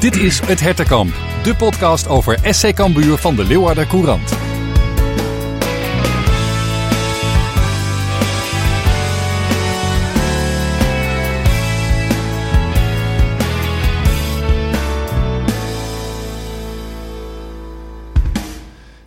Dit 0.00 0.16
is 0.16 0.40
Het 0.40 0.60
Hertenkamp, 0.60 1.14
de 1.42 1.54
podcast 1.56 2.08
over 2.08 2.38
SC 2.54 2.74
Cambuur 2.74 3.16
van 3.16 3.36
de 3.36 3.44
Leeuwarder 3.44 3.86
Courant. 3.86 4.36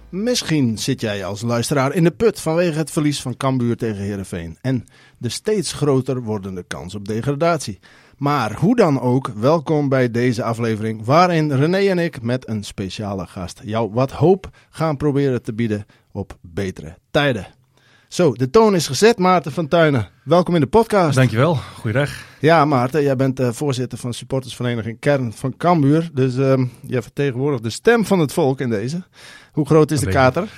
Misschien 0.09 0.77
zit 0.77 1.01
jij 1.01 1.25
als 1.25 1.41
luisteraar 1.41 1.93
in 1.93 2.03
de 2.03 2.11
put 2.11 2.39
vanwege 2.39 2.77
het 2.77 2.91
verlies 2.91 3.21
van 3.21 3.37
Cambuur 3.37 3.77
tegen 3.77 4.03
Heerenveen 4.03 4.57
en 4.61 4.85
de 5.17 5.29
steeds 5.29 5.73
groter 5.73 6.23
wordende 6.23 6.63
kans 6.67 6.95
op 6.95 7.07
degradatie. 7.07 7.79
Maar 8.21 8.53
hoe 8.53 8.75
dan 8.75 8.99
ook, 8.99 9.31
welkom 9.35 9.89
bij 9.89 10.11
deze 10.11 10.43
aflevering 10.43 11.05
waarin 11.05 11.51
René 11.51 11.77
en 11.77 11.99
ik 11.99 12.21
met 12.21 12.47
een 12.47 12.63
speciale 12.63 13.27
gast 13.27 13.61
jou 13.63 13.91
wat 13.93 14.11
hoop 14.11 14.49
gaan 14.69 14.97
proberen 14.97 15.43
te 15.43 15.53
bieden 15.53 15.85
op 16.11 16.37
betere 16.41 16.97
tijden. 17.11 17.47
Zo, 18.07 18.33
de 18.33 18.49
toon 18.49 18.75
is 18.75 18.87
gezet, 18.87 19.17
Maarten 19.17 19.51
van 19.51 19.67
Tuinen. 19.67 20.09
Welkom 20.23 20.55
in 20.55 20.61
de 20.61 20.67
podcast. 20.67 21.15
Dankjewel, 21.15 21.55
goeiedag. 21.55 22.25
Ja, 22.39 22.65
Maarten, 22.65 23.03
jij 23.03 23.15
bent 23.15 23.39
uh, 23.39 23.51
voorzitter 23.51 23.97
van 23.97 24.13
supportersvereniging 24.13 24.99
Kern 24.99 25.33
van 25.33 25.57
Cambuur. 25.57 26.09
Dus 26.13 26.35
uh, 26.35 26.53
jij 26.81 27.01
vertegenwoordigt 27.01 27.63
de 27.63 27.69
stem 27.69 28.05
van 28.05 28.19
het 28.19 28.33
volk 28.33 28.59
in 28.59 28.69
deze. 28.69 29.03
Hoe 29.51 29.65
groot 29.65 29.91
is 29.91 29.99
de 29.99 30.11
kater? 30.11 30.49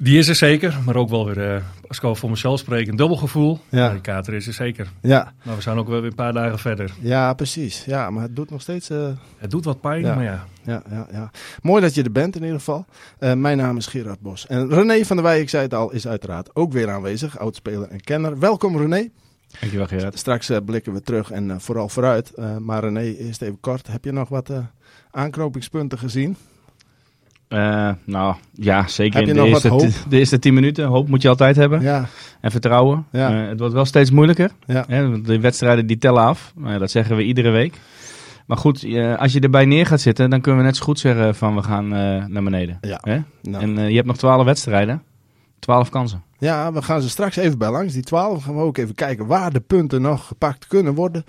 Die 0.00 0.18
is 0.18 0.28
er 0.28 0.34
zeker, 0.34 0.78
maar 0.84 0.96
ook 0.96 1.08
wel 1.08 1.26
weer, 1.26 1.54
uh, 1.54 1.62
als 1.88 2.00
ik 2.00 2.16
voor 2.16 2.30
mezelf 2.30 2.58
spreek, 2.58 2.88
een 2.88 2.96
dubbel 2.96 3.16
gevoel. 3.16 3.58
Ja. 3.68 3.90
Die 3.90 4.00
kater 4.00 4.34
is 4.34 4.46
er 4.46 4.52
zeker. 4.52 4.88
Ja. 5.02 5.32
Maar 5.44 5.56
we 5.56 5.62
zijn 5.62 5.78
ook 5.78 5.88
wel 5.88 6.00
weer 6.00 6.10
een 6.10 6.16
paar 6.16 6.32
dagen 6.32 6.58
verder. 6.58 6.92
Ja, 7.00 7.34
precies. 7.34 7.84
Ja, 7.84 8.10
maar 8.10 8.22
het 8.22 8.36
doet 8.36 8.50
nog 8.50 8.60
steeds... 8.60 8.90
Uh... 8.90 9.08
Het 9.36 9.50
doet 9.50 9.64
wat 9.64 9.80
pijn, 9.80 10.00
ja. 10.00 10.14
maar 10.14 10.24
ja. 10.24 10.44
Ja, 10.62 10.82
ja, 10.90 11.06
ja. 11.12 11.30
Mooi 11.62 11.82
dat 11.82 11.94
je 11.94 12.02
er 12.02 12.12
bent 12.12 12.36
in 12.36 12.42
ieder 12.42 12.58
geval. 12.58 12.84
Uh, 13.20 13.32
mijn 13.32 13.56
naam 13.56 13.76
is 13.76 13.86
Gerard 13.86 14.20
Bos. 14.20 14.46
En 14.46 14.68
René 14.68 15.04
van 15.04 15.16
der 15.16 15.24
Wij, 15.24 15.40
ik 15.40 15.48
zei 15.48 15.62
het 15.62 15.74
al, 15.74 15.92
is 15.92 16.06
uiteraard 16.06 16.56
ook 16.56 16.72
weer 16.72 16.90
aanwezig. 16.90 17.38
Oudspeler 17.38 17.88
en 17.88 18.00
kenner. 18.00 18.38
Welkom 18.38 18.76
René. 18.76 19.08
Dankjewel 19.60 19.86
Gerard. 19.86 20.18
Straks 20.18 20.50
blikken 20.64 20.92
we 20.92 21.02
terug 21.02 21.30
en 21.30 21.60
vooral 21.60 21.88
vooruit. 21.88 22.32
maar 22.58 22.84
René, 22.84 23.02
eerst 23.02 23.42
even 23.42 23.60
kort. 23.60 23.86
Heb 23.86 24.04
je 24.04 24.12
nog 24.12 24.28
wat 24.28 24.52
aanknopingspunten 25.10 25.98
gezien? 25.98 26.36
Uh, 27.48 27.90
nou 28.04 28.34
ja, 28.52 28.86
zeker 28.86 29.28
in 29.28 29.34
de 29.34 29.42
eerste, 29.42 29.90
de 30.08 30.18
eerste 30.18 30.38
tien 30.38 30.54
minuten. 30.54 30.86
Hoop 30.86 31.08
moet 31.08 31.22
je 31.22 31.28
altijd 31.28 31.56
hebben. 31.56 31.80
Ja. 31.80 32.06
En 32.40 32.50
vertrouwen. 32.50 33.06
Ja. 33.12 33.42
Uh, 33.42 33.48
het 33.48 33.58
wordt 33.58 33.74
wel 33.74 33.84
steeds 33.84 34.10
moeilijker. 34.10 34.50
Ja. 34.66 34.84
Hè, 34.88 35.20
de 35.20 35.40
wedstrijden 35.40 35.86
die 35.86 35.98
tellen 35.98 36.22
af. 36.22 36.52
Uh, 36.64 36.78
dat 36.78 36.90
zeggen 36.90 37.16
we 37.16 37.24
iedere 37.24 37.50
week. 37.50 37.80
Maar 38.46 38.56
goed, 38.56 38.86
als 39.18 39.32
je 39.32 39.40
erbij 39.40 39.64
neer 39.64 39.86
gaat 39.86 40.00
zitten, 40.00 40.30
dan 40.30 40.40
kunnen 40.40 40.60
we 40.60 40.66
net 40.66 40.76
zo 40.76 40.84
goed 40.84 40.98
zeggen 40.98 41.34
van 41.34 41.54
we 41.54 41.62
gaan 41.62 41.88
naar 42.32 42.42
beneden. 42.42 42.78
Hè? 42.80 43.18
Nou. 43.42 43.62
En 43.62 43.88
je 43.88 43.94
hebt 43.94 44.06
nog 44.06 44.16
twaalf 44.16 44.44
wedstrijden. 44.44 45.02
Twaalf 45.58 45.88
kansen. 45.88 46.22
Ja, 46.40 46.72
we 46.72 46.82
gaan 46.82 47.02
ze 47.02 47.08
straks 47.08 47.36
even 47.36 47.58
bij 47.58 47.70
langs. 47.70 47.92
Die 47.92 48.02
twaalf 48.02 48.44
gaan 48.44 48.56
we 48.56 48.62
ook 48.62 48.76
even 48.76 48.94
kijken 48.94 49.26
waar 49.26 49.52
de 49.52 49.60
punten 49.60 50.02
nog 50.02 50.26
gepakt 50.26 50.66
kunnen 50.66 50.94
worden. 50.94 51.24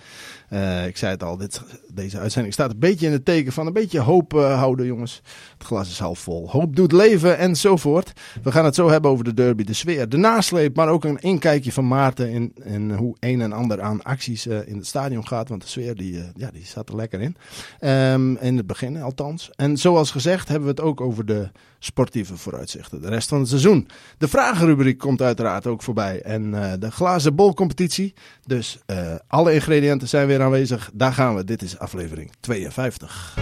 Uh, 0.49 0.87
ik 0.87 0.97
zei 0.97 1.11
het 1.11 1.23
al, 1.23 1.37
dit, 1.37 1.61
deze 1.93 2.19
uitzending 2.19 2.53
staat 2.53 2.71
een 2.71 2.79
beetje 2.79 3.05
in 3.05 3.11
het 3.11 3.25
teken 3.25 3.51
van 3.51 3.67
een 3.67 3.73
beetje 3.73 3.99
hoop 3.99 4.33
uh, 4.33 4.57
houden, 4.57 4.85
jongens. 4.85 5.21
Het 5.57 5.67
glas 5.67 5.89
is 5.89 5.99
half 5.99 6.19
vol. 6.19 6.49
Hoop 6.49 6.75
doet 6.75 6.91
leven 6.91 7.37
enzovoort. 7.37 8.13
We 8.43 8.51
gaan 8.51 8.65
het 8.65 8.75
zo 8.75 8.89
hebben 8.89 9.11
over 9.11 9.23
de 9.23 9.33
derby, 9.33 9.63
de 9.63 9.73
sfeer, 9.73 10.09
de 10.09 10.17
nasleep, 10.17 10.75
maar 10.75 10.89
ook 10.89 11.03
een 11.03 11.19
inkijkje 11.19 11.71
van 11.71 11.87
Maarten 11.87 12.53
in, 12.63 12.91
hoe 12.91 13.15
een 13.19 13.41
en 13.41 13.53
ander 13.53 13.81
aan 13.81 14.03
acties 14.03 14.47
uh, 14.47 14.67
in 14.67 14.77
het 14.77 14.87
stadion 14.87 15.27
gaat. 15.27 15.49
Want 15.49 15.61
de 15.61 15.67
sfeer 15.67 15.95
die, 15.95 16.23
ja, 16.35 16.49
die 16.51 16.65
zat 16.65 16.89
er 16.89 16.95
lekker 16.95 17.21
in. 17.21 17.35
Um, 17.89 18.37
in 18.37 18.57
het 18.57 18.67
begin 18.67 19.01
althans. 19.01 19.49
En 19.55 19.77
zoals 19.77 20.11
gezegd 20.11 20.47
hebben 20.47 20.67
we 20.67 20.73
het 20.75 20.81
ook 20.81 21.01
over 21.01 21.25
de 21.25 21.49
sportieve 21.79 22.37
vooruitzichten. 22.37 23.01
De 23.01 23.09
rest 23.09 23.29
van 23.29 23.39
het 23.39 23.47
seizoen. 23.47 23.87
De 24.17 24.27
vragenrubriek 24.27 24.98
komt 24.99 25.21
uiteraard 25.21 25.67
ook 25.67 25.81
voorbij. 25.81 26.21
En 26.21 26.51
de 26.79 26.91
glazen 26.91 27.35
bol 27.35 27.53
competitie. 27.53 28.13
Dus 28.45 28.79
alle 29.27 29.53
ingrediënten 29.53 30.07
zijn 30.07 30.27
weer 30.27 30.41
aanwezig. 30.41 30.89
Daar 30.93 31.13
gaan 31.13 31.35
we. 31.35 31.43
Dit 31.43 31.61
is 31.61 31.79
aflevering 31.79 32.31
52. 32.39 33.37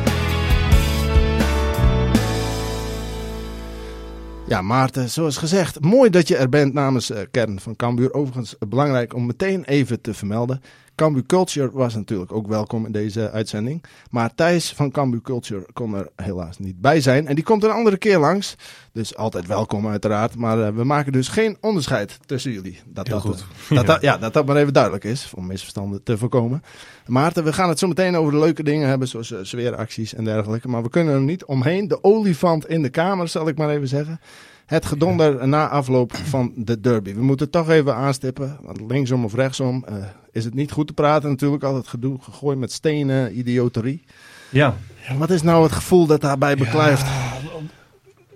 Ja, 4.48 4.62
Maarten, 4.62 5.10
zoals 5.10 5.38
gezegd, 5.38 5.80
mooi 5.80 6.10
dat 6.10 6.28
je 6.28 6.36
er 6.38 6.50
bent 6.50 6.74
namens 6.74 7.12
uh, 7.12 7.18
Kern 7.32 7.60
van 7.60 7.76
Cambuur. 7.76 8.14
Overigens 8.14 8.56
belangrijk 8.68 9.14
om 9.14 9.26
meteen 9.26 9.64
even 9.64 10.02
te 10.02 10.14
vermelden. 10.14 10.62
Cambuur 10.98 11.26
Culture 11.26 11.70
was 11.72 11.96
natuurlijk 11.96 12.32
ook 12.32 12.48
welkom 12.48 12.86
in 12.86 12.92
deze 12.92 13.32
uitzending. 13.32 13.84
Maar 14.10 14.36
Thijs 14.36 14.74
van 14.74 14.92
Cambuur 14.92 15.22
Culture 15.22 15.66
kon 15.74 15.94
er 15.96 16.10
helaas 16.16 16.60
niet 16.60 16.82
bij 16.82 17.02
zijn. 17.02 17.28
En 17.28 17.36
die 17.36 17.44
komt 17.44 17.64
een 17.64 17.70
andere 17.70 17.98
keer 17.98 18.20
langs. 18.20 18.56
Dus 18.92 19.16
altijd 19.16 19.48
welkom 19.48 19.88
uiteraard. 19.88 20.36
Maar 20.36 20.58
uh, 20.58 20.68
we 20.70 20.84
maken 20.84 21.12
dus 21.12 21.28
geen 21.28 21.58
onderscheid 21.62 22.20
tussen 22.26 22.52
jullie. 22.52 22.80
Dat 22.86 23.08
Heel 23.08 23.22
dat, 23.22 23.26
goed. 23.26 23.46
Uh, 23.70 23.78
dat, 23.78 23.86
dat, 23.94 24.02
ja, 24.02 24.18
dat 24.18 24.34
dat 24.34 24.46
maar 24.46 24.56
even 24.56 24.74
duidelijk 24.74 25.04
is. 25.04 25.32
Om 25.36 25.48
misverstanden 25.48 26.04
te 26.04 26.18
voorkomen. 26.18 26.64
Maarten, 27.06 27.44
we 27.44 27.54
gaan 27.54 27.70
het 27.70 27.80
zo 27.80 27.88
meteen 27.88 28.16
over 28.16 28.32
de 28.32 28.40
leuke 28.40 28.64
dingen 28.64 28.88
hebben. 28.88 29.08
Zoals 29.08 29.32
uh, 29.32 29.40
sfeeracties 29.42 30.14
en 30.14 30.24
dergelijke. 30.24 30.68
Maar 30.68 30.84
we 30.84 30.90
kunnen 30.90 31.14
er 31.14 31.22
niet 31.22 31.46
omheen. 31.46 31.88
De 31.88 32.04
olifant 32.04 32.68
in 32.68 32.82
de 32.82 32.90
kamer, 32.90 33.28
zal 33.28 33.48
ik 33.48 33.58
maar 33.58 33.70
even 33.70 33.88
zeggen. 33.88 34.20
Het 34.66 34.86
gedonder 34.86 35.48
na 35.48 35.70
afloop 35.70 36.16
van 36.16 36.54
de 36.56 36.80
derby. 36.80 37.14
We 37.14 37.24
moeten 37.24 37.50
toch 37.50 37.70
even 37.70 37.96
aanstippen. 37.96 38.58
Want 38.62 38.82
linksom 38.88 39.26
of 39.26 39.34
rechtsom 39.34 39.86
uh, 39.90 39.96
is 40.38 40.46
het 40.46 40.54
niet 40.54 40.72
goed 40.72 40.88
te 40.88 40.94
praten 40.94 41.30
natuurlijk. 41.30 41.64
Altijd 41.64 41.88
gedoe, 41.88 42.18
gegooid 42.22 42.58
met 42.58 42.72
stenen, 42.72 43.38
idioterie. 43.38 44.04
Ja. 44.50 44.76
Wat 45.18 45.30
is 45.30 45.42
nou 45.42 45.64
het 45.64 45.72
gevoel 45.72 46.06
dat 46.06 46.22
daarbij 46.22 46.56
beklijft? 46.56 47.06
Ja, 47.06 47.38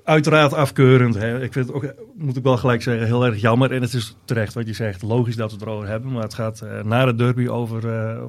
uiteraard 0.04 0.54
afkeurend. 0.54 1.16
Hè. 1.16 1.44
Ik 1.44 1.54
vind 1.54 1.68
het 1.68 1.76
ook, 1.76 1.94
moet 2.16 2.38
ik 2.38 2.44
wel 2.44 2.58
gelijk 2.58 2.82
zeggen, 2.82 3.06
heel 3.06 3.26
erg 3.26 3.42
jammer. 3.42 3.72
En 3.72 3.82
het 3.82 3.94
is 3.94 4.16
terecht 4.26 4.54
wat 4.54 4.68
je 4.68 4.74
zegt, 4.74 5.02
logisch 5.02 5.36
dat 5.36 5.52
we 5.52 5.58
het 5.58 5.66
erover 5.66 5.88
hebben. 5.88 6.12
Maar 6.12 6.24
het 6.24 6.34
gaat 6.34 6.62
uh, 6.64 6.82
na 6.84 7.06
de 7.06 7.16
derby 7.16 7.48
over, 7.48 7.86
uh, 7.86 8.22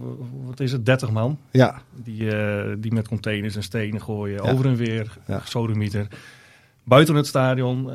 wat 0.45 0.61
is 0.61 0.73
het, 0.73 0.87
30 0.87 1.11
man. 1.11 1.39
Ja. 1.51 1.83
Die, 1.95 2.23
uh, 2.23 2.73
die 2.79 2.93
met 2.93 3.09
containers 3.09 3.57
en 3.57 3.63
stenen 3.63 4.03
gooien, 4.03 4.45
ja. 4.45 4.51
over 4.51 4.67
en 4.67 4.77
weer, 4.77 5.19
ja. 5.27 5.41
sodemieter. 5.45 6.07
Buiten 6.85 7.15
het 7.15 7.27
stadion, 7.27 7.91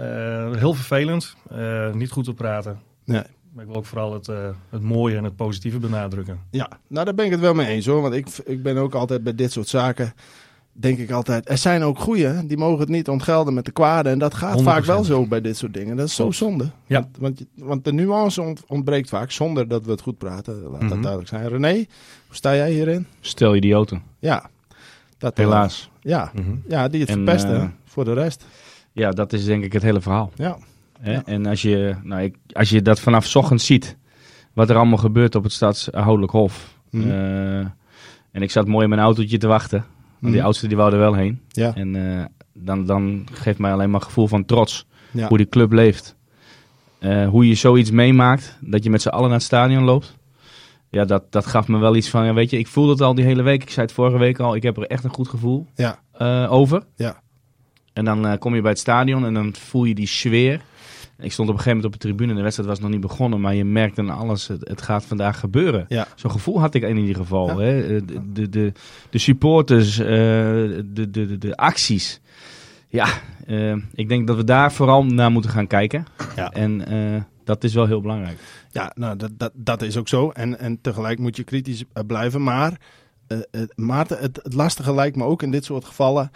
heel 0.56 0.74
vervelend. 0.74 1.36
niet 1.94 2.12
goed 2.12 2.24
te 2.24 2.34
praten. 2.34 2.80
Nee. 3.04 3.24
Maar 3.58 3.66
ik 3.66 3.72
wil 3.72 3.82
ook 3.82 3.88
vooral 3.88 4.14
het, 4.14 4.28
het 4.70 4.82
mooie 4.82 5.18
en 5.18 5.24
het 5.24 5.36
positieve 5.36 5.80
benadrukken. 5.80 6.40
Ja, 6.52 6.70
nou 6.88 7.06
daar 7.06 7.14
ben 7.14 7.26
ik 7.26 7.32
het 7.32 7.40
wel 7.40 7.54
mee 7.54 7.68
eens 7.68 7.86
hoor. 7.86 8.02
Want 8.02 8.14
ik, 8.14 8.28
ik 8.46 8.64
ben 8.64 8.78
ook 8.78 8.94
altijd 8.94 9.24
bij 9.24 9.36
dit 9.36 9.52
soort 9.52 9.68
zaken 9.68 10.14
denk 10.80 10.98
ik 10.98 11.12
altijd. 11.12 11.50
Er 11.50 11.58
zijn 11.58 11.84
ook 11.84 12.00
goeie, 12.00 12.46
die 12.46 12.58
mogen 12.58 12.80
het 12.80 12.90
niet 12.90 13.10
ontgelden 13.10 13.54
met 13.54 13.66
de 13.66 13.72
kwade. 13.72 14.10
En 14.10 14.20
dat 14.20 14.34
gaat 14.34 14.60
100%. 14.60 14.64
vaak 14.64 14.86
wel 14.86 15.04
zo 15.04 15.26
bij 15.26 15.42
dit 15.42 15.58
soort 15.58 15.74
dingen. 15.74 15.96
Dat 15.96 16.08
is 16.08 16.16
zo 16.16 16.32
zonde. 16.32 16.70
Ja. 16.86 17.00
Want, 17.00 17.18
want, 17.20 17.46
want 17.56 17.84
de 17.84 17.94
nuance 17.94 18.56
ontbreekt 18.68 19.10
vaak 19.10 19.32
zonder 19.32 19.68
dat 19.68 19.86
we 19.86 19.92
het 19.92 20.02
goed 20.02 20.18
praten. 20.18 20.62
Laat 20.62 20.72
mm 20.72 20.80
-hmm. 20.80 20.90
dat 20.90 21.02
duidelijk 21.02 21.30
zijn. 21.30 21.48
René, 21.48 21.74
hoe 22.28 22.36
sta 22.36 22.56
jij 22.56 22.72
hierin? 22.72 23.08
Stel 23.20 23.56
idioten. 23.56 24.02
Ja. 24.20 24.50
Dat 25.18 25.38
Helaas. 25.38 25.90
Ja. 26.02 26.32
Mm 26.34 26.44
-hmm. 26.44 26.64
ja, 26.68 26.88
die 26.88 27.00
het 27.00 27.10
en, 27.10 27.16
verpesten 27.16 27.56
uh, 27.56 27.66
voor 27.86 28.06
de 28.06 28.14
rest. 28.14 28.46
Ja, 28.92 29.12
dat 29.12 29.34
is 29.34 29.46
denk 29.46 29.64
ik 29.64 29.74
het 29.74 29.84
hele 29.84 30.02
verhaal. 30.02 30.32
Ja. 30.36 30.58
Ja. 31.04 31.22
En 31.26 31.46
als 31.46 31.62
je, 31.62 31.96
nou, 32.04 32.22
ik, 32.22 32.36
als 32.52 32.70
je 32.70 32.82
dat 32.82 33.00
vanaf 33.00 33.36
ochtend 33.36 33.62
ziet, 33.62 33.98
wat 34.54 34.70
er 34.70 34.76
allemaal 34.76 34.98
gebeurt 34.98 35.36
op 35.36 35.44
het 35.44 35.52
stadshoudelijk 35.52 36.32
hof. 36.32 36.76
Mm 36.90 37.02
-hmm. 37.02 37.12
uh, 37.12 37.60
en 38.32 38.42
ik 38.42 38.52
zat 38.52 38.68
mooi 38.68 38.84
in 38.84 38.90
mijn 38.90 39.02
autootje 39.02 39.38
te 39.38 39.48
wachten. 39.48 39.86
Want 40.20 40.34
die 40.34 40.44
oudste 40.44 40.68
die 40.68 40.78
wou 40.78 40.92
er 40.94 41.00
wel 41.00 41.14
heen. 41.14 41.42
Ja. 41.48 41.76
En 41.76 41.96
uh, 41.96 42.26
dan, 42.54 42.86
dan 42.86 43.28
geeft 43.32 43.60
mij 43.60 43.72
alleen 43.72 43.90
maar 43.90 44.02
gevoel 44.02 44.28
van 44.28 44.46
trots. 44.46 44.86
Ja. 45.12 45.28
Hoe 45.28 45.38
die 45.38 45.50
club 45.50 45.72
leeft. 45.72 46.16
Uh, 47.00 47.28
hoe 47.28 47.48
je 47.48 47.56
zoiets 47.56 47.92
meemaakt. 47.92 48.58
Dat 48.62 48.84
je 48.84 48.90
met 48.90 49.02
z'n 49.02 49.10
allen 49.10 49.30
naar 49.30 49.38
het 49.38 49.48
stadion 49.48 49.84
loopt. 49.84 50.16
Ja, 50.90 51.06
dat, 51.06 51.32
dat 51.32 51.46
gaf 51.46 51.68
me 51.68 51.78
wel 51.78 51.96
iets 51.96 52.10
van, 52.10 52.26
ja, 52.26 52.34
weet 52.34 52.50
je, 52.50 52.58
ik 52.58 52.68
voelde 52.68 52.92
het 52.92 53.02
al 53.02 53.16
die 53.16 53.26
hele 53.26 53.42
week. 53.42 53.62
Ik 53.62 53.70
zei 53.70 53.86
het 53.86 53.96
vorige 53.96 54.18
week 54.18 54.40
al, 54.40 54.56
ik 54.56 54.64
heb 54.64 54.78
er 54.78 54.88
echt 54.88 55.04
een 55.04 55.14
goed 55.14 55.28
gevoel 55.28 55.68
ja. 55.76 56.00
over. 56.50 56.84
Ja. 56.96 57.22
En 57.94 58.06
dan 58.06 58.38
kom 58.38 58.56
je 58.56 58.62
bij 58.62 58.72
het 58.72 58.80
stadion 58.80 59.26
en 59.26 59.34
dan 59.34 59.56
voel 59.56 59.84
je 59.84 59.96
die 59.96 60.08
sfeer. 60.08 60.62
Ik 61.20 61.32
stond 61.32 61.50
op 61.50 61.56
een 61.56 61.62
gegeven 61.62 61.78
moment 61.78 61.86
op 61.86 62.02
de 62.02 62.08
tribune. 62.08 62.36
De 62.36 62.42
wedstrijd 62.42 62.70
was 62.70 62.80
nog 62.80 62.90
niet 62.90 63.00
begonnen. 63.00 63.42
Maar 63.42 63.56
je 63.56 63.66
merkt 63.66 64.00
aan 64.00 64.10
alles, 64.10 64.48
het, 64.48 64.68
het 64.68 64.82
gaat 64.82 65.06
vandaag 65.06 65.40
gebeuren. 65.40 65.86
Ja. 65.88 66.08
Zo'n 66.16 66.32
gevoel 66.32 66.60
had 66.60 66.74
ik 66.74 66.84
in 66.84 66.98
ieder 66.98 67.16
geval. 67.16 67.62
Ja. 67.62 67.68
Hè? 67.68 68.06
De, 68.06 68.32
de, 68.32 68.50
de, 68.50 68.72
de, 69.10 69.18
supporters, 69.18 70.00
uh, 70.00 70.08
de, 70.08 70.84
de, 70.94 71.10
de, 71.12 71.38
de, 71.38 71.56
acties. 71.56 72.22
Ja, 72.88 73.08
uh, 73.48 73.76
ik 73.94 74.10
denk 74.10 74.28
dat 74.28 74.36
we 74.36 74.44
daar 74.44 74.72
vooral 74.72 75.06
naar 75.06 75.32
moeten 75.32 75.52
gaan 75.52 75.68
kijken. 75.68 76.06
Ja. 76.36 76.52
En 76.52 76.94
uh, 76.94 77.22
dat 77.44 77.64
is 77.64 77.74
wel 77.74 77.88
heel 77.88 78.02
belangrijk. 78.02 78.38
Ja, 78.72 78.92
nou, 78.96 79.18
dat, 79.18 79.32
dat, 79.38 79.52
dat 79.54 79.82
is 79.82 79.98
ook 79.98 80.08
zo. 80.08 80.30
En, 80.30 80.60
en 80.60 80.82
tegelijk 80.82 81.20
moet 81.20 81.36
je 81.36 81.44
kritisch 81.44 81.84
blijven. 82.08 82.44
Maar, 82.44 82.80
Maarten, 83.76 84.18
het, 84.18 84.40
het 84.44 84.54
lastige 84.54 84.94
lijkt 84.94 85.16
me 85.16 85.24
ook 85.24 85.44
in 85.44 85.52
dit 85.52 85.66
soort 85.66 85.86
gevallen 85.86 86.32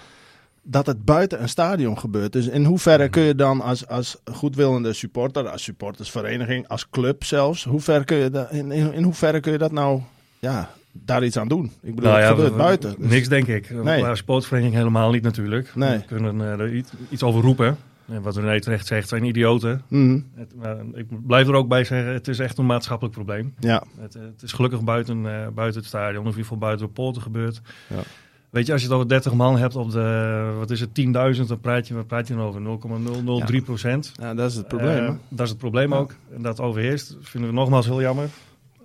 dat 0.63 0.85
het 0.85 1.05
buiten 1.05 1.41
een 1.41 1.49
stadion 1.49 1.99
gebeurt. 1.99 2.33
Dus 2.33 2.47
in 2.47 2.65
hoeverre 2.65 3.09
kun 3.09 3.21
je 3.21 3.35
dan 3.35 3.61
als, 3.61 3.87
als 3.87 4.17
goedwillende 4.31 4.93
supporter, 4.93 5.47
als 5.47 5.63
supportersvereniging, 5.63 6.67
als 6.67 6.89
club 6.89 7.23
zelfs, 7.23 7.63
hoe 7.63 7.79
ver 7.79 8.03
kun 8.03 8.17
je 8.17 8.29
dat, 8.29 8.51
in, 8.51 8.71
in, 8.71 9.03
hoeverre 9.03 9.39
kun 9.39 9.51
je 9.51 9.57
dat 9.57 9.71
nou 9.71 10.01
ja, 10.39 10.69
daar 10.91 11.23
iets 11.23 11.37
aan 11.37 11.47
doen. 11.47 11.71
Ik 11.81 11.95
bedoel, 11.95 12.09
nou 12.09 12.21
ja, 12.21 12.27
het 12.27 12.35
gebeurt 12.35 12.57
buiten. 12.57 12.95
Dus- 12.99 13.09
Niks, 13.09 13.27
denk 13.27 13.47
ik. 13.47 13.69
Nee. 13.83 14.03
Een 14.03 14.17
sportvereniging 14.17 14.75
helemaal 14.75 15.11
niet 15.11 15.23
natuurlijk. 15.23 15.75
Nee. 15.75 15.97
We 15.97 16.05
kunnen 16.05 16.39
er 16.39 16.73
iets, 16.73 16.91
iets 17.09 17.23
over 17.23 17.41
roepen. 17.41 17.77
En 18.07 18.21
wat 18.21 18.35
René 18.37 18.59
terecht 18.59 18.87
zegt, 18.87 19.09
zijn 19.09 19.23
idioten. 19.23 19.81
Mm. 19.87 20.25
Het, 20.35 20.53
ik 20.93 21.27
blijf 21.27 21.47
er 21.47 21.53
ook 21.53 21.67
bij 21.67 21.83
zeggen, 21.83 22.13
het 22.13 22.27
is 22.27 22.39
echt 22.39 22.57
een 22.57 22.65
maatschappelijk 22.65 23.15
probleem. 23.15 23.53
Ja. 23.59 23.83
Het, 23.99 24.13
het 24.13 24.41
is 24.41 24.51
gelukkig 24.51 24.81
buiten, 24.83 25.17
uh, 25.17 25.47
buiten 25.47 25.79
het 25.79 25.89
stadion, 25.89 26.17
of 26.17 26.23
in 26.23 26.29
ieder 26.29 26.43
geval 26.43 26.57
buiten 26.57 26.85
de 26.85 26.91
poorten 26.93 27.21
gebeurt. 27.21 27.61
Ja. 27.87 28.01
Weet 28.51 28.65
je, 28.65 28.71
als 28.71 28.81
je 28.81 28.87
het 28.87 28.95
over 28.95 29.09
30 29.09 29.33
man 29.33 29.57
hebt 29.57 29.75
op 29.75 29.91
de, 29.91 30.53
wat 30.57 30.69
is 30.69 30.79
het, 30.79 30.89
10.000, 30.89 31.47
dan 31.47 31.59
praat 31.61 31.87
je, 31.87 32.03
praat 32.03 32.27
je 32.27 32.37
over 32.37 32.61
0,003 32.61 33.61
procent. 33.61 34.11
Ja. 34.15 34.33
dat 34.33 34.49
is 34.49 34.55
het 34.55 34.67
probleem. 34.67 35.03
Uh, 35.03 35.13
dat 35.29 35.45
is 35.45 35.49
het 35.49 35.57
probleem 35.57 35.93
ook. 35.93 36.15
En 36.33 36.41
dat 36.41 36.59
overheerst, 36.59 37.17
vinden 37.21 37.49
we 37.49 37.55
nogmaals 37.55 37.85
heel 37.85 38.01
jammer. 38.01 38.29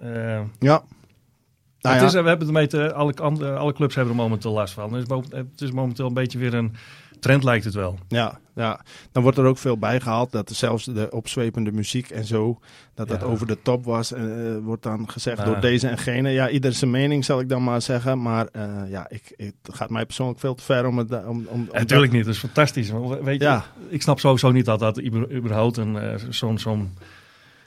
Uh, 0.02 0.40
ja. 0.58 0.82
Nou 1.80 1.96
het 1.96 2.02
is, 2.02 2.12
we 2.12 2.28
hebben 2.28 2.46
ermee 2.46 2.66
te, 2.66 2.92
alle, 2.92 3.14
alle 3.56 3.72
clubs 3.72 3.94
hebben 3.94 4.14
er 4.14 4.20
momenteel 4.20 4.52
last 4.52 4.74
van. 4.74 4.92
Het 4.92 5.10
is, 5.10 5.16
het 5.30 5.60
is 5.60 5.70
momenteel 5.70 6.06
een 6.06 6.14
beetje 6.14 6.38
weer 6.38 6.54
een 6.54 6.74
trend 7.20 7.44
lijkt 7.44 7.64
het 7.64 7.74
wel. 7.74 7.98
Ja, 8.08 8.38
ja, 8.54 8.80
dan 9.12 9.22
wordt 9.22 9.38
er 9.38 9.44
ook 9.44 9.58
veel 9.58 9.78
bijgehaald 9.78 10.32
dat 10.32 10.50
zelfs 10.50 10.84
de 10.84 11.10
opzwepende 11.10 11.72
muziek 11.72 12.10
en 12.10 12.24
zo, 12.24 12.58
dat 12.94 13.08
dat 13.08 13.22
over 13.22 13.46
de 13.46 13.62
top 13.62 13.84
was. 13.84 14.12
Uh, 14.12 14.18
wordt 14.62 14.82
dan 14.82 15.10
gezegd 15.10 15.44
door 15.44 15.60
deze 15.60 15.88
en 15.88 15.98
gene. 15.98 16.30
Ja, 16.30 16.48
ieder 16.48 16.72
zijn 16.72 16.90
mening 16.90 17.24
zal 17.24 17.40
ik 17.40 17.48
dan 17.48 17.64
maar 17.64 17.82
zeggen. 17.82 18.22
Maar 18.22 18.48
uh, 18.52 18.62
ja, 18.88 19.06
ik, 19.08 19.32
het 19.36 19.54
gaat 19.72 19.90
mij 19.90 20.06
persoonlijk 20.06 20.40
veel 20.40 20.54
te 20.54 20.62
ver 20.62 20.86
om 20.86 20.98
het... 20.98 21.26
Om, 21.26 21.46
om, 21.48 21.68
Natuurlijk 21.72 22.12
niet, 22.12 22.24
dat 22.24 22.34
is 22.34 22.40
fantastisch. 22.40 22.90
Weet 23.22 23.40
je, 23.40 23.46
ja. 23.46 23.64
ik 23.88 24.02
snap 24.02 24.20
sowieso 24.20 24.50
niet 24.50 24.64
dat 24.64 24.78
dat 24.78 25.02
überhaupt 25.02 25.76
een, 25.76 26.20
zo'n... 26.30 26.58
zo'n 26.58 26.90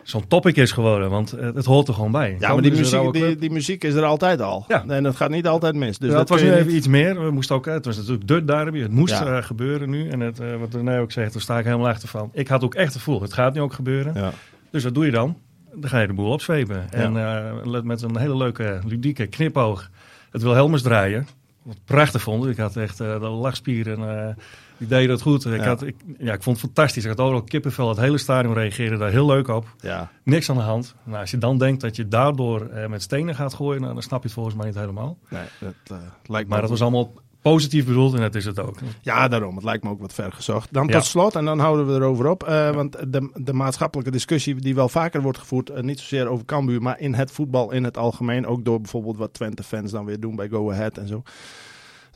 zo'n 0.10 0.28
topic 0.28 0.56
is 0.56 0.72
geworden. 0.72 1.10
Want 1.10 1.32
het, 1.32 1.66
hoort 1.66 1.88
er 1.88 1.94
gewoon 1.94 2.12
bij. 2.12 2.36
Ja, 2.40 2.54
maar 2.54 2.62
die 2.62 2.72
muziek, 2.72 3.14
die, 3.14 3.36
die, 3.36 3.52
muziek 3.52 3.84
is 3.84 3.94
er 3.94 4.04
altijd 4.04 4.42
al. 4.42 4.66
Ja. 4.68 4.84
En 4.88 5.04
dat 5.04 5.16
gaat 5.16 5.30
niet 5.30 5.48
altijd 5.48 5.76
mis. 5.76 5.98
Dus 5.98 6.12
dat, 6.12 6.30
was 6.30 6.42
nu 6.42 6.54
even 6.54 6.76
iets 6.76 6.88
meer. 6.88 7.24
We 7.24 7.32
moesten 7.32 7.56
ook, 7.56 7.66
het 7.66 7.86
was 7.86 7.98
natuurlijk 7.98 8.28
de 8.28 8.46
derby. 8.46 8.80
Het 8.80 8.92
moest 8.92 9.22
uh, 9.22 9.38
gebeuren 9.44 9.90
nu. 9.90 10.10
En 10.10 10.20
het, 10.20 10.40
uh, 10.40 10.56
wat 10.56 10.74
René 10.74 11.00
ook 11.00 11.12
zegt, 11.12 11.34
daar 11.34 11.42
sta 11.42 11.60
ik 11.60 11.66
helemaal 11.66 11.88
achter 11.88 12.08
van. 12.08 12.30
Ik 12.34 12.48
had 12.48 12.64
ook 12.64 12.76
echt 12.76 12.94
het 12.94 12.96
gevoel, 12.96 13.22
het 13.22 13.34
gaat 13.34 13.54
nu 13.54 13.62
ook 13.62 13.74
gebeuren. 13.74 14.14
Ja. 14.16 14.32
Dus 14.72 14.84
wat 14.84 14.94
doe 14.94 15.06
je 15.06 15.12
dan? 15.12 15.38
Dan 15.74 15.90
ga 15.90 16.00
je 16.00 16.08
de 16.08 16.14
boel 16.14 16.32
opzwepen. 16.32 16.92
En 16.92 17.16
uh, 17.16 17.82
met 17.82 18.02
een 18.02 18.18
hele 18.18 18.38
leuke, 18.38 18.80
ludieke 18.86 19.28
knipoog 19.28 19.90
het 20.32 20.42
Wilhelmus 20.42 20.82
draaien. 20.82 21.28
Wat 21.64 21.78
prachtig 21.86 22.22
vond. 22.22 22.46
Ik 22.46 22.58
had 22.58 22.76
echt 22.76 22.98
de 22.98 23.20
lachspieren 23.20 24.36
die 24.80 24.88
deed 24.88 25.08
dat 25.08 25.22
goed. 25.22 25.46
Ik, 25.46 25.62
had, 25.62 25.82
ik, 25.84 25.96
ja, 26.18 26.34
ik 26.34 26.44
vond 26.44 26.62
het 26.62 26.66
fantastisch. 26.66 27.04
Ik 27.04 27.10
had 27.10 27.20
overal 27.20 27.44
kippenvel. 27.44 27.90
Het 27.90 27.98
hele 27.98 28.18
stadion 28.18 28.54
reageerde 28.54 28.98
daar 28.98 29.12
heel 29.12 29.26
leuk 29.26 29.48
op. 29.48 29.76
Ja. 29.80 30.12
Niks 30.24 30.50
aan 30.50 30.56
de 30.56 30.62
hand. 30.62 30.96
Nou, 31.04 31.20
als 31.20 31.32
je 31.32 31.38
dan 31.38 31.58
denkt 31.58 31.82
dat 31.82 31.96
je 31.96 32.08
daardoor 32.08 32.68
eh, 32.68 32.88
met 32.88 33.02
stenen 33.02 33.36
gaat 33.36 33.54
gooien, 33.54 33.82
nou, 33.82 33.94
dan 33.94 34.04
snap 34.04 34.20
je 34.20 34.26
het 34.26 34.34
volgens 34.34 34.56
mij 34.56 34.66
niet 34.66 34.76
helemaal. 34.76 35.18
Nee, 35.30 35.46
dat 35.60 35.74
uh, 35.92 35.98
lijkt 36.26 36.50
Maar 36.50 36.62
dat 36.62 36.70
was 36.70 36.82
allemaal 36.82 37.14
positief 37.42 37.86
bedoeld 37.86 38.14
en 38.14 38.20
dat 38.20 38.36
is 38.36 38.46
het 38.46 38.60
ook. 38.60 38.78
Ja, 39.02 39.28
daarom. 39.28 39.56
Het 39.56 39.64
lijkt 39.64 39.84
me 39.84 39.90
ook 39.90 40.00
wat 40.00 40.14
ver 40.14 40.32
gezocht. 40.32 40.74
Dan 40.74 40.88
tot 40.88 41.06
slot, 41.06 41.36
en 41.36 41.46
dan 41.46 41.60
houden 41.60 41.88
we 41.88 41.94
erover 41.94 42.28
op. 42.28 42.48
Uh, 42.48 42.72
want 42.72 43.14
de, 43.14 43.32
de 43.34 43.54
maatschappelijke 43.54 44.12
discussie 44.12 44.56
die 44.56 44.76
wel 44.76 44.90
vaker 44.90 45.22
wordt 45.22 45.38
gevoerd, 45.38 45.70
uh, 45.70 45.80
niet 45.80 46.00
zozeer 46.00 46.28
over 46.28 46.46
Cambuur, 46.46 46.82
maar 46.82 47.00
in 47.00 47.14
het 47.14 47.32
voetbal 47.32 47.72
in 47.72 47.84
het 47.84 47.98
algemeen. 47.98 48.46
Ook 48.46 48.66
door 48.66 48.82
bijvoorbeeld 48.82 49.18
wat 49.18 49.34
Twente-fans 49.34 49.92
dan 49.92 50.06
weer 50.06 50.20
doen 50.20 50.36
bij 50.36 50.48
Go 50.48 50.72
Ahead 50.72 50.98
en 50.98 51.08
zo. 51.08 51.24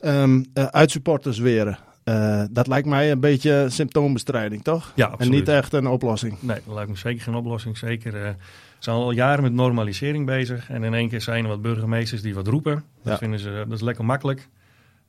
Um, 0.04 0.44
uh, 0.54 0.64
uitsupporters 0.64 1.38
weren. 1.38 1.78
Uh, 2.04 2.44
dat 2.50 2.66
lijkt 2.66 2.86
mij 2.86 3.10
een 3.10 3.20
beetje 3.20 3.66
symptoombestrijding, 3.68 4.62
toch? 4.62 4.92
Ja, 4.94 5.06
absoluut. 5.06 5.32
En 5.32 5.38
niet 5.38 5.48
echt 5.48 5.72
een 5.72 5.86
oplossing. 5.86 6.36
Nee, 6.40 6.60
dat 6.66 6.74
lijkt 6.74 6.90
me 6.90 6.96
zeker 6.96 7.22
geen 7.22 7.34
oplossing. 7.34 7.78
Zeker. 7.78 8.14
Uh, 8.14 8.28
ze 8.28 8.90
zijn 8.90 8.96
al 8.96 9.10
jaren 9.10 9.42
met 9.42 9.52
normalisering 9.52 10.26
bezig. 10.26 10.70
En 10.70 10.84
in 10.84 10.94
één 10.94 11.08
keer 11.08 11.20
zijn 11.20 11.44
er 11.44 11.50
wat 11.50 11.62
burgemeesters 11.62 12.22
die 12.22 12.34
wat 12.34 12.46
roepen. 12.46 12.84
Dat 13.02 13.18
vinden 13.18 13.38
ze 13.38 13.64
dat 13.68 13.76
is 13.76 13.80
lekker 13.80 14.04
makkelijk. 14.04 14.48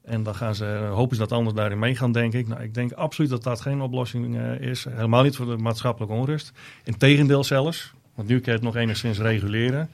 En 0.03 0.23
dan 0.23 0.35
gaan 0.35 0.55
ze, 0.55 0.89
hopen 0.91 1.15
ze 1.15 1.21
dat 1.21 1.31
anders 1.31 1.55
daarin 1.55 1.79
mee 1.79 1.95
gaan, 1.95 2.11
denk 2.11 2.33
ik. 2.33 2.47
Nou, 2.47 2.61
ik 2.61 2.73
denk 2.73 2.91
absoluut 2.91 3.29
dat 3.29 3.43
dat 3.43 3.61
geen 3.61 3.81
oplossing 3.81 4.35
uh, 4.35 4.59
is. 4.59 4.85
Helemaal 4.89 5.23
niet 5.23 5.35
voor 5.35 5.45
de 5.45 5.57
maatschappelijke 5.57 6.15
onrust. 6.15 6.51
Integendeel 6.83 7.43
zelfs. 7.43 7.93
Want 8.15 8.27
nu 8.27 8.35
kan 8.35 8.53
je 8.53 8.59
het 8.59 8.61
nog 8.61 8.75
enigszins 8.75 9.19
reguleren. 9.19 9.89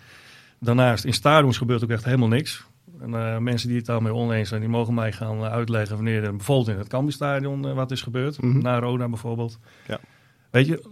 Daarnaast, 0.60 1.06
in 1.06 1.14
stadions 1.14 1.58
gebeurt 1.58 1.84
ook 1.84 1.90
echt 1.90 2.06
helemaal 2.06 2.28
niks. 2.28 2.66
En 3.02 3.10
uh, 3.10 3.38
mensen 3.38 3.68
die 3.68 3.78
het 3.78 3.86
daarmee 3.86 4.14
oneens 4.14 4.50
zijn, 4.50 4.62
die 4.62 4.70
mogen 4.70 4.94
mij 4.94 5.12
gaan 5.12 5.38
uh, 5.38 5.52
uitleggen 5.52 5.96
wanneer 5.96 6.24
er 6.24 6.36
bijvoorbeeld 6.36 6.68
in 6.68 6.78
het 6.78 6.88
Cambuurstadion 6.88 7.68
uh, 7.68 7.74
wat 7.74 7.92
is 7.92 8.02
gebeurd. 8.02 8.42
Mm 8.42 8.52
-hmm. 8.52 8.62
Na 8.62 8.80
Roda 8.80 9.08
bijvoorbeeld. 9.10 9.60
Ja. 9.88 10.00
Weet 10.50 10.68
je, 10.68 10.84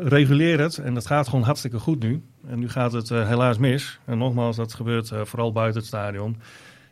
reguleer 0.00 0.60
het 0.60 0.78
en 0.78 0.94
dat 0.94 1.06
gaat 1.06 1.28
gewoon 1.28 1.44
hartstikke 1.44 1.78
goed 1.78 2.02
nu. 2.02 2.22
En 2.46 2.58
nu 2.58 2.68
gaat 2.68 2.92
het 2.92 3.08
helaas 3.08 3.58
mis. 3.58 3.98
En 4.04 4.18
nogmaals, 4.18 4.56
dat 4.56 4.74
gebeurt 4.74 5.12
vooral 5.22 5.52
buiten 5.52 5.80
het 5.80 5.88
stadion. 5.88 6.36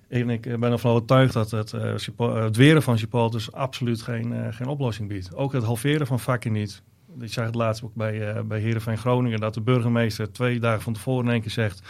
En 0.09 0.31
ik 0.31 0.43
ben 0.43 0.73
ervan 0.73 0.91
overtuigd 0.91 1.33
dat 1.33 1.51
het, 1.51 1.73
het 2.17 2.57
weren 2.57 2.83
van 2.83 2.99
supporters 2.99 3.53
absoluut 3.53 4.03
geen, 4.03 4.55
geen 4.55 4.67
oplossing 4.67 5.09
biedt. 5.09 5.35
Ook 5.35 5.53
het 5.53 5.65
halveren 5.65 6.07
van 6.07 6.21
vakken 6.21 6.53
niet. 6.53 6.83
Ik 7.21 7.33
zag 7.33 7.45
het 7.45 7.55
laatst 7.55 7.85
ook 7.85 7.95
bij, 7.95 8.35
uh, 8.35 8.43
bij 8.43 8.61
Heerenveen 8.61 8.99
Groningen 8.99 9.41
dat 9.41 9.55
de 9.55 9.61
burgemeester 9.61 10.33
twee 10.33 10.61
dagen 10.61 10.83
van 10.83 10.93
tevoren 10.93 11.25
in 11.25 11.33
één 11.33 11.41
keer 11.41 11.51
zegt 11.51 11.83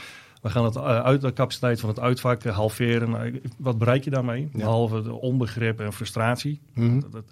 we 0.42 0.50
gaan 0.50 0.64
het 0.64 0.76
eh, 0.76 1.02
uit 1.02 1.20
de 1.20 1.32
capaciteit 1.32 1.80
van 1.80 1.88
het 1.88 2.00
uitvak 2.00 2.44
halveren. 2.44 3.10
Nou, 3.10 3.40
wat 3.58 3.78
bereik 3.78 4.04
je 4.04 4.10
daarmee? 4.10 4.48
Behalve 4.52 5.02
de 5.02 5.12
onbegrip 5.12 5.80
en 5.80 5.92
frustratie. 5.92 6.60
Mhm. 6.74 7.00
dat, 7.10 7.24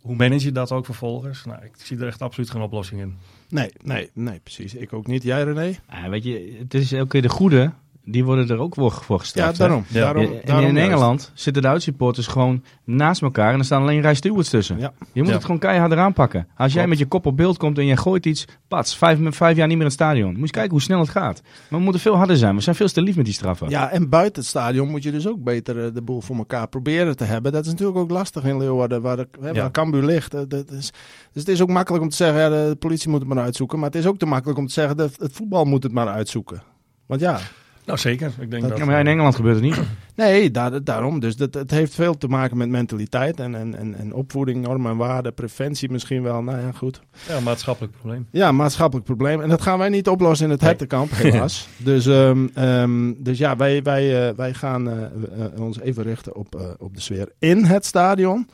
hoe 0.00 0.16
manage 0.16 0.44
je 0.44 0.52
dat 0.52 0.72
ook 0.72 0.84
vervolgens? 0.84 1.44
Nou, 1.44 1.64
ik 1.64 1.72
zie 1.76 1.98
er 1.98 2.06
echt 2.06 2.22
absoluut 2.22 2.50
geen 2.50 2.62
oplossing 2.62 3.00
in. 3.00 3.16
Nee, 3.48 3.70
nee, 3.82 4.10
nee, 4.12 4.40
precies. 4.40 4.74
Ik 4.74 4.92
ook 4.92 5.06
niet. 5.06 5.22
Jij, 5.22 5.44
René? 5.44 5.78
Ja, 5.90 6.08
weet 6.08 6.24
je, 6.24 6.56
het 6.58 6.74
is 6.74 6.92
elke 6.92 7.08
keer 7.08 7.22
de 7.22 7.28
goede 7.28 7.72
die 8.04 8.24
worden 8.24 8.48
er 8.48 8.58
ook 8.58 8.74
voor 8.74 9.20
gestraft. 9.20 9.56
Ja, 9.56 9.66
daarom. 9.66 9.84
daarom, 9.88 10.28
en 10.44 10.62
in 10.62 10.76
Engeland 10.76 11.30
zitten 11.34 11.62
de 11.62 11.68
uitsupporters 11.68 12.26
gewoon 12.26 12.62
naast 12.84 13.22
elkaar 13.22 13.52
en 13.52 13.58
er 13.58 13.64
staan 13.64 13.82
alleen 13.82 14.00
rij 14.00 14.14
tussen. 14.14 14.78
Ja. 14.78 14.92
Je 15.12 15.22
moet 15.22 15.32
het 15.32 15.44
gewoon 15.44 15.58
keihard 15.58 15.92
eraan 15.92 16.12
pakken. 16.12 16.48
Als 16.56 16.72
jij 16.72 16.86
met 16.86 16.98
je 16.98 17.06
kop 17.06 17.26
op 17.26 17.36
beeld 17.36 17.56
komt 17.56 17.78
en 17.78 17.86
jij 17.86 17.96
gooit 17.96 18.26
iets, 18.26 18.44
pats, 18.68 18.96
vijf, 18.96 19.18
vijf 19.22 19.56
jaar 19.56 19.66
niet 19.66 19.76
meer 19.76 19.86
in 19.86 19.92
het 19.92 19.92
stadion. 19.92 20.36
Moet 20.36 20.46
je 20.46 20.52
kijken 20.52 20.70
hoe 20.70 20.80
snel 20.80 21.00
het 21.00 21.08
gaat. 21.08 21.42
Maar 21.42 21.78
we 21.78 21.84
moeten 21.84 22.00
veel 22.00 22.16
harder 22.16 22.36
zijn. 22.36 22.54
We 22.54 22.60
zijn 22.60 22.76
veel 22.76 22.88
te 22.88 23.02
lief 23.02 23.16
met 23.16 23.24
die 23.24 23.34
straffen. 23.34 23.68
Ja, 23.68 23.90
en 23.90 24.08
buiten 24.08 24.40
het 24.42 24.50
stadion 24.50 24.90
moet 24.90 25.02
je 25.02 25.10
dus 25.10 25.28
ook 25.28 25.42
beter 25.42 25.84
eh, 25.84 25.94
de 25.94 26.02
boel 26.02 26.20
voor 26.20 26.36
elkaar 26.36 26.68
proberen 26.68 27.16
te 27.16 27.24
hebben. 27.24 27.52
Dat 27.52 27.64
is 27.64 27.70
natuurlijk 27.70 27.98
ook 27.98 28.10
lastig 28.10 28.44
in 28.44 28.58
Leeuwarden, 28.58 29.02
waar, 29.02 29.16
de, 29.16 29.28
waar 29.40 29.54
ja. 29.54 29.70
Cambuur 29.70 30.04
ligt. 30.04 30.34
Eh, 30.34 30.40
dat 30.48 30.70
is, 30.70 30.90
dus 31.32 31.42
het 31.42 31.48
is 31.48 31.60
ook 31.60 31.68
makkelijk 31.68 32.02
om 32.02 32.08
te 32.08 32.16
zeggen, 32.16 32.40
ja, 32.40 32.48
de 32.48 32.76
politie 32.78 33.10
moet 33.10 33.20
het 33.20 33.28
maar 33.28 33.44
uitzoeken. 33.44 33.78
Maar 33.78 33.90
het 33.90 33.98
is 33.98 34.06
ook 34.06 34.18
te 34.18 34.26
makkelijk 34.26 34.58
om 34.58 34.66
te 34.66 34.72
zeggen, 34.72 34.96
dat 34.96 35.12
het 35.18 35.32
voetbal 35.32 35.64
moet 35.64 35.82
het 35.82 35.92
maar 35.92 36.08
uitzoeken. 36.08 36.62
Want 37.06 37.20
ja... 37.20 37.38
Nou, 37.84 37.98
zeker. 37.98 38.32
Ik 38.40 38.50
denk 38.50 38.68
dat, 38.68 38.78
ja, 38.78 38.84
maar 38.84 39.00
in 39.00 39.06
Engeland 39.06 39.34
gebeurt 39.34 39.54
het 39.54 39.64
niet. 39.64 39.80
Nee, 40.16 40.50
daar, 40.50 40.84
daarom. 40.84 41.20
Dus 41.20 41.36
dat, 41.36 41.54
het 41.54 41.70
heeft 41.70 41.94
veel 41.94 42.16
te 42.18 42.28
maken 42.28 42.56
met 42.56 42.68
mentaliteit 42.68 43.40
en, 43.40 43.54
en, 43.54 43.78
en, 43.78 43.94
en 43.94 44.12
opvoeding, 44.12 44.62
normen 44.62 44.90
en 44.90 44.96
waarden, 44.96 45.34
preventie 45.34 45.90
misschien 45.90 46.22
wel. 46.22 46.42
Nou 46.42 46.60
ja, 46.60 46.72
goed. 46.72 47.00
Ja, 47.28 47.40
maatschappelijk 47.40 47.96
probleem. 47.96 48.26
Ja, 48.30 48.52
maatschappelijk 48.52 49.06
probleem. 49.06 49.40
En 49.40 49.48
dat 49.48 49.62
gaan 49.62 49.78
wij 49.78 49.88
niet 49.88 50.08
oplossen 50.08 50.46
in 50.46 50.52
het 50.52 50.60
nee. 50.60 50.68
hertenkamp, 50.68 51.10
helaas. 51.10 51.68
dus, 51.76 52.06
um, 52.06 52.50
um, 52.58 53.16
dus 53.22 53.38
ja, 53.38 53.56
wij, 53.56 53.82
wij, 53.82 54.28
uh, 54.28 54.36
wij 54.36 54.54
gaan 54.54 54.88
uh, 54.88 54.94
uh, 54.94 55.60
ons 55.60 55.80
even 55.80 56.02
richten 56.02 56.36
op, 56.36 56.76
op 56.78 56.94
de 56.94 57.00
sfeer 57.00 57.28
in 57.38 57.64
het 57.64 57.84
stadion. 57.84 58.48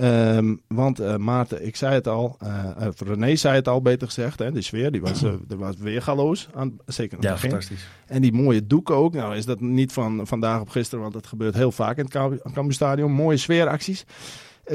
Um, 0.00 0.60
want 0.68 1.00
uh, 1.00 1.16
Maarten, 1.16 1.66
ik 1.66 1.76
zei 1.76 1.94
het 1.94 2.08
al, 2.08 2.36
uh, 2.42 2.88
René 2.96 3.36
zei 3.36 3.54
het 3.54 3.68
al 3.68 3.82
beter 3.82 4.06
gezegd, 4.06 4.38
hè, 4.38 4.52
de 4.52 4.62
sfeer 4.62 4.90
die 4.90 5.00
was, 5.00 5.22
uh, 5.24 5.32
was 5.56 5.76
weergaloos, 5.76 6.48
aan, 6.54 6.76
zeker 6.86 7.16
aan 7.16 7.22
ja, 7.22 7.32
begin. 7.32 7.50
fantastisch. 7.50 7.86
En 8.06 8.22
die 8.22 8.32
mooie 8.32 8.66
doeken 8.66 8.94
ook, 8.94 9.14
nou 9.14 9.36
is 9.36 9.44
dat 9.44 9.60
niet 9.60 9.92
van 9.92 10.26
vandaag 10.26 10.60
op 10.60 10.68
gisteren, 10.68 11.00
want 11.00 11.14
dat 11.14 11.26
gebeurt 11.26 11.54
heel 11.54 11.72
vaak 11.72 11.96
in 11.96 12.04
het 12.10 12.52
Cambuurstadion, 12.52 13.12
mooie 13.12 13.36
sfeeracties. 13.36 14.04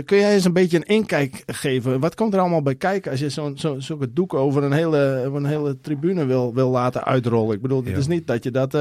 kun 0.05 0.17
jij 0.17 0.33
eens 0.33 0.45
een 0.45 0.53
beetje 0.53 0.77
een 0.77 0.95
inkijk 0.95 1.43
geven? 1.45 1.99
Wat 1.99 2.15
komt 2.15 2.33
er 2.33 2.39
allemaal 2.39 2.61
bij 2.61 2.75
kijken 2.75 3.11
als 3.11 3.19
je 3.19 3.29
zo'n 3.29 3.57
zo, 3.57 3.79
zulke 3.79 4.13
doeken 4.13 4.39
over 4.39 4.63
een 4.63 4.71
hele, 4.71 5.23
over 5.25 5.37
een 5.37 5.45
hele 5.45 5.79
tribune 5.79 6.25
wil, 6.25 6.53
wil 6.53 6.69
laten 6.69 7.03
uitrollen? 7.03 7.55
Ik 7.55 7.61
bedoel, 7.61 7.79
het 7.79 7.89
ja. 7.89 7.97
is 7.97 8.07
niet 8.07 8.27
dat 8.27 8.43
je 8.43 8.51
dat 8.51 8.73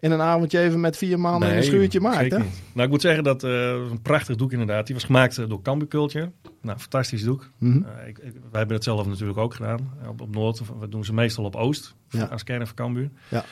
in 0.00 0.10
een 0.10 0.20
avondje 0.20 0.58
even 0.58 0.80
met 0.80 0.96
vier 0.96 1.20
maanden 1.20 1.48
nee, 1.48 1.58
een 1.58 1.64
schuurtje 1.64 2.00
maakt. 2.00 2.30
Hè? 2.30 2.38
Nou, 2.38 2.82
ik 2.82 2.88
moet 2.88 3.00
zeggen 3.00 3.24
dat 3.24 3.44
uh, 3.44 3.70
een 3.70 4.02
prachtig 4.02 4.36
doek 4.36 4.52
inderdaad. 4.52 4.86
Die 4.86 4.94
was 4.94 5.04
gemaakt 5.04 5.38
uh, 5.38 5.48
door 5.48 5.62
Cambuur 5.62 5.88
Culture. 5.88 6.30
Nou, 6.62 6.78
fantastisch 6.78 7.22
doek. 7.22 7.50
Mm 7.58 7.72
-hmm. 7.72 7.86
uh, 8.02 8.08
ik, 8.08 8.18
ik, 8.18 8.32
wij 8.32 8.58
hebben 8.58 8.76
het 8.76 8.84
zelf 8.84 9.06
natuurlijk 9.06 9.38
ook 9.38 9.54
gedaan. 9.54 9.92
Op, 10.08 10.20
op 10.20 10.34
Noord, 10.34 10.62
we 10.80 10.88
doen 10.88 11.04
ze 11.04 11.14
meestal 11.14 11.44
op 11.44 11.56
Oost. 11.56 11.94
Ja. 12.08 12.24
Als 12.24 12.44
kern 12.44 12.66
van 12.66 12.74
Cambuur. 12.74 13.10
Ja. 13.28 13.44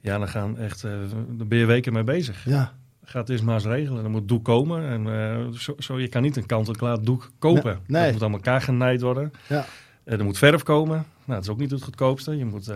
Ja, 0.00 0.18
dan 0.18 0.28
gaan 0.28 0.58
echt, 0.58 0.82
daar 0.82 1.46
ben 1.46 1.58
je 1.58 1.66
weken 1.66 1.92
mee 1.92 2.04
bezig. 2.04 2.44
Ja. 2.44 2.72
Gaat 3.04 3.28
eerst 3.28 3.44
maar 3.44 3.54
eens 3.54 3.64
regelen. 3.64 4.02
Dan 4.02 4.12
moet 4.12 4.28
doek 4.28 4.44
komen. 4.44 4.88
En 4.88 5.54
zo, 5.54 5.74
zo, 5.78 5.98
je 5.98 6.08
kan 6.08 6.22
niet 6.22 6.36
een 6.36 6.46
kant-en-klaar 6.46 7.02
doek 7.02 7.30
kopen. 7.38 7.78
Nee. 7.86 8.02
Dat 8.02 8.12
moet 8.12 8.22
aan 8.22 8.32
elkaar 8.32 8.60
genaaid 8.60 9.00
worden. 9.00 9.32
Ja. 9.48 9.64
er 10.04 10.24
moet 10.24 10.38
verf 10.38 10.62
komen. 10.62 10.96
Nou, 10.96 11.04
dat 11.24 11.42
is 11.42 11.48
ook 11.48 11.58
niet 11.58 11.70
het 11.70 11.82
goedkoopste. 11.82 12.36
Je 12.36 12.44
moet 12.44 12.72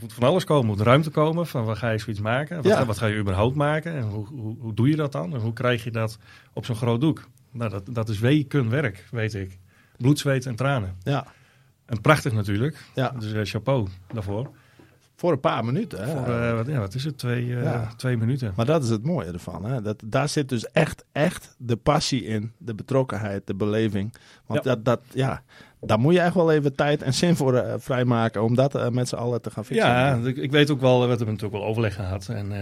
moet 0.00 0.12
van 0.12 0.28
alles 0.28 0.44
komen. 0.44 0.62
Er 0.62 0.76
moet 0.76 0.86
ruimte 0.86 1.10
komen 1.10 1.46
van 1.46 1.64
waar 1.64 1.76
ga 1.76 1.90
je 1.90 1.98
zoiets 1.98 2.22
maken? 2.22 2.56
Wat, 2.56 2.64
ja. 2.64 2.84
wat 2.84 2.98
ga 2.98 3.06
je 3.06 3.18
überhaupt 3.18 3.56
maken? 3.56 3.94
En 3.94 4.02
hoe, 4.02 4.26
hoe, 4.26 4.56
hoe, 4.58 4.74
doe 4.74 4.88
je 4.88 4.96
dat 4.96 5.12
dan? 5.12 5.34
En 5.34 5.40
hoe 5.40 5.52
krijg 5.52 5.84
je 5.84 5.90
dat 5.90 6.18
op 6.52 6.64
zo'n 6.64 6.76
groot 6.76 7.00
doek? 7.00 7.28
Nou, 7.50 7.70
dat, 7.70 7.82
dat 7.90 8.08
is 8.08 8.18
wekenwerk, 8.18 9.06
weet 9.10 9.34
ik. 9.34 9.58
Bloed, 9.96 10.18
zweet 10.18 10.46
en 10.46 10.56
tranen. 10.56 10.96
Ja. 11.02 11.26
En 11.86 12.00
prachtig 12.00 12.32
natuurlijk. 12.32 12.76
Ja. 12.94 13.10
Dus 13.18 13.32
uh, 13.32 13.40
chapeau 13.44 13.88
daarvoor. 14.12 14.50
Voor 15.16 15.32
een 15.32 15.40
paar 15.40 15.64
minuten. 15.64 15.98
Hè? 15.98 16.16
Voor, 16.16 16.28
uh, 16.28 16.54
wat, 16.54 16.66
ja, 16.66 16.78
wat 16.78 16.94
is 16.94 17.04
het? 17.04 17.18
Twee, 17.18 17.46
uh, 17.46 17.90
twee 17.90 18.16
minuten. 18.16 18.52
Maar 18.56 18.66
dat 18.66 18.82
is 18.84 18.88
het 18.88 19.02
mooie 19.02 19.32
ervan. 19.32 19.64
Hè? 19.64 19.82
Dat, 19.82 20.02
daar 20.04 20.28
zit 20.28 20.48
dus 20.48 20.70
echt, 20.70 21.04
echt 21.12 21.54
de 21.58 21.76
passie 21.76 22.24
in. 22.24 22.52
De 22.58 22.74
betrokkenheid, 22.74 23.46
de 23.46 23.54
beleving. 23.54 24.14
Want 24.46 24.64
ja. 24.64 24.74
dat, 24.74 24.84
dat, 24.84 25.00
ja, 25.12 25.42
daar 25.86 25.98
moet 25.98 26.14
je 26.14 26.20
echt 26.20 26.34
wel 26.34 26.52
even 26.52 26.74
tijd 26.74 27.02
en 27.02 27.14
zin 27.14 27.36
voor 27.36 27.54
uh, 27.54 27.74
vrijmaken. 27.78 28.42
Om 28.42 28.54
dat 28.54 28.92
met 28.92 29.08
z'n 29.08 29.14
allen 29.14 29.42
te 29.42 29.50
gaan 29.50 29.64
fixen. 29.64 29.88
Ja, 29.88 30.20
ik, 30.24 30.36
ik 30.36 30.50
weet 30.50 30.70
ook 30.70 30.80
wel, 30.80 31.00
we 31.00 31.08
hebben 31.08 31.26
natuurlijk 31.26 31.52
wel 31.54 31.64
overleg 31.64 31.94
gehad. 31.94 32.28
En 32.28 32.52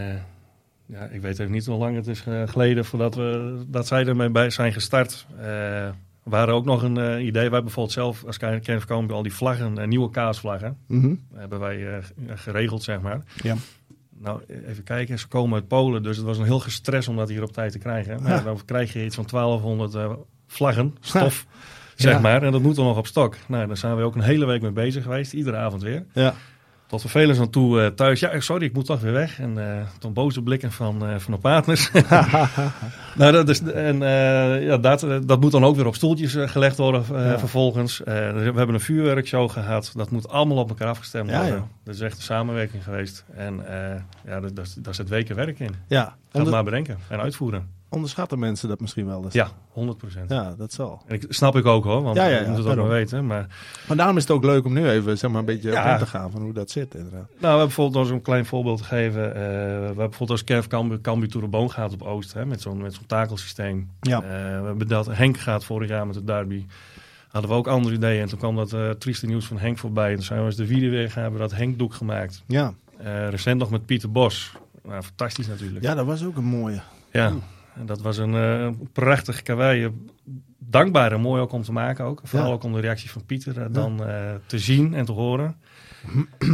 ja, 0.87 1.05
ik 1.05 1.21
weet 1.21 1.39
even 1.39 1.53
niet 1.53 1.67
hoe 1.67 1.79
lang 1.79 1.97
het 1.97 2.07
is 2.07 2.25
geleden 2.47 2.85
voordat 2.85 3.15
we, 3.15 3.63
dat 3.67 3.87
zij 3.87 4.07
ermee 4.07 4.31
bij 4.31 4.51
zijn 4.51 4.73
gestart. 4.73 5.27
We 6.25 6.31
waren 6.31 6.55
ook 6.55 6.65
nog 6.65 6.83
een 6.83 6.99
uh, 6.99 7.27
idee. 7.27 7.51
Wij 7.51 7.63
bijvoorbeeld 7.63 7.95
zelf 7.95 8.25
als 8.25 8.39
KNV 8.39 8.85
komen 8.85 9.15
al 9.15 9.23
die 9.23 9.35
vlaggen, 9.35 9.79
uh, 9.79 9.87
nieuwe 9.87 10.11
kaasvlaggen. 10.11 10.77
Mm 10.87 11.23
hebben 11.35 11.61
wij 11.61 11.79
uh, 11.79 11.97
geregeld, 12.35 12.83
zeg 12.83 13.01
maar. 13.01 13.23
Ja. 13.43 13.57
Nou, 14.19 14.41
even 14.67 14.85
kijken. 14.85 15.19
Ze 15.19 15.29
komen 15.29 15.55
uit 15.55 15.69
Polen, 15.69 16.03
dus 16.03 16.17
het 16.17 16.27
was 16.27 16.39
een 16.39 16.45
heel 16.45 16.61
gestrest 16.61 17.09
om 17.09 17.17
dat 17.17 17.29
hier 17.29 17.43
op 17.43 17.53
tijd 17.53 17.73
te 17.73 17.79
krijgen. 17.79 18.23
Maar 18.23 18.33
ja. 18.33 18.43
dan 18.43 18.61
krijg 18.65 18.93
je 18.93 19.05
iets 19.05 19.15
van 19.15 19.27
1200 19.31 20.19
vlaggen, 20.47 20.97
stof, 21.01 21.47
zeg 21.95 22.13
ja. 22.13 22.21
maar. 22.21 22.43
En 22.43 22.53
dat 22.53 22.63
moet 22.63 22.77
dan 22.77 22.85
nog 22.85 22.97
op 22.97 23.07
stok. 23.07 23.37
Nou, 23.47 23.67
daar 23.67 23.77
zijn 23.77 23.97
we 23.97 24.03
ook 24.03 24.15
een 24.15 24.21
hele 24.21 24.47
week 24.47 24.63
mee 24.63 24.71
bezig 24.71 25.03
geweest. 25.03 25.33
Iedere 25.33 25.57
avond 25.57 25.83
weer. 25.83 26.05
Ja. 26.13 26.35
Tot 26.87 27.01
vervelens 27.01 27.39
aan 27.39 27.51
toe 27.51 27.81
uh, 27.81 27.87
thuis. 27.87 28.21
Ja, 28.21 28.41
sorry, 28.41 28.65
ik 28.65 28.73
moet 28.73 28.87
toch 28.87 29.01
weer 29.01 29.13
weg. 29.13 29.39
En 29.39 29.57
uh, 29.57 29.81
toen 29.99 30.13
boze 30.13 30.43
blikken 30.43 30.73
van, 30.73 31.09
uh, 31.09 31.19
van 31.19 31.33
de 31.33 31.39
partners. 31.39 31.91
nou, 33.17 33.33
dat, 33.33 33.49
is, 33.49 33.63
en, 33.63 33.99
ja, 34.61 34.77
dat, 34.77 35.07
dat 35.27 35.41
moet 35.41 35.53
dan 35.53 35.65
ook 35.65 35.77
weer 35.77 35.87
op 35.87 35.95
stoeltjes 35.95 36.37
gelegd 36.39 36.77
worden 36.77 37.05
ja. 37.11 37.39
vervolgens. 37.39 37.99
we 37.99 38.53
hebben 38.55 38.75
een 38.75 38.81
vuurwerkshow 38.81 39.51
gehad. 39.51 39.93
Dat 39.95 40.11
moet 40.11 40.29
allemaal 40.29 40.57
op 40.57 40.69
elkaar 40.69 40.89
afgestemd 40.89 41.31
worden. 41.31 41.55
Ja. 41.55 41.67
Dat 41.85 41.95
is 41.95 42.01
echt 42.01 42.17
een 42.17 42.23
samenwerking 42.23 42.85
geweest. 42.85 43.25
En 43.35 43.63
ja, 44.27 44.41
daar 44.79 44.95
zit 44.95 45.09
weken 45.09 45.37
werk 45.37 45.59
in. 45.61 45.75
Ja. 45.89 46.17
Ga 46.33 46.41
het 46.41 46.51
maar 46.51 46.65
bedenken 46.65 46.99
en 47.09 47.21
uitvoeren 47.21 47.74
onderschatten 47.95 48.39
mensen 48.39 48.69
dat 48.69 48.81
misschien 48.81 49.07
wel 49.07 49.25
eens. 49.25 49.35
Ja, 49.35 49.49
100 49.69 49.99
procent. 49.99 50.31
Ja, 50.31 50.55
dat 50.59 50.73
zal. 50.73 51.03
En 51.07 51.15
ik 51.15 51.25
snap 51.29 51.57
ik 51.57 51.67
ook 51.67 51.85
hoor, 51.85 52.03
want 52.03 52.17
ja, 52.17 52.27
ja, 52.27 52.41
ja, 52.41 52.49
moet 52.49 52.59
het 52.59 52.67
ook 52.67 52.77
maar 52.77 52.89
weten. 52.89 53.27
Maar... 53.27 53.47
maar 53.89 53.97
daarom 53.97 54.17
is 54.17 54.23
het 54.23 54.33
ook 54.33 54.45
leuk 54.45 54.65
om 54.65 54.73
nu 54.73 54.89
even 54.89 55.19
zeg 55.19 55.31
maar, 55.31 55.41
een 55.41 55.47
beetje 55.47 55.71
ja. 55.71 55.99
te 55.99 56.07
gaan 56.07 56.31
van 56.31 56.43
hoe 56.43 56.53
dat 56.53 56.71
zit 56.71 56.95
inderdaad. 56.95 57.29
Nou, 57.29 57.29
we 57.41 57.47
hebben 57.47 57.67
bijvoorbeeld 57.67 57.97
als 57.97 58.11
een 58.11 58.23
klein 58.23 58.47
voorbeeld 58.47 58.79
te 58.79 58.85
geven. 58.85 59.29
Uh, 59.29 59.35
we 59.35 59.41
hebben 59.41 59.95
bijvoorbeeld 59.95 60.31
als 60.31 60.45
Kerf 60.45 60.67
Cambuur, 60.67 61.01
Tour 61.01 61.45
de 61.45 61.49
Boom 61.49 61.69
gaat 61.69 61.93
op 61.93 62.03
Oost, 62.03 62.33
hè, 62.33 62.47
met 62.47 62.61
zo'n 62.61 62.83
met 62.83 62.95
zo'n 62.95 63.07
takelsysteem. 63.07 63.91
Ja. 64.01 64.23
Uh, 64.23 64.29
we 64.61 64.67
hebben 64.67 64.89
dat, 64.89 65.07
Henk 65.07 65.39
gaat 65.39 65.65
vorig 65.65 65.89
jaar 65.89 66.07
met 66.07 66.15
de 66.15 66.25
derby. 66.25 66.67
Hadden 67.29 67.51
we 67.51 67.57
ook 67.57 67.67
andere 67.67 67.95
ideeën. 67.95 68.23
En 68.23 68.29
toen 68.29 68.39
kwam 68.39 68.57
dat 68.57 68.73
uh, 68.73 68.91
trieste 68.91 69.27
nieuws 69.27 69.47
van 69.47 69.59
Henk 69.59 69.79
voorbij. 69.79 70.09
En 70.09 70.15
toen 70.15 70.25
zijn 70.25 70.39
we 70.39 70.47
eens 70.47 70.57
de 70.57 71.09
gaan 71.09 71.23
hebben 71.23 71.41
dat 71.41 71.53
Henk 71.53 71.79
doek 71.79 71.95
gemaakt. 71.95 72.43
Ja. 72.47 72.75
recent 73.31 73.59
nog 73.59 73.71
met 73.71 73.87
Pieter 73.87 74.11
Bos. 74.11 74.53
Nou, 74.83 75.03
fantastisch 75.03 75.47
natuurlijk. 75.47 75.85
Ja, 75.85 75.95
dat 75.95 76.07
was 76.07 76.25
ook 76.25 76.37
een 76.37 76.45
mooie. 76.45 76.81
Ja. 77.11 77.33
En 77.75 77.87
dat 77.87 78.01
was 78.01 78.17
een 78.17 78.35
uh, 78.35 78.69
prachtig 78.93 79.43
karwei. 79.43 79.91
Dankbaar 80.59 81.13
en 81.13 81.21
mooi 81.21 81.41
ook 81.41 81.53
om 81.53 81.63
te 81.63 81.73
maken 81.73 82.05
ook. 82.05 82.21
Vooral 82.23 82.53
ook 82.53 82.63
om 82.63 82.73
de 82.73 82.81
reactie 82.81 83.11
van 83.11 83.25
Pieter 83.25 83.59
uh, 83.59 83.65
dan 83.71 84.09
uh, 84.09 84.33
te 84.47 84.59
zien 84.59 84.95
en 84.95 85.05
te 85.05 85.13
horen. 85.13 85.57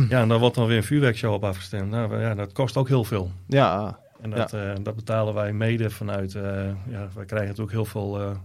ja, 0.09 0.21
en 0.21 0.29
daar 0.29 0.39
wordt 0.39 0.55
dan 0.55 0.67
weer 0.67 0.77
een 0.77 0.83
vuurwerkshow 0.83 1.33
op 1.33 1.45
afgestemd. 1.45 1.91
Nou, 1.91 2.21
ja, 2.21 2.35
dat 2.35 2.53
kost 2.53 2.77
ook 2.77 2.89
heel 2.89 3.05
veel. 3.05 3.31
Ja. 3.47 3.99
En 4.21 4.31
dat, 4.31 4.51
ja. 4.51 4.75
dat 4.75 4.95
betalen 4.95 5.35
wij 5.35 5.53
mede 5.53 5.91
vanuit... 5.91 6.33
ja, 6.33 7.09
wij 7.15 7.25
krijgen 7.25 7.49
natuurlijk 7.49 7.71
heel 7.71 7.85
veel 7.85 8.37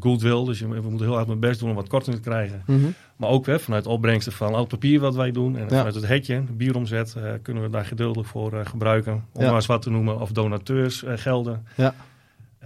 goodwill. 0.00 0.44
Dus 0.44 0.58
je, 0.58 0.68
we 0.68 0.80
moeten 0.80 1.06
heel 1.06 1.14
hard 1.14 1.26
mijn 1.26 1.40
best 1.40 1.60
doen 1.60 1.68
om 1.68 1.74
wat 1.74 1.88
korting 1.88 2.16
te 2.16 2.22
krijgen. 2.22 2.62
Mm 2.66 2.82
-hmm. 2.82 2.94
Maar 3.16 3.28
ook 3.28 3.46
hè, 3.46 3.58
vanuit 3.58 3.86
opbrengsten 3.86 4.32
van 4.32 4.54
al 4.54 4.64
papier 4.64 5.00
wat 5.00 5.14
wij 5.14 5.30
doen. 5.30 5.56
En 5.56 5.68
vanuit 5.68 5.94
het 5.94 6.06
hetje, 6.06 6.42
bieromzet, 6.50 7.16
kunnen 7.42 7.62
we 7.62 7.70
daar 7.70 7.84
geduldig 7.84 8.26
voor 8.26 8.66
gebruiken. 8.66 9.24
Om 9.32 9.44
maar 9.44 9.54
eens 9.54 9.66
wat 9.66 9.82
te 9.82 9.90
noemen. 9.90 10.20
Of 10.20 10.32
donateurs 10.32 11.04
gelden. 11.06 11.66
Ja. 11.76 11.94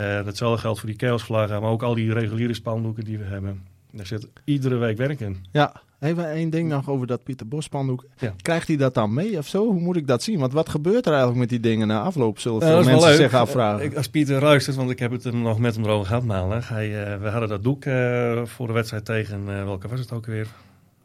Uh, 0.01 0.25
datzelfde 0.25 0.61
geldt 0.61 0.81
voor 0.81 0.89
die 0.89 0.99
chaosvlaggen, 0.99 1.61
maar 1.61 1.71
ook 1.71 1.83
al 1.83 1.95
die 1.95 2.13
reguliere 2.13 2.55
spandoeken 2.55 3.05
die 3.05 3.19
we 3.19 3.25
hebben. 3.25 3.63
Daar 3.93 4.07
zit 4.07 4.29
iedere 4.45 4.77
week 4.77 4.97
werk 4.97 5.21
in. 5.21 5.45
Ja, 5.53 5.83
even 6.01 6.31
één 6.31 6.51
ding 6.51 6.69
nog 6.69 6.89
over 6.89 7.07
dat 7.07 7.23
Pieter 7.23 7.49
Bos 7.49 7.65
spandoek. 7.65 8.05
Ja. 8.19 8.35
Krijgt 8.43 8.69
hij 8.69 8.77
dat 8.77 8.95
dan 8.95 9.15
mee 9.15 9.39
of 9.39 9.47
zo? 9.47 9.65
Hoe 9.65 9.81
moet 9.81 9.97
ik 9.97 10.07
dat 10.07 10.23
zien? 10.23 10.39
Want 10.39 10.53
wat 10.53 10.69
gebeurt 10.69 11.05
er 11.05 11.11
eigenlijk 11.11 11.41
met 11.41 11.49
die 11.49 11.61
dingen 11.61 11.87
na 11.87 12.01
afloop? 12.01 12.39
Zullen 12.39 12.61
veel 12.61 12.81
uh, 12.81 12.87
mensen 12.87 13.15
zich 13.15 13.35
afvragen. 13.35 13.85
Ik, 13.85 13.97
als 13.97 14.09
Pieter 14.09 14.43
luistert, 14.43 14.77
want 14.77 14.91
ik 14.91 14.99
heb 14.99 15.11
het 15.11 15.25
er 15.25 15.35
nog 15.35 15.59
met 15.59 15.75
hem 15.75 15.85
erover 15.85 16.07
gehad 16.07 16.25
maandag. 16.25 16.69
Hij, 16.69 16.89
uh, 16.89 17.23
we 17.23 17.29
hadden 17.29 17.49
dat 17.49 17.63
doek 17.63 17.83
voor 18.49 18.67
de 18.67 18.73
wedstrijd 18.73 19.05
tegen, 19.05 19.45
welke 19.45 19.89
was 19.89 20.01
het 20.01 20.13
ook 20.13 20.27
weer? 20.27 20.47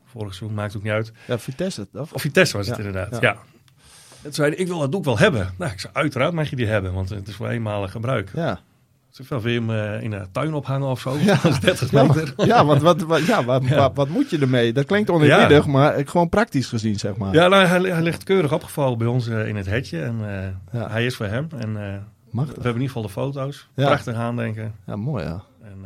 Vorig 0.05 0.33
seizoen, 0.33 0.57
maakt 0.57 0.77
ook 0.77 0.83
niet 0.83 0.91
uit. 0.91 1.11
Ja, 1.27 1.39
Vitesse. 1.39 1.87
Of, 1.93 2.13
of 2.13 2.21
Vitesse 2.21 2.57
was 2.57 2.67
het 2.67 2.77
inderdaad, 2.77 3.21
ja. 3.21 3.37
Toen 4.21 4.33
zei 4.33 4.51
ik 4.51 4.67
wil 4.67 4.79
dat 4.79 4.91
doek 4.91 5.05
wel 5.05 5.17
hebben. 5.17 5.53
Nou, 5.57 5.71
ik 5.71 5.79
zei, 5.79 5.93
uiteraard 5.93 6.33
mag 6.33 6.49
je 6.49 6.55
die 6.55 6.67
hebben, 6.67 6.93
want 6.93 7.09
het 7.09 7.27
is 7.27 7.35
voor 7.35 7.47
eenmalig 7.47 7.91
gebruik. 7.91 8.31
Ja. 8.35 8.59
Dus 9.11 9.27
wil 9.27 9.47
je 9.47 9.59
hem 9.59 9.69
uh, 9.69 10.03
in 10.03 10.09
de 10.11 10.27
tuin 10.31 10.53
ophangen 10.53 10.87
of 10.87 10.99
zo? 10.99 11.17
Ja, 11.25 11.37
30 11.59 11.91
meter. 11.91 12.33
Ja, 12.37 12.45
ja 12.45 12.65
want 12.65 12.81
wat, 12.81 13.01
wat, 13.01 13.25
ja, 13.25 13.43
wat, 13.43 13.67
ja. 13.67 13.93
wat, 13.93 14.09
moet 14.09 14.29
je 14.29 14.37
ermee? 14.37 14.73
Dat 14.73 14.85
klinkt 14.85 15.09
oneerbiedig, 15.09 15.65
ja. 15.65 15.71
maar 15.71 16.07
gewoon 16.07 16.29
praktisch 16.29 16.67
gezien, 16.67 16.99
zeg 16.99 17.15
maar. 17.15 17.33
Ja, 17.33 17.47
nou, 17.47 17.65
hij, 17.65 17.81
hij 17.81 18.01
ligt 18.01 18.23
keurig 18.23 18.53
opgevallen 18.53 18.97
bij 18.97 19.07
ons 19.07 19.27
uh, 19.27 19.47
in 19.47 19.55
het 19.55 19.65
hetje. 19.65 20.01
En 20.01 20.19
uh, 20.73 20.87
hij 20.91 21.05
is 21.05 21.15
voor 21.15 21.25
hem. 21.25 21.47
En 21.57 21.73
we 21.73 21.79
hebben 22.31 22.63
in 22.63 22.65
ieder 22.65 22.87
geval 22.87 23.01
de 23.01 23.09
foto's. 23.09 23.67
Prachtig 23.73 24.15
aandenken. 24.15 24.73
Ja, 24.85 24.95
mooi 24.95 25.23
ja. 25.23 25.43
En 25.63 25.85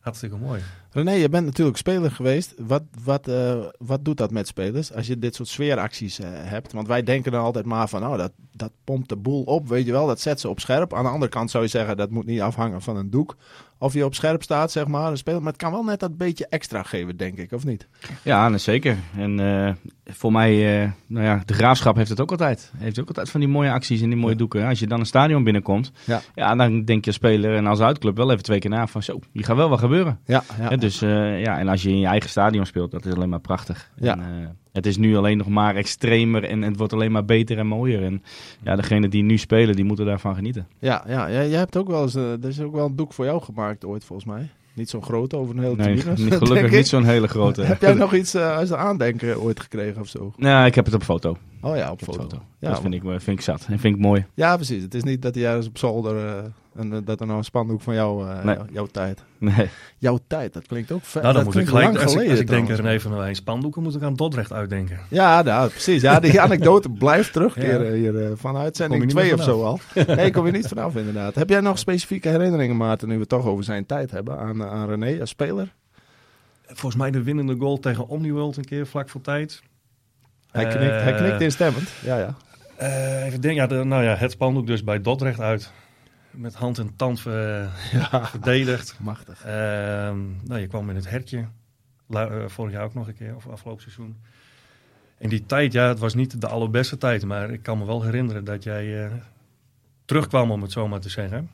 hartstikke 0.00 0.36
mooi. 0.36 0.60
René, 0.94 1.10
je 1.10 1.28
bent 1.28 1.44
natuurlijk 1.44 1.76
speler 1.76 2.10
geweest. 2.10 2.54
Wat, 2.58 2.82
wat, 3.04 3.28
uh, 3.28 3.64
wat 3.78 4.04
doet 4.04 4.16
dat 4.16 4.30
met 4.30 4.46
spelers 4.46 4.92
als 4.94 5.06
je 5.06 5.18
dit 5.18 5.34
soort 5.34 5.48
sfeeracties 5.48 6.20
uh, 6.20 6.26
hebt? 6.30 6.72
Want 6.72 6.86
wij 6.86 7.02
denken 7.02 7.32
dan 7.32 7.42
altijd 7.42 7.64
maar 7.64 7.88
van, 7.88 8.06
oh, 8.06 8.16
dat, 8.16 8.32
dat 8.52 8.72
pompt 8.84 9.08
de 9.08 9.16
boel 9.16 9.42
op, 9.42 9.68
weet 9.68 9.86
je 9.86 9.92
wel. 9.92 10.06
Dat 10.06 10.20
zet 10.20 10.40
ze 10.40 10.48
op 10.48 10.60
scherp. 10.60 10.94
Aan 10.94 11.04
de 11.04 11.10
andere 11.10 11.30
kant 11.30 11.50
zou 11.50 11.62
je 11.64 11.70
zeggen, 11.70 11.96
dat 11.96 12.10
moet 12.10 12.26
niet 12.26 12.40
afhangen 12.40 12.82
van 12.82 12.96
een 12.96 13.10
doek. 13.10 13.36
Of 13.78 13.92
je 13.92 14.04
op 14.04 14.14
scherp 14.14 14.42
staat, 14.42 14.72
zeg 14.72 14.86
maar, 14.86 15.10
een 15.10 15.16
speler. 15.16 15.42
Maar 15.42 15.52
het 15.52 15.60
kan 15.60 15.72
wel 15.72 15.84
net 15.84 16.00
dat 16.00 16.16
beetje 16.16 16.46
extra 16.48 16.82
geven, 16.82 17.16
denk 17.16 17.38
ik, 17.38 17.52
of 17.52 17.64
niet? 17.64 17.88
Ja, 18.22 18.48
nou, 18.48 18.58
zeker. 18.58 18.96
En 19.16 19.38
uh, 19.38 19.72
voor 20.04 20.32
mij, 20.32 20.54
nou 21.06 21.24
ja, 21.24 21.42
de 21.46 21.54
graafschap 21.54 21.96
heeft 21.96 22.10
het 22.10 22.20
ook 22.20 22.30
altijd. 22.30 22.72
Heeft 22.76 23.00
ook 23.00 23.08
altijd 23.08 23.30
van 23.30 23.40
die 23.40 23.48
mooie 23.48 23.70
acties 23.70 24.00
en 24.00 24.08
die 24.08 24.18
mooie 24.18 24.32
ja. 24.32 24.38
doeken. 24.38 24.66
Als 24.66 24.78
je 24.78 24.86
dan 24.86 25.00
een 25.00 25.06
stadion 25.06 25.44
binnenkomt, 25.44 25.92
ja. 26.04 26.20
ja, 26.34 26.54
dan 26.54 26.84
denk 26.84 27.04
je 27.04 27.12
speler 27.12 27.56
en 27.56 27.66
als 27.66 27.80
uitclub 27.80 28.16
wel 28.16 28.30
even 28.30 28.42
twee 28.42 28.58
keer 28.58 28.70
na 28.70 28.86
van, 28.86 29.02
zo, 29.02 29.18
hier 29.32 29.44
gaat 29.44 29.56
wel 29.56 29.68
wat 29.68 29.78
gebeuren. 29.78 30.18
Ja, 30.26 30.42
ja. 30.58 30.70
Dus 30.82 31.02
uh, 31.02 31.40
ja, 31.40 31.58
en 31.58 31.68
als 31.68 31.82
je 31.82 31.88
in 31.88 31.98
je 31.98 32.06
eigen 32.06 32.30
stadion 32.30 32.66
speelt, 32.66 32.90
dat 32.90 33.06
is 33.06 33.12
alleen 33.14 33.28
maar 33.28 33.40
prachtig. 33.40 33.90
Ja. 33.96 34.12
En, 34.12 34.20
uh, 34.20 34.48
het 34.72 34.86
is 34.86 34.96
nu 34.96 35.16
alleen 35.16 35.36
nog 35.36 35.48
maar 35.48 35.76
extremer 35.76 36.44
en 36.44 36.62
het 36.62 36.76
wordt 36.76 36.92
alleen 36.92 37.12
maar 37.12 37.24
beter 37.24 37.58
en 37.58 37.66
mooier. 37.66 38.02
En 38.02 38.22
ja, 38.62 38.76
degene 38.76 39.08
die 39.08 39.22
nu 39.22 39.38
spelen, 39.38 39.76
die 39.76 39.84
moeten 39.84 40.06
daarvan 40.06 40.34
genieten. 40.34 40.66
Ja, 40.78 41.04
ja, 41.06 41.30
jij 41.30 41.58
hebt 41.58 41.76
ook 41.76 41.88
wel 41.88 42.02
eens, 42.02 42.16
uh, 42.16 42.32
er 42.32 42.48
is 42.48 42.60
ook 42.60 42.74
wel 42.74 42.86
een 42.86 42.96
doek 42.96 43.12
voor 43.12 43.24
jou 43.24 43.42
gemaakt 43.42 43.84
ooit 43.84 44.04
volgens 44.04 44.28
mij. 44.28 44.48
Niet 44.74 44.90
zo'n 44.90 45.02
grote 45.02 45.36
over 45.36 45.56
een 45.56 45.62
hele 45.62 45.76
nee, 45.76 45.96
tribune. 45.96 46.36
gelukkig 46.46 46.70
niet 46.70 46.88
zo'n 46.88 47.04
hele 47.04 47.28
grote. 47.28 47.62
heb 47.72 47.80
jij 47.80 47.94
nog 47.94 48.14
iets 48.14 48.34
uh, 48.34 48.56
als 48.56 48.72
aandenken 48.72 49.40
ooit 49.40 49.60
gekregen 49.60 50.00
of 50.00 50.08
zo? 50.08 50.32
Nou, 50.36 50.66
ik 50.66 50.74
heb 50.74 50.84
het 50.84 50.94
op 50.94 51.02
foto. 51.02 51.36
Oh 51.60 51.76
ja, 51.76 51.90
op 51.90 52.02
foto. 52.02 52.20
foto. 52.20 52.42
Ja, 52.58 52.68
dat 52.68 52.80
vind 52.80 52.94
ik, 52.94 53.02
vind 53.02 53.38
ik 53.38 53.40
zat 53.40 53.66
en 53.68 53.78
vind 53.78 53.94
ik 53.94 54.00
mooi. 54.00 54.26
Ja, 54.34 54.56
precies. 54.56 54.82
Het 54.82 54.94
is 54.94 55.02
niet 55.02 55.22
dat 55.22 55.34
hij 55.34 55.44
ergens 55.46 55.66
op 55.66 55.78
zolder... 55.78 56.26
Uh, 56.26 56.44
en 56.74 56.92
uh, 56.92 56.98
dat 57.04 57.20
er 57.20 57.26
nou 57.26 57.38
een 57.38 57.44
spandoek 57.44 57.80
van 57.80 57.94
jou, 57.94 58.26
uh, 58.26 58.44
nee. 58.44 58.56
jouw 58.72 58.86
tijd. 58.86 59.22
Nee. 59.38 59.68
Jouw 59.98 60.18
tijd, 60.26 60.52
dat 60.52 60.66
klinkt 60.66 60.92
ook 60.92 61.04
vet. 61.04 61.22
Nou, 61.22 61.34
dan 61.34 61.44
moet 61.44 61.56
ik 61.56 61.68
gelijk, 61.68 61.96
als, 61.96 62.12
geleden, 62.12 62.30
als 62.30 62.40
ik 62.40 62.46
denk 62.46 62.68
er 62.68 62.86
even 62.86 63.10
naar 63.10 63.36
spandoeken, 63.36 63.82
moet 63.82 63.94
ik 63.94 64.02
aan 64.02 64.14
Dordrecht 64.14 64.52
uitdenken. 64.52 64.98
Ja, 65.08 65.42
nou, 65.42 65.70
precies. 65.70 66.02
Ja, 66.02 66.20
die 66.20 66.40
anekdote 66.46 66.88
blijft 66.90 67.32
terugkeren 67.32 67.86
ja. 67.86 67.92
hier 67.92 68.14
uh, 68.14 68.30
van 68.34 68.56
uitzending 68.56 69.10
2 69.10 69.34
of 69.34 69.42
zo 69.42 69.64
al. 69.64 69.80
Nee, 70.16 70.30
kom 70.30 70.46
je 70.46 70.52
niet 70.52 70.68
vanaf 70.68 70.96
inderdaad. 70.96 71.34
Heb 71.34 71.48
jij 71.48 71.60
nog 71.60 71.78
specifieke 71.78 72.28
herinneringen, 72.28 72.76
Maarten, 72.76 73.08
nu 73.08 73.14
we 73.14 73.20
het 73.20 73.28
toch 73.28 73.46
over 73.46 73.64
zijn 73.64 73.86
tijd 73.86 74.10
hebben, 74.10 74.38
aan, 74.38 74.64
aan 74.64 74.88
René 74.88 75.20
als 75.20 75.30
speler? 75.30 75.74
Volgens 76.66 76.96
mij 76.96 77.10
de 77.10 77.22
winnende 77.22 77.56
goal 77.58 77.78
tegen 77.78 78.08
Omniworld 78.08 78.56
een 78.56 78.64
keer, 78.64 78.86
vlak 78.86 79.08
voor 79.08 79.20
tijd. 79.20 79.62
Hij 80.50 80.66
knikt, 80.66 81.02
hij 81.02 81.14
knikt 81.14 81.40
instemmend, 81.40 81.88
ja 82.04 82.18
ja. 82.18 82.34
even 83.24 83.40
denken, 83.40 83.62
ja, 83.62 83.66
de, 83.66 83.84
nou 83.84 84.02
ja, 84.02 84.14
het 84.14 84.30
spandoek 84.30 84.66
dus 84.66 84.84
bij 84.84 85.00
Dordrecht 85.00 85.40
uit 85.40 85.72
met 86.32 86.54
hand 86.54 86.78
en 86.78 86.96
tand 86.96 87.24
uh, 87.26 87.34
ja, 87.92 88.26
verdedigd. 88.26 88.96
Machtig. 89.00 89.46
Uh, 89.46 89.52
nou, 90.42 90.58
je 90.58 90.66
kwam 90.66 90.90
in 90.90 90.96
het 90.96 91.10
hertje. 91.10 91.46
Uh, 92.08 92.48
vorig 92.48 92.72
jaar 92.72 92.84
ook 92.84 92.94
nog 92.94 93.06
een 93.06 93.14
keer, 93.14 93.36
of 93.36 93.48
afgelopen 93.48 93.82
seizoen. 93.82 94.16
In 95.18 95.28
die 95.28 95.46
tijd, 95.46 95.72
ja, 95.72 95.88
het 95.88 95.98
was 95.98 96.14
niet 96.14 96.40
de 96.40 96.46
allerbeste 96.46 96.98
tijd. 96.98 97.24
Maar 97.24 97.50
ik 97.50 97.62
kan 97.62 97.78
me 97.78 97.84
wel 97.84 98.02
herinneren 98.02 98.44
dat 98.44 98.62
jij 98.62 99.04
uh, 99.04 99.12
terugkwam, 100.04 100.50
om 100.50 100.62
het 100.62 100.72
zo 100.72 100.88
maar 100.88 101.00
te 101.00 101.08
zeggen. 101.08 101.50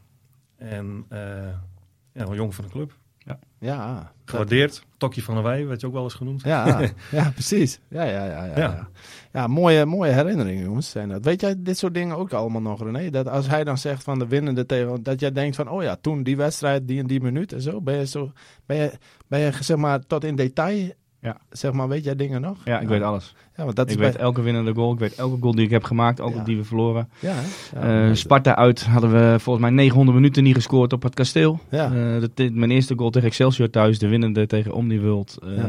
En 0.57 1.07
ja, 1.09 2.27
een 2.27 2.35
jong 2.35 2.55
van 2.55 2.65
de 2.65 2.71
club. 2.71 2.95
Ja. 3.61 4.13
Gewaardeerd. 4.25 4.83
Tokje 4.97 5.23
van 5.23 5.35
de 5.35 5.41
Wij 5.41 5.67
werd 5.67 5.81
je 5.81 5.87
ook 5.87 5.93
wel 5.93 6.03
eens 6.03 6.15
genoemd. 6.15 6.43
Ja, 6.43 6.81
ja 7.11 7.31
precies. 7.31 7.81
Ja, 7.89 8.03
ja, 8.03 8.25
ja, 8.25 8.45
ja, 8.45 8.57
ja. 8.57 8.89
ja. 9.33 9.47
mooie, 9.47 9.87
mooie 9.87 10.13
herinneringen, 10.13 10.65
jongens. 10.65 10.91
Zijn 10.91 11.09
dat. 11.09 11.25
Weet 11.25 11.41
jij 11.41 11.55
dit 11.59 11.79
soort 11.79 11.95
dingen 11.95 12.17
ook 12.17 12.33
allemaal 12.33 12.61
nog, 12.61 12.83
René? 12.83 13.11
Dat 13.11 13.29
als 13.29 13.49
hij 13.49 13.65
dan 13.65 13.79
zegt 13.79 14.03
van 14.03 14.19
de 14.19 14.27
winnende 14.27 14.67
tegen... 14.67 15.03
Dat 15.03 15.21
jij 15.21 15.33
denkt 15.33 15.57
van, 15.57 15.69
oh 15.69 15.83
ja, 15.83 15.97
toen 16.01 16.23
die 16.23 16.37
wedstrijd, 16.37 16.89
die 16.89 17.01
en 17.01 17.07
die 17.07 17.21
minuut 17.21 17.53
en 17.53 17.63
zo. 17.63 17.81
Ben 17.81 17.97
je, 17.97 18.07
zo, 18.07 18.33
ben 18.67 18.77
je, 18.77 18.93
ben 19.27 19.41
je 19.41 19.53
zeg 19.61 19.77
maar 19.77 20.07
tot 20.07 20.25
in 20.25 20.37
detail 20.37 20.91
Ja. 21.21 21.37
Zeg 21.51 21.73
maar, 21.73 21.89
weet 21.89 22.05
jij 22.05 22.17
dingen 22.17 22.41
nog? 22.41 22.59
Ja, 22.65 22.81
ik 22.81 22.89
weet 22.89 23.03
alles. 23.03 23.35
Ja, 23.57 23.65
want 23.65 23.77
dat 23.77 23.91
ik 23.91 23.99
weet 23.99 24.17
elke 24.17 24.43
winnende 24.43 24.75
goal. 24.75 24.93
Ik 24.93 24.99
weet 24.99 25.15
elke 25.15 25.37
goal 25.41 25.55
die 25.55 25.65
ik 25.65 25.71
heb 25.71 25.85
gemaakt, 25.85 26.21
ook 26.21 26.45
die 26.45 26.57
we 26.57 26.65
verloren. 26.65 27.09
Ja, 27.19 27.35
uh, 27.85 28.15
Sparta 28.15 28.57
uit 28.57 28.85
hadden 28.85 29.11
we 29.11 29.39
volgens 29.39 29.65
mij 29.65 29.75
900 29.75 30.17
minuten 30.17 30.43
niet 30.43 30.55
gescoord 30.55 30.93
op 30.93 31.03
het 31.03 31.15
kasteel. 31.15 31.61
Ja. 31.71 31.93
Uh, 31.93 32.51
mijn 32.51 32.71
eerste 32.71 32.95
goal 32.97 33.11
tegen 33.11 33.29
Excelsior 33.29 33.71
thuis, 33.71 33.99
de 33.99 34.09
winnende 34.09 34.47
tegen 34.47 34.73
Omniworld. 34.73 35.39
Uh, 35.45 35.65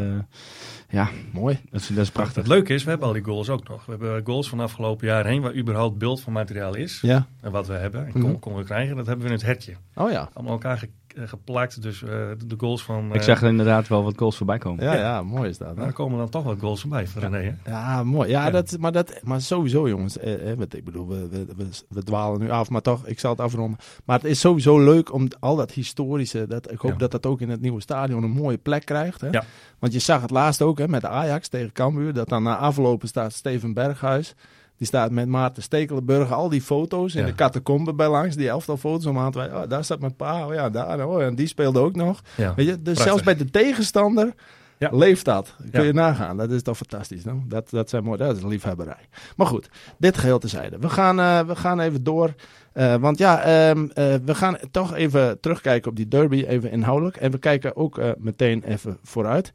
ja, 0.89 1.09
mooi. 1.31 1.59
Dat 1.71 1.81
is, 1.81 1.87
dat 1.87 1.97
is 1.97 2.11
prachtig. 2.11 2.35
Het 2.35 2.47
leuke 2.47 2.73
is, 2.73 2.83
we 2.83 2.89
hebben 2.89 3.07
al 3.07 3.13
die 3.13 3.23
goals 3.23 3.49
ook 3.49 3.67
nog. 3.67 3.85
We 3.85 3.91
hebben 3.91 4.25
goals 4.25 4.49
van 4.49 4.59
afgelopen 4.59 5.07
jaar 5.07 5.25
heen 5.25 5.41
waar 5.41 5.55
überhaupt 5.55 5.97
beeld 5.97 6.21
van 6.21 6.33
materiaal 6.33 6.75
is. 6.75 6.99
Ja. 7.01 7.27
En 7.41 7.51
wat 7.51 7.67
we 7.67 7.73
hebben 7.73 8.05
en 8.05 8.21
mm 8.21 8.39
konden 8.39 8.65
krijgen, 8.65 8.95
dat 8.95 9.05
hebben 9.05 9.25
we 9.25 9.31
in 9.31 9.37
het 9.37 9.45
hertje. 9.45 9.73
Oh 9.95 10.11
ja. 10.11 10.29
Allemaal 10.33 10.53
elkaar 10.53 10.83
eh, 10.83 10.89
geplakt. 11.15 11.81
Dus 11.81 12.01
uh, 12.01 12.09
de 12.45 12.55
goals 12.57 12.83
van... 12.83 13.13
ik 13.13 13.21
zag 13.21 13.41
er 13.41 13.47
inderdaad 13.47 13.87
wel 13.87 14.03
wat 14.03 14.17
goals 14.17 14.37
voorbij 14.37 14.57
komen. 14.57 14.83
Ja, 14.83 14.93
ja, 14.93 15.23
mooi 15.23 15.49
is 15.49 15.57
dat. 15.57 15.75
Daar 15.75 15.93
komen 15.93 16.17
dan 16.17 16.29
toch 16.29 16.43
wat 16.43 16.59
goals 16.59 16.81
voorbij 16.81 17.07
voor 17.07 17.21
René. 17.21 17.57
Ja, 17.65 18.03
mooi. 18.03 18.29
Ja, 18.29 18.49
Dat, 18.49 18.77
maar, 18.79 18.91
dat, 18.91 19.19
maar 19.23 19.41
sowieso 19.41 19.87
jongens. 19.87 20.17
Eh, 20.17 20.51
eh, 20.51 20.59
ik 20.69 20.85
bedoel, 20.85 21.07
we, 21.07 21.27
we, 21.29 21.67
we, 21.89 22.03
dwalen 22.03 22.39
nu 22.39 22.49
af, 22.49 22.69
maar 22.69 22.81
toch, 22.81 23.07
ik 23.07 23.19
zal 23.19 23.31
het 23.31 23.39
afronden. 23.39 23.79
Maar 24.05 24.17
het 24.17 24.29
is 24.29 24.39
sowieso 24.39 24.83
leuk 24.83 25.13
om 25.13 25.27
al 25.39 25.55
dat 25.55 25.71
historische, 25.71 26.47
dat, 26.47 26.71
ik 26.71 26.79
hoop 26.79 26.99
dat 26.99 27.11
dat 27.11 27.25
ook 27.25 27.41
in 27.41 27.49
het 27.49 27.61
nieuwe 27.61 27.81
stadion 27.81 28.23
een 28.23 28.31
mooie 28.31 28.57
plek 28.57 28.85
krijgt. 28.85 29.21
Hè? 29.21 29.29
Ja. 29.29 29.43
Want 29.79 29.93
je 29.93 29.99
zag 29.99 30.21
het 30.21 30.31
laatst 30.31 30.61
ook 30.61 30.77
hè, 30.77 30.87
met 30.87 31.05
Ajax 31.05 31.47
tegen 31.47 31.71
Cambuur, 31.71 32.13
dat 32.13 32.29
dan 32.29 32.43
na 32.43 32.57
aflopen 32.57 33.07
staat 33.07 33.33
Steven 33.33 33.73
Berghuis... 33.73 34.35
Die 34.79 34.87
staat 34.87 35.11
met 35.11 35.27
Maarten 35.27 35.63
Stekelenburg 35.63 36.31
al 36.31 36.49
die 36.49 36.61
foto's 36.61 37.15
in 37.15 37.25
de 37.25 37.35
catacombe 37.35 37.93
bij 37.93 38.09
langs. 38.09 38.35
Die 38.35 38.49
elftal 38.49 38.77
foto's 38.77 39.05
om 39.05 39.17
aan 39.17 39.31
te 39.31 39.37
wijzen. 39.37 39.57
Oh, 39.57 39.69
daar 39.69 39.83
staat 39.83 39.99
mijn 39.99 40.15
pa. 40.15 40.45
Oh 40.47 40.53
ja, 40.53 40.69
daar. 40.69 41.07
Oh, 41.07 41.23
en 41.23 41.35
die 41.35 41.47
speelde 41.47 41.79
ook 41.79 41.95
nog. 41.95 42.21
Weet 42.55 42.67
je, 42.67 42.81
dus 42.81 43.01
zelfs 43.01 43.23
bij 43.23 43.35
de 43.35 43.49
tegenstander 43.49 44.33
ja. 44.77 44.89
leeft 44.91 45.25
dat. 45.25 45.55
Kun 45.71 45.85
je 45.85 45.93
nagaan. 45.93 46.37
Dat 46.37 46.51
is 46.51 46.61
toch 46.61 46.77
fantastisch. 46.77 47.23
No? 47.23 47.43
Dat, 47.47 47.69
dat, 47.69 47.89
zijn 47.89 48.03
mooi, 48.03 48.17
dat 48.17 48.35
is 48.35 48.41
een 48.41 48.49
liefhebberij. 48.49 49.07
Maar 49.35 49.47
goed, 49.47 49.69
dit 49.97 50.17
geheel 50.17 50.39
tezijde. 50.39 50.77
We 50.79 50.89
gaan, 50.89 51.19
uh, 51.19 51.39
we 51.39 51.55
gaan 51.55 51.79
even 51.79 52.03
door. 52.03 52.33
Uh, 52.73 52.95
want 52.95 53.17
ja, 53.17 53.69
um, 53.69 53.83
uh, 53.83 54.15
we 54.25 54.35
gaan 54.35 54.57
toch 54.71 54.93
even 54.93 55.39
terugkijken 55.39 55.89
op 55.89 55.95
die 55.95 56.07
derby, 56.07 56.45
even 56.47 56.71
inhoudelijk. 56.71 57.17
En 57.17 57.31
we 57.31 57.37
kijken 57.37 57.75
ook 57.75 58.01
meteen 58.17 58.63
even 58.63 58.97
vooruit. 59.03 59.51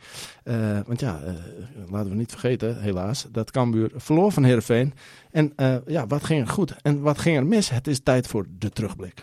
want 0.87 1.01
ja, 1.01 1.21
laten 1.91 2.11
we 2.11 2.17
niet 2.17 2.31
vergeten, 2.31 2.81
helaas, 2.81 3.27
dat 3.33 3.51
Cambuur 3.51 3.91
verloor 3.95 4.33
van 4.33 4.45
Heerenveen. 4.45 4.95
En 5.31 5.53
ja, 5.87 6.07
wat 6.07 6.25
ging 6.25 6.41
er 6.41 6.49
goed 6.49 6.75
en 6.83 7.01
wat 7.01 7.19
ging 7.19 7.37
er 7.37 7.47
mis? 7.47 7.71
Het 7.71 7.87
is 7.87 8.01
tijd 8.03 8.27
voor 8.27 8.47
de 8.59 8.71
terugblik. 8.71 9.23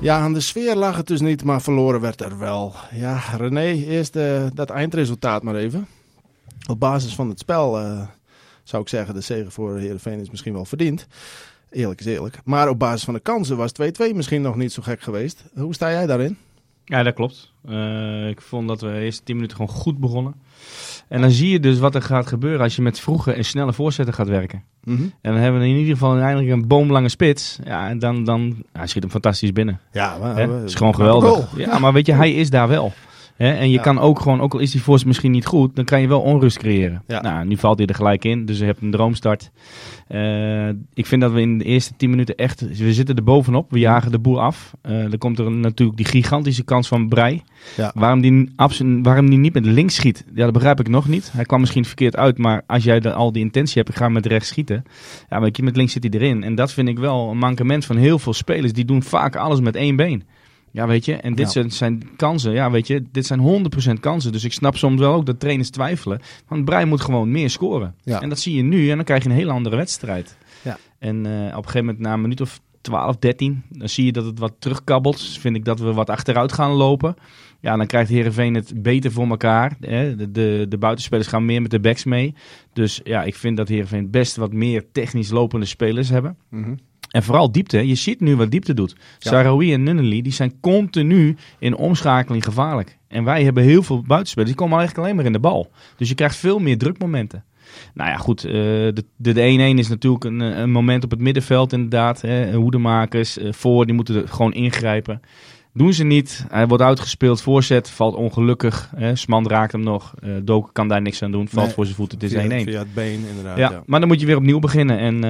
Ja, 0.00 0.18
aan 0.18 0.32
de 0.32 0.40
sfeer 0.40 0.76
lag 0.76 0.96
het 0.96 1.06
dus 1.06 1.20
niet, 1.20 1.44
maar 1.44 1.62
verloren 1.62 2.00
werd 2.00 2.20
er 2.20 2.38
wel. 2.38 2.74
Ja, 2.92 3.20
René, 3.36 3.72
eerst 3.72 4.12
dat 4.54 4.70
eindresultaat 4.70 5.42
maar 5.42 5.56
even. 5.56 5.86
Op 6.68 6.80
basis 6.80 7.14
van 7.14 7.28
het 7.28 7.38
spel 7.38 7.78
zou 8.62 8.82
ik 8.82 8.88
zeggen, 8.88 9.14
de 9.14 9.20
zege 9.20 9.50
voor 9.50 9.78
Heerenveen 9.78 10.20
is 10.20 10.30
misschien 10.30 10.52
wel 10.52 10.64
verdiend. 10.64 11.06
Eerlijk 11.70 12.00
is 12.00 12.06
eerlijk. 12.06 12.38
Maar 12.44 12.68
op 12.68 12.78
basis 12.78 13.04
van 13.04 13.14
de 13.14 13.20
kansen 13.20 13.56
was 13.56 13.72
2-2 13.82 14.14
misschien 14.14 14.42
nog 14.42 14.56
niet 14.56 14.72
zo 14.72 14.82
gek 14.82 15.00
geweest. 15.00 15.44
Hoe 15.54 15.74
sta 15.74 15.90
jij 15.90 16.06
daarin? 16.06 16.36
Ja, 16.84 17.02
dat 17.02 17.14
klopt. 17.14 17.52
Uh, 17.68 18.28
ik 18.28 18.40
vond 18.40 18.68
dat 18.68 18.80
we 18.80 18.86
de 18.86 19.00
eerste 19.00 19.22
10 19.22 19.34
minuten 19.34 19.56
gewoon 19.56 19.74
goed 19.74 19.98
begonnen. 19.98 20.34
En 21.08 21.20
dan 21.20 21.30
zie 21.30 21.50
je 21.50 21.60
dus 21.60 21.78
wat 21.78 21.94
er 21.94 22.02
gaat 22.02 22.26
gebeuren 22.26 22.60
als 22.60 22.76
je 22.76 22.82
met 22.82 23.00
vroege 23.00 23.32
en 23.32 23.44
snelle 23.44 23.72
voorzetten 23.72 24.14
gaat 24.14 24.28
werken. 24.28 24.62
Mm 24.84 24.96
-hmm. 24.96 25.12
En 25.20 25.32
dan 25.32 25.42
hebben 25.42 25.60
we 25.60 25.66
in 25.66 25.76
ieder 25.76 25.92
geval 25.92 26.18
eindelijk 26.18 26.50
een 26.50 26.66
boomlange 26.66 27.08
spits. 27.08 27.58
Ja, 27.64 27.88
en 27.88 27.98
dan, 27.98 28.24
dan 28.24 28.64
ja, 28.72 28.86
schiet 28.86 29.02
hem 29.02 29.10
fantastisch 29.10 29.52
binnen. 29.52 29.80
Ja, 29.92 30.18
maar, 30.18 30.36
het 30.36 30.64
is 30.64 30.74
gewoon 30.74 30.94
geweldig. 30.94 31.56
Ja, 31.56 31.78
maar 31.78 31.92
weet 31.92 32.06
je, 32.06 32.12
hij 32.12 32.32
is 32.32 32.50
daar 32.50 32.68
wel. 32.68 32.92
Hè? 33.42 33.52
En 33.52 33.70
je 33.70 33.80
kan 33.80 33.98
ook 33.98 34.20
gewoon, 34.20 34.40
ook 34.40 34.52
al 34.52 34.58
is 34.58 34.70
die 34.70 34.80
force 34.80 35.06
misschien 35.06 35.30
niet 35.30 35.46
goed, 35.46 35.76
dan 35.76 35.84
kan 35.84 36.00
je 36.00 36.08
wel 36.08 36.20
onrust 36.20 36.58
creëren. 36.58 37.02
Nou, 37.06 37.46
nu 37.46 37.56
valt 37.56 37.78
hij 37.78 37.86
er 37.86 37.94
gelijk 37.94 38.24
in, 38.24 38.44
dus 38.44 38.58
je 38.58 38.64
hebt 38.64 38.82
een 38.82 38.90
droomstart. 38.90 39.50
Uh, 40.08 40.68
ik 40.94 41.06
vind 41.06 41.20
dat 41.20 41.32
we 41.32 41.40
in 41.40 41.58
de 41.58 41.64
eerste 41.64 41.92
10 41.96 42.10
minuten 42.10 42.34
echt, 42.34 42.60
we 42.60 42.92
zitten 42.92 43.16
er 43.16 43.22
bovenop, 43.24 43.70
we 43.70 43.78
jagen 43.78 44.10
de 44.10 44.18
boer 44.18 44.38
af. 44.38 44.74
Uh, 44.82 45.00
dan 45.00 45.18
komt 45.18 45.38
er 45.38 45.50
natuurlijk 45.50 45.96
die 45.96 46.06
gigantische 46.06 46.64
kans 46.64 46.88
van 46.88 47.08
Brei. 47.08 47.42
Ja. 47.76 47.92
Waarom, 47.94 48.20
die, 48.20 48.52
waarom 49.02 49.30
die 49.30 49.38
niet 49.38 49.54
met 49.54 49.64
links 49.64 49.94
schiet, 49.94 50.24
ja, 50.34 50.44
dat 50.44 50.52
begrijp 50.52 50.80
ik 50.80 50.88
nog 50.88 51.08
niet. 51.08 51.32
Hij 51.32 51.44
kwam 51.44 51.60
misschien 51.60 51.84
verkeerd 51.84 52.16
uit, 52.16 52.38
maar 52.38 52.62
als 52.66 52.84
jij 52.84 53.00
de, 53.00 53.12
al 53.12 53.32
die 53.32 53.42
intentie 53.42 53.76
hebt, 53.76 53.88
ik 53.88 53.96
ga 53.96 54.08
met 54.08 54.26
rechts 54.26 54.48
schieten. 54.48 54.84
Ja, 55.30 55.38
maar 55.38 55.50
met 55.62 55.76
links 55.76 55.92
zit 55.92 56.02
hij 56.02 56.20
erin. 56.20 56.42
En 56.42 56.54
dat 56.54 56.72
vind 56.72 56.88
ik 56.88 56.98
wel 56.98 57.30
een 57.30 57.38
mankement 57.38 57.84
van 57.84 57.96
heel 57.96 58.18
veel 58.18 58.34
spelers. 58.34 58.72
Die 58.72 58.84
doen 58.84 59.02
vaak 59.02 59.36
alles 59.36 59.60
met 59.60 59.76
één 59.76 59.96
been. 59.96 60.22
Ja, 60.72 60.86
weet 60.86 61.04
je, 61.04 61.16
en 61.16 61.34
dit 61.34 61.50
zijn, 61.50 61.70
zijn, 61.70 62.16
kansen. 62.16 62.52
Ja, 62.52 62.70
weet 62.70 62.86
je, 62.86 63.02
dit 63.12 63.26
zijn 63.26 63.70
100% 63.96 64.00
kansen. 64.00 64.32
Dus 64.32 64.44
ik 64.44 64.52
snap 64.52 64.76
soms 64.76 65.00
wel 65.00 65.14
ook 65.14 65.26
dat 65.26 65.40
trainers 65.40 65.70
twijfelen. 65.70 66.20
Want 66.48 66.64
Brein 66.64 66.88
moet 66.88 67.00
gewoon 67.00 67.30
meer 67.30 67.50
scoren. 67.50 67.94
Ja. 68.02 68.20
En 68.20 68.28
dat 68.28 68.38
zie 68.38 68.56
je 68.56 68.62
nu 68.62 68.90
en 68.90 68.96
dan 68.96 69.04
krijg 69.04 69.22
je 69.22 69.28
een 69.28 69.34
hele 69.34 69.52
andere 69.52 69.76
wedstrijd. 69.76 70.36
Ja. 70.62 70.78
En 70.98 71.16
uh, 71.16 71.32
op 71.32 71.56
een 71.56 71.64
gegeven 71.64 71.84
moment, 71.84 71.98
na 71.98 72.12
een 72.12 72.20
minuut 72.20 72.40
of 72.40 72.60
12, 72.80 73.16
13, 73.16 73.62
dan 73.68 73.88
zie 73.88 74.04
je 74.04 74.12
dat 74.12 74.24
het 74.24 74.38
wat 74.38 74.54
terugkabbelt. 74.58 75.18
Dus 75.18 75.38
vind 75.38 75.56
ik 75.56 75.64
dat 75.64 75.80
we 75.80 75.92
wat 75.92 76.10
achteruit 76.10 76.52
gaan 76.52 76.70
lopen. 76.70 77.14
Ja, 77.60 77.76
dan 77.76 77.86
krijgt 77.86 78.10
Herenveen 78.10 78.54
het 78.54 78.82
beter 78.82 79.12
voor 79.12 79.28
elkaar. 79.28 79.76
Hè? 79.80 80.16
De, 80.16 80.30
de, 80.30 80.66
de, 80.68 80.78
buitenspelers 80.78 81.28
gaan 81.28 81.44
meer 81.44 81.62
met 81.62 81.70
de 81.70 81.80
backs 81.80 82.04
mee. 82.04 82.34
Dus 82.72 83.00
ja, 83.04 83.22
ik 83.22 83.34
vind 83.34 83.56
dat 83.56 83.68
Herenveen 83.68 84.10
best 84.10 84.36
wat 84.36 84.52
meer 84.52 84.84
technisch 84.92 85.30
lopende 85.30 85.66
spelers 85.66 86.08
hebben. 86.08 86.36
Mm 86.48 86.78
en 87.12 87.22
vooral 87.22 87.52
diepte. 87.52 87.86
Je 87.86 87.94
ziet 87.94 88.20
nu 88.20 88.36
wat 88.36 88.50
diepte 88.50 88.74
doet. 88.74 88.94
Ja. 89.18 89.30
Sarawi 89.30 89.72
en 89.72 89.82
Nunnally 89.82 90.22
die 90.22 90.32
zijn 90.32 90.60
continu 90.60 91.36
in 91.58 91.76
omschakeling 91.76 92.44
gevaarlijk. 92.44 92.98
En 93.08 93.24
wij 93.24 93.44
hebben 93.44 93.62
heel 93.62 93.82
veel 93.82 94.02
buitenspelers. 94.02 94.50
Die 94.50 94.60
komen 94.60 94.78
eigenlijk 94.78 95.06
alleen 95.06 95.16
maar 95.16 95.26
in 95.26 95.32
de 95.32 95.48
bal. 95.48 95.70
Dus 95.96 96.08
je 96.08 96.14
krijgt 96.14 96.36
veel 96.36 96.58
meer 96.58 96.78
drukmomenten. 96.78 97.44
Nou 97.94 98.10
ja, 98.10 98.16
goed. 98.16 98.44
Uh, 98.44 98.52
de 99.16 99.74
1-1 99.74 99.78
is 99.78 99.88
natuurlijk 99.88 100.24
een, 100.24 100.40
een, 100.40 100.70
moment 100.70 101.04
op 101.04 101.10
het 101.10 101.20
middenveld 101.20 101.72
inderdaad. 101.72 102.20
Hè. 102.20 102.54
Hoedemakers 102.54 103.38
uh, 103.38 103.52
voor, 103.52 103.86
die 103.86 103.94
moeten 103.94 104.28
gewoon 104.28 104.52
ingrijpen. 104.52 105.20
Doen 105.74 105.92
ze 105.92 106.04
niet. 106.04 106.44
Hij 106.48 106.66
wordt 106.66 106.82
uitgespeeld. 106.82 107.42
Voorzet 107.42 107.90
valt 107.90 108.14
ongelukkig. 108.14 108.90
Hè. 108.96 109.16
Sman 109.16 109.48
raakt 109.48 109.72
hem 109.72 109.82
nog. 109.82 110.14
Uh, 110.24 110.36
Doken 110.42 110.72
kan 110.72 110.88
daar 110.88 111.02
niks 111.02 111.22
aan 111.22 111.32
doen. 111.32 111.48
Valt 111.48 111.72
voor 111.72 111.84
zijn 111.84 111.96
voeten. 111.96 112.18
Het 112.18 112.32
is 112.32 112.42
1-1. 112.42 112.46
Via, 112.46 112.78
het 112.78 112.94
been 112.94 113.24
inderdaad. 113.28 113.56
Ja, 113.56 113.82
Maar 113.86 114.00
dan 114.00 114.08
moet 114.08 114.20
je 114.20 114.26
weer 114.26 114.36
opnieuw 114.36 114.58
beginnen. 114.58 114.98
En 114.98 115.14
uh, 115.14 115.20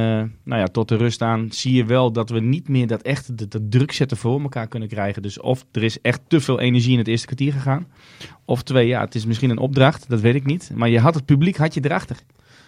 nou 0.44 0.60
ja, 0.60 0.66
tot 0.66 0.88
de 0.88 0.96
rust 0.96 1.22
aan 1.22 1.46
zie 1.50 1.74
je 1.74 1.84
wel 1.84 2.12
dat 2.12 2.30
we 2.30 2.40
niet 2.40 2.68
meer 2.68 2.86
dat 2.86 3.02
echt 3.02 3.38
de, 3.38 3.48
de 3.48 3.68
druk 3.68 3.92
zetten 3.92 4.16
voor 4.16 4.40
elkaar 4.40 4.68
kunnen 4.68 4.88
krijgen. 4.88 5.22
Dus 5.22 5.40
of 5.40 5.64
er 5.72 5.82
is 5.82 6.00
echt 6.00 6.20
te 6.26 6.40
veel 6.40 6.60
energie 6.60 6.92
in 6.92 6.98
het 6.98 7.08
eerste 7.08 7.26
kwartier 7.26 7.52
gegaan. 7.52 7.86
Of 8.44 8.62
twee, 8.62 8.86
ja, 8.86 9.00
het 9.00 9.14
is 9.14 9.26
misschien 9.26 9.50
een 9.50 9.58
opdracht. 9.58 10.08
Dat 10.08 10.20
weet 10.20 10.34
ik 10.34 10.44
niet. 10.44 10.70
Maar 10.74 10.88
je 10.88 11.00
had 11.00 11.14
het 11.14 11.24
publiek 11.24 11.56
had 11.56 11.74
je 11.74 11.84
erachter. 11.84 12.16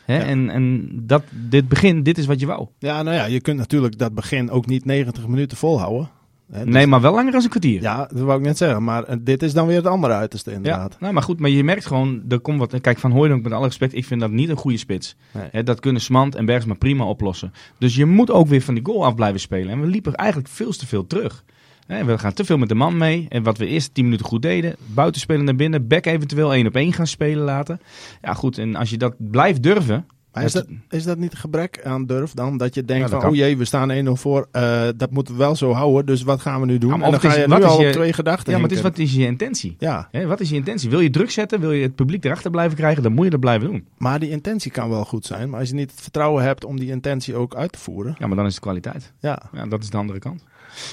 Hè? 0.05 0.17
Ja. 0.17 0.25
En, 0.25 0.51
en 0.51 0.91
dat, 1.03 1.23
dit 1.31 1.69
begin, 1.69 2.03
dit 2.03 2.19
is 2.19 2.27
wat 2.27 2.41
je 2.41 2.47
wou. 2.47 2.67
Ja, 2.79 3.03
nou 3.03 3.17
ja, 3.17 3.25
je 3.25 3.41
kunt 3.41 3.59
natuurlijk 3.59 3.99
dat 3.99 4.15
begin 4.15 4.51
ook 4.51 4.67
niet 4.67 4.85
90 4.85 5.29
minuten 5.29 5.57
volhouden. 5.57 6.11
Hè, 6.55 6.65
nee, 6.65 6.87
maar 6.87 7.01
wel 7.01 7.15
langer 7.15 7.33
dan 7.33 7.43
een 7.43 7.49
kwartier. 7.49 7.83
Ja, 7.83 8.09
dat 8.13 8.23
wou 8.23 8.39
ik 8.39 8.45
net 8.45 8.57
zeggen. 8.57 8.85
Maar 8.85 9.11
uh, 9.11 9.17
dit 9.21 9.43
is 9.43 9.53
dan 9.53 9.67
weer 9.67 9.77
het 9.77 9.87
andere 9.87 10.13
uiterste 10.13 10.53
inderdaad. 10.53 10.93
Ja, 10.93 10.97
nou, 11.01 11.13
maar 11.13 11.23
goed, 11.23 11.41
maar 11.41 11.51
je 11.51 11.65
merkt 11.65 11.87
gewoon, 11.87 12.23
er 12.29 12.41
komt 12.41 12.59
wat... 12.59 12.81
Kijk, 12.81 12.99
Van 12.99 13.11
Hooydonk, 13.11 13.43
met 13.43 13.53
alle 13.53 13.67
respect, 13.67 13.95
ik 13.95 14.05
vind 14.05 14.21
dat 14.21 14.31
niet 14.31 14.49
een 14.49 14.57
goede 14.57 14.77
spits. 14.77 15.17
Nee. 15.33 15.49
Hè, 15.51 15.63
dat 15.63 15.81
kunnen 15.81 16.03
Smant 16.03 16.35
en 16.35 16.45
Bergsma 16.45 16.75
prima 16.75 17.05
oplossen. 17.05 17.53
Dus 17.79 17.95
je 17.97 18.07
moet 18.07 18.31
ook 18.31 18.49
weer 18.49 18.63
van 18.63 18.75
die 18.75 18.85
goal 18.85 19.05
af 19.05 19.15
blijven 19.15 19.41
spelen. 19.41 19.71
En 19.71 19.81
we 19.81 19.87
liepen 19.87 20.15
eigenlijk 20.15 20.49
veel 20.49 20.73
te 20.73 20.87
veel 20.87 21.07
terug. 21.07 21.45
Hè, 21.87 22.05
we 22.05 22.19
gaan 22.19 22.33
te 22.33 22.45
veel 22.45 22.59
met 22.59 22.69
de 22.69 22.75
man 22.75 22.97
mee. 22.97 23.27
En 23.29 23.43
wat 23.43 23.59
we 23.59 23.67
eerst 23.67 23.95
10 23.95 24.05
minuten 24.05 24.27
goed 24.27 24.43
deden, 24.43 24.77
buitenspelen 24.87 25.45
naar 25.45 25.57
binnen, 25.57 25.87
back 25.87 26.07
eventueel 26.07 26.55
één 26.55 26.67
op 26.67 26.77
één 26.77 26.93
gaan 26.93 27.07
spelen 27.07 27.45
laten. 27.45 27.81
Ja 28.23 28.35
goed, 28.35 28.59
en 28.59 28.77
als 28.77 28.91
je 28.91 28.99
dat 28.99 29.15
blijft 29.19 29.63
durven, 29.63 30.07
maar 30.35 30.45
is 30.45 30.53
dat, 30.53 30.67
is 30.91 31.05
dat 31.05 31.19
niet 31.19 31.33
een 31.33 31.39
gebrek 31.39 31.81
aan 31.85 32.07
durf 32.07 32.33
dan? 32.33 32.57
Dat 32.57 32.75
je 32.75 32.85
denkt 32.85 33.11
van, 33.11 33.27
oh 33.27 33.35
jee, 33.35 33.57
we 33.57 33.65
staan 33.65 34.07
1-0 34.07 34.11
voor. 34.11 34.49
Uh, 34.53 34.89
dat 34.97 35.11
moeten 35.11 35.35
we 35.35 35.41
wel 35.41 35.57
zo 35.57 35.73
houden. 35.73 36.07
Dus 36.07 36.23
wat 36.23 36.41
gaan 36.41 36.61
we 36.61 36.67
nu 36.67 36.79
doen? 36.79 36.99
Ja, 36.99 37.05
en 37.05 37.11
dan 37.11 37.21
ga 37.21 37.35
je 37.35 37.49
nu 37.49 37.65
al 37.65 37.83
je, 37.83 37.91
twee 37.91 38.13
gedachten 38.13 38.53
Ja, 38.53 38.59
maar 38.59 38.69
het 38.69 38.77
is, 38.77 38.83
wat 38.83 38.99
is 38.99 39.13
je 39.13 39.27
intentie? 39.27 39.77
Ja. 39.79 40.09
He, 40.11 40.27
wat 40.27 40.41
is 40.41 40.49
je 40.49 40.55
intentie? 40.55 40.91
Wil 40.91 41.01
je 41.01 41.11
druk 41.11 41.31
zetten? 41.31 41.61
Wil 41.61 41.73
je 41.73 41.83
het 41.83 41.95
publiek 41.95 42.25
erachter 42.25 42.51
blijven 42.51 42.77
krijgen? 42.77 43.03
Dan 43.03 43.13
moet 43.13 43.25
je 43.25 43.31
dat 43.31 43.41
blijven 43.41 43.69
doen. 43.69 43.87
Maar 43.99 44.19
die 44.19 44.31
intentie 44.31 44.71
kan 44.71 44.89
wel 44.89 45.05
goed 45.05 45.27
zijn. 45.27 45.51
Maar 45.51 45.61
als 45.61 45.69
je 45.69 45.75
niet 45.75 45.91
het 45.91 46.01
vertrouwen 46.01 46.43
hebt 46.43 46.65
om 46.65 46.79
die 46.79 46.91
intentie 46.91 47.35
ook 47.35 47.55
uit 47.55 47.73
te 47.73 47.79
voeren. 47.79 48.17
Ja, 48.19 48.27
maar 48.27 48.37
dan 48.37 48.47
is 48.47 48.55
het 48.55 48.63
kwaliteit. 48.63 49.13
Ja. 49.19 49.43
ja 49.53 49.67
dat 49.67 49.83
is 49.83 49.91
de 49.91 49.97
andere 49.97 50.19
kant. 50.19 50.45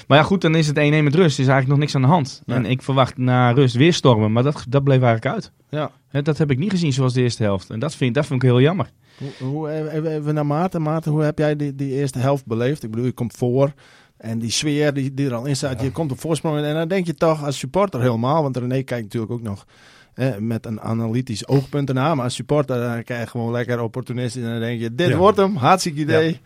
Maar 0.08 0.18
ja, 0.18 0.24
goed, 0.24 0.42
dan 0.42 0.56
is 0.56 0.68
het 0.68 0.78
1-1 0.78 0.80
met 0.80 1.16
rust. 1.16 1.38
Er 1.38 1.44
is 1.44 1.50
eigenlijk 1.50 1.68
nog 1.68 1.78
niks 1.78 1.96
aan 1.96 2.02
de 2.02 2.08
hand. 2.08 2.42
En 2.46 2.66
ik 2.66 2.82
verwacht 2.82 3.18
na 3.18 3.52
rust 3.52 3.76
weer 3.76 3.94
stormen. 3.94 4.32
Maar 4.32 4.44
dat, 4.44 4.66
dat 4.70 4.84
bleef 4.84 5.02
eigenlijk 5.02 5.36
uit. 5.36 5.52
Ja. 5.70 5.92
He, 6.08 6.22
dat 6.22 6.38
heb 6.38 6.52
ik 6.52 6.58
niet 6.58 6.72
gezien 6.72 6.94
zoals 6.94 7.14
de 7.14 7.22
eerste 7.22 7.44
helft. 7.44 7.70
En 7.70 7.80
dat 7.80 7.96
vind, 7.96 8.16
dat 8.16 8.26
vind 8.26 8.44
ik 8.44 8.50
heel 8.50 8.62
jammer. 8.62 8.90
Hoe, 9.18 9.50
hoe, 9.50 9.70
even 10.10 10.34
naar 10.34 10.46
Maarten. 10.46 10.82
Maarten, 10.82 11.12
hoe 11.12 11.24
heb 11.24 11.38
jij 11.38 11.56
die, 11.56 11.76
die 11.76 11.94
eerste 11.94 12.20
helft 12.20 12.46
beleefd? 12.46 12.84
Ik 12.84 12.90
bedoel, 12.90 13.06
je 13.06 13.12
komt 13.12 13.34
voor. 13.34 13.74
En 14.18 14.40
die 14.40 14.52
sfeer 14.52 14.94
die, 14.94 15.14
die 15.14 15.26
er 15.26 15.34
al 15.34 15.46
in 15.46 15.56
staat, 15.56 15.82
je 15.82 15.92
komt 15.92 16.12
op 16.12 16.20
voorsprong. 16.20 16.64
En 16.64 16.74
dan 16.74 16.88
denk 16.88 17.06
je 17.06 17.14
toch 17.14 17.46
als 17.46 17.58
supporter 17.58 18.02
helemaal, 18.02 18.42
want 18.42 18.58
René 18.58 18.84
kijkt 18.84 19.04
natuurlijk 19.04 19.32
ook 19.32 19.42
nog 19.42 19.66
eh, 20.14 20.38
met 20.38 20.66
een 20.66 20.82
analytisch 20.82 21.48
oogpunt 21.48 21.90
ernaar. 21.90 22.16
Maar 22.16 22.26
als 22.26 22.36
supporter 22.36 22.80
dan 22.80 23.04
krijg 23.04 23.22
je 23.24 23.30
gewoon 23.30 23.52
lekker 23.52 23.82
opportunistisch. 23.82 24.44
En 24.44 24.50
dan 24.50 24.60
denk 24.60 24.80
je, 24.80 24.96
dit 24.96 25.16
wordt 25.16 25.38
hem, 25.38 25.56
hartstikke 25.56 26.00
idee. 26.00 26.40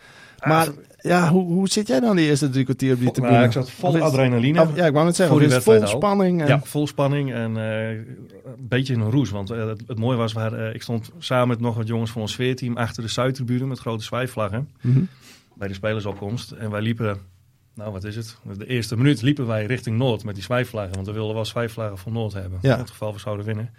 Maar 0.43 0.67
ja, 1.06 1.30
hoe, 1.30 1.44
hoe 1.44 1.68
zit 1.68 1.88
jij 1.88 2.00
dan 2.00 2.15
die 2.15 2.26
eerste 2.26 2.50
drie 2.50 2.63
kwartier 2.63 2.94
op 2.94 3.00
die 3.00 3.12
tribune? 3.12 3.34
Nou, 3.34 3.46
ik 3.46 3.52
zat 3.52 3.72
vol 3.72 4.02
adrenaline. 4.02 4.68
ja, 4.76 4.86
ik 4.86 4.94
wou 4.94 5.06
het 5.06 5.15
zeggen. 5.15 5.52
Voor 5.52 5.62
vol 5.62 5.88
spanning. 5.88 6.41
En... 6.41 6.48
Ja, 6.48 6.62
vol 6.63 6.88
spanning 6.88 7.34
en 7.34 7.56
uh, 7.56 7.89
een 7.89 8.56
beetje 8.60 8.94
in 8.94 9.00
een 9.00 9.12
roes. 9.12 9.30
Want 9.30 9.52
uh, 9.52 9.68
het, 9.68 9.84
het, 9.88 10.00
mooie 10.00 10.18
was, 10.18 10.34
waar, 10.34 10.54
uh, 10.60 10.74
ik 10.74 10.82
stond 10.82 11.12
samen 11.18 11.48
met 11.48 11.60
nog 11.60 11.76
wat 11.76 11.88
jongens 11.88 12.12
van 12.12 12.22
ons 12.22 12.32
sfeerteam 12.32 12.78
achter 12.78 13.04
de 13.04 13.10
Zuidtribune 13.10 13.65
met 13.65 13.80
grote 13.80 14.04
zwijfvlaggen. 14.04 14.70
Mm 14.82 14.94
-hmm. 14.94 15.08
Bij 15.54 15.68
de 15.68 15.74
spelersopkomst. 15.74 16.52
En 16.52 16.72
wij 16.72 16.82
liepen, 16.82 17.18
nou 17.74 17.91
wat 17.91 18.04
is 18.04 18.15
het? 18.15 18.38
De 18.58 18.68
eerste 18.68 18.98
minuut 18.98 19.22
liepen 19.22 19.48
wij 19.48 19.65
richting 19.65 19.98
Noord 19.98 20.24
met 20.24 20.36
die 20.36 20.44
zwijfvlaggen. 20.44 20.96
Want 20.96 21.08
we 21.08 21.13
wilden 21.13 21.36
wel 21.36 21.46
zwijfvlaggen 21.46 21.98
van 21.98 22.13
Noord 22.13 22.34
hebben. 22.34 22.60
Ja. 22.62 22.74
In 22.74 22.80
het 22.80 22.89
geval 22.89 23.13
we 23.13 23.20
zouden 23.20 23.46
winnen. 23.46 23.70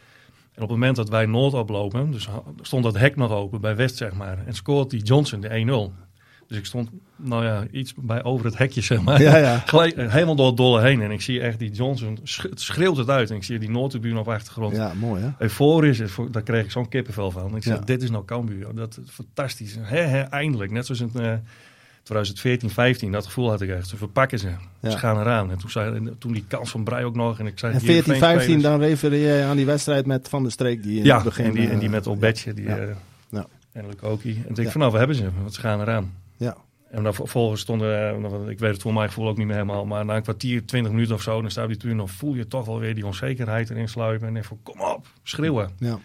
En 0.54 0.62
op 0.62 0.68
het 0.68 0.78
moment 0.78 0.96
dat 0.96 1.08
wij 1.08 1.26
Noord 1.26 1.54
oplopen, 1.54 2.10
dus 2.10 2.28
stond 2.60 2.84
dat 2.84 2.98
hek 2.98 3.16
nog 3.16 3.30
open 3.30 3.60
bij 3.60 3.76
West, 3.76 3.96
zeg 3.96 4.12
maar. 4.12 4.38
En 4.46 4.54
scoort 4.54 4.90
die 4.90 5.02
Johnson 5.02 5.40
de 5.40 5.92
1-0. 5.92 6.06
Dus 6.48 6.58
ik 6.58 6.66
stond, 6.66 6.90
nou 7.16 7.44
ja, 7.44 7.66
iets 7.70 7.94
bij 7.96 8.24
over 8.24 8.46
het 8.46 8.58
hekje, 8.58 8.80
zeg 8.80 9.02
maar. 9.02 9.22
Ja, 9.22 9.36
ja. 9.36 9.64
Eh, 9.96 10.12
helemaal 10.12 10.36
door 10.36 10.46
het 10.46 10.56
dolle 10.56 10.82
heen. 10.82 11.02
En 11.02 11.10
ik 11.10 11.20
zie 11.20 11.40
echt 11.40 11.58
die 11.58 11.70
Johnson, 11.70 12.18
schreeuwt 12.54 12.96
het 12.96 13.10
uit. 13.10 13.30
En 13.30 13.36
ik 13.36 13.44
zie 13.44 13.58
die 13.58 13.70
Noordtribune 13.70 14.18
op 14.18 14.28
achtergrond. 14.28 14.76
Ja, 14.76 14.92
mooi 14.94 15.22
hè? 15.22 15.28
Euforisch, 15.38 16.02
daar 16.30 16.42
kreeg 16.42 16.64
ik 16.64 16.70
zo'n 16.70 16.88
kippenvel 16.88 17.30
van. 17.30 17.56
Ik 17.56 17.62
zeg, 17.62 17.78
dit 17.78 18.02
is 18.02 18.10
nou 18.10 18.24
Cambuur. 18.24 18.74
Dat 18.74 18.98
is 19.04 19.10
fantastisch. 19.10 19.76
He, 19.80 20.00
he, 20.00 20.20
eindelijk. 20.20 20.70
Net 20.70 20.86
zoals 20.86 21.00
in 21.00 21.10
uh, 21.14 21.32
2014, 22.02 22.70
15. 22.70 23.12
Dat 23.12 23.26
gevoel 23.26 23.50
had 23.50 23.60
ik 23.60 23.70
echt. 23.70 23.88
Ze 23.88 23.96
verpakken 23.96 24.38
ze. 24.38 24.50
Ze 24.82 24.98
gaan 24.98 25.20
eraan. 25.20 25.50
En 25.50 25.58
toen, 25.58 25.70
zei, 25.70 26.12
toen 26.18 26.32
die 26.32 26.44
kans 26.48 26.70
van 26.70 26.84
Brei 26.84 27.04
ook 27.04 27.16
nog. 27.16 27.38
En, 27.38 27.46
ik 27.46 27.58
zei, 27.58 27.72
en 27.72 27.80
14, 27.80 28.16
15, 28.16 28.60
dan 28.60 28.80
refereer 28.80 29.38
je 29.38 29.44
aan 29.44 29.56
die 29.56 29.66
wedstrijd 29.66 30.06
met 30.06 30.28
Van 30.28 30.42
der 30.42 30.52
Streek. 30.52 30.82
Die 30.82 30.98
in 30.98 31.04
ja, 31.04 31.14
het 31.14 31.24
begin, 31.24 31.44
en, 31.44 31.52
die, 31.52 31.68
en 31.68 31.78
die 31.78 31.90
met 31.90 32.06
Olbetje. 32.06 32.54
Die. 32.54 32.66
Uh. 32.66 32.74
En 33.76 33.86
Lukoki. 33.86 34.30
En 34.30 34.48
ik 34.48 34.54
denk 34.54 34.70
van, 34.70 34.80
nou, 34.80 34.92
we 34.92 34.98
hebben 34.98 35.16
ze. 35.16 35.28
Want 35.40 35.54
ze 35.54 35.60
gaan 35.60 35.80
eraan. 35.80 36.12
Ja. 36.36 36.56
En 36.90 37.02
dan 37.02 37.14
vervolgens 37.14 37.60
stonden, 37.60 38.24
eh, 38.24 38.48
ik 38.48 38.58
weet 38.58 38.72
het 38.72 38.82
voor 38.82 38.92
mijn 38.92 39.08
gevoel 39.08 39.28
ook 39.28 39.36
niet 39.36 39.46
meer 39.46 39.56
helemaal, 39.56 39.86
maar 39.86 40.04
na 40.04 40.16
een 40.16 40.22
kwartier, 40.22 40.66
twintig 40.66 40.92
minuten 40.92 41.14
of 41.14 41.22
zo, 41.22 41.40
dan 41.40 41.50
staat 41.50 41.68
die 41.68 41.76
toen, 41.76 41.96
dan 41.96 42.08
voel 42.08 42.34
je 42.34 42.46
toch 42.46 42.66
wel 42.66 42.78
weer 42.78 42.94
die 42.94 43.06
onzekerheid 43.06 43.70
erin 43.70 43.88
sluipen. 43.88 44.26
En 44.28 44.34
denk 44.34 44.44
van, 44.44 44.58
kom 44.62 44.80
op, 44.80 45.06
schreeuwen. 45.22 45.70
Ja. 45.78 45.98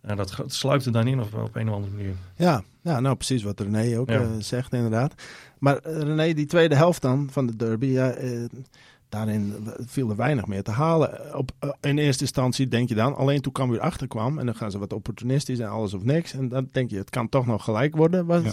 En 0.00 0.16
dat 0.16 0.44
sluipt 0.46 0.84
er 0.84 0.92
dan 0.92 1.06
in 1.06 1.20
op, 1.20 1.34
op 1.34 1.56
een 1.56 1.68
of 1.68 1.74
andere 1.74 1.94
manier. 1.94 2.14
Ja, 2.36 2.62
ja 2.82 3.00
nou 3.00 3.16
precies 3.16 3.42
wat 3.42 3.60
René 3.60 3.98
ook 3.98 4.08
ja. 4.08 4.20
uh, 4.20 4.28
zegt 4.38 4.72
inderdaad. 4.72 5.14
Maar 5.58 5.80
uh, 5.86 6.00
René, 6.00 6.32
die 6.32 6.46
tweede 6.46 6.74
helft 6.74 7.02
dan 7.02 7.28
van 7.30 7.46
de 7.46 7.56
derby, 7.56 7.86
ja, 7.86 8.18
uh, 8.18 8.44
daarin 9.08 9.54
viel 9.86 10.10
er 10.10 10.16
weinig 10.16 10.46
meer 10.46 10.62
te 10.62 10.70
halen. 10.70 11.36
Op, 11.36 11.76
in 11.80 11.98
eerste 11.98 12.22
instantie 12.22 12.68
denk 12.68 12.88
je 12.88 12.94
dan, 12.94 13.16
alleen 13.16 13.40
toen 13.40 13.52
kwam 13.52 13.70
weer 13.70 13.80
achterkwam 13.80 14.38
en 14.38 14.46
dan 14.46 14.54
gaan 14.54 14.70
ze 14.70 14.78
wat 14.78 14.92
opportunistisch 14.92 15.58
en 15.58 15.68
alles 15.68 15.94
of 15.94 16.02
niks. 16.02 16.32
En 16.32 16.48
dan 16.48 16.68
denk 16.72 16.90
je, 16.90 16.96
het 16.96 17.10
kan 17.10 17.28
toch 17.28 17.46
nog 17.46 17.64
gelijk 17.64 17.96
worden. 17.96 18.26
Was, 18.26 18.42
ja. 18.42 18.52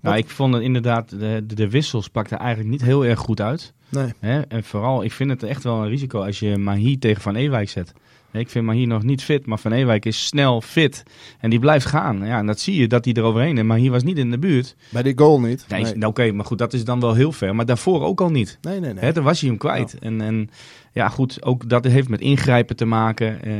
Nou, 0.00 0.16
ik 0.16 0.28
vond 0.28 0.54
het 0.54 0.62
inderdaad, 0.62 1.10
de, 1.10 1.42
de, 1.46 1.54
de 1.54 1.70
wissels 1.70 2.08
pakten 2.08 2.38
eigenlijk 2.38 2.70
niet 2.70 2.82
heel 2.82 3.04
erg 3.04 3.18
goed 3.18 3.40
uit. 3.40 3.72
Nee. 3.88 4.12
Hè? 4.20 4.40
En 4.40 4.64
vooral, 4.64 5.04
ik 5.04 5.12
vind 5.12 5.30
het 5.30 5.42
echt 5.42 5.64
wel 5.64 5.82
een 5.82 5.88
risico 5.88 6.20
als 6.20 6.38
je 6.38 6.56
Mahi 6.56 6.98
tegen 6.98 7.22
Van 7.22 7.36
Ewijk 7.36 7.68
zet. 7.68 7.92
Ik 8.32 8.48
vind 8.48 8.64
Mahi 8.64 8.86
nog 8.86 9.02
niet 9.02 9.22
fit, 9.22 9.46
maar 9.46 9.58
Van 9.58 9.72
Ewijk 9.72 10.04
is 10.04 10.26
snel 10.26 10.60
fit. 10.60 11.02
En 11.40 11.50
die 11.50 11.58
blijft 11.58 11.86
gaan. 11.86 12.26
Ja, 12.26 12.38
en 12.38 12.46
dat 12.46 12.60
zie 12.60 12.80
je 12.80 12.86
dat 12.86 13.04
hij 13.04 13.14
eroverheen. 13.14 13.58
En 13.58 13.66
Mahi 13.66 13.90
was 13.90 14.02
niet 14.02 14.18
in 14.18 14.30
de 14.30 14.38
buurt. 14.38 14.76
Bij 14.90 15.02
die 15.02 15.18
goal 15.18 15.40
niet. 15.40 15.64
Nee, 15.68 15.84
nee. 15.84 16.06
Oké, 16.06 16.32
maar 16.32 16.44
goed, 16.44 16.58
dat 16.58 16.72
is 16.72 16.84
dan 16.84 17.00
wel 17.00 17.14
heel 17.14 17.32
ver. 17.32 17.54
Maar 17.54 17.66
daarvoor 17.66 18.02
ook 18.02 18.20
al 18.20 18.30
niet. 18.30 18.58
Nee, 18.60 18.80
nee, 18.80 18.92
nee. 18.92 19.04
Hè, 19.04 19.12
dan 19.12 19.24
was 19.24 19.40
hij 19.40 19.48
hem 19.48 19.58
kwijt. 19.58 19.98
En, 19.98 20.20
en 20.20 20.50
ja, 20.92 21.08
goed, 21.08 21.42
ook 21.42 21.68
dat 21.68 21.84
heeft 21.84 22.08
met 22.08 22.20
ingrijpen 22.20 22.76
te 22.76 22.84
maken. 22.84 23.32
Uh, 23.32 23.52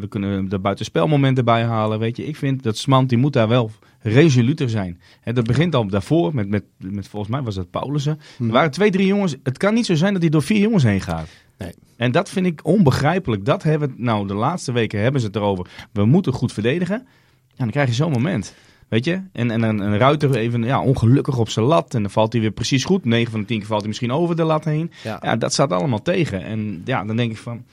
we 0.00 0.06
kunnen 0.08 0.48
de 0.48 0.58
buitenspelmomenten 0.58 1.44
bijhalen. 1.44 1.98
Weet 1.98 2.16
je, 2.16 2.26
ik 2.26 2.36
vind 2.36 2.62
dat 2.62 2.76
Smant, 2.76 3.08
die 3.08 3.18
moet 3.18 3.32
daar 3.32 3.48
wel 3.48 3.70
resoluter 4.06 4.70
zijn. 4.70 5.00
Hè, 5.20 5.32
dat 5.32 5.46
begint 5.46 5.74
al 5.74 5.86
daarvoor 5.86 6.34
met, 6.34 6.48
met, 6.48 6.64
met, 6.78 7.08
volgens 7.08 7.32
mij 7.32 7.42
was 7.42 7.54
dat 7.54 7.70
Paulussen. 7.70 8.20
Hmm. 8.36 8.46
Er 8.46 8.52
waren 8.52 8.70
twee, 8.70 8.90
drie 8.90 9.06
jongens. 9.06 9.36
Het 9.42 9.58
kan 9.58 9.74
niet 9.74 9.86
zo 9.86 9.94
zijn 9.94 10.12
dat 10.12 10.22
hij 10.22 10.30
door 10.30 10.42
vier 10.42 10.60
jongens 10.60 10.82
heen 10.82 11.00
gaat. 11.00 11.28
Nee. 11.58 11.74
En 11.96 12.12
dat 12.12 12.28
vind 12.28 12.46
ik 12.46 12.60
onbegrijpelijk. 12.64 13.44
Dat 13.44 13.62
hebben, 13.62 13.94
nou, 13.96 14.26
de 14.26 14.34
laatste 14.34 14.72
weken 14.72 15.00
hebben 15.00 15.20
ze 15.20 15.26
het 15.26 15.36
erover. 15.36 15.66
We 15.92 16.04
moeten 16.04 16.32
goed 16.32 16.52
verdedigen. 16.52 17.06
Ja, 17.48 17.56
dan 17.56 17.70
krijg 17.70 17.88
je 17.88 17.94
zo'n 17.94 18.12
moment. 18.12 18.54
Weet 18.88 19.04
je? 19.04 19.20
En, 19.32 19.50
en 19.50 19.62
een, 19.62 19.78
een 19.78 19.98
ruiter 19.98 20.34
even 20.34 20.62
ja, 20.62 20.82
ongelukkig 20.82 21.38
op 21.38 21.48
zijn 21.48 21.66
lat. 21.66 21.94
En 21.94 22.02
dan 22.02 22.10
valt 22.10 22.32
hij 22.32 22.40
weer 22.40 22.50
precies 22.50 22.84
goed. 22.84 23.04
9 23.04 23.30
van 23.30 23.40
de 23.40 23.46
10 23.46 23.58
keer 23.58 23.66
valt 23.66 23.80
hij 23.80 23.88
misschien 23.88 24.12
over 24.12 24.36
de 24.36 24.44
lat 24.44 24.64
heen. 24.64 24.92
Ja. 25.02 25.18
ja, 25.22 25.36
dat 25.36 25.52
staat 25.52 25.72
allemaal 25.72 26.02
tegen. 26.02 26.44
En 26.44 26.82
ja, 26.84 27.04
dan 27.04 27.16
denk 27.16 27.30
ik 27.30 27.36
van... 27.36 27.64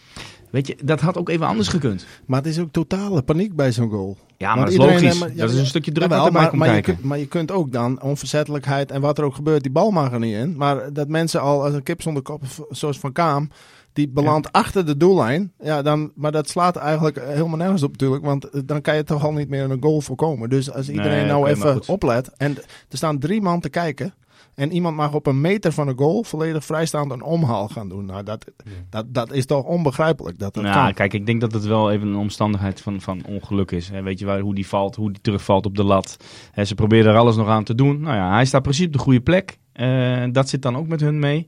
Weet 0.53 0.67
je, 0.67 0.77
dat 0.83 0.99
had 0.99 1.17
ook 1.17 1.29
even 1.29 1.47
anders 1.47 1.67
gekund. 1.67 2.05
Maar 2.25 2.39
het 2.39 2.47
is 2.47 2.59
ook 2.59 2.71
totale 2.71 3.21
paniek 3.21 3.55
bij 3.55 3.71
zo'n 3.71 3.89
goal. 3.89 4.17
Ja, 4.37 4.55
maar, 4.55 4.63
dat 4.63 4.73
is 4.73 4.79
logisch. 4.79 5.19
Maar, 5.19 5.29
ja, 5.29 5.35
dat 5.35 5.49
is 5.49 5.59
een 5.59 5.65
stukje 5.65 5.91
druk 5.91 6.09
ja, 6.09 6.29
maar, 6.29 6.57
maar, 6.57 6.75
je 6.75 6.81
kunt, 6.81 7.03
maar 7.03 7.19
je 7.19 7.27
kunt 7.27 7.51
ook 7.51 7.71
dan 7.71 8.01
onverzettelijkheid 8.01 8.91
en 8.91 9.01
wat 9.01 9.17
er 9.17 9.23
ook 9.23 9.35
gebeurt, 9.35 9.63
die 9.63 9.71
bal 9.71 9.91
mag 9.91 10.11
er 10.11 10.19
niet 10.19 10.35
in. 10.35 10.57
Maar 10.57 10.93
dat 10.93 11.07
mensen 11.07 11.41
al 11.41 11.63
als 11.63 11.73
een 11.73 11.83
kip 11.83 12.01
zonder 12.01 12.23
kop, 12.23 12.43
zoals 12.69 12.99
Van 12.99 13.11
Kaam, 13.11 13.49
die 13.93 14.09
belandt 14.09 14.49
ja. 14.51 14.59
achter 14.59 14.85
de 14.85 14.97
doellijn. 14.97 15.51
Ja, 15.59 15.81
dan, 15.81 16.11
maar 16.15 16.31
dat 16.31 16.49
slaat 16.49 16.75
eigenlijk 16.75 17.21
helemaal 17.25 17.57
nergens 17.57 17.83
op 17.83 17.91
natuurlijk. 17.91 18.25
Want 18.25 18.67
dan 18.67 18.81
kan 18.81 18.95
je 18.95 19.03
toch 19.03 19.23
al 19.23 19.33
niet 19.33 19.49
meer 19.49 19.71
een 19.71 19.83
goal 19.83 20.01
voorkomen. 20.01 20.49
Dus 20.49 20.71
als 20.71 20.89
iedereen 20.89 21.17
nee, 21.17 21.25
nou 21.25 21.39
okay, 21.39 21.51
even 21.51 21.81
oplet. 21.87 22.29
En 22.37 22.57
er 22.89 22.97
staan 22.97 23.19
drie 23.19 23.41
man 23.41 23.59
te 23.59 23.69
kijken. 23.69 24.13
En 24.55 24.71
iemand 24.71 24.95
mag 24.95 25.13
op 25.13 25.27
een 25.27 25.41
meter 25.41 25.71
van 25.71 25.87
een 25.87 25.97
goal 25.97 26.23
volledig 26.23 26.65
vrijstaand 26.65 27.11
een 27.11 27.23
omhaal 27.23 27.67
gaan 27.67 27.89
doen. 27.89 28.05
Nou, 28.05 28.23
dat, 28.23 28.51
dat, 28.89 29.13
dat 29.13 29.31
is 29.31 29.45
toch 29.45 29.63
onbegrijpelijk 29.63 30.39
dat 30.39 30.53
dat 30.53 30.63
nou, 30.63 30.75
kan. 30.75 30.93
Kijk, 30.93 31.13
ik 31.13 31.25
denk 31.25 31.41
dat 31.41 31.51
het 31.51 31.65
wel 31.65 31.91
even 31.91 32.07
een 32.07 32.15
omstandigheid 32.15 32.81
van, 32.81 33.01
van 33.01 33.25
ongeluk 33.27 33.71
is. 33.71 33.89
Hè. 33.89 34.01
Weet 34.01 34.19
je 34.19 34.25
waar, 34.25 34.39
hoe 34.39 34.55
die 34.55 34.67
valt, 34.67 34.95
hoe 34.95 35.11
die 35.11 35.21
terugvalt 35.21 35.65
op 35.65 35.75
de 35.75 35.83
lat. 35.83 36.17
Hè, 36.51 36.65
ze 36.65 36.75
proberen 36.75 37.11
er 37.11 37.19
alles 37.19 37.35
nog 37.35 37.47
aan 37.47 37.63
te 37.63 37.75
doen. 37.75 38.01
Nou 38.01 38.15
ja, 38.15 38.33
hij 38.33 38.45
staat 38.45 38.61
precies 38.61 38.85
op 38.85 38.93
de 38.93 38.99
goede 38.99 39.21
plek. 39.21 39.57
Uh, 39.75 40.23
dat 40.31 40.49
zit 40.49 40.61
dan 40.61 40.75
ook 40.75 40.87
met 40.87 40.99
hun 40.99 41.19
mee. 41.19 41.47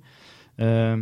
Uh, 0.56 0.94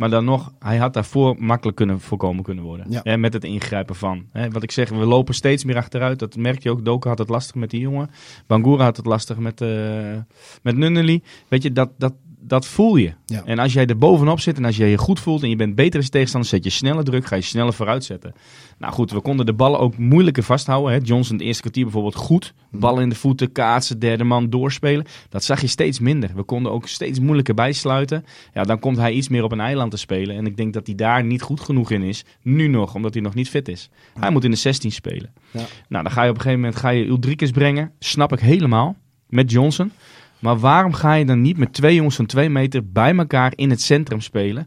maar 0.00 0.10
dan 0.10 0.24
nog, 0.24 0.52
hij 0.58 0.76
had 0.76 0.94
daarvoor 0.94 1.36
makkelijk 1.38 1.76
kunnen 1.76 2.00
voorkomen 2.00 2.44
kunnen 2.44 2.64
worden. 2.64 2.86
Ja. 2.90 3.00
Hè, 3.02 3.16
met 3.16 3.32
het 3.32 3.44
ingrijpen 3.44 3.94
van. 3.94 4.26
Hè, 4.32 4.50
wat 4.50 4.62
ik 4.62 4.70
zeg, 4.70 4.88
we 4.88 4.96
lopen 4.96 5.34
steeds 5.34 5.64
meer 5.64 5.76
achteruit. 5.76 6.18
Dat 6.18 6.36
merk 6.36 6.62
je 6.62 6.70
ook. 6.70 6.84
Doka 6.84 7.08
had 7.08 7.18
het 7.18 7.28
lastig 7.28 7.54
met 7.54 7.70
die 7.70 7.80
jongen. 7.80 8.10
Bangura 8.46 8.84
had 8.84 8.96
het 8.96 9.06
lastig 9.06 9.38
met, 9.38 9.60
uh, 9.60 10.16
met 10.62 10.76
Nunnely. 10.76 11.22
Weet 11.48 11.62
je, 11.62 11.72
dat, 11.72 11.90
dat, 11.98 12.12
dat 12.42 12.66
voel 12.66 12.96
je. 12.96 13.12
Ja. 13.26 13.44
En 13.44 13.58
als 13.58 13.72
jij 13.72 13.86
er 13.86 13.98
bovenop 13.98 14.40
zit 14.40 14.56
en 14.56 14.64
als 14.64 14.76
jij 14.76 14.88
je 14.88 14.98
goed 14.98 15.20
voelt 15.20 15.42
en 15.42 15.48
je 15.48 15.56
bent 15.56 15.74
beter 15.74 16.00
als 16.00 16.08
tegenstander, 16.08 16.50
zet 16.50 16.64
je 16.64 16.70
sneller 16.70 17.04
druk, 17.04 17.26
ga 17.26 17.36
je 17.36 17.42
sneller 17.42 17.72
vooruit 17.72 18.04
zetten. 18.04 18.34
Nou 18.78 18.92
goed, 18.92 19.10
we 19.10 19.20
konden 19.20 19.46
de 19.46 19.52
ballen 19.52 19.80
ook 19.80 19.98
moeilijker 19.98 20.42
vasthouden. 20.42 20.92
Hè. 20.92 20.98
Johnson 21.02 21.36
het 21.36 21.44
eerste 21.44 21.60
kwartier 21.60 21.84
bijvoorbeeld 21.84 22.14
goed. 22.14 22.54
Ballen 22.70 23.02
in 23.02 23.08
de 23.08 23.14
voeten, 23.14 23.52
kaatsen, 23.52 23.98
derde 23.98 24.24
man 24.24 24.50
doorspelen. 24.50 25.06
Dat 25.28 25.44
zag 25.44 25.60
je 25.60 25.66
steeds 25.66 25.98
minder. 25.98 26.30
We 26.34 26.42
konden 26.42 26.72
ook 26.72 26.88
steeds 26.88 27.20
moeilijker 27.20 27.54
bijsluiten. 27.54 28.24
Ja, 28.54 28.62
dan 28.62 28.78
komt 28.78 28.96
hij 28.96 29.12
iets 29.12 29.28
meer 29.28 29.44
op 29.44 29.52
een 29.52 29.60
eiland 29.60 29.90
te 29.90 29.96
spelen. 29.96 30.36
En 30.36 30.46
ik 30.46 30.56
denk 30.56 30.72
dat 30.72 30.86
hij 30.86 30.94
daar 30.94 31.24
niet 31.24 31.42
goed 31.42 31.60
genoeg 31.60 31.90
in 31.90 32.02
is. 32.02 32.24
Nu 32.42 32.66
nog, 32.66 32.94
omdat 32.94 33.14
hij 33.14 33.22
nog 33.22 33.34
niet 33.34 33.48
fit 33.48 33.68
is. 33.68 33.90
Ja. 34.14 34.20
Hij 34.20 34.30
moet 34.30 34.44
in 34.44 34.50
de 34.50 34.56
16 34.56 34.92
spelen. 34.92 35.32
Ja. 35.50 35.64
Nou, 35.88 36.02
dan 36.04 36.12
ga 36.12 36.22
je 36.22 36.30
op 36.30 36.34
een 36.34 36.40
gegeven 36.40 36.60
moment 36.60 36.80
ga 36.80 36.88
je 36.88 37.06
Ulrikes 37.06 37.50
brengen. 37.50 37.92
Snap 37.98 38.32
ik 38.32 38.40
helemaal. 38.40 38.96
Met 39.28 39.50
Johnson. 39.50 39.92
Maar 40.40 40.58
waarom 40.58 40.92
ga 40.92 41.14
je 41.14 41.24
dan 41.24 41.40
niet 41.40 41.56
met 41.56 41.72
twee 41.72 41.94
jongens 41.94 42.16
van 42.16 42.26
twee 42.26 42.50
meter 42.50 42.90
bij 42.92 43.16
elkaar 43.16 43.52
in 43.54 43.70
het 43.70 43.80
centrum 43.80 44.20
spelen 44.20 44.66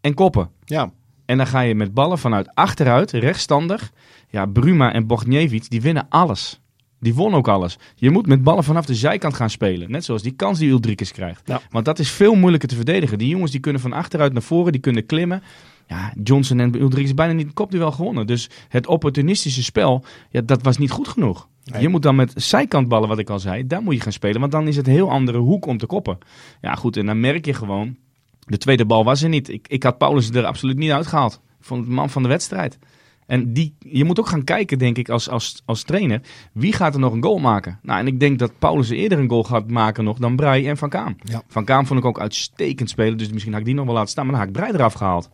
en 0.00 0.14
koppen? 0.14 0.50
Ja. 0.64 0.92
En 1.24 1.36
dan 1.36 1.46
ga 1.46 1.60
je 1.60 1.74
met 1.74 1.94
ballen 1.94 2.18
vanuit 2.18 2.54
achteruit, 2.54 3.10
rechtstandig. 3.10 3.92
Ja, 4.28 4.46
Bruma 4.46 4.92
en 4.92 5.06
Bogniewicz, 5.06 5.68
die 5.68 5.80
winnen 5.80 6.06
alles. 6.08 6.60
Die 7.00 7.14
won 7.14 7.34
ook 7.34 7.48
alles. 7.48 7.78
Je 7.94 8.10
moet 8.10 8.26
met 8.26 8.42
ballen 8.42 8.64
vanaf 8.64 8.86
de 8.86 8.94
zijkant 8.94 9.34
gaan 9.34 9.50
spelen. 9.50 9.90
Net 9.90 10.04
zoals 10.04 10.22
die 10.22 10.32
kans 10.32 10.58
die 10.58 10.70
Ulrikes 10.70 11.12
krijgt. 11.12 11.42
Ja. 11.44 11.60
Want 11.70 11.84
dat 11.84 11.98
is 11.98 12.10
veel 12.10 12.34
moeilijker 12.34 12.68
te 12.68 12.74
verdedigen. 12.74 13.18
Die 13.18 13.28
jongens 13.28 13.50
die 13.50 13.60
kunnen 13.60 13.80
van 13.80 13.92
achteruit 13.92 14.32
naar 14.32 14.42
voren, 14.42 14.72
die 14.72 14.80
kunnen 14.80 15.06
klimmen. 15.06 15.42
Ja, 15.86 16.12
Johnson 16.22 16.60
en 16.60 16.80
Ulrikes 16.80 17.14
bijna 17.14 17.32
niet 17.32 17.46
een 17.46 17.52
kopduel 17.52 17.92
gewonnen. 17.92 18.26
Dus 18.26 18.50
het 18.68 18.86
opportunistische 18.86 19.62
spel, 19.62 20.04
ja, 20.30 20.40
dat 20.40 20.62
was 20.62 20.78
niet 20.78 20.90
goed 20.90 21.08
genoeg. 21.08 21.48
Nee. 21.64 21.82
Je 21.82 21.88
moet 21.88 22.02
dan 22.02 22.16
met 22.16 22.32
zijkantballen, 22.34 23.08
wat 23.08 23.18
ik 23.18 23.30
al 23.30 23.38
zei, 23.38 23.66
daar 23.66 23.82
moet 23.82 23.94
je 23.94 24.00
gaan 24.00 24.12
spelen. 24.12 24.40
Want 24.40 24.52
dan 24.52 24.68
is 24.68 24.76
het 24.76 24.86
een 24.86 24.92
heel 24.92 25.10
andere 25.10 25.38
hoek 25.38 25.66
om 25.66 25.78
te 25.78 25.86
koppen. 25.86 26.18
Ja, 26.60 26.74
goed, 26.74 26.96
en 26.96 27.06
dan 27.06 27.20
merk 27.20 27.44
je 27.44 27.54
gewoon, 27.54 27.96
de 28.40 28.58
tweede 28.58 28.84
bal 28.84 29.04
was 29.04 29.22
er 29.22 29.28
niet. 29.28 29.48
Ik, 29.48 29.68
ik 29.68 29.82
had 29.82 29.98
Paulus 29.98 30.30
er 30.30 30.44
absoluut 30.44 30.76
niet 30.76 30.90
uitgehaald. 30.90 31.40
Ik 31.58 31.64
vond 31.64 31.84
het 31.84 31.94
man 31.94 32.10
van 32.10 32.22
de 32.22 32.28
wedstrijd. 32.28 32.78
En 33.26 33.52
die, 33.52 33.74
je 33.78 34.04
moet 34.04 34.20
ook 34.20 34.28
gaan 34.28 34.44
kijken, 34.44 34.78
denk 34.78 34.98
ik, 34.98 35.08
als, 35.08 35.28
als, 35.28 35.62
als 35.64 35.82
trainer. 35.82 36.20
Wie 36.52 36.72
gaat 36.72 36.94
er 36.94 37.00
nog 37.00 37.12
een 37.12 37.22
goal 37.22 37.38
maken? 37.38 37.78
Nou, 37.82 38.00
en 38.00 38.06
ik 38.06 38.20
denk 38.20 38.38
dat 38.38 38.58
Paulus 38.58 38.90
eerder 38.90 39.18
een 39.18 39.28
goal 39.28 39.44
gaat 39.44 39.70
maken 39.70 40.04
nog 40.04 40.18
dan 40.18 40.36
Brei 40.36 40.68
en 40.68 40.76
Van 40.76 40.88
Kaam. 40.88 41.16
Ja. 41.22 41.42
Van 41.48 41.64
Kaam 41.64 41.86
vond 41.86 42.00
ik 42.00 42.06
ook 42.06 42.20
uitstekend 42.20 42.90
spelen. 42.90 43.18
Dus 43.18 43.30
misschien 43.30 43.52
had 43.52 43.60
ik 43.60 43.66
die 43.66 43.76
nog 43.76 43.84
wel 43.84 43.94
laten 43.94 44.10
staan. 44.10 44.26
Maar 44.26 44.34
dan 44.34 44.42
had 44.42 44.54
ik 44.54 44.60
Brei 44.60 44.74
eraf 44.74 44.92
gehaald. 44.92 45.30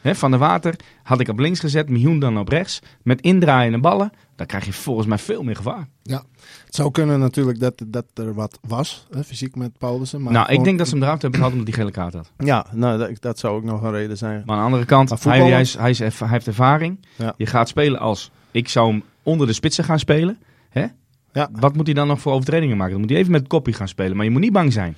He, 0.00 0.14
van 0.14 0.30
de 0.30 0.36
Water 0.36 0.74
had 1.02 1.20
ik 1.20 1.28
op 1.28 1.38
links 1.38 1.60
gezet, 1.60 1.88
Mihoen 1.88 2.18
dan 2.18 2.38
op 2.38 2.48
rechts. 2.48 2.80
Met 3.02 3.20
indraaiende 3.20 3.78
ballen, 3.78 4.12
dan 4.36 4.46
krijg 4.46 4.64
je 4.64 4.72
volgens 4.72 5.06
mij 5.06 5.18
veel 5.18 5.42
meer 5.42 5.56
gevaar. 5.56 5.88
Ja, 6.02 6.22
het 6.66 6.74
zou 6.74 6.90
kunnen 6.90 7.18
natuurlijk 7.18 7.60
dat, 7.60 7.82
dat 7.86 8.04
er 8.14 8.34
wat 8.34 8.58
was, 8.66 9.06
hè, 9.10 9.24
fysiek 9.24 9.54
met 9.56 9.78
Paulussen. 9.78 10.22
Maar 10.22 10.32
nou, 10.32 10.44
gewoon... 10.44 10.58
ik 10.60 10.64
denk 10.66 10.78
dat 10.78 10.88
ze 10.88 10.94
hem 10.94 11.02
eruit 11.02 11.22
hebben 11.22 11.40
gehaald 11.40 11.58
omdat 11.58 11.74
hij 11.74 11.84
gele 11.84 11.94
kaart 11.94 12.14
had. 12.14 12.32
Ja, 12.38 12.66
nou, 12.72 12.98
dat, 12.98 13.20
dat, 13.20 13.38
zou 13.38 13.56
ook 13.56 13.64
nog 13.64 13.82
een 13.82 13.90
reden 13.90 14.16
zijn. 14.16 14.42
Maar 14.46 14.54
aan 14.54 14.60
de 14.60 14.64
andere 14.64 14.84
kant, 14.84 15.24
hij, 15.24 15.40
hij, 15.40 15.60
is, 15.60 15.76
hij, 15.76 15.90
is, 15.90 15.98
hij, 15.98 16.10
heeft 16.28 16.46
ervaring. 16.46 17.06
Ja. 17.16 17.34
Je 17.36 17.46
gaat 17.46 17.68
spelen 17.68 18.00
als, 18.00 18.30
ik 18.50 18.68
zou 18.68 18.90
hem 18.90 19.02
onder 19.22 19.46
de 19.46 19.52
spitsen 19.52 19.84
gaan 19.84 19.98
spelen. 19.98 20.38
Hè? 20.70 20.86
Ja. 21.32 21.48
Wat 21.52 21.76
moet 21.76 21.86
hij 21.86 21.94
dan 21.94 22.06
nog 22.06 22.20
voor 22.20 22.32
overtredingen 22.32 22.76
maken? 22.76 22.92
Dan 22.92 23.00
moet 23.00 23.10
hij 23.10 23.18
even 23.18 23.32
met 23.32 23.46
koppie 23.46 23.74
gaan 23.74 23.88
spelen. 23.88 24.16
Maar 24.16 24.24
je 24.24 24.30
moet 24.30 24.40
niet 24.40 24.52
bang 24.52 24.72
zijn. 24.72 24.96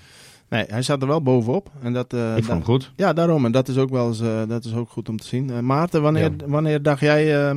Nee, 0.52 0.64
hij 0.68 0.82
staat 0.82 1.02
er 1.02 1.08
wel 1.08 1.22
bovenop. 1.22 1.70
En 1.82 1.92
dat, 1.92 2.12
uh, 2.12 2.36
ik 2.36 2.44
vond 2.44 2.56
hem 2.56 2.64
goed. 2.64 2.92
Ja, 2.96 3.12
daarom. 3.12 3.44
En 3.44 3.52
dat 3.52 3.68
is 3.68 3.76
ook 3.76 3.90
wel 3.90 4.08
eens, 4.08 4.20
uh, 4.20 4.42
dat 4.48 4.64
is 4.64 4.74
ook 4.74 4.88
goed 4.90 5.08
om 5.08 5.16
te 5.16 5.26
zien. 5.26 5.48
Uh, 5.50 5.58
Maarten, 5.58 6.02
wanneer, 6.02 6.32
wanneer 6.46 6.82
dacht 6.82 7.00
jij, 7.00 7.54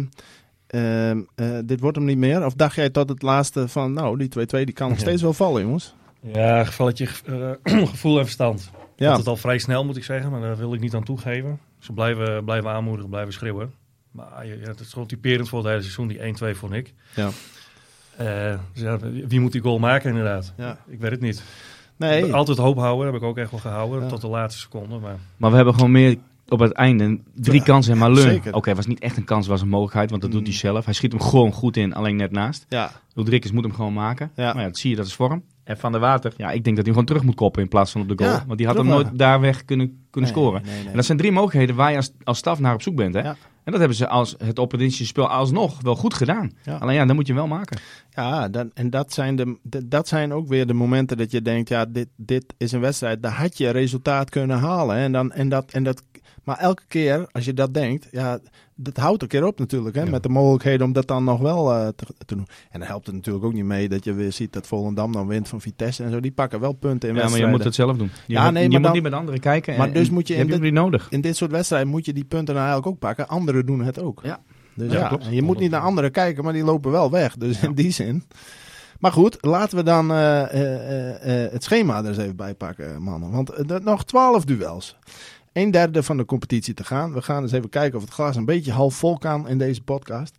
dit 1.65 1.79
wordt 1.79 1.97
hem 1.97 2.05
niet 2.05 2.17
meer? 2.17 2.45
Of 2.45 2.53
dacht 2.53 2.75
jij 2.75 2.89
tot 2.89 3.09
het 3.09 3.21
laatste 3.21 3.67
van, 3.67 3.93
nou, 3.93 4.17
die 4.17 4.29
2-2 4.29 4.63
die 4.63 4.73
kan 4.73 4.89
nog 4.89 4.99
steeds 4.99 5.21
wel 5.21 5.33
vallen, 5.33 5.61
jongens? 5.61 5.95
Ja, 6.19 6.63
gevalletje 6.63 7.07
gevoel 7.63 8.17
en 8.17 8.23
verstand. 8.23 8.71
Ja. 8.95 9.09
Dat 9.09 9.17
het 9.17 9.27
al 9.27 9.37
vrij 9.37 9.57
snel, 9.57 9.85
moet 9.85 9.97
ik 9.97 10.03
zeggen. 10.03 10.31
Maar 10.31 10.41
daar 10.41 10.57
wil 10.57 10.73
ik 10.73 10.79
niet 10.79 10.93
aan 10.93 11.03
toegeven. 11.03 11.59
Ze 11.79 11.93
blijven, 11.93 12.45
blijven 12.45 12.69
aanmoedigen, 12.69 13.09
blijven 13.09 13.33
schreeuwen. 13.33 13.73
Maar 14.11 14.47
ja, 14.47 14.55
het 14.67 14.79
is 14.79 14.93
gewoon 14.93 15.07
typerend 15.07 15.49
voor 15.49 15.59
het 15.59 15.67
hele 15.67 15.81
seizoen, 15.81 16.07
die 16.07 16.53
1-2 16.53 16.57
vond 16.57 16.73
ik. 16.73 16.93
Ja. 17.15 17.29
dus 18.73 18.81
ja, 18.81 18.99
wie 19.27 19.39
moet 19.39 19.51
die 19.51 19.61
goal 19.61 19.79
maken 19.79 20.09
inderdaad? 20.09 20.53
Ja. 20.57 20.77
Ik 20.87 20.99
weet 20.99 21.11
het 21.11 21.21
niet. 21.21 21.43
Nee. 21.97 22.33
Altijd 22.33 22.57
hoop 22.57 22.77
houden, 22.77 23.05
heb 23.05 23.15
ik 23.15 23.23
ook 23.23 23.37
echt 23.37 23.51
wel 23.51 23.59
gehouden, 23.59 24.07
tot 24.07 24.21
de 24.21 24.27
laatste 24.27 24.61
seconde. 24.61 24.97
Maar... 24.99 25.15
maar 25.37 25.49
we 25.49 25.55
hebben 25.55 25.73
gewoon 25.73 25.91
meer 25.91 26.17
op 26.47 26.59
het 26.59 26.71
einde 26.71 27.19
drie 27.33 27.63
kansen 27.63 27.93
en 27.93 27.97
Malun. 27.97 28.35
Oké, 28.35 28.57
okay, 28.57 28.75
was 28.75 28.85
niet 28.85 28.99
echt 28.99 29.17
een 29.17 29.23
kans, 29.23 29.47
was 29.47 29.61
een 29.61 29.67
mogelijkheid, 29.67 30.09
want 30.09 30.21
dat 30.21 30.31
doet 30.31 30.41
hij 30.41 30.51
mm. 30.51 30.57
zelf. 30.57 30.85
Hij 30.85 30.93
schiet 30.93 31.11
hem 31.11 31.21
gewoon 31.21 31.51
goed 31.51 31.77
in, 31.77 31.93
alleen 31.93 32.15
net 32.15 32.31
naast. 32.31 32.65
Ja. 32.69 32.91
Ulrikes 33.15 33.51
moet 33.51 33.63
hem 33.63 33.73
gewoon 33.73 33.93
maken. 33.93 34.31
Ja. 34.35 34.53
Maar 34.53 34.61
ja, 34.61 34.67
dat 34.67 34.77
zie 34.77 34.89
je, 34.89 34.95
dat 34.95 35.05
is 35.05 35.13
vorm. 35.13 35.43
En 35.63 35.77
Van 35.77 35.91
der 35.91 36.01
Water, 36.01 36.33
ja, 36.37 36.51
ik 36.51 36.63
denk 36.63 36.75
dat 36.75 36.85
hij 36.85 36.93
gewoon 36.93 37.05
terug 37.05 37.23
moet 37.23 37.35
koppen 37.35 37.61
in 37.61 37.67
plaats 37.67 37.91
van 37.91 38.01
op 38.01 38.17
de 38.17 38.23
goal. 38.23 38.39
want 38.47 38.57
die 38.57 38.67
had 38.67 38.77
hem 38.77 38.87
nooit 38.87 39.07
daar 39.13 39.39
weg 39.39 39.65
kunnen, 39.65 40.05
kunnen 40.09 40.29
scoren. 40.29 40.63
En 40.87 40.95
dat 40.95 41.05
zijn 41.05 41.17
drie 41.17 41.31
mogelijkheden 41.31 41.75
waar 41.75 41.91
je 41.91 41.97
als, 41.97 42.11
als 42.23 42.37
staf 42.37 42.59
naar 42.59 42.73
op 42.73 42.81
zoek 42.81 42.95
bent. 42.95 43.13
Hè? 43.13 43.21
Ja. 43.21 43.35
En 43.65 43.71
dat 43.71 43.79
hebben 43.79 43.97
ze 43.97 44.07
als 44.07 44.35
het 44.37 44.59
opportunistische 44.59 45.05
spel 45.05 45.29
alsnog 45.29 45.81
wel 45.81 45.95
goed 45.95 46.13
gedaan. 46.13 46.51
Alleen 46.79 46.95
ja, 46.95 47.05
dan 47.05 47.15
moet 47.15 47.27
je 47.27 47.33
wel 47.33 47.47
maken. 47.47 47.79
Ja, 48.11 48.49
dan, 48.49 48.71
en 48.73 48.89
dat 48.89 49.13
zijn, 49.13 49.35
de, 49.35 49.87
dat 49.87 50.07
zijn 50.07 50.33
ook 50.33 50.47
weer 50.47 50.67
de 50.67 50.73
momenten 50.73 51.17
dat 51.17 51.31
je 51.31 51.41
denkt, 51.41 51.69
ja, 51.69 51.85
dit, 51.85 52.07
dit 52.15 52.53
is 52.57 52.71
een 52.71 52.79
wedstrijd, 52.79 53.21
daar 53.23 53.31
had 53.31 53.57
je 53.57 53.69
resultaat 53.69 54.29
kunnen 54.29 54.59
halen. 54.59 54.95
En, 54.95 55.11
dan, 55.11 55.31
en, 55.31 55.49
dat, 55.49 55.71
en 55.71 55.83
dat 55.83 56.03
maar 56.45 56.57
elke 56.57 56.83
keer 56.87 57.27
als 57.31 57.45
je 57.45 57.53
dat 57.53 57.73
denkt, 57.73 58.07
ja, 58.11 58.39
dat 58.75 58.97
houdt 58.97 59.21
een 59.21 59.27
keer 59.27 59.45
op 59.45 59.59
natuurlijk. 59.59 59.95
Hè, 59.95 60.05
Met 60.05 60.23
de 60.23 60.29
mogelijkheden 60.29 60.85
om 60.85 60.93
dat 60.93 61.07
dan 61.07 61.23
nog 61.23 61.39
wel 61.39 61.71
uh, 61.71 61.87
te, 61.87 62.05
te, 62.25 62.35
doen. 62.35 62.47
En 62.69 62.79
dan 62.79 62.87
helpt 62.87 63.05
het 63.05 63.15
natuurlijk 63.15 63.45
ook 63.45 63.53
niet 63.53 63.63
mee 63.63 63.89
dat 63.89 64.03
je 64.03 64.13
weer 64.13 64.31
ziet 64.31 64.53
dat 64.53 64.67
Volendam 64.67 65.11
dan 65.11 65.27
wint 65.27 65.47
van 65.47 65.61
Vitesse 65.61 66.03
en 66.03 66.11
zo. 66.11 66.19
Die 66.19 66.31
pakken 66.31 66.59
wel 66.59 66.73
punten 66.73 67.09
in 67.09 67.15
ja, 67.15 67.21
wedstrijden. 67.21 67.51
Ja, 67.51 67.57
maar 67.57 67.67
je 67.67 67.71
moet 67.71 67.75
het 67.75 67.75
zelf 67.75 67.97
doen. 67.97 68.25
Je, 68.27 68.33
ja, 68.33 68.51
nee, 68.51 68.69
je 68.69 68.79
moet 68.79 68.93
niet 68.93 69.03
met 69.03 69.13
anderen 69.13 69.39
kijken. 69.39 69.77
Maar 69.77 69.93
dus 69.93 70.09
moet 70.09 70.27
je, 70.27 70.35
in 70.35 70.47
dit, 70.47 70.73
nodig. 70.73 71.07
in 71.09 71.21
dit 71.21 71.37
soort 71.37 71.51
wedstrijden 71.51 71.89
moet 71.89 72.05
je 72.05 72.13
die 72.13 72.23
punten 72.23 72.55
nou 72.55 72.67
eigenlijk 72.67 72.95
ook 72.95 72.99
pakken. 72.99 73.27
Anderen 73.27 73.65
doen 73.65 73.83
het 73.83 73.99
ook. 73.99 74.19
Ja. 74.23 74.39
Dus 74.73 74.91
ja, 74.91 75.17
ja 75.19 75.29
je 75.29 75.41
moet 75.41 75.59
niet 75.59 75.71
naar 75.71 75.81
anderen 75.81 76.11
kijken, 76.11 76.43
maar 76.43 76.53
die 76.53 76.63
lopen 76.63 76.91
wel 76.91 77.11
weg. 77.11 77.35
Dus 77.35 77.61
in 77.61 77.73
die 77.73 77.91
zin. 77.91 78.23
Maar 78.99 79.11
goed, 79.11 79.37
laten 79.41 79.77
we 79.77 79.83
dan 79.83 80.11
uh, 80.11 80.17
uh, 80.17 81.51
het 81.51 81.63
schema 81.63 81.99
er 81.99 82.07
eens 82.07 82.17
even 82.17 82.35
bij 82.35 82.53
pakken, 82.53 83.01
mannen. 83.01 83.31
Want 83.31 83.83
nog 83.83 84.05
twaalf 84.05 84.45
duels 84.45 84.97
een 85.55 85.71
derde 85.71 86.03
van 86.03 86.17
de 86.17 86.25
competitie 86.25 86.73
te 86.73 86.83
gaan. 86.83 87.13
We 87.13 87.21
gaan 87.21 87.41
eens 87.41 87.51
even 87.51 87.69
kijken 87.69 87.97
of 87.97 88.03
het 88.03 88.13
glas 88.13 88.35
een 88.35 88.45
beetje 88.45 88.71
half 88.71 88.95
vol 88.95 89.17
kan 89.17 89.47
in 89.47 89.57
deze 89.57 89.81
podcast. 89.81 90.35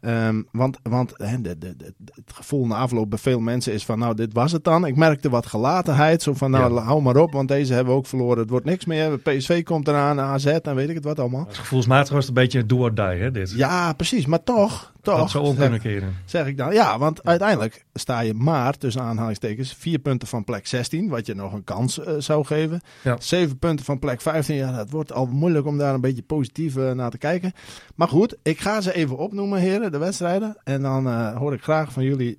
Um, 0.00 0.48
want 0.52 0.78
want 0.82 1.14
de, 1.16 1.40
de, 1.42 1.58
de, 1.58 1.94
het 2.14 2.32
gevoel 2.34 2.66
na 2.66 2.76
afloop 2.76 3.10
bij 3.10 3.18
veel 3.18 3.40
mensen 3.40 3.72
is 3.72 3.84
van, 3.84 3.98
nou, 3.98 4.14
dit 4.14 4.32
was 4.32 4.52
het 4.52 4.64
dan. 4.64 4.86
Ik 4.86 4.96
merkte 4.96 5.30
wat 5.30 5.46
gelatenheid. 5.46 6.22
Zo 6.22 6.34
van, 6.34 6.50
nou, 6.50 6.78
hou 6.78 7.02
maar 7.02 7.16
op, 7.16 7.32
want 7.32 7.48
deze 7.48 7.72
hebben 7.72 7.92
we 7.92 7.98
ook 7.98 8.06
verloren. 8.06 8.38
Het 8.38 8.50
wordt 8.50 8.64
niks 8.66 8.84
meer. 8.84 9.18
PSV 9.18 9.62
komt 9.62 9.88
eraan, 9.88 10.20
AZ 10.20 10.46
en 10.46 10.74
weet 10.74 10.88
ik 10.88 10.94
het 10.94 11.04
wat 11.04 11.18
allemaal. 11.18 11.46
Gevoelsmatig 11.50 12.12
was 12.12 12.26
het 12.26 12.36
een 12.36 12.42
beetje 12.42 12.66
do 12.66 12.78
or 12.78 12.94
die, 12.94 13.04
hè, 13.04 13.30
dit? 13.30 13.50
Ja, 13.50 13.92
precies. 13.92 14.26
Maar 14.26 14.42
toch, 14.42 14.92
toch. 15.02 15.18
Dat 15.18 15.30
zou 15.30 15.44
om 15.44 15.56
kunnen 15.56 15.80
keren. 15.80 16.14
Zeg 16.24 16.46
ik 16.46 16.56
dan. 16.56 16.72
Ja, 16.72 16.98
want 16.98 17.24
uiteindelijk 17.24 17.84
sta 17.94 18.20
je 18.20 18.34
maar, 18.34 18.76
tussen 18.76 19.02
aanhalingstekens, 19.02 19.74
vier 19.78 19.98
punten 19.98 20.28
van 20.28 20.44
plek 20.44 20.66
16, 20.66 21.08
wat 21.08 21.26
je 21.26 21.34
nog 21.34 21.52
een 21.52 21.64
kans 21.64 21.98
uh, 21.98 22.06
zou 22.18 22.44
geven. 22.44 22.80
Ja. 23.02 23.16
Zeven 23.20 23.58
punten 23.58 23.84
van 23.84 23.98
plek 23.98 24.20
15. 24.20 24.56
Ja, 24.56 24.72
dat 24.72 24.90
wordt 24.90 25.12
al 25.12 25.26
moeilijk 25.26 25.66
om 25.66 25.78
daar 25.78 25.94
een 25.94 26.00
beetje 26.00 26.22
positief 26.22 26.76
uh, 26.76 26.92
naar 26.92 27.10
te 27.10 27.18
kijken. 27.18 27.52
Maar 27.94 28.08
goed, 28.08 28.36
ik 28.42 28.60
ga 28.60 28.80
ze 28.80 28.94
even 28.94 29.16
opnoemen, 29.16 29.60
heren, 29.60 29.87
de 29.90 29.98
wedstrijden. 29.98 30.56
En 30.64 30.82
dan 30.82 31.06
uh, 31.06 31.36
hoor 31.36 31.52
ik 31.52 31.62
graag 31.62 31.92
van 31.92 32.04
jullie 32.04 32.36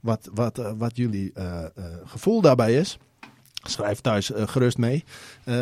wat, 0.00 0.30
wat, 0.34 0.74
wat 0.78 0.96
jullie 0.96 1.32
gevoel 2.04 2.40
daarbij 2.40 2.74
is. 2.74 2.98
Schrijf 3.62 4.00
thuis 4.00 4.30
gerust 4.34 4.78
mee. 4.78 5.04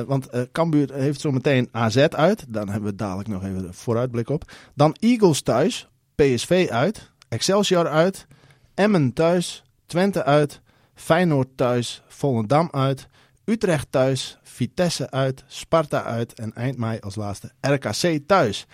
Want 0.06 0.28
Cambuur 0.52 0.92
heeft 0.94 1.20
zo 1.20 1.30
meteen 1.30 1.68
AZ 1.72 1.96
uit. 1.96 2.44
Dan 2.48 2.68
hebben 2.68 2.90
we 2.90 2.96
dadelijk 2.96 3.28
nog 3.28 3.44
even 3.44 3.66
een 3.66 3.74
vooruitblik 3.74 4.28
op. 4.28 4.52
Dan 4.74 4.96
Eagles 5.00 5.42
thuis. 5.42 5.88
PSV 6.14 6.68
uit. 6.70 7.10
Excelsior 7.28 7.88
uit. 7.88 8.26
Emmen 8.74 9.12
thuis. 9.12 9.64
Twente 9.86 10.24
uit. 10.24 10.60
Feyenoord 10.94 11.48
thuis. 11.56 12.02
Volendam 12.08 12.68
uit. 12.72 13.08
Utrecht 13.44 13.86
thuis. 13.90 14.38
Vitesse 14.42 15.10
uit. 15.10 15.44
Sparta 15.46 16.02
uit. 16.02 16.34
En 16.34 16.54
eind 16.54 16.76
mei 16.78 16.98
als 17.00 17.14
laatste 17.14 17.52
RKC 17.60 18.20
thuis. 18.26 18.66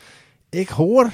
Ik 0.49 0.69
hoor 0.69 1.11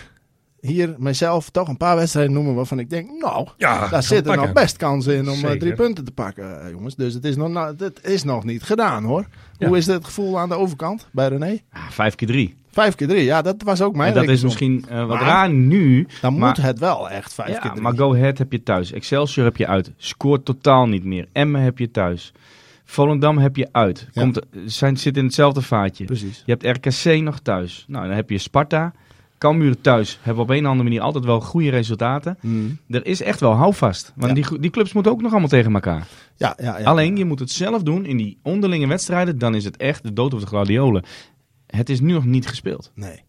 hier 0.61 0.94
mezelf 0.99 1.51
toch 1.51 1.68
een 1.68 1.77
paar 1.77 1.97
wedstrijden 1.97 2.33
noemen 2.33 2.55
waarvan 2.55 2.79
ik 2.79 2.90
denk, 2.90 3.11
nou, 3.21 3.49
ja, 3.57 3.88
daar 3.88 4.03
zitten 4.03 4.37
nog 4.37 4.53
best 4.53 4.77
kansen 4.77 5.16
in 5.16 5.31
om 5.31 5.44
eh, 5.44 5.51
drie 5.51 5.73
punten 5.73 6.05
te 6.05 6.11
pakken, 6.11 6.62
eh, 6.64 6.71
jongens. 6.71 6.97
Dus 6.97 7.14
het 7.14 7.25
is 7.25 7.37
nog, 7.37 7.49
nou, 7.49 7.75
het 7.79 8.01
is 8.05 8.25
nog 8.25 8.44
niet 8.44 8.62
gedaan, 8.62 9.05
hoor. 9.05 9.27
Hoe 9.59 9.77
is 9.77 9.87
het 9.87 10.05
gevoel 10.05 10.38
aan 10.38 10.49
de 10.49 10.55
overkant 10.55 11.09
bij 11.12 11.29
René? 11.29 11.59
vijf 11.90 12.14
keer 12.14 12.29
drie. 12.29 12.57
Vijf 12.71 12.94
keer 12.94 13.09
drie, 13.09 13.25
ja, 13.25 13.42
dat 13.42 13.62
was 13.62 13.83
ook 13.83 13.97
mijn 13.97 14.14
en 14.14 14.21
Dat 14.21 14.29
is 14.29 14.42
misschien 14.42 14.85
uh, 14.90 15.07
wat 15.07 15.21
raar 15.21 15.51
nu. 15.51 16.07
Dan 16.21 16.38
moet 16.38 16.57
het 16.57 16.79
wel 16.79 17.11
echt 17.11 17.35
vijf 17.35 17.59
keer 17.59 17.71
drie. 17.71 17.83
Maar 17.83 17.97
Go 17.97 18.14
Ahead 18.14 18.38
heb 18.38 18.53
je 18.53 18.62
thuis. 18.62 18.92
Excelsior 18.92 19.44
heb 19.44 19.57
je 19.57 19.66
uit. 19.66 19.92
Scoort 19.97 20.44
totaal 20.44 20.87
niet 20.87 21.05
meer. 21.05 21.29
Emmen 21.33 21.61
heb 21.61 21.79
je 21.79 21.90
thuis. 21.90 22.33
Volendam 22.85 23.38
heb 23.38 23.57
je 23.57 23.68
uit. 23.73 24.09
Komt, 24.14 24.40
zijn, 24.64 24.97
zit 24.97 25.16
in 25.16 25.25
hetzelfde 25.25 25.62
vaatje. 25.62 26.05
Precies. 26.05 26.42
Je 26.47 26.57
hebt 26.59 26.77
RKC 26.77 27.23
nog 27.23 27.38
thuis. 27.38 27.85
Nou, 27.88 28.07
dan 28.07 28.16
heb 28.16 28.31
je 28.31 28.38
Sparta. 28.38 28.92
Cambuur 29.38 29.81
thuis 29.81 30.18
hebben 30.22 30.42
op 30.42 30.51
een 30.51 30.64
of 30.64 30.66
andere 30.66 30.83
manier 30.83 31.01
altijd 31.01 31.24
wel 31.24 31.40
goede 31.40 31.70
resultaten. 31.70 32.38
Mm. 32.40 32.79
Er 32.88 33.07
is 33.07 33.22
echt 33.22 33.40
wel 33.40 33.53
houvast. 33.53 34.12
Want 34.16 34.35
die, 34.35 34.59
die 34.61 34.70
clubs 34.70 34.92
moeten 34.92 35.12
ook 35.12 35.22
nog 35.22 35.31
allemaal 35.31 35.48
tegen 35.48 35.74
elkaar. 35.74 36.07
Ja, 36.37 36.55
ja, 36.61 36.79
ja, 36.79 36.85
Alleen, 36.85 37.16
je 37.16 37.24
moet 37.24 37.38
het 37.38 37.51
zelf 37.51 37.83
doen 37.83 38.05
in 38.05 38.16
die 38.16 38.38
onderlinge 38.42 38.87
wedstrijden. 38.87 39.38
Dan 39.38 39.55
is 39.55 39.64
het 39.64 39.77
echt 39.77 40.03
de 40.03 40.12
dood 40.12 40.35
op 40.35 40.40
de 40.40 40.46
gladiolen. 40.46 41.05
Het 41.66 41.88
is 41.88 42.01
nu 42.01 42.12
nog 42.12 42.24
niet 42.24 42.48
gespeeld. 42.48 42.92
Nee. 42.94 43.22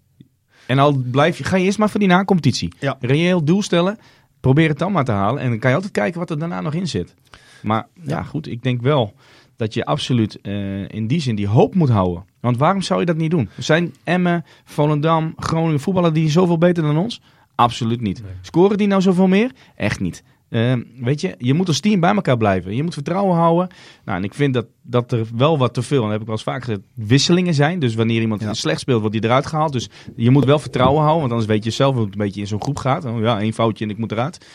En 0.68 0.80
al 0.80 0.94
blijf 1.12 1.38
je, 1.38 1.44
ga 1.44 1.58
je 1.58 1.66
eerst 1.66 1.78
maar 1.78 1.90
voor 1.90 2.00
die 2.00 2.10
na-competitie. 2.10 2.74
Ja. 2.80 2.98
Reëel 3.00 3.44
doel 3.44 3.62
stellen. 3.62 3.98
Probeer 4.40 4.70
het 4.70 4.80
dan 4.80 4.92
maar 4.92 5.06
te 5.06 5.12
halen. 5.12 5.42
En 5.42 5.50
dan 5.50 5.60
kan 5.60 5.70
je 5.70 5.76
altijd 5.76 5.94
kijken 5.94 6.20
wat 6.20 6.30
er 6.30 6.40
daarna 6.40 6.62
nog 6.62 6.74
in 6.74 6.88
zit. 6.88 7.16
Maar 7.62 7.88
ja, 8.04 8.24
goed, 8.24 8.48
ik 8.48 8.64
denk 8.64 8.82
wel 8.82 9.14
dat 9.60 9.74
je 9.74 9.86
absoluut 9.86 10.40
uh, 10.42 10.90
in 10.90 11.08
die 11.08 11.22
zin 11.22 11.36
die 11.36 11.48
hoop 11.48 11.76
moet 11.76 11.90
houden. 11.90 12.26
Want 12.40 12.58
waarom 12.58 12.82
zou 12.82 13.00
je 13.00 13.06
dat 13.06 13.18
niet 13.18 13.32
doen? 13.32 13.50
Zijn 13.58 13.94
Emmen, 14.04 14.46
Volendam, 14.64 15.34
Groningen 15.36 15.80
voetballen 15.80 16.14
die 16.14 16.30
zoveel 16.30 16.58
beter 16.58 16.84
dan 16.84 16.98
ons? 16.98 17.22
Absoluut 17.56 18.02
niet. 18.02 18.24
Scoren 18.42 18.78
die 18.78 18.88
nou 18.88 19.02
zoveel 19.02 19.28
meer? 19.28 19.52
Echt 19.76 20.00
niet. 20.00 20.24
Uh, 20.50 20.74
weet 21.00 21.22
je, 21.22 21.36
je 21.38 21.54
moet 21.54 21.68
als 21.68 21.80
team 21.80 22.00
bij 22.00 22.16
elkaar 22.16 22.38
blijven. 22.38 22.76
Je 22.76 22.84
moet 22.84 22.94
vertrouwen 22.94 23.36
houden. 23.36 23.68
Nou, 24.06 24.18
en 24.18 24.24
ik 24.24 24.34
vind 24.34 24.54
dat, 24.54 24.66
dat 24.82 25.12
er 25.12 25.28
wel 25.36 25.58
wat 25.58 25.74
te 25.74 25.82
veel, 25.82 25.98
en 25.98 26.04
dat 26.04 26.12
heb 26.12 26.22
ik 26.22 26.28
wel 26.28 26.36
eens 26.36 26.46
vaak 26.46 26.64
gezegd, 26.64 26.82
wisselingen 26.94 27.54
zijn. 27.54 27.80
Dus 27.80 27.96
wanneer 27.96 28.22
iemand 28.22 28.48
slecht 28.52 28.80
speelt, 28.80 29.00
wordt 29.00 29.16
die 29.16 29.24
eruit 29.24 29.46
gehaald. 29.46 29.74
Dus 29.74 29.90
je 30.16 30.30
moet 30.30 30.46
wel 30.46 30.60
vertrouwen 30.60 31.02
houden, 31.02 31.20
want 31.20 31.32
anders 31.32 31.50
weet 31.50 31.64
je 31.64 31.70
zelf 31.70 31.96
hoe 31.96 32.04
het 32.04 32.14
een 32.14 32.20
beetje 32.20 32.42
in 32.42 32.48
zo'n 32.48 32.62
groep 32.62 32.78
gaat. 32.78 33.06
Oh, 33.06 33.20
ja, 33.20 33.40
één 33.40 33.54
foutje 33.54 33.86
en 33.86 33.92
ik 33.92 33.98
moet 33.98 34.12
eruit. 34.12 34.46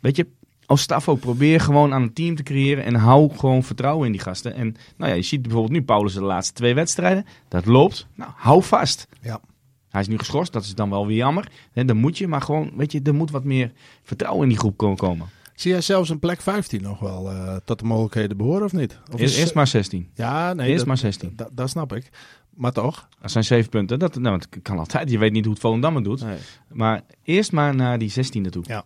Weet 0.00 0.16
je, 0.16 0.26
als 0.66 0.82
staf 0.82 1.08
ook 1.08 1.20
probeer 1.20 1.60
gewoon 1.60 1.92
aan 1.92 2.02
een 2.02 2.12
team 2.12 2.34
te 2.34 2.42
creëren 2.42 2.84
en 2.84 2.94
hou 2.94 3.36
gewoon 3.36 3.62
vertrouwen 3.62 4.06
in 4.06 4.12
die 4.12 4.20
gasten. 4.20 4.54
En 4.54 4.76
nou 4.96 5.10
ja, 5.10 5.16
je 5.16 5.22
ziet 5.22 5.42
bijvoorbeeld 5.42 5.72
nu 5.72 5.82
Paulus 5.82 6.14
de 6.14 6.22
laatste 6.22 6.54
twee 6.54 6.74
wedstrijden. 6.74 7.26
Dat 7.48 7.66
loopt. 7.66 8.06
Nou, 8.14 8.30
hou 8.34 8.62
vast. 8.62 9.08
Ja. 9.20 9.40
Hij 9.88 10.00
is 10.00 10.08
nu 10.08 10.18
geschorst, 10.18 10.52
dat 10.52 10.64
is 10.64 10.74
dan 10.74 10.90
wel 10.90 11.06
weer 11.06 11.16
jammer. 11.16 11.50
dan 11.72 11.96
moet 11.96 12.18
je, 12.18 12.28
maar 12.28 12.42
gewoon, 12.42 12.72
weet 12.76 12.92
je, 12.92 13.00
er 13.02 13.14
moet 13.14 13.30
wat 13.30 13.44
meer 13.44 13.72
vertrouwen 14.02 14.42
in 14.42 14.48
die 14.48 14.58
groep 14.58 14.76
komen. 14.96 15.28
Zie 15.54 15.70
jij 15.70 15.80
zelfs 15.80 16.08
een 16.08 16.18
plek 16.18 16.40
15 16.40 16.82
nog 16.82 16.98
wel 16.98 17.32
uh, 17.32 17.56
tot 17.64 17.78
de 17.78 17.84
mogelijkheden 17.84 18.36
behoren 18.36 18.64
of 18.64 18.72
niet? 18.72 18.98
Of 19.12 19.20
is, 19.20 19.36
eerst 19.36 19.54
maar 19.54 19.66
16. 19.66 20.10
Ja, 20.14 20.52
nee. 20.52 20.70
Eerst 20.70 20.86
maar 20.86 20.98
16. 20.98 21.36
Dat 21.52 21.70
snap 21.70 21.92
ik. 21.92 22.10
Maar 22.50 22.72
toch? 22.72 23.08
Dat 23.20 23.30
zijn 23.30 23.44
zeven 23.44 23.70
punten. 23.70 23.98
Dat, 23.98 24.18
nou, 24.18 24.36
het 24.36 24.48
kan 24.62 24.78
altijd. 24.78 25.10
Je 25.10 25.18
weet 25.18 25.32
niet 25.32 25.44
hoe 25.44 25.52
het 25.52 25.62
Volendam 25.62 25.94
het 25.94 26.04
doet. 26.04 26.24
Nee. 26.24 26.38
Maar 26.72 27.02
eerst 27.22 27.52
maar 27.52 27.74
naar 27.74 27.98
die 27.98 28.10
16 28.10 28.50
toe. 28.50 28.64
Ja. 28.66 28.84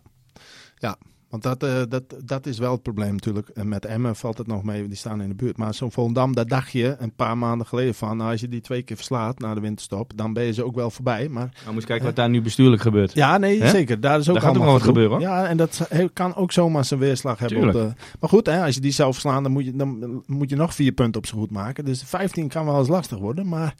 Ja, 0.75 0.97
want 1.29 1.43
dat, 1.43 1.63
uh, 1.63 1.81
dat, 1.89 2.03
dat 2.25 2.45
is 2.45 2.57
wel 2.57 2.71
het 2.71 2.81
probleem 2.81 3.11
natuurlijk. 3.11 3.49
En 3.49 3.67
met 3.67 3.85
Emmen 3.85 4.15
valt 4.15 4.37
het 4.37 4.47
nog 4.47 4.63
mee, 4.63 4.87
die 4.87 4.97
staan 4.97 5.21
in 5.21 5.29
de 5.29 5.35
buurt. 5.35 5.57
Maar 5.57 5.73
zo'n 5.73 5.91
Volendam, 5.91 6.35
daar 6.35 6.47
dacht 6.47 6.71
je 6.71 6.95
een 6.99 7.13
paar 7.15 7.37
maanden 7.37 7.67
geleden 7.67 7.93
van... 7.93 8.17
Nou, 8.17 8.31
als 8.31 8.41
je 8.41 8.47
die 8.47 8.61
twee 8.61 8.81
keer 8.81 8.95
verslaat 8.95 9.39
na 9.39 9.53
de 9.53 9.59
winterstop, 9.59 10.11
dan 10.15 10.33
ben 10.33 10.43
je 10.43 10.53
ze 10.53 10.65
ook 10.65 10.75
wel 10.75 10.91
voorbij. 10.91 11.29
Maar, 11.29 11.49
nou, 11.61 11.73
moet 11.73 11.81
je 11.81 11.87
kijken 11.87 12.05
wat 12.05 12.15
daar 12.15 12.29
nu 12.29 12.41
bestuurlijk 12.41 12.81
gebeurt. 12.81 13.13
Ja, 13.13 13.37
nee, 13.37 13.67
zeker. 13.67 13.99
Daar 13.99 14.19
is 14.19 14.29
ook 14.29 14.33
daar 14.35 14.43
gaat 14.43 14.57
ook 14.57 14.63
wat 14.65 14.81
gebeuren. 14.81 15.19
Ja, 15.19 15.47
en 15.47 15.57
dat 15.57 15.87
kan 16.13 16.35
ook 16.35 16.51
zomaar 16.51 16.85
zijn 16.85 16.99
weerslag 16.99 17.39
hebben. 17.39 17.67
Op 17.67 17.73
de, 17.73 17.93
maar 18.19 18.29
goed, 18.29 18.45
hè, 18.45 18.63
als 18.63 18.75
je 18.75 18.81
die 18.81 18.91
zelf 18.91 19.13
verslaan, 19.13 19.43
dan 19.43 19.51
moet, 19.51 19.65
je, 19.65 19.75
dan 19.75 20.23
moet 20.25 20.49
je 20.49 20.55
nog 20.55 20.73
vier 20.73 20.91
punten 20.91 21.21
op 21.21 21.27
zo 21.27 21.37
goed 21.37 21.51
maken. 21.51 21.85
Dus 21.85 22.03
15 22.03 22.47
kan 22.47 22.65
wel 22.65 22.79
eens 22.79 22.87
lastig 22.87 23.17
worden, 23.17 23.47
maar... 23.47 23.75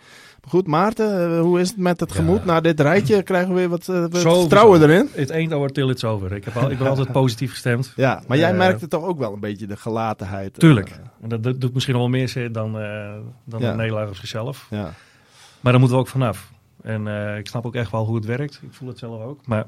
Goed, 0.47 0.67
Maarten, 0.67 1.35
eh, 1.35 1.41
hoe 1.41 1.59
is 1.59 1.69
het 1.69 1.77
met 1.77 1.99
het 1.99 2.11
gemoed? 2.11 2.45
Na 2.45 2.61
dit 2.61 2.79
rijtje 2.79 3.23
krijgen 3.23 3.49
we 3.49 3.55
weer 3.55 3.69
wat, 3.69 3.87
uh, 3.87 4.05
vertrouwen 4.09 4.81
erin. 4.81 5.09
Het 5.11 5.53
over 5.53 5.71
till 5.71 5.89
it's 5.89 6.03
over. 6.03 6.31
Ik, 6.31 6.45
heb 6.45 6.57
al, 6.57 6.71
ik 6.71 6.77
ben 6.77 6.87
altijd 6.87 7.11
positief 7.11 7.51
gestemd. 7.51 7.93
Ja, 7.95 8.23
maar 8.27 8.37
jij 8.37 8.53
merkte 8.53 8.87
toch 8.87 9.03
ook 9.03 9.17
wel 9.17 9.33
een 9.33 9.39
beetje 9.39 9.67
de 9.67 9.77
gelatenheid. 9.77 10.59
Tuurlijk. 10.59 10.99
En 11.21 11.29
dat, 11.29 11.43
dat 11.43 11.61
doet 11.61 11.73
misschien 11.73 11.95
wel 11.95 12.07
meer 12.07 12.29
zeer 12.29 12.51
dan, 12.51 12.71
dan 13.43 13.61
de 13.61 13.67
nederlaag 13.67 14.07
op 14.07 14.15
zichzelf. 14.15 14.67
Ja. 14.69 14.93
Maar 15.59 15.71
daar 15.71 15.79
moeten 15.79 15.97
we 15.97 16.03
ook 16.03 16.09
vanaf. 16.09 16.51
En 16.81 17.07
ik 17.37 17.47
snap 17.47 17.65
ook 17.65 17.75
echt 17.75 17.91
wel 17.91 18.05
hoe 18.05 18.15
het 18.15 18.25
werkt. 18.25 18.59
Ik 18.61 18.73
voel 18.73 18.87
het 18.87 18.97
zelf 18.97 19.21
ook. 19.21 19.45
Maar 19.45 19.65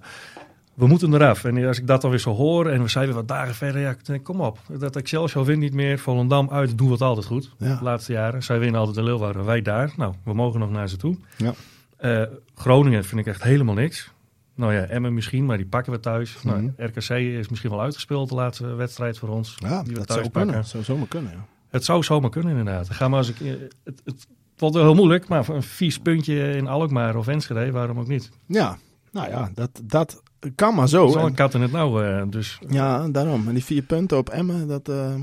we 0.74 0.88
moeten 0.88 1.14
eraf. 1.14 1.44
En 1.44 1.66
als 1.66 1.78
ik 1.78 1.88
dat 1.88 2.02
dan 2.02 2.10
weer 2.10 2.20
zo 2.20 2.34
hoor 2.34 2.70
en 2.70 2.82
we 2.82 2.88
zijn 2.88 3.06
weer 3.06 3.16
wat 3.16 3.28
dagen 3.28 3.56
verder, 3.56 3.82
ja, 3.82 3.96
denk, 4.04 4.24
kom 4.24 4.42
op. 4.42 4.60
Dat 4.80 4.96
Excelsior 4.96 5.46
wint 5.46 5.60
niet 5.60 5.74
meer, 5.74 6.00
Volendam 6.00 6.50
uit, 6.50 6.78
doen 6.78 6.88
we 6.88 6.94
het 6.94 7.02
altijd 7.02 7.26
goed. 7.26 7.52
De 7.58 7.78
laatste 7.82 8.12
jaren. 8.12 8.44
Zij 8.44 8.60
winnen 8.60 8.80
altijd 8.80 8.98
de 8.98 9.04
Leeuwarden, 9.04 9.46
wij 9.46 9.62
daar. 9.62 9.94
Nou, 9.98 10.14
we 10.24 10.34
mogen 10.34 10.60
nog 10.60 10.72
naar 10.72 10.90
ze 10.90 10.98
toe. 10.98 11.18
Ja. 11.38 11.54
Uh, 12.02 12.24
Groningen 12.56 13.06
vind 13.06 13.22
ik 13.22 13.28
echt 13.28 13.44
helemaal 13.44 13.76
niks. 13.76 14.12
Nou 14.56 14.74
ja, 14.74 14.84
Emmen 14.84 15.14
misschien, 15.14 15.46
maar 15.46 15.58
die 15.58 15.66
pakken 15.66 15.92
we 15.92 16.00
thuis. 16.00 16.42
Mm 16.42 16.52
nou, 16.52 16.74
RKC 16.78 17.10
is 17.10 17.50
misschien 17.50 17.70
wel 17.70 17.82
uitgespeeld, 17.82 18.30
de 18.30 18.36
laatste 18.36 18.66
wedstrijd 18.66 19.18
voor 19.18 19.30
ons. 19.30 19.56
Ja, 19.58 19.84
die 19.84 19.92
we 19.92 19.98
dat 19.98 20.08
thuis 20.08 20.20
zou 20.20 20.32
pakken. 20.32 20.52
kunnen. 20.52 20.70
zou 20.70 20.84
zomaar 20.84 21.08
kunnen, 21.08 21.32
ja. 21.32 21.46
Het 21.70 21.86
zou 21.86 22.04
zomaar 22.04 22.30
kunnen, 22.30 22.58
inderdaad. 22.58 22.90
Ga 22.90 23.08
maar 23.08 23.18
als 23.18 23.30
ik, 23.30 23.40
eh, 23.40 23.52
het, 23.84 24.02
het, 24.06 24.28
valt 24.56 24.74
wel 24.74 24.84
heel 24.84 24.96
moeilijk, 24.96 25.28
maar 25.28 25.50
een 25.50 25.64
vies 25.64 26.00
puntje 26.00 26.56
in 26.56 26.68
Alkmaar 26.68 27.16
of 27.16 27.28
Enschede, 27.28 27.72
waarom 27.72 28.00
ook 28.00 28.08
niet? 28.08 28.30
Ja, 28.46 28.78
nou 29.12 29.30
ja, 29.30 29.52
dat, 29.54 29.82
dat 29.84 30.22
kan 30.56 30.76
maar 30.76 30.90
zo. 30.90 31.08
Zo'n 31.08 31.34
kat 31.34 31.54
in 31.54 31.62
het 31.62 31.72
nou, 31.72 32.06
uh, 32.06 32.24
dus. 32.28 32.60
Ja, 32.70 33.08
daarom. 33.08 33.48
En 33.48 33.54
die 33.54 33.64
vier 33.64 33.82
punten 33.82 34.18
op 34.18 34.30
Emmen, 34.30 34.68
dat... 34.68 34.90
Uh, 34.90 35.14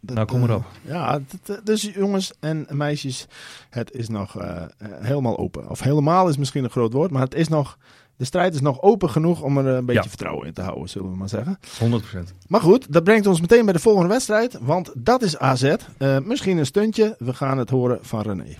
dat, 0.00 0.16
nou, 0.16 0.26
kom 0.26 0.40
maar 0.40 0.54
op. 0.54 0.64
Uh, 0.84 0.92
ja, 0.92 1.20
dat, 1.44 1.60
dus 1.66 1.82
jongens 1.82 2.32
en 2.40 2.66
meisjes, 2.70 3.26
het 3.70 3.92
is 3.92 4.08
nog 4.08 4.36
helemaal 4.78 5.38
open. 5.38 5.68
Of 5.70 5.80
helemaal 5.80 6.28
is 6.28 6.36
misschien 6.36 6.64
een 6.64 6.70
groot 6.70 6.92
woord, 6.92 7.10
maar 7.10 7.22
het 7.22 7.34
is 7.34 7.48
nog... 7.48 7.78
De 8.16 8.24
strijd 8.24 8.54
is 8.54 8.60
nog 8.60 8.82
open 8.82 9.10
genoeg 9.10 9.42
om 9.42 9.58
er 9.58 9.66
een 9.66 9.84
beetje 9.84 10.08
vertrouwen 10.08 10.46
in 10.46 10.52
te 10.52 10.62
houden, 10.62 10.88
zullen 10.88 11.10
we 11.10 11.16
maar 11.16 11.28
zeggen. 11.28 11.58
100%. 11.80 12.18
Maar 12.46 12.60
goed, 12.60 12.92
dat 12.92 13.04
brengt 13.04 13.26
ons 13.26 13.40
meteen 13.40 13.64
bij 13.64 13.72
de 13.72 13.78
volgende 13.78 14.08
wedstrijd. 14.08 14.58
Want 14.60 14.92
dat 14.94 15.22
is 15.22 15.38
AZ. 15.38 15.74
misschien 16.22 16.58
een 16.58 16.66
stuntje. 16.66 17.16
We 17.18 17.34
gaan 17.34 17.58
het 17.58 17.70
horen 17.70 17.98
van 18.02 18.20
René. 18.20 18.56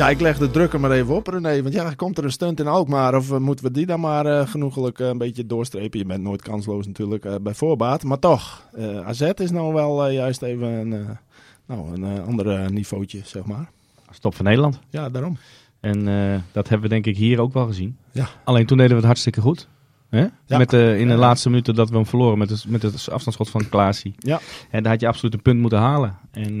Ja, 0.00 0.08
ik 0.08 0.20
leg 0.20 0.38
de 0.38 0.50
druk 0.50 0.72
er 0.72 0.80
maar 0.80 0.90
even 0.90 1.14
op, 1.14 1.26
René. 1.26 1.62
Want 1.62 1.74
ja, 1.74 1.94
komt 1.94 2.18
er 2.18 2.24
een 2.24 2.32
stunt 2.32 2.60
in 2.60 2.66
Alkmaar 2.66 3.14
of 3.14 3.30
eh, 3.30 3.38
moeten 3.38 3.64
we 3.64 3.70
die 3.70 3.86
dan 3.86 4.00
maar 4.00 4.26
uh, 4.26 4.46
genoegelijk 4.46 4.98
uh, 4.98 5.06
een 5.06 5.18
beetje 5.18 5.46
doorstrepen? 5.46 5.98
Je 5.98 6.04
bent 6.04 6.22
nooit 6.22 6.42
kansloos 6.42 6.86
natuurlijk 6.86 7.42
bij 7.42 7.54
voorbaat. 7.54 8.02
Maar 8.04 8.18
toch, 8.18 8.68
AZ 9.04 9.20
is 9.20 9.50
nou 9.50 9.74
wel 9.74 10.08
juist 10.08 10.42
even 10.42 10.66
een, 10.66 11.18
nou, 11.66 12.02
een 12.02 12.22
ander 12.22 12.72
niveautje, 12.72 13.20
zeg 13.24 13.44
maar. 13.44 13.70
Stop 14.10 14.34
van 14.34 14.44
Nederland. 14.44 14.80
Ja, 14.90 15.08
daarom. 15.08 15.36
En 15.80 16.04
dat 16.52 16.68
hebben 16.68 16.88
we 16.88 16.94
denk 16.94 17.06
ik 17.06 17.16
hier 17.16 17.40
ook 17.40 17.52
wel 17.52 17.66
gezien. 17.66 17.96
Ja. 18.12 18.28
Alleen 18.44 18.66
toen 18.66 18.76
deden 18.76 18.92
we 18.92 18.98
het 18.98 19.06
hartstikke 19.06 19.40
goed. 19.40 19.68
Hè? 20.08 20.26
Ja. 20.46 20.58
Met 20.58 20.70
de, 20.70 20.96
in 20.98 21.08
de 21.08 21.16
laatste 21.16 21.48
minuten 21.50 21.74
dat 21.74 21.88
we 21.88 21.94
hem 21.94 22.06
verloren 22.06 22.38
met, 22.38 22.48
de, 22.48 22.62
met 22.66 22.82
het 22.82 23.10
afstandsschot 23.10 23.50
van 23.50 23.68
Klaasie. 23.68 24.14
Ja. 24.18 24.40
En 24.70 24.82
daar 24.82 24.92
had 24.92 25.00
je 25.00 25.08
absoluut 25.08 25.34
een 25.34 25.42
punt 25.42 25.60
moeten 25.60 25.78
halen. 25.78 26.16
En 26.30 26.58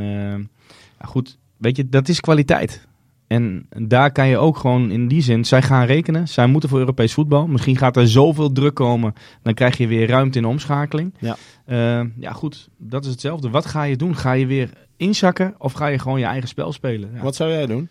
ja, 1.00 1.06
goed, 1.06 1.38
weet 1.56 1.76
je, 1.76 1.88
dat 1.88 2.08
is 2.08 2.20
kwaliteit. 2.20 2.88
En 3.30 3.66
daar 3.76 4.12
kan 4.12 4.28
je 4.28 4.38
ook 4.38 4.56
gewoon 4.56 4.90
in 4.90 5.08
die 5.08 5.22
zin, 5.22 5.44
zij 5.44 5.62
gaan 5.62 5.86
rekenen. 5.86 6.28
Zij 6.28 6.46
moeten 6.46 6.68
voor 6.68 6.78
Europees 6.78 7.12
voetbal. 7.12 7.46
Misschien 7.46 7.76
gaat 7.76 7.96
er 7.96 8.08
zoveel 8.08 8.52
druk 8.52 8.74
komen, 8.74 9.14
dan 9.42 9.54
krijg 9.54 9.76
je 9.76 9.86
weer 9.86 10.08
ruimte 10.08 10.36
in 10.36 10.42
de 10.42 10.48
omschakeling. 10.48 11.14
Ja, 11.18 11.36
uh, 11.66 12.06
ja 12.18 12.32
goed, 12.32 12.68
dat 12.76 13.04
is 13.04 13.10
hetzelfde. 13.10 13.50
Wat 13.50 13.66
ga 13.66 13.82
je 13.82 13.96
doen? 13.96 14.16
Ga 14.16 14.32
je 14.32 14.46
weer 14.46 14.70
inzakken 14.96 15.54
of 15.58 15.72
ga 15.72 15.86
je 15.86 15.98
gewoon 15.98 16.18
je 16.18 16.24
eigen 16.24 16.48
spel 16.48 16.72
spelen? 16.72 17.10
Wat 17.22 17.36
zou 17.36 17.50
jij 17.50 17.66
doen? 17.66 17.88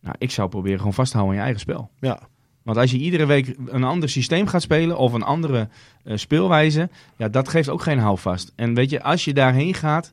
Nou, 0.00 0.14
ik 0.18 0.30
zou 0.30 0.48
proberen 0.48 0.78
gewoon 0.78 0.94
vasthouden 0.94 1.32
aan 1.32 1.38
je 1.38 1.44
eigen 1.44 1.60
spel. 1.60 1.90
Ja. 2.00 2.20
Want 2.62 2.76
als 2.76 2.90
je 2.90 2.98
iedere 2.98 3.26
week 3.26 3.56
een 3.66 3.84
ander 3.84 4.08
systeem 4.08 4.46
gaat 4.46 4.62
spelen 4.62 4.98
of 4.98 5.12
een 5.12 5.22
andere 5.22 5.68
uh, 6.04 6.16
speelwijze, 6.16 6.88
ja, 7.16 7.28
dat 7.28 7.48
geeft 7.48 7.68
ook 7.68 7.82
geen 7.82 7.98
houvast. 7.98 8.52
En 8.56 8.74
weet 8.74 8.90
je, 8.90 9.02
als 9.02 9.24
je 9.24 9.32
daarheen 9.32 9.74
gaat, 9.74 10.10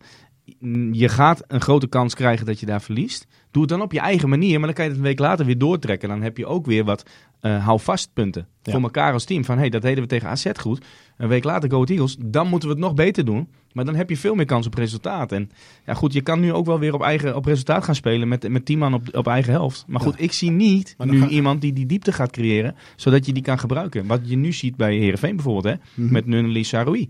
je 0.91 1.10
gaat 1.10 1.43
een 1.48 1.62
grote 1.62 1.88
kans 1.88 2.15
krijgen 2.15 2.45
dat 2.45 2.60
je 2.60 2.65
daar 2.65 2.82
verliest. 2.82 3.28
Doe 3.51 3.62
het 3.62 3.71
dan 3.71 3.81
op 3.81 3.91
je 3.91 3.99
eigen 3.99 4.29
manier, 4.29 4.57
maar 4.57 4.67
dan 4.67 4.75
kan 4.75 4.83
je 4.83 4.89
het 4.89 4.99
een 4.99 5.05
week 5.05 5.19
later 5.19 5.45
weer 5.45 5.57
doortrekken. 5.57 6.09
Dan 6.09 6.21
heb 6.21 6.38
je 6.38 6.45
ook 6.45 6.65
weer 6.65 6.83
wat 6.83 7.05
uh, 7.41 7.65
houvastpunten 7.65 8.47
voor 8.63 8.81
elkaar 8.81 9.13
als 9.13 9.25
team. 9.25 9.45
Van 9.45 9.57
hey, 9.57 9.69
dat 9.69 9.81
deden 9.81 10.03
we 10.03 10.09
tegen 10.09 10.29
AZ 10.29 10.45
goed. 10.59 10.85
Een 11.17 11.27
week 11.27 11.43
later 11.43 11.69
Go 11.69 11.83
Eagles, 11.83 12.15
dan 12.19 12.47
moeten 12.47 12.69
we 12.69 12.75
het 12.75 12.83
nog 12.83 12.93
beter 12.93 13.25
doen. 13.25 13.47
Maar 13.73 13.85
dan 13.85 13.95
heb 13.95 14.09
je 14.09 14.17
veel 14.17 14.35
meer 14.35 14.45
kans 14.45 14.65
op 14.65 14.73
resultaat. 14.73 15.31
En 15.31 15.51
ja, 15.85 15.93
goed, 15.93 16.13
je 16.13 16.21
kan 16.21 16.39
nu 16.39 16.53
ook 16.53 16.65
wel 16.65 16.79
weer 16.79 16.93
op, 16.93 17.01
eigen, 17.01 17.35
op 17.35 17.45
resultaat 17.45 17.83
gaan 17.83 17.95
spelen 17.95 18.27
met, 18.27 18.49
met 18.49 18.65
tien 18.65 18.77
man 18.77 18.93
op, 18.93 19.15
op 19.15 19.27
eigen 19.27 19.53
helft. 19.53 19.83
Maar 19.88 20.01
goed, 20.01 20.21
ik 20.21 20.31
zie 20.31 20.51
niet 20.51 20.95
nu 20.97 21.27
iemand 21.27 21.62
die 21.62 21.73
die 21.73 21.85
diepte 21.85 22.12
gaat 22.12 22.31
creëren, 22.31 22.75
zodat 22.95 23.25
je 23.25 23.33
die 23.33 23.43
kan 23.43 23.59
gebruiken. 23.59 24.07
Wat 24.07 24.21
je 24.23 24.38
nu 24.38 24.53
ziet 24.53 24.75
bij 24.75 24.95
Herenveen 24.95 25.35
bijvoorbeeld, 25.35 25.75
hè, 25.75 26.03
mhm. 26.03 26.13
met 26.13 26.25
Nunnely 26.25 26.63
Saroui. 26.63 27.09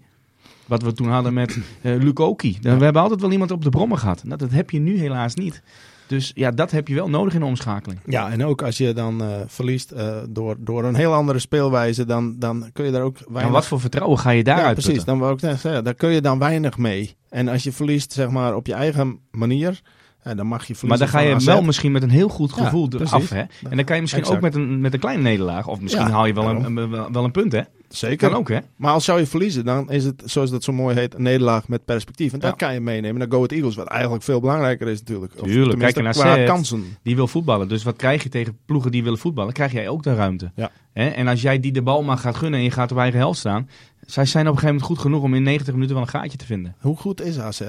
Wat 0.67 0.83
we 0.83 0.93
toen 0.93 1.07
hadden 1.07 1.33
met 1.33 1.57
uh, 1.81 2.03
Lukoki. 2.03 2.57
We 2.61 2.69
hebben 2.69 3.01
altijd 3.01 3.21
wel 3.21 3.31
iemand 3.31 3.51
op 3.51 3.63
de 3.63 3.69
brommen 3.69 3.97
gehad. 3.97 4.23
Nou, 4.23 4.37
dat 4.37 4.51
heb 4.51 4.69
je 4.69 4.79
nu 4.79 4.97
helaas 4.97 5.35
niet. 5.35 5.61
Dus 6.09 6.31
ja, 6.35 6.51
dat 6.51 6.71
heb 6.71 6.87
je 6.87 6.95
wel 6.95 7.09
nodig 7.09 7.33
in 7.33 7.39
de 7.39 7.45
omschakeling. 7.45 7.99
Ja, 8.05 8.31
en 8.31 8.45
ook 8.45 8.61
als 8.61 8.77
je 8.77 8.93
dan 8.93 9.21
uh, 9.21 9.27
verliest 9.47 9.93
uh, 9.93 10.17
door, 10.29 10.55
door 10.59 10.83
een 10.83 10.95
heel 10.95 11.13
andere 11.13 11.39
speelwijze, 11.39 12.05
dan, 12.05 12.35
dan 12.39 12.69
kun 12.73 12.85
je 12.85 12.91
daar 12.91 13.01
ook 13.01 13.17
weinig... 13.17 13.43
En 13.43 13.51
wat 13.51 13.65
voor 13.65 13.79
vertrouwen 13.79 14.19
ga 14.19 14.29
je 14.29 14.43
daaruit 14.43 14.77
Ja, 14.77 14.83
precies. 14.83 15.03
Dan 15.03 15.19
wil 15.19 15.31
ik 15.31 15.39
zeggen, 15.39 15.83
daar 15.83 15.93
kun 15.93 16.09
je 16.09 16.21
dan 16.21 16.39
weinig 16.39 16.77
mee. 16.77 17.15
En 17.29 17.47
als 17.47 17.63
je 17.63 17.71
verliest, 17.71 18.13
zeg 18.13 18.29
maar, 18.29 18.55
op 18.55 18.67
je 18.67 18.73
eigen 18.73 19.19
manier... 19.31 19.81
En 20.19 20.37
dan 20.37 20.47
mag 20.47 20.65
je 20.65 20.75
Maar 20.81 20.97
dan 20.97 21.07
ga 21.07 21.19
je 21.19 21.35
wel 21.35 21.61
misschien 21.61 21.91
met 21.91 22.03
een 22.03 22.09
heel 22.09 22.29
goed 22.29 22.53
gevoel 22.53 22.87
ja, 22.89 23.05
af. 23.09 23.29
Hè? 23.29 23.39
En 23.69 23.75
dan 23.75 23.83
kan 23.83 23.95
je 23.95 24.01
misschien 24.01 24.25
ook 24.25 24.41
met 24.41 24.55
een, 24.55 24.81
met 24.81 24.93
een 24.93 24.99
kleine 24.99 25.23
nederlaag. 25.23 25.67
Of 25.67 25.79
misschien 25.81 26.07
haal 26.07 26.25
je 26.25 26.33
wel 26.33 26.49
een, 26.49 26.89
wel 27.11 27.23
een 27.23 27.31
punt. 27.31 27.51
Hè? 27.51 27.61
Zeker. 27.89 28.35
ook, 28.35 28.49
hè? 28.49 28.59
Maar 28.75 28.93
als 28.93 29.05
zou 29.05 29.19
je 29.19 29.25
verliezen, 29.25 29.65
dan 29.65 29.91
is 29.91 30.05
het, 30.05 30.21
zoals 30.25 30.51
dat 30.51 30.63
zo 30.63 30.73
mooi 30.73 30.95
heet, 30.95 31.13
een 31.13 31.21
nederlaag 31.21 31.67
met 31.67 31.85
perspectief. 31.85 32.33
En 32.33 32.39
dat 32.39 32.55
kan 32.55 32.73
je 32.73 32.79
meenemen 32.79 33.19
naar 33.19 33.27
Go 33.27 33.35
Ahead 33.35 33.51
Eagles, 33.51 33.75
wat 33.75 33.87
eigenlijk 33.87 34.23
veel 34.23 34.39
belangrijker 34.39 34.87
is 34.87 34.99
natuurlijk. 34.99 35.33
Tuurlijk, 35.33 35.79
kijk 35.79 36.01
naar 36.01 36.13
qua 36.13 36.43
kansen. 36.45 36.97
Die 37.03 37.15
wil 37.15 37.27
voetballen. 37.27 37.67
Dus 37.67 37.83
wat 37.83 37.95
krijg 37.95 38.23
je 38.23 38.29
tegen 38.29 38.57
ploegen 38.65 38.91
die 38.91 39.03
willen 39.03 39.19
voetballen? 39.19 39.53
Krijg 39.53 39.71
jij 39.71 39.89
ook 39.89 40.03
de 40.03 40.15
ruimte. 40.15 40.51
Ja. 40.55 40.71
Hè? 40.93 41.07
En 41.07 41.27
als 41.27 41.41
jij 41.41 41.59
die 41.59 41.71
de 41.71 41.81
bal 41.81 42.03
maar 42.03 42.17
gaat 42.17 42.35
gunnen 42.35 42.59
en 42.59 42.65
je 42.65 42.71
gaat 42.71 42.91
op 42.91 42.97
eigen 42.97 43.19
helft 43.19 43.39
staan. 43.39 43.69
Zij 44.05 44.25
zijn 44.25 44.47
op 44.47 44.53
een 44.53 44.59
gegeven 44.59 44.75
moment 44.75 44.91
goed 44.91 45.05
genoeg 45.05 45.23
om 45.23 45.33
in 45.33 45.43
90 45.43 45.73
minuten 45.73 45.95
wel 45.95 46.03
een 46.03 46.09
gaatje 46.09 46.37
te 46.37 46.45
vinden. 46.45 46.75
Hoe 46.79 46.97
goed 46.97 47.21
is 47.21 47.39
AZ? 47.39 47.61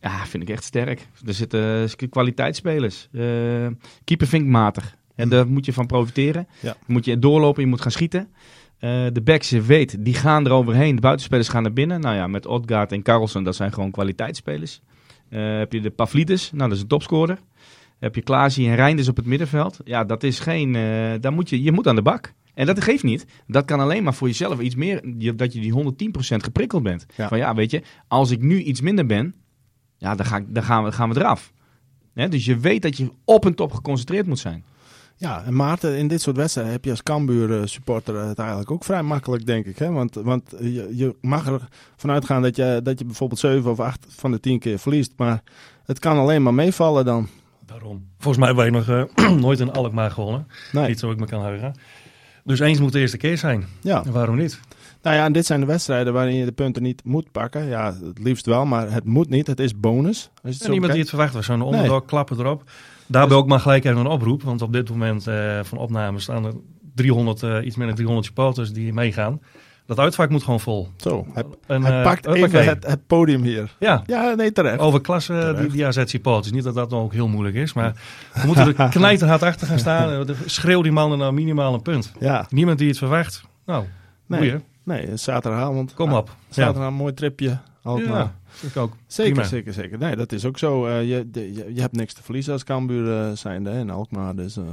Ja, 0.00 0.26
vind 0.26 0.42
ik 0.42 0.50
echt 0.50 0.64
sterk. 0.64 1.08
Er 1.26 1.34
zitten 1.34 1.90
kwaliteitsspelers. 2.08 3.08
Uh, 3.12 3.22
keeper 4.04 4.26
vind 4.26 4.42
ik 4.42 4.48
matig. 4.48 4.96
En 5.14 5.28
daar 5.28 5.46
moet 5.46 5.64
je 5.64 5.72
van 5.72 5.86
profiteren. 5.86 6.48
Ja. 6.60 6.76
Moet 6.86 7.04
je 7.04 7.18
doorlopen, 7.18 7.62
je 7.62 7.68
moet 7.68 7.80
gaan 7.80 7.90
schieten. 7.90 8.28
Uh, 8.84 9.06
de 9.12 9.20
backs, 9.24 9.50
je 9.50 9.62
weet, 9.62 10.04
die 10.04 10.14
gaan 10.14 10.46
er 10.46 10.52
overheen. 10.52 10.94
De 10.94 11.00
buitenspelers 11.00 11.48
gaan 11.48 11.62
naar 11.62 11.72
binnen. 11.72 12.00
Nou 12.00 12.14
ja, 12.14 12.26
met 12.26 12.46
Odgaard 12.46 12.92
en 12.92 13.02
Carlsen, 13.02 13.42
dat 13.42 13.56
zijn 13.56 13.72
gewoon 13.72 13.90
kwaliteitsspelers. 13.90 14.80
Uh, 15.30 15.58
heb 15.58 15.72
je 15.72 15.80
de 15.80 15.90
Pavlidis, 15.90 16.50
nou 16.52 16.68
dat 16.68 16.76
is 16.76 16.82
een 16.82 16.88
topscorer. 16.88 17.38
Heb 17.98 18.14
je 18.14 18.22
Klaasie 18.22 18.68
en 18.68 18.74
Reinders 18.74 19.08
op 19.08 19.16
het 19.16 19.26
middenveld. 19.26 19.80
Ja, 19.84 20.04
dat 20.04 20.22
is 20.22 20.40
geen... 20.40 20.74
Uh, 20.74 21.12
daar 21.20 21.32
moet 21.32 21.48
je, 21.50 21.62
je 21.62 21.72
moet 21.72 21.86
aan 21.88 21.94
de 21.94 22.02
bak. 22.02 22.32
En 22.54 22.66
dat 22.66 22.82
geeft 22.82 23.02
niet. 23.02 23.26
Dat 23.46 23.64
kan 23.64 23.80
alleen 23.80 24.02
maar 24.02 24.14
voor 24.14 24.28
jezelf 24.28 24.60
iets 24.60 24.74
meer... 24.74 25.00
Dat 25.36 25.52
je 25.52 25.60
die 25.60 25.72
110% 25.72 26.36
geprikkeld 26.36 26.82
bent. 26.82 27.06
Van 27.16 27.38
ja, 27.38 27.54
weet 27.54 27.70
je, 27.70 27.82
als 28.08 28.30
ik 28.30 28.42
nu 28.42 28.62
iets 28.62 28.80
minder 28.80 29.06
ben... 29.06 29.34
Ja, 29.96 30.14
dan, 30.14 30.26
ga 30.26 30.36
ik, 30.36 30.44
dan 30.48 30.62
gaan, 30.62 30.84
we, 30.84 30.92
gaan 30.92 31.12
we 31.12 31.18
eraf. 31.18 31.52
dus 32.14 32.44
je 32.44 32.58
weet 32.58 32.82
dat 32.82 32.96
je 32.96 33.10
op 33.24 33.46
en 33.46 33.54
top 33.54 33.72
geconcentreerd 33.72 34.26
moet 34.26 34.38
zijn. 34.38 34.64
Ja, 35.22 35.42
en 35.44 35.56
Maarten, 35.56 35.96
in 35.96 36.08
dit 36.08 36.20
soort 36.20 36.36
wedstrijden 36.36 36.72
heb 36.72 36.84
je 36.84 36.90
als 36.90 37.02
Cambuur 37.02 37.60
eh, 37.60 37.66
supporter 37.66 38.16
het 38.16 38.38
eigenlijk 38.38 38.70
ook 38.70 38.84
vrij 38.84 39.02
makkelijk, 39.02 39.46
denk 39.46 39.66
ik. 39.66 39.78
Hè? 39.78 39.90
Want, 39.90 40.14
want 40.14 40.54
je, 40.60 40.88
je 40.92 41.16
mag 41.20 41.46
er 41.46 41.68
vanuit 41.96 42.24
gaan 42.24 42.42
dat 42.42 42.56
je, 42.56 42.80
dat 42.82 42.98
je 42.98 43.04
bijvoorbeeld 43.04 43.40
7 43.40 43.70
of 43.70 43.80
8 43.80 44.06
van 44.08 44.30
de 44.30 44.40
10 44.40 44.58
keer 44.58 44.78
verliest. 44.78 45.12
Maar 45.16 45.42
het 45.84 45.98
kan 45.98 46.18
alleen 46.18 46.42
maar 46.42 46.54
meevallen 46.54 47.04
dan. 47.04 47.28
Daarom. 47.66 48.06
Volgens 48.18 48.44
mij 48.44 48.54
hebben 48.54 48.84
wij 48.86 48.96
nog 48.96 49.18
uh, 49.18 49.36
nooit 49.46 49.60
een 49.60 49.72
Alkmaar 49.72 50.10
gewonnen. 50.10 50.46
Nee. 50.72 50.88
Niet 50.88 50.98
zo 50.98 51.10
ik 51.10 51.18
me 51.18 51.26
kan 51.26 51.42
herinneren. 51.44 51.74
Dus 52.44 52.60
eens 52.60 52.80
moet 52.80 52.92
de 52.92 53.00
eerste 53.00 53.16
keer 53.16 53.38
zijn. 53.38 53.66
Ja. 53.80 54.04
En 54.04 54.12
waarom 54.12 54.36
niet? 54.36 54.60
Nou 55.02 55.16
ja, 55.16 55.24
en 55.24 55.32
dit 55.32 55.46
zijn 55.46 55.60
de 55.60 55.66
wedstrijden 55.66 56.12
waarin 56.12 56.34
je 56.34 56.44
de 56.44 56.52
punten 56.52 56.82
niet 56.82 57.04
moet 57.04 57.32
pakken. 57.32 57.66
Ja, 57.66 57.94
het 58.04 58.18
liefst 58.18 58.46
wel, 58.46 58.66
maar 58.66 58.90
het 58.90 59.04
moet 59.04 59.28
niet. 59.28 59.46
Het 59.46 59.60
is 59.60 59.80
bonus. 59.80 60.30
Als 60.42 60.56
je 60.56 60.62
het 60.62 60.70
niemand 60.70 60.92
die 60.92 61.00
het 61.00 61.10
verwacht 61.10 61.34
was. 61.34 61.46
Zo'n 61.46 61.62
onderdog, 61.62 61.98
nee. 61.98 62.06
klappen 62.06 62.38
erop. 62.38 62.64
Daarbij 63.12 63.36
ook 63.36 63.46
maar 63.46 63.60
gelijk 63.60 63.84
even 63.84 63.98
een 63.98 64.06
oproep. 64.06 64.42
Want 64.42 64.62
op 64.62 64.72
dit 64.72 64.90
moment 64.90 65.28
uh, 65.28 65.60
van 65.62 65.78
opname 65.78 66.18
staan 66.18 66.44
er 66.44 66.52
300, 66.94 67.42
uh, 67.42 67.66
iets 67.66 67.76
meer 67.76 67.86
dan 67.86 67.94
300 67.94 68.26
supporters 68.26 68.72
die 68.72 68.92
meegaan. 68.92 69.40
Dat 69.86 69.98
uitvak 69.98 70.30
moet 70.30 70.42
gewoon 70.42 70.60
vol. 70.60 70.88
Zo, 70.96 71.26
hij, 71.32 71.44
en, 71.66 71.82
hij 71.82 71.98
uh, 71.98 72.02
pakt 72.02 72.26
even 72.26 72.64
het, 72.64 72.86
het, 72.86 73.06
podium 73.06 73.42
hier. 73.42 73.74
Ja, 73.78 74.02
ja 74.06 74.34
nee, 74.34 74.52
terecht. 74.52 74.78
Over 74.78 75.00
klasse 75.00 75.54
die, 75.58 75.68
die 75.68 75.86
AZ 75.86 76.02
supporters. 76.04 76.52
Niet 76.52 76.64
dat 76.64 76.74
dat 76.74 76.90
dan 76.90 77.02
ook 77.02 77.12
heel 77.12 77.28
moeilijk 77.28 77.56
is, 77.56 77.72
maar 77.72 77.92
we 78.32 78.46
moeten 78.46 78.76
er 78.76 78.88
knijterhard 78.98 79.42
achter 79.42 79.66
gaan 79.66 79.78
staan. 79.78 80.26
Schreeuw 80.46 80.82
die 80.82 80.92
mannen 80.92 81.18
nou 81.18 81.32
minimaal 81.32 81.74
een 81.74 81.82
punt. 81.82 82.12
Ja. 82.20 82.46
Niemand 82.50 82.78
die 82.78 82.88
het 82.88 82.98
verwacht. 82.98 83.42
Nou, 83.66 83.84
nee. 84.26 84.54
Nee, 84.84 85.16
zaterdagavond. 85.16 85.94
Kom 85.94 86.12
op. 86.12 86.30
Zaterdag 86.48 86.86
een 86.86 86.94
mooi 86.94 87.14
tripje. 87.14 87.58
Alkmaar. 87.82 88.32
Ja, 88.62 88.68
ik 88.68 88.76
ook. 88.76 88.96
Zeker, 89.06 89.44
zeker, 89.44 89.72
zeker. 89.72 89.98
Nee, 89.98 90.16
dat 90.16 90.32
is 90.32 90.44
ook 90.44 90.58
zo. 90.58 90.86
Uh, 90.86 91.08
je, 91.08 91.28
je, 91.32 91.70
je 91.74 91.80
hebt 91.80 91.96
niks 91.96 92.14
te 92.14 92.22
verliezen 92.22 92.52
als 92.52 92.64
Cambuur 92.64 93.04
uh, 93.06 93.36
zijnde 93.36 93.70
in 93.70 93.90
Alkmaar. 93.90 94.36
Dus 94.36 94.56
uh, 94.56 94.64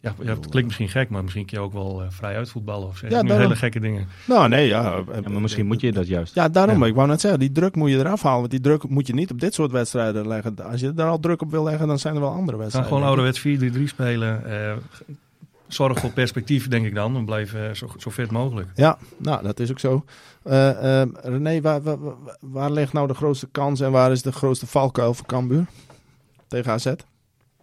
Ja, 0.00 0.14
ja, 0.22 0.34
het 0.34 0.48
klinkt 0.48 0.64
misschien 0.64 0.88
gek, 0.88 1.10
maar 1.10 1.22
misschien 1.22 1.46
kun 1.46 1.58
je 1.58 1.64
ook 1.64 1.72
wel 1.72 2.02
uh, 2.02 2.10
vrij 2.10 2.36
uitvoetballen 2.36 2.88
of 2.88 2.96
zeg 2.96 3.10
ja, 3.10 3.24
hele 3.24 3.56
gekke 3.56 3.80
dingen. 3.80 4.06
Nou 4.26 4.48
nee, 4.48 4.66
ja. 4.66 5.02
maar 5.06 5.40
misschien 5.40 5.66
moet 5.66 5.80
je 5.80 5.92
dat 5.92 6.06
juist. 6.06 6.34
Ja, 6.34 6.48
daarom. 6.48 6.82
Ik 6.82 6.94
wou 6.94 7.08
net 7.08 7.20
zeggen, 7.20 7.40
die 7.40 7.52
druk 7.52 7.76
moet 7.76 7.90
je 7.90 7.98
eraf 7.98 8.22
halen. 8.22 8.38
Want 8.38 8.50
die 8.50 8.60
druk 8.60 8.88
moet 8.88 9.06
je 9.06 9.14
niet 9.14 9.30
op 9.30 9.40
dit 9.40 9.54
soort 9.54 9.70
wedstrijden 9.70 10.28
leggen. 10.28 10.64
Als 10.70 10.80
je 10.80 10.94
daar 10.94 11.08
al 11.08 11.20
druk 11.20 11.42
op 11.42 11.50
wil 11.50 11.64
leggen, 11.64 11.86
dan 11.86 11.98
zijn 11.98 12.14
er 12.14 12.20
wel 12.20 12.32
andere 12.32 12.58
wedstrijden. 12.58 12.90
Dan 12.90 13.00
gewoon 13.00 13.16
ouderwets 13.16 13.78
4-3-3 13.78 13.82
spelen. 13.84 14.42
Zorg 15.72 15.98
voor 15.98 16.10
perspectief, 16.10 16.68
denk 16.68 16.86
ik 16.86 16.94
dan. 16.94 17.16
En 17.16 17.24
blijf 17.24 17.54
uh, 17.54 17.70
zo, 17.70 17.90
zo 17.98 18.10
fit 18.10 18.30
mogelijk. 18.30 18.68
Ja, 18.74 18.98
nou, 19.16 19.42
dat 19.42 19.60
is 19.60 19.70
ook 19.70 19.78
zo. 19.78 20.04
Uh, 20.44 21.02
René, 21.22 21.60
waar, 21.60 21.82
waar, 21.82 21.98
waar, 22.40 22.70
ligt 22.70 22.92
nou 22.92 23.06
de 23.06 23.14
grootste 23.14 23.48
kans 23.52 23.80
en 23.80 23.90
waar 23.90 24.12
is 24.12 24.22
de 24.22 24.32
grootste 24.32 24.66
valkuil 24.66 25.14
voor 25.14 25.26
Cambuur 25.26 25.66
tegen 26.48 26.72
AZ? 26.72 26.92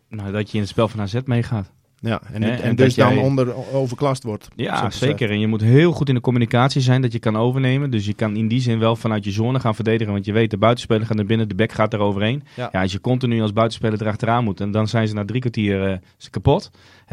Nou, 0.10 0.32
dat 0.32 0.47
je 0.47 0.53
in 0.53 0.60
het 0.60 0.70
spel 0.70 0.88
van 0.88 1.01
AZ 1.01 1.20
meegaat. 1.26 1.72
Ja, 2.08 2.22
en, 2.32 2.43
en, 2.43 2.76
dus 2.76 2.95
dan 2.95 3.18
onder 3.18 3.74
overklast 3.74 4.24
wordt. 4.24 4.47
Ja, 4.55 4.89
zeker. 4.89 5.30
En 5.30 5.39
je 5.39 5.47
moet 5.47 5.62
heel 5.62 5.91
goed 5.91 6.10
in 6.10 6.16
de 6.16 6.22
communicatie 6.22 6.82
zijn 6.82 7.01
dat 7.01 7.12
je 7.12 7.20
kan 7.20 7.38
overnemen. 7.38 7.91
Dus 7.91 8.05
je 8.05 8.14
kan 8.14 8.36
in 8.36 8.47
die 8.47 8.62
zin 8.62 8.80
wel 8.80 8.95
vanuit 8.95 9.24
je 9.24 9.32
zone 9.32 9.60
gaan 9.60 9.76
verdedigen. 9.76 10.14
Want 10.14 10.26
je 10.26 10.32
weet, 10.32 10.51
de 10.51 10.58
buitenspeler 10.58 11.05
gaat 11.05 11.16
naar 11.16 11.26
binnen, 11.26 11.47
de 11.47 11.55
bek 11.55 11.72
gaat 11.72 11.93
er 11.93 11.99
overheen. 11.99 12.43
Ja. 12.55 12.70
als 12.74 12.91
je 12.91 13.01
continu 13.01 13.41
als 13.41 13.53
buitenspeler 13.53 14.01
erachteraan 14.01 14.43
moet, 14.43 14.62
en 14.62 14.72
dan 14.72 14.88
zijn 14.88 15.08
ze 15.08 15.14
na 15.14 15.26
drie 15.26 15.39
kwartier 15.39 15.89
uh, 15.89 15.97
kapot. 16.30 16.72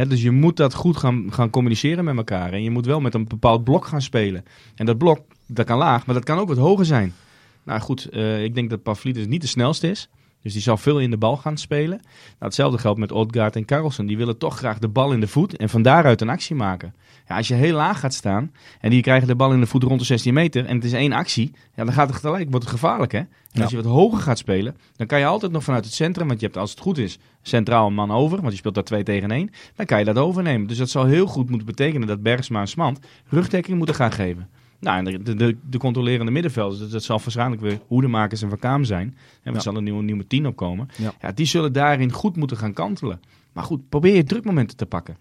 dus 0.09 0.23
je 0.23 0.31
moet 0.31 0.57
dat 0.57 0.75
goed 0.75 0.97
gaan, 0.97 1.27
gaan 1.31 1.51
communiceren 1.51 2.05
met 2.05 2.17
elkaar. 2.17 2.53
En 2.53 2.63
je 2.63 2.71
moet 2.71 2.87
wel 2.87 3.01
met 3.01 3.15
een 3.15 3.27
bepaald 3.29 3.65
blok 3.65 3.87
gaan 3.87 4.03
spelen. 4.03 4.45
En 4.75 4.87
dat 4.87 4.99
blok, 4.99 5.21
dat 5.47 5.67
kan 5.67 5.79
laag, 5.79 6.07
maar 6.07 6.15
dat 6.15 6.25
kan 6.25 6.39
ook 6.39 6.49
wat 6.49 6.57
hoger 6.57 6.85
zijn. 6.85 7.15
Nou 7.63 7.81
goed, 7.81 8.09
uh, 8.13 8.45
ik 8.45 8.55
denk 8.55 8.71
dat 8.71 8.83
Pavlidis 8.83 9.27
niet 9.27 9.41
de 9.41 9.47
snelste 9.47 9.91
is. 9.91 10.09
Dus 10.45 10.53
die 10.53 10.63
zal 10.63 10.77
veel 10.77 11.01
in 11.01 11.11
de 11.11 11.17
bal 11.17 11.37
gaan 11.37 11.57
spelen. 11.57 11.99
Nou, 11.99 12.39
hetzelfde 12.39 12.79
geldt 12.79 12.99
met 12.99 13.13
Odgaard 13.13 13.57
en 13.57 13.65
Carlsen. 13.65 14.07
Die 14.07 14.17
willen 14.17 14.39
toch 14.39 14.57
graag 14.57 14.79
de 14.79 14.89
bal 14.89 15.13
in 15.13 15.21
de 15.21 15.29
voet 15.29 15.57
en 15.57 15.69
van 15.69 15.83
daaruit 15.83 16.21
een 16.21 16.29
actie 16.29 16.57
maken. 16.57 16.95
Ja, 17.29 17.37
als 17.37 17.49
je 17.49 17.55
heel 17.55 17.77
laag 17.77 18.01
gaat 18.01 18.15
staan 18.15 18.53
en 18.81 18.91
die 18.91 19.03
krijgen 19.03 19.29
de 19.29 19.35
bal 19.35 19.53
in 19.53 19.61
de 19.61 19.67
voet 19.67 19.83
rond 19.83 20.01
de 20.01 20.07
16 20.07 20.35
meter 20.35 20.67
en 20.67 20.75
het 20.75 20.85
is 20.85 20.93
één 20.93 21.13
actie, 21.13 21.53
ja, 21.75 21.85
dan 21.85 21.93
gaat 21.93 22.09
het 22.09 22.17
gelijk, 22.17 22.51
wordt 22.51 22.65
het 22.65 22.75
gevaarlijk 22.75 23.13
hè. 23.13 23.23
En 23.53 23.63
als 23.63 23.71
je 23.71 23.77
wat 23.77 23.85
hoger 23.85 24.19
gaat 24.19 24.39
spelen, 24.39 24.77
dan 24.97 25.07
kan 25.07 25.19
je 25.19 25.27
altijd 25.27 25.53
nog 25.53 25.65
vanuit 25.65 25.85
het 25.85 25.95
centrum, 25.95 26.29
want 26.29 26.41
je 26.41 26.47
hebt 26.47 26.59
als 26.59 26.71
het 26.71 26.81
goed 26.81 26.99
is 26.99 27.19
centraal 27.43 27.87
een 27.87 27.95
man 27.95 28.11
over, 28.11 28.41
want 28.41 28.53
je 28.53 28.59
speelt 28.59 28.75
daar 28.75 28.85
twee 28.85 29.03
tegen 29.03 29.31
één, 29.31 29.51
dan 29.77 29.87
kan 29.87 29.99
je 29.99 30.05
dat 30.05 30.19
overnemen. 30.19 30.69
Dus 30.69 30.79
dat 30.79 30.91
zal 30.91 31.05
heel 31.05 31.27
goed 31.27 31.49
moeten 31.49 31.67
betekenen 31.67 32.09
dat 32.09 32.23
Bergsma 32.23 32.61
en 32.61 32.69
Smant 32.69 32.99
rugdekking 33.29 33.77
moeten 33.77 33.95
gaan 33.95 34.13
geven. 34.13 34.49
Nou, 34.85 35.07
en 35.07 35.23
de, 35.25 35.35
de, 35.35 35.57
de 35.71 35.79
controlerende 35.79 36.33
middenvelders, 36.33 36.81
dat, 36.81 36.91
dat, 36.91 37.03
zal 37.03 37.19
waarschijnlijk 37.19 37.63
weer 37.63 37.81
hoedemakers 37.87 38.43
en 38.43 38.59
Van 38.59 38.85
zijn. 38.85 39.17
En 39.43 39.55
er 39.55 39.61
zal 39.61 39.77
een 39.77 39.85
nieuwe, 39.85 40.03
nieuwe 40.03 40.27
tien 40.27 40.47
opkomen. 40.47 40.89
Ja. 40.97 41.15
ja. 41.21 41.33
die 41.33 41.47
zullen 41.47 41.73
daarin 41.73 42.13
goed 42.13 42.37
moeten 42.37 42.57
gaan 42.57 42.73
kantelen. 42.73 43.21
Maar 43.53 43.65
goed, 43.65 43.89
probeer 43.89 44.15
je 44.15 44.25
drukmomenten 44.25 44.77
te 44.77 44.87
pakken. 44.87 45.17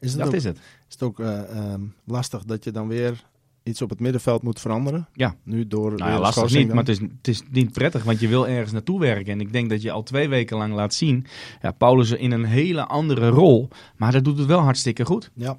Is 0.00 0.14
dat 0.14 0.32
is 0.32 0.44
het. 0.44 0.56
Is 0.58 0.94
het 0.94 1.02
ook 1.02 1.20
uh, 1.20 1.74
lastig 2.04 2.44
dat 2.44 2.64
je 2.64 2.70
dan 2.70 2.88
weer 2.88 3.24
iets 3.62 3.82
op 3.82 3.90
het 3.90 4.00
middenveld 4.00 4.42
moet 4.42 4.60
veranderen? 4.60 5.08
Ja. 5.12 5.36
Nu 5.42 5.66
door 5.66 5.94
nou 5.94 6.10
ja, 6.10 6.18
lastig 6.18 6.54
niet, 6.54 6.68
maar 6.68 6.76
het 6.76 6.88
is, 6.88 6.98
het 6.98 7.28
is 7.28 7.42
niet 7.50 7.72
prettig, 7.72 8.04
want 8.04 8.20
je 8.20 8.28
wil 8.28 8.48
ergens 8.48 8.72
naartoe 8.72 9.00
werken. 9.00 9.32
En 9.32 9.40
ik 9.40 9.52
denk 9.52 9.70
dat 9.70 9.82
je 9.82 9.90
al 9.90 10.02
twee 10.02 10.28
weken 10.28 10.56
lang 10.56 10.74
laat 10.74 10.94
zien, 10.94 11.26
ja, 11.62 11.70
Paulus 11.70 12.10
in 12.10 12.30
een 12.30 12.44
hele 12.44 12.86
andere 12.86 13.28
rol, 13.28 13.68
maar 13.96 14.12
dat 14.12 14.24
doet 14.24 14.38
het 14.38 14.46
wel 14.46 14.60
hartstikke 14.60 15.04
goed. 15.04 15.30
Ja. 15.34 15.58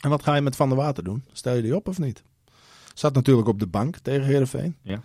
En 0.00 0.10
wat 0.10 0.22
ga 0.22 0.34
je 0.34 0.40
met 0.40 0.56
Van 0.56 0.68
der 0.68 0.78
Water 0.78 1.04
doen? 1.04 1.24
Stel 1.32 1.54
je 1.54 1.62
die 1.62 1.76
op 1.76 1.88
of 1.88 1.98
niet? 1.98 2.22
Zat 2.98 3.14
natuurlijk 3.14 3.48
op 3.48 3.58
de 3.58 3.66
bank 3.66 3.96
tegen 4.02 4.24
Heerenveen. 4.24 4.76
Ja. 4.82 5.00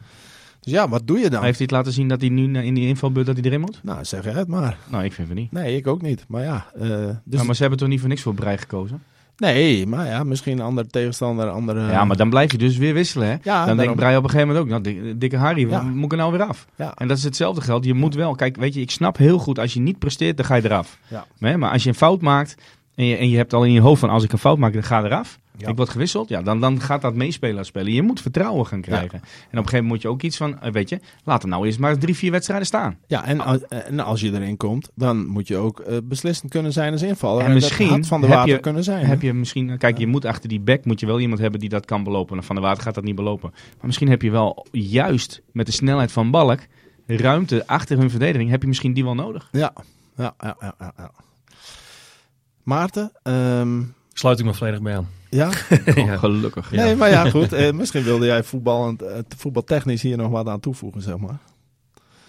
Dus 0.59 0.73
ja, 0.73 0.89
wat 0.89 1.07
doe 1.07 1.19
je 1.19 1.29
dan? 1.29 1.43
heeft 1.43 1.57
hij 1.57 1.65
het 1.65 1.75
laten 1.75 1.91
zien 1.91 2.07
dat 2.07 2.21
hij 2.21 2.29
nu 2.29 2.61
in 2.61 2.73
die 2.73 2.87
invalbeurt 2.87 3.25
dat 3.25 3.35
hij 3.35 3.45
erin 3.45 3.59
moet? 3.61 3.79
Nou, 3.83 4.05
zeg 4.05 4.23
het 4.23 4.47
maar. 4.47 4.77
Nou, 4.89 5.03
ik 5.03 5.13
vind 5.13 5.27
het 5.27 5.37
niet. 5.37 5.51
Nee, 5.51 5.75
ik 5.75 5.87
ook 5.87 6.01
niet. 6.01 6.25
Maar 6.27 6.43
ja. 6.43 6.65
Uh, 6.75 6.81
dus... 6.81 7.17
Nou, 7.25 7.45
maar 7.45 7.55
ze 7.55 7.61
hebben 7.61 7.79
toch 7.79 7.87
niet 7.87 7.99
voor 7.99 8.09
niks 8.09 8.21
voor 8.21 8.33
Brei 8.33 8.57
gekozen? 8.57 9.03
Nee, 9.37 9.87
maar 9.87 10.07
ja, 10.07 10.23
misschien 10.23 10.59
een 10.59 10.65
andere 10.65 10.87
tegenstander, 10.87 11.49
andere... 11.49 11.91
Ja, 11.91 12.05
maar 12.05 12.17
dan 12.17 12.29
blijf 12.29 12.51
je 12.51 12.57
dus 12.57 12.77
weer 12.77 12.93
wisselen, 12.93 13.27
hè? 13.27 13.35
Ja, 13.43 13.65
dan 13.65 13.77
denkt 13.77 13.95
Brei 13.95 14.17
op 14.17 14.23
een 14.23 14.29
gegeven 14.29 14.53
moment 14.53 14.75
ook, 14.75 14.83
nou, 14.83 15.17
dikke 15.17 15.37
Harry, 15.37 15.69
ja. 15.69 15.81
moet 15.81 16.05
ik 16.05 16.11
er 16.11 16.17
nou 16.17 16.31
weer 16.31 16.43
af? 16.43 16.67
Ja. 16.75 16.93
En 16.95 17.07
dat 17.07 17.17
is 17.17 17.23
hetzelfde 17.23 17.61
geld. 17.61 17.85
Je 17.85 17.93
moet 17.93 18.15
wel, 18.15 18.35
kijk, 18.35 18.55
weet 18.55 18.73
je, 18.73 18.81
ik 18.81 18.91
snap 18.91 19.17
heel 19.17 19.37
goed, 19.37 19.59
als 19.59 19.73
je 19.73 19.79
niet 19.79 19.99
presteert, 19.99 20.37
dan 20.37 20.45
ga 20.45 20.55
je 20.55 20.65
eraf. 20.65 20.97
Ja. 21.07 21.57
Maar 21.57 21.71
als 21.71 21.83
je 21.83 21.89
een 21.89 21.95
fout 21.95 22.21
maakt 22.21 22.55
en 22.95 23.05
je, 23.05 23.15
en 23.15 23.29
je 23.29 23.37
hebt 23.37 23.53
al 23.53 23.63
in 23.65 23.71
je 23.71 23.81
hoofd 23.81 23.99
van, 23.99 24.09
als 24.09 24.23
ik 24.23 24.31
een 24.31 24.37
fout 24.37 24.57
maak, 24.57 24.73
dan 24.73 24.83
ga 24.83 25.03
eraf. 25.03 25.39
Ik 25.57 25.75
word 25.75 25.89
gewisseld, 25.89 26.29
ja, 26.29 26.41
dan, 26.41 26.59
dan 26.59 26.81
gaat 26.81 27.01
dat 27.01 27.15
meespelen 27.15 27.65
spelen. 27.65 27.93
Je 27.93 28.01
moet 28.01 28.21
vertrouwen 28.21 28.65
gaan 28.65 28.81
krijgen. 28.81 29.19
En 29.19 29.19
op 29.19 29.25
een 29.51 29.57
gegeven 29.57 29.71
moment 29.71 29.87
moet 29.87 30.01
je 30.01 30.07
ook 30.07 30.21
iets 30.21 30.37
van, 30.37 30.59
eh, 30.59 30.71
weet 30.71 30.89
je, 30.89 30.99
laat 31.23 31.41
hem 31.41 31.51
nou 31.51 31.65
eerst 31.65 31.79
maar 31.79 31.97
drie, 31.97 32.15
vier 32.15 32.31
wedstrijden 32.31 32.67
staan. 32.67 32.97
Ja, 33.07 33.25
en, 33.25 33.67
en 33.69 33.99
als 33.99 34.21
je 34.21 34.31
erin 34.31 34.57
komt, 34.57 34.89
dan 34.95 35.25
moet 35.25 35.47
je 35.47 35.57
ook 35.57 35.83
uh, 35.87 35.97
beslissend 36.03 36.51
kunnen 36.51 36.73
zijn 36.73 36.91
als 36.91 37.01
invaller. 37.01 37.45
En, 37.45 37.53
misschien 37.53 38.05
van 38.05 38.21
de 38.21 38.27
water 38.27 38.59
kunnen 38.59 38.83
zijn. 38.83 39.05
Heb 39.05 39.21
je 39.21 39.33
misschien, 39.33 39.77
kijk, 39.77 39.97
je 39.97 40.07
moet 40.07 40.25
achter 40.25 40.49
die 40.49 40.59
back 40.59 40.85
moet 40.85 40.99
je 40.99 41.05
wel 41.05 41.19
iemand 41.19 41.39
hebben 41.39 41.59
die 41.59 41.69
dat 41.69 41.85
kan 41.85 42.03
belopen. 42.03 42.43
Van 42.43 42.55
de 42.55 42.61
water 42.61 42.83
gaat 42.83 42.95
dat 42.95 43.03
niet 43.03 43.15
belopen. 43.15 43.49
Maar 43.51 43.85
misschien 43.85 44.09
heb 44.09 44.21
je 44.21 44.31
wel 44.31 44.65
juist 44.71 45.41
met 45.51 45.65
de 45.65 45.71
snelheid 45.71 46.11
van 46.11 46.31
Balk 46.31 46.59
ruimte 47.05 47.67
achter 47.67 47.97
hun 47.97 48.09
verdediging, 48.09 48.49
heb 48.49 48.61
je 48.61 48.67
misschien 48.67 48.93
die 48.93 49.03
wel 49.03 49.15
nodig. 49.15 49.49
Ja, 49.51 49.73
ja, 50.17 50.33
ja, 50.39 50.55
ja. 50.59 50.93
ja. 50.97 51.11
Maarten, 52.63 53.11
um... 53.23 53.93
sluit 54.13 54.39
ik 54.39 54.45
me 54.45 54.53
volledig 54.53 54.81
bij 54.81 54.97
aan. 54.97 55.07
Ja? 55.39 55.49
Oh, 55.95 56.19
gelukkig. 56.19 56.71
Ja. 56.71 56.83
Nee, 56.83 56.95
maar 56.95 57.09
ja, 57.09 57.29
goed. 57.29 57.53
Eh, 57.63 57.71
misschien 57.71 58.03
wilde 58.03 58.25
jij 58.25 58.43
voetbal, 58.43 58.95
eh, 58.95 59.19
voetbaltechnisch 59.37 60.01
hier 60.01 60.17
nog 60.17 60.29
wat 60.29 60.47
aan 60.47 60.59
toevoegen, 60.59 61.01
zeg 61.01 61.17
maar. 61.17 61.37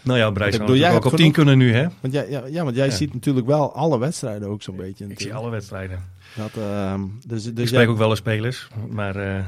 Nou 0.02 0.18
ja, 0.18 0.30
Brijs 0.30 0.56
zou 0.56 0.76
jij 0.76 0.94
ook 0.94 1.04
op 1.04 1.16
10 1.16 1.32
kunnen 1.32 1.58
nu, 1.58 1.72
hè? 1.72 1.86
Want 2.00 2.12
jij, 2.12 2.30
ja, 2.30 2.42
ja, 2.46 2.64
want 2.64 2.76
jij 2.76 2.90
ziet 2.90 3.14
natuurlijk 3.14 3.46
wel 3.46 3.74
alle 3.74 3.98
wedstrijden 3.98 4.48
ook 4.48 4.62
zo'n 4.62 4.76
beetje. 4.76 5.06
Ik 5.08 5.20
zie 5.20 5.34
alle 5.34 5.50
wedstrijden. 5.50 6.02
Dat, 6.34 6.50
uh, 6.58 6.94
dus, 7.26 7.44
dus 7.44 7.62
ik 7.62 7.66
spreek 7.66 7.88
ook 7.88 7.98
wel 7.98 8.10
eens 8.10 8.18
spelers, 8.18 8.68
maar... 8.90 9.16
Uh, 9.16 9.44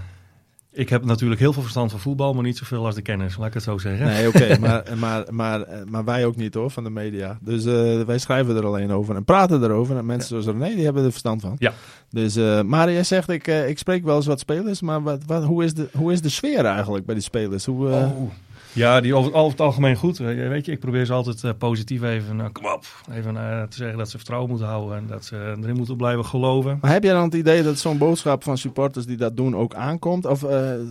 ik 0.76 0.88
heb 0.88 1.04
natuurlijk 1.04 1.40
heel 1.40 1.52
veel 1.52 1.62
verstand 1.62 1.90
van 1.90 2.00
voetbal, 2.00 2.34
maar 2.34 2.42
niet 2.42 2.56
zoveel 2.56 2.86
als 2.86 2.94
de 2.94 3.02
kennis, 3.02 3.36
laat 3.36 3.46
ik 3.46 3.54
het 3.54 3.62
zo 3.62 3.78
zeggen. 3.78 4.06
Nee, 4.06 4.28
oké, 4.28 4.56
maar, 4.60 4.84
maar, 4.96 5.24
maar, 5.30 5.66
maar 5.88 6.04
wij 6.04 6.26
ook 6.26 6.36
niet 6.36 6.54
hoor, 6.54 6.70
van 6.70 6.84
de 6.84 6.90
media. 6.90 7.38
Dus 7.40 7.64
uh, 7.64 8.02
wij 8.02 8.18
schrijven 8.18 8.56
er 8.56 8.66
alleen 8.66 8.92
over 8.92 9.16
en 9.16 9.24
praten 9.24 9.62
erover. 9.62 9.96
En 9.96 10.06
mensen 10.06 10.28
zoals 10.28 10.58
René, 10.58 10.74
die 10.74 10.84
hebben 10.84 11.04
er 11.04 11.10
verstand 11.10 11.40
van. 11.40 11.56
Ja. 11.58 11.72
Dus, 12.10 12.36
uh, 12.36 12.62
maar 12.62 12.92
jij 12.92 13.04
zegt, 13.04 13.28
ik, 13.28 13.48
uh, 13.48 13.68
ik 13.68 13.78
spreek 13.78 14.04
wel 14.04 14.16
eens 14.16 14.26
wat 14.26 14.40
spelers, 14.40 14.80
maar 14.80 15.02
wat, 15.02 15.22
wat, 15.26 15.44
hoe, 15.44 15.64
is 15.64 15.74
de, 15.74 15.88
hoe 15.96 16.12
is 16.12 16.20
de 16.20 16.28
sfeer 16.28 16.64
eigenlijk 16.64 17.06
bij 17.06 17.14
die 17.14 17.24
spelers? 17.24 17.64
Hoe, 17.64 17.88
oh. 17.88 18.30
Ja, 18.76 19.00
die 19.00 19.14
over, 19.14 19.50
het 19.50 19.60
algemeen 19.60 19.96
goed. 19.96 20.18
Weet 20.18 20.66
je, 20.66 20.72
ik 20.72 20.80
probeer 20.80 21.04
ze 21.04 21.12
altijd 21.12 21.42
uh, 21.42 21.50
positief 21.58 22.02
even, 22.02 22.38
uh, 22.38 22.44
kom 22.52 22.66
op, 22.66 22.84
even 23.12 23.34
uh, 23.34 23.62
te 23.62 23.76
zeggen 23.76 23.98
dat 23.98 24.10
ze 24.10 24.16
vertrouwen 24.16 24.50
moeten 24.50 24.68
houden 24.68 24.96
en 24.96 25.06
dat 25.06 25.24
ze 25.24 25.56
erin 25.62 25.76
moeten 25.76 25.96
blijven 25.96 26.24
geloven. 26.24 26.78
Maar 26.80 26.92
heb 26.92 27.02
jij 27.02 27.12
dan 27.12 27.22
het 27.24 27.34
idee 27.34 27.62
dat 27.62 27.78
zo'n 27.78 27.98
boodschap 27.98 28.42
van 28.42 28.58
supporters 28.58 29.06
die 29.06 29.16
dat 29.16 29.36
doen 29.36 29.56
ook 29.56 29.74
aankomt? 29.74 30.26
Of 30.26 30.40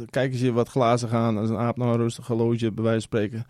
kijken 0.09 0.37
ze 0.37 0.45
je 0.45 0.53
wat 0.53 0.69
glazen 0.69 1.09
gaan 1.09 1.37
als 1.37 1.49
een 1.49 1.57
aap 1.57 1.77
naar 1.77 1.87
een 1.87 1.97
rustig 1.97 2.27
horloge, 2.27 2.71
bij 2.71 2.83
wijze 2.83 3.07
van 3.09 3.19
spreken? 3.19 3.45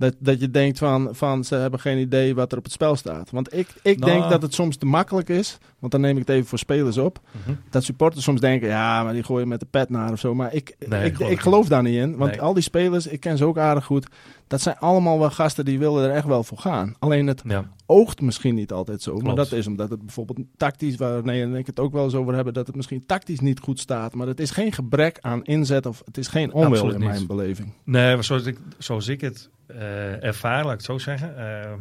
Dat, 0.00 0.14
dat 0.18 0.40
je 0.40 0.50
denkt 0.50 0.78
van, 0.78 1.08
van 1.12 1.44
ze 1.44 1.54
hebben 1.54 1.80
geen 1.80 1.98
idee 1.98 2.34
wat 2.34 2.52
er 2.52 2.58
op 2.58 2.64
het 2.64 2.72
spel 2.72 2.96
staat. 2.96 3.30
Want 3.30 3.54
ik, 3.54 3.68
ik 3.82 3.98
nou. 3.98 4.12
denk 4.12 4.30
dat 4.30 4.42
het 4.42 4.54
soms 4.54 4.76
te 4.76 4.86
makkelijk 4.86 5.28
is, 5.28 5.58
want 5.78 5.92
dan 5.92 6.00
neem 6.00 6.12
ik 6.12 6.26
het 6.26 6.28
even 6.28 6.48
voor 6.48 6.58
spelers 6.58 6.98
op. 6.98 7.20
Mhm. 7.30 7.54
Dat 7.70 7.84
supporters 7.84 8.24
soms 8.24 8.40
denken, 8.40 8.68
ja, 8.68 9.02
maar 9.02 9.12
die 9.12 9.22
gooien 9.22 9.48
met 9.48 9.60
de 9.60 9.66
pet 9.70 9.90
naar 9.90 10.12
of 10.12 10.18
zo. 10.18 10.34
Maar 10.34 10.54
ik, 10.54 10.76
ik, 10.78 11.18
ik, 11.18 11.40
geloof 11.40 11.68
daar 11.68 11.82
niet 11.82 11.96
in. 11.96 12.16
Want 12.16 12.38
al 12.38 12.54
die 12.54 12.62
spelers, 12.62 13.06
ik 13.06 13.20
ken 13.20 13.36
ze 13.36 13.44
ook 13.44 13.58
aardig 13.58 13.84
goed. 13.84 14.06
Dat 14.46 14.60
zijn 14.60 14.78
allemaal 14.78 15.18
wel 15.18 15.30
gasten 15.30 15.64
die 15.64 15.78
willen 15.78 16.04
er 16.04 16.14
echt 16.14 16.26
wel 16.26 16.44
voor 16.44 16.58
gaan. 16.58 16.94
Alleen 16.98 17.26
het 17.26 17.42
oogt 17.90 18.20
misschien 18.20 18.54
niet 18.54 18.72
altijd 18.72 19.02
zo. 19.02 19.16
Maar 19.18 19.34
dat 19.34 19.52
is 19.52 19.66
omdat 19.66 19.90
het 19.90 20.00
bijvoorbeeld 20.00 20.38
tactisch, 20.56 20.96
waar 20.96 21.24
nee, 21.24 21.42
en 21.42 21.54
ik 21.54 21.66
het 21.66 21.80
ook 21.80 21.92
wel 21.92 22.04
eens 22.04 22.14
over 22.14 22.34
hebben, 22.34 22.54
dat 22.54 22.66
het 22.66 22.76
misschien 22.76 23.06
tactisch 23.06 23.40
niet 23.40 23.60
goed 23.60 23.78
staat. 23.80 24.14
Maar 24.14 24.26
het 24.26 24.40
is 24.40 24.50
geen 24.50 24.72
gebrek 24.72 25.18
aan 25.20 25.44
inzet 25.44 25.86
of 25.86 26.02
het 26.04 26.18
is 26.18 26.28
geen 26.28 26.52
onwil 26.52 26.90
in 26.90 27.00
mijn 27.00 27.26
beleving. 27.26 27.72
Nee, 27.84 28.22
zoals 28.22 28.46
ik, 28.46 28.58
zoals 28.78 29.08
ik 29.08 29.20
het 29.20 29.50
uh, 29.70 30.24
ervaar, 30.24 30.62
laat 30.62 30.72
ik 30.72 30.78
het 30.78 30.86
zo 30.86 30.98
zeggen. 30.98 31.34
Uh, 31.38 31.72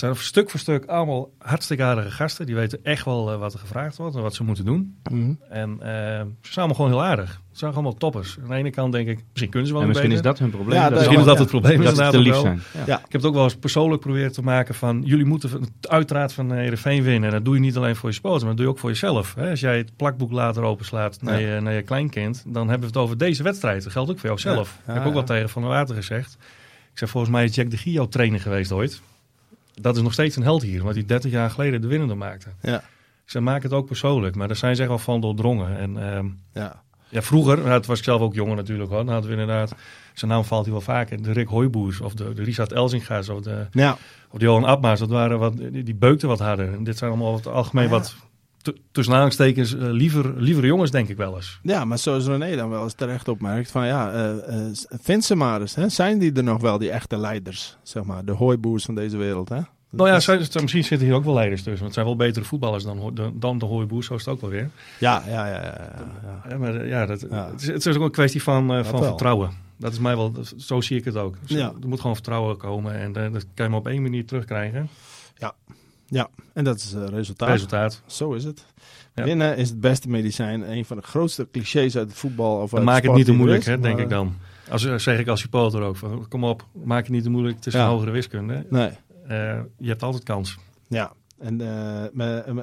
het 0.00 0.04
zijn 0.04 0.26
stuk 0.26 0.50
voor 0.50 0.60
stuk 0.60 0.86
allemaal 0.86 1.30
hartstikke 1.38 1.82
aardige 1.82 2.10
gasten. 2.10 2.46
Die 2.46 2.54
weten 2.54 2.78
echt 2.82 3.04
wel 3.04 3.32
uh, 3.32 3.38
wat 3.38 3.52
er 3.52 3.58
gevraagd 3.58 3.96
wordt 3.96 4.16
en 4.16 4.22
wat 4.22 4.34
ze 4.34 4.44
moeten 4.44 4.64
doen. 4.64 4.96
Mm 5.10 5.38
En 5.48 5.70
uh, 5.70 5.78
ze 5.78 6.26
zijn 6.40 6.56
allemaal 6.56 6.74
gewoon 6.74 6.90
heel 6.90 7.04
aardig. 7.04 7.40
Ze 7.52 7.58
zijn 7.58 7.72
allemaal 7.72 7.94
toppers. 7.94 8.38
Aan 8.42 8.48
de 8.48 8.54
ene 8.54 8.70
kant 8.70 8.92
denk 8.92 9.08
ik, 9.08 9.24
misschien 9.30 9.50
kunnen 9.50 9.68
ze 9.68 9.74
wel 9.74 9.82
en 9.82 9.88
misschien 9.88 10.12
is 10.12 10.22
dat 10.22 10.38
hun 10.38 10.50
probleem. 10.50 10.78
Ja, 10.78 10.88
misschien 10.90 11.18
is 11.18 11.24
dat 11.24 11.38
het 11.38 11.48
probleem. 11.48 11.82
Dat 11.82 11.96
ze 11.96 12.08
te 12.08 12.18
lief 12.18 12.36
zijn. 12.36 12.60
Ja. 12.86 12.96
Ik 12.96 13.02
heb 13.02 13.12
het 13.12 13.24
ook 13.24 13.34
wel 13.34 13.44
eens 13.44 13.56
persoonlijk 13.56 14.00
proberen 14.00 14.32
te 14.32 14.42
maken 14.42 14.74
van... 14.74 15.02
jullie 15.04 15.24
moeten 15.24 15.50
uiteraard 15.80 16.32
van 16.32 16.52
Heerenveen 16.52 17.02
winnen. 17.02 17.28
En 17.28 17.34
dat 17.34 17.44
doe 17.44 17.54
je 17.54 17.60
niet 17.60 17.76
alleen 17.76 17.96
voor 17.96 18.08
je 18.08 18.14
sport, 18.14 18.38
maar 18.38 18.48
dat 18.48 18.56
doe 18.56 18.66
je 18.66 18.72
ook 18.72 18.78
voor 18.78 18.90
jezelf. 18.90 19.34
Hè? 19.34 19.50
Als 19.50 19.60
jij 19.60 19.76
het 19.76 19.96
plakboek 19.96 20.32
later 20.32 20.62
openslaat 20.62 21.22
naar, 21.22 21.40
je, 21.40 21.60
naar 21.60 21.74
je 21.74 21.82
kleinkind... 21.82 22.44
dan 22.46 22.68
hebben 22.68 22.88
we 22.88 22.94
het 22.94 23.04
over 23.04 23.18
deze 23.18 23.42
wedstrijd. 23.42 23.82
Dat 23.82 23.92
geldt 23.92 24.10
ook 24.10 24.18
voor 24.18 24.28
jouzelf. 24.28 24.78
Ja. 24.86 24.92
Ik 24.92 24.98
heb 24.98 25.08
ook 25.08 25.14
wel 25.14 25.24
tegen 25.24 25.48
Van 25.48 25.62
der 25.62 25.70
Water 25.70 25.94
gezegd. 25.94 26.36
Ik 26.92 26.98
zeg, 26.98 27.10
volgens 27.10 27.32
mij 27.32 27.44
is 27.44 27.54
Jack 27.54 27.70
de 27.70 27.76
Gio 27.76 28.08
trainer 28.08 28.40
geweest 28.40 28.72
ooit 28.72 29.02
dat 29.80 29.96
is 29.96 30.02
nog 30.02 30.12
steeds 30.12 30.36
een 30.36 30.42
held 30.42 30.62
hier, 30.62 30.82
wat 30.82 30.94
hij 30.94 31.04
30 31.04 31.30
jaar 31.30 31.50
geleden 31.50 31.80
de 31.80 31.86
winnende 31.86 32.14
maakte. 32.14 32.48
Ja. 32.62 32.82
Ze 33.24 33.40
maken 33.40 33.62
het 33.62 33.78
ook 33.78 33.86
persoonlijk, 33.86 34.34
maar 34.34 34.46
daar 34.46 34.56
zijn 34.56 34.74
ze 34.74 34.80
echt 34.80 34.90
wel 34.90 34.98
van 34.98 35.20
doordrongen. 35.20 35.78
En 35.78 35.96
uh, 35.96 36.30
ja. 36.62 36.82
ja, 37.08 37.22
vroeger, 37.22 37.58
nou, 37.58 37.82
was 37.86 37.98
ik 37.98 38.04
zelf 38.04 38.20
ook 38.20 38.34
jonger 38.34 38.56
natuurlijk 38.56 38.90
hoor, 38.90 39.04
dan 39.04 39.12
hadden 39.12 39.30
we 39.30 39.40
inderdaad, 39.40 39.74
zijn 40.14 40.30
naam 40.30 40.44
valt 40.44 40.64
hij 40.64 40.72
wel 40.72 40.82
vaker, 40.82 41.22
de 41.22 41.32
Rick 41.32 41.48
Hoijboers 41.48 42.00
of 42.00 42.14
de, 42.14 42.32
de 42.34 42.42
Richard 42.42 42.72
Elzinga's 42.72 43.28
of 43.28 43.40
de, 43.40 43.66
ja. 43.70 43.96
of 44.30 44.38
de 44.38 44.44
Johan 44.44 44.66
Abma's, 44.66 44.98
dat 44.98 45.08
waren 45.08 45.38
wat, 45.38 45.56
die, 45.56 45.82
die 45.82 45.94
beukten 45.94 46.28
wat 46.28 46.38
harder. 46.38 46.72
En 46.72 46.84
dit 46.84 46.98
zijn 46.98 47.10
allemaal 47.10 47.28
over 47.28 47.44
het 47.44 47.54
algemeen 47.54 47.88
wat 47.88 48.14
tussen 48.92 49.14
aanstekens 49.14 49.74
uh, 49.74 49.80
liever, 49.90 50.34
liever 50.36 50.66
jongens, 50.66 50.90
denk 50.90 51.08
ik 51.08 51.16
wel 51.16 51.34
eens. 51.36 51.58
Ja, 51.62 51.84
maar 51.84 51.98
zoals 51.98 52.26
René 52.26 52.56
dan 52.56 52.70
wel 52.70 52.82
eens 52.82 52.94
terecht 52.94 53.28
opmerkt, 53.28 53.70
van 53.70 53.86
ja, 53.86 54.14
uh, 54.14 54.68
vind 55.02 55.24
ze 55.24 55.34
maar 55.34 55.60
eens. 55.60 55.74
Hè? 55.74 55.88
Zijn 55.88 56.18
die 56.18 56.32
er 56.32 56.42
nog 56.42 56.60
wel, 56.60 56.78
die 56.78 56.90
echte 56.90 57.16
leiders, 57.16 57.76
zeg 57.82 58.04
maar, 58.04 58.24
de 58.24 58.32
hooiboers 58.32 58.84
van 58.84 58.94
deze 58.94 59.16
wereld, 59.16 59.48
hè? 59.48 59.60
Nou 59.90 60.08
ja, 60.08 60.20
zijn, 60.20 60.38
misschien 60.38 60.84
zitten 60.84 61.06
hier 61.06 61.16
ook 61.16 61.24
wel 61.24 61.34
leiders 61.34 61.62
tussen. 61.62 61.82
Want 61.82 61.94
het 61.94 62.04
zijn 62.04 62.06
wel 62.06 62.26
betere 62.26 62.44
voetballers 62.44 62.84
dan, 62.84 63.18
dan 63.34 63.58
de 63.58 63.66
hooiboers, 63.66 64.06
zo 64.06 64.14
is 64.14 64.24
het 64.24 64.34
ook 64.34 64.40
wel 64.40 64.50
weer. 64.50 64.70
Ja, 64.98 65.22
ja, 65.26 65.46
ja. 65.46 65.62
ja, 65.62 66.42
ja. 66.48 66.58
maar 66.58 66.86
ja, 66.86 67.06
dat, 67.06 67.20
Het, 67.20 67.60
is, 67.60 67.66
het, 67.66 67.86
is, 67.86 67.96
ook 67.96 68.02
een 68.02 68.10
kwestie 68.10 68.42
van, 68.42 68.84
van 68.84 69.04
vertrouwen. 69.04 69.50
Dat 69.76 69.92
is 69.92 69.98
mij 69.98 70.16
wel, 70.16 70.32
zo 70.56 70.80
zie 70.80 70.98
ik 70.98 71.04
het 71.04 71.16
ook. 71.16 71.36
Dus 71.46 71.56
ja. 71.56 71.72
Er 71.82 71.88
moet 71.88 72.00
gewoon 72.00 72.14
vertrouwen 72.14 72.56
komen 72.56 72.94
en 72.94 73.12
dat 73.12 73.46
kan 73.54 73.64
je 73.64 73.70
maar 73.70 73.80
op 73.80 73.86
één 73.86 74.02
manier 74.02 74.26
terugkrijgen. 74.26 74.88
Ja, 75.34 75.54
ja, 76.06 76.28
en 76.52 76.64
dat 76.64 76.76
is 76.76 76.94
uh, 76.94 77.06
resultaat. 77.06 77.48
Resultaat. 77.48 78.02
Zo 78.06 78.32
is 78.32 78.44
het. 78.44 78.64
Winnen 79.14 79.56
is 79.56 79.68
het 79.68 79.80
beste 79.80 80.08
medicijn. 80.08 80.70
Een 80.70 80.84
van 80.84 80.96
de 80.96 81.02
grootste 81.02 81.48
clichés 81.52 81.96
uit 81.96 82.08
het 82.08 82.18
voetbal. 82.18 82.60
Of 82.60 82.72
maak 82.72 83.02
het 83.02 83.14
niet 83.14 83.24
te 83.24 83.32
moeilijk, 83.32 83.64
hè, 83.64 83.78
denk 83.78 83.98
ik 83.98 84.08
dan. 84.08 84.34
Als, 84.70 84.84
eh, 84.84 84.98
zeg 84.98 85.18
ik 85.18 85.28
als 85.28 85.40
supporter 85.40 85.82
ook. 85.82 85.96
Van, 85.96 86.28
kom 86.28 86.44
op, 86.44 86.66
maak 86.84 87.02
het 87.02 87.12
niet 87.12 87.22
te 87.22 87.30
moeilijk. 87.30 87.56
Het 87.56 87.66
is 87.66 87.74
een 87.74 87.80
hogere 87.80 88.10
wiskunde. 88.10 88.66
Nee. 88.70 88.90
Uh, 89.30 89.60
je 89.78 89.88
hebt 89.88 90.02
altijd 90.02 90.22
kans. 90.22 90.58
Ja, 90.88 91.12
en, 91.38 91.60
uh, 91.60 92.04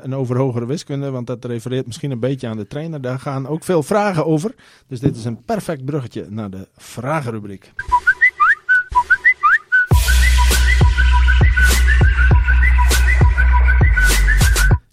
een 0.04 0.16
over 0.16 0.38
hogere 0.38 0.66
wiskunde, 0.66 1.10
want 1.10 1.28
dat 1.28 1.46
refereert 1.46 1.86
misschien 1.86 2.12
een 2.12 2.20
beetje 2.20 2.48
aan 2.48 2.58
de 2.58 2.68
trainer. 2.68 3.02
Daar 3.02 3.20
gaan 3.20 3.48
ook 3.48 3.64
veel 3.64 3.84
vragen 3.84 4.26
over. 4.26 4.56
Dus 4.88 5.00
dit 5.00 5.16
is 5.16 5.26
een 5.26 5.44
perfect 5.44 5.86
bruggetje 5.86 6.26
naar 6.30 6.50
de 6.50 6.68
vragenrubriek. 6.76 7.72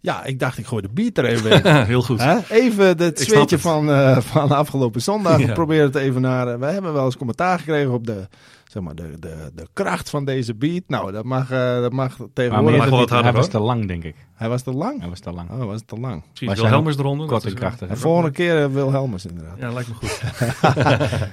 Ja, 0.00 0.24
ik 0.24 0.38
dacht 0.38 0.58
ik 0.58 0.66
gooi 0.66 0.82
de 0.82 0.88
beat 0.88 1.18
er 1.18 1.24
even 1.24 1.64
in. 1.64 1.84
Heel 1.84 2.02
goed. 2.02 2.22
Even 2.48 2.98
het 2.98 3.20
zweetje 3.20 3.58
van, 3.58 3.90
uh, 3.90 4.20
van 4.20 4.50
afgelopen 4.50 5.02
zondag. 5.02 5.38
Ja. 5.46 5.52
probeer 5.52 5.82
het 5.82 5.94
even 5.94 6.20
naar... 6.20 6.48
Uh, 6.48 6.54
we 6.54 6.66
hebben 6.66 6.92
wel 6.92 7.04
eens 7.04 7.16
commentaar 7.16 7.58
gekregen 7.58 7.92
op 7.92 8.06
de 8.06 8.28
zeg 8.70 8.82
maar, 8.82 8.94
de, 8.94 9.18
de, 9.18 9.50
de 9.54 9.68
kracht 9.72 10.10
van 10.10 10.24
deze 10.24 10.54
beat. 10.54 10.82
Nou, 10.86 11.12
dat 11.12 11.24
mag, 11.24 11.52
uh, 11.52 11.80
dat 11.80 11.92
mag 11.92 12.16
tegenwoordig. 12.32 13.10
Maar 13.10 13.22
hij 13.22 13.32
was 13.32 13.48
te 13.48 13.60
lang, 13.60 13.86
denk 13.86 14.04
ik. 14.04 14.14
Hij 14.40 14.48
was 14.48 14.62
te 14.62 14.72
lang? 14.72 15.00
Hij 15.00 15.08
was 15.08 15.20
te 15.20 15.32
lang. 15.32 15.50
Oh, 15.50 15.64
was 15.64 15.82
te 15.86 15.96
lang. 15.96 16.22
Misschien 16.30 16.54
Wilhelmus 16.54 16.96
eronder. 16.96 17.26
Kort 17.26 17.44
en 17.44 17.54
krachtig. 17.54 17.88
De 17.88 17.96
volgende 17.96 18.30
keer 18.30 18.60
uh, 18.60 18.66
Wilhelmus 18.66 19.26
inderdaad. 19.26 19.58
Ja, 19.58 19.72
lijkt 19.72 19.88
me 19.88 19.94
goed. 19.94 20.22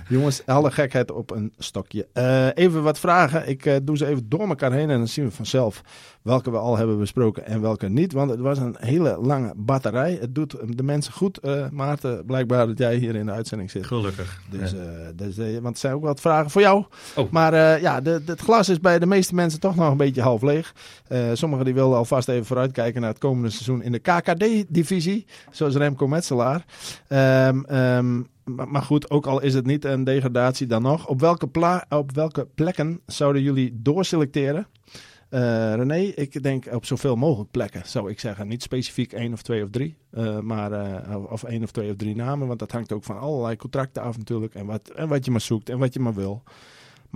Jongens, 0.18 0.46
alle 0.46 0.72
gekheid 0.72 1.12
op 1.12 1.32
een 1.32 1.54
stokje. 1.58 2.08
Uh, 2.14 2.48
even 2.54 2.84
wat 2.84 3.00
vragen. 3.00 3.50
Ik 3.50 3.66
uh, 3.66 3.76
doe 3.84 3.98
ze 3.98 4.06
even 4.06 4.30
door 4.30 4.48
elkaar 4.48 4.72
heen 4.72 4.90
en 4.90 4.98
dan 4.98 5.08
zien 5.08 5.26
we 5.26 5.32
vanzelf 5.32 5.82
welke 6.22 6.52
we 6.52 6.58
al 6.58 6.78
hebben 6.78 7.00
besproken 7.00 7.46
en 7.46 7.62
welke 7.62 7.90
niet. 7.90 8.14
Want 8.14 8.30
het 8.30 8.40
was 8.40 8.58
een 8.58 8.76
hele 8.80 9.18
lange 9.22 9.54
batterij. 9.56 10.18
Het 10.22 10.36
doet 10.36 10.56
de 10.78 10.84
mensen 10.84 11.14
goed, 11.14 11.40
Maarten, 11.72 12.26
blijkbaar 12.26 12.68
dat 12.68 12.78
jij 12.78 12.96
hier 12.96 13.16
in 13.16 13.26
de 13.26 13.32
uitzending 13.32 13.72
zit. 13.72 13.86
Gelukkig. 13.86 14.42
Dus, 14.50 14.72
ja. 14.72 15.12
dus 15.16 15.38
want 15.38 15.74
er 15.74 15.80
zijn 15.80 15.94
ook 15.94 16.04
wat 16.04 16.20
vragen 16.20 16.50
voor 16.50 16.62
jou. 16.62 16.86
Oh. 17.16 17.27
Maar 17.32 17.54
uh, 17.54 17.82
ja, 17.82 18.02
de, 18.02 18.22
het 18.26 18.40
glas 18.40 18.70
is 18.70 18.80
bij 18.80 19.00
de 19.00 19.06
meeste 19.06 19.36
mensen 19.36 19.60
toch 19.60 19.76
nog 19.76 19.92
een 19.92 19.98
beetje 19.98 20.22
half 20.22 20.42
leeg. 20.42 20.74
Uh, 21.10 21.30
sommigen 21.34 21.66
die 21.66 21.74
willen 21.74 21.98
alvast 21.98 22.28
even 22.28 22.46
vooruitkijken 22.46 23.02
naar 23.02 23.10
het 23.10 23.20
komende 23.20 23.50
seizoen 23.50 23.82
in 23.82 23.92
de 23.92 24.00
KKD-divisie. 24.00 25.26
Zoals 25.52 25.76
Remco 25.76 26.08
Metselaar. 26.08 26.66
Um, 27.10 27.76
um, 27.76 28.28
maar, 28.44 28.82
goed, 28.82 29.10
ook 29.10 29.26
al 29.26 29.42
is 29.42 29.54
het 29.54 29.66
niet 29.66 29.86
een 29.86 30.04
degradatie 30.04 30.68
dan 30.68 30.82
nog. 30.82 31.08
Op 31.08 31.20
welke, 31.20 31.50
op 31.90 32.12
welke 32.16 32.48
plekken 32.56 33.00
zouden 33.06 33.42
jullie 33.42 33.80
doorselecteren? 33.82 34.68
Uh, 35.30 35.74
René, 35.76 35.98
ik 35.98 36.44
denk 36.44 36.66
op 36.72 36.86
zoveel 36.86 37.16
mogelijk 37.16 37.52
plekken, 37.52 37.82
zou 37.86 38.10
ik 38.10 38.20
zeggen. 38.20 38.48
Niet 38.48 38.64
specifiek 38.64 39.14
één 39.14 39.34
of 39.34 39.42
twee 39.42 39.64
of 39.64 39.70
drie, 39.70 39.98
maar, 40.42 40.72
of 41.30 41.44
één 41.44 41.64
of 41.64 41.72
twee 41.72 41.90
of 41.90 41.96
drie 41.96 42.16
namen. 42.16 42.48
Want 42.48 42.60
dat 42.60 42.72
hangt 42.72 42.92
ook 42.92 43.04
van 43.04 43.20
allerlei 43.20 43.56
contracten 43.56 44.04
af 44.04 44.18
natuurlijk. 44.18 44.54
En 44.54 44.66
wat, 44.66 44.90
en 44.90 45.08
wat 45.08 45.26
je 45.26 45.32
maar 45.32 45.42
zoekt 45.42 45.70
en 45.70 45.78
wat 45.78 45.94
je 45.94 46.00
maar 46.00 46.14
wil. 46.14 46.44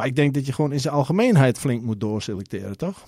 Maar 0.02 0.10
ik 0.10 0.16
denk 0.16 0.34
dat 0.34 0.46
je 0.46 0.54
gewoon 0.54 0.72
in 0.72 0.80
zijn 0.80 0.94
algemeenheid 0.94 1.60
flink 1.60 1.84
moet 1.84 2.00
doorselecteren, 2.00 2.78
toch? 2.78 3.06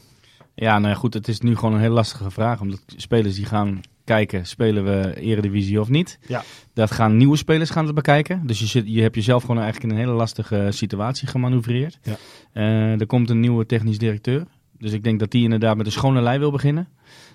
Ja, 0.56 0.80
nou 0.80 0.96
goed, 0.96 1.14
het 1.14 1.28
is 1.28 1.40
nu 1.40 1.56
gewoon 1.56 1.74
een 1.74 1.80
heel 1.80 1.92
lastige 1.92 2.32
vraag. 2.32 2.62
Omdat 2.62 2.82
spelers 2.96 3.36
die 3.36 3.46
gaan 3.46 3.82
kijken, 4.04 4.46
spelen 4.46 4.84
we 4.84 5.16
Eredivisie 5.16 5.80
of 5.80 5.90
niet? 5.90 6.20
Ja. 6.28 6.44
Dat 6.74 6.92
gaan 6.92 7.18
nieuwe 7.18 7.38
spelers 7.38 7.70
gaan 7.70 7.86
het 7.86 7.96
bekijken. 7.96 8.48
Dus 8.48 8.60
je, 8.60 8.66
zit, 8.66 8.84
je 8.88 9.02
hebt 9.02 9.16
jezelf 9.16 9.42
gewoon 9.42 9.62
eigenlijk 9.62 9.92
in 9.92 10.00
een 10.00 10.06
hele 10.06 10.18
lastige 10.18 10.68
situatie 10.70 11.28
gemanoeuvreerd. 11.28 12.00
Ja. 12.04 12.16
Uh, 12.54 13.00
er 13.00 13.06
komt 13.06 13.30
een 13.30 13.40
nieuwe 13.40 13.66
technisch 13.66 13.98
directeur. 13.98 14.46
Dus 14.78 14.92
ik 14.92 15.04
denk 15.04 15.20
dat 15.20 15.32
die 15.32 15.44
inderdaad 15.44 15.78
met 15.78 15.86
een 15.86 15.92
schone 15.92 16.22
lei 16.22 16.40
wil 16.40 16.52
beginnen. 16.52 16.88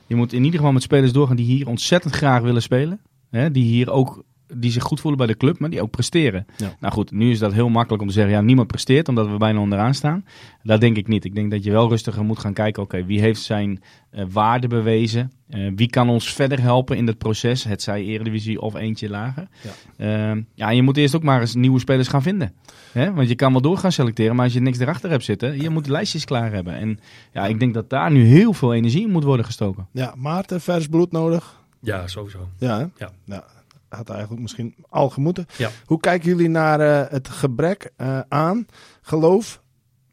Je 0.07 0.15
moet 0.15 0.33
in 0.33 0.45
ieder 0.45 0.59
geval 0.59 0.73
met 0.73 0.83
spelers 0.83 1.13
doorgaan 1.13 1.37
die 1.37 1.47
hier 1.47 1.69
ontzettend 1.69 2.15
graag 2.15 2.43
willen 2.43 2.63
spelen. 2.63 3.01
Hè, 3.31 3.51
die 3.51 3.65
hier 3.65 3.91
ook 3.91 4.25
die 4.55 4.71
zich 4.71 4.83
goed 4.83 5.01
voelen 5.01 5.19
bij 5.19 5.29
de 5.29 5.37
club, 5.37 5.59
maar 5.59 5.71
die 5.71 5.83
ook 5.83 5.91
presteren. 5.91 6.47
Nou 6.81 6.93
goed, 6.93 7.11
nu 7.11 7.31
is 7.31 7.39
dat 7.39 7.53
heel 7.53 7.69
makkelijk 7.69 8.03
om 8.03 8.09
te 8.09 8.15
zeggen, 8.15 8.33
ja, 8.33 8.41
niemand 8.41 8.69
presteert 8.69 9.09
omdat 9.09 9.29
we 9.29 9.37
bijna 9.37 9.61
onderaan 9.61 9.95
staan. 9.95 10.25
Dat 10.63 10.81
denk 10.81 10.97
ik 10.97 11.09
niet. 11.09 11.25
Ik 11.25 11.35
denk 11.35 11.51
dat 11.51 11.65
je 11.65 11.71
wel 11.71 11.89
rustiger 11.89 12.25
moet 12.25 12.39
gaan 12.39 12.53
kijken, 12.53 12.83
oké, 12.83 13.05
wie 13.05 13.21
heeft 13.21 13.43
zijn 13.43 13.83
uh, 14.13 14.25
waarde 14.31 14.67
bewezen? 14.67 15.33
Uh, 15.51 15.73
wie 15.77 15.91
kan 15.91 16.09
ons 16.09 16.33
verder 16.33 16.61
helpen 16.61 16.97
in 16.97 17.07
het 17.07 17.19
proces? 17.19 17.65
Het 17.65 17.83
zij 17.83 18.05
Eredivisie 18.05 18.61
of 18.61 18.75
eentje 18.75 19.09
lager. 19.09 19.49
Ja. 19.97 20.35
Uh, 20.35 20.43
ja, 20.55 20.69
en 20.69 20.77
je 20.77 20.83
moet 20.83 20.97
eerst 20.97 21.17
ook 21.17 21.23
maar 21.23 21.41
eens 21.41 21.55
nieuwe 21.55 21.79
spelers 21.79 22.09
gaan 22.09 22.23
vinden. 22.23 22.53
Hè? 22.93 23.13
Want 23.13 23.29
je 23.29 23.35
kan 23.35 23.53
wel 23.53 23.61
door 23.61 23.79
gaan 23.79 23.93
selecteren, 23.93 24.37
maar 24.37 24.45
als 24.45 24.55
je 24.55 24.61
niks 24.61 24.79
erachter 24.79 25.11
hebt 25.11 25.25
zitten, 25.25 25.61
je 25.61 25.71
moet 25.71 25.85
de 25.85 25.91
lijstjes 25.91 26.25
klaar 26.25 26.53
hebben. 26.53 26.75
En 26.75 27.01
ja, 27.33 27.47
ik 27.47 27.61
denk 27.61 27.75
dat 27.75 27.91
daar 27.91 28.11
nu 28.11 28.25
heel 28.25 28.53
veel 28.53 28.75
energie 28.75 29.03
in 29.03 29.11
moet 29.11 29.25
worden 29.25 29.47
gestoken. 29.47 29.87
Ja, 29.93 30.15
Maarten, 30.17 30.61
vers 30.61 30.87
bloed 30.87 31.13
nodig? 31.13 31.61
Ja, 31.81 32.07
sowieso. 32.07 32.49
Ja, 32.59 32.79
hè? 32.79 32.87
ja. 32.97 33.11
ja 33.25 33.45
had 33.89 34.11
eigenlijk 34.11 34.43
misschien 34.43 34.75
al 34.89 35.11
gemoeten. 35.11 35.47
Ja. 35.57 35.71
Hoe 35.85 36.01
kijken 36.01 36.29
jullie 36.29 36.49
naar 36.49 36.81
uh, 36.81 37.11
het 37.11 37.29
gebrek 37.29 37.91
uh, 37.97 38.21
aan 38.29 38.67
geloof 39.03 39.63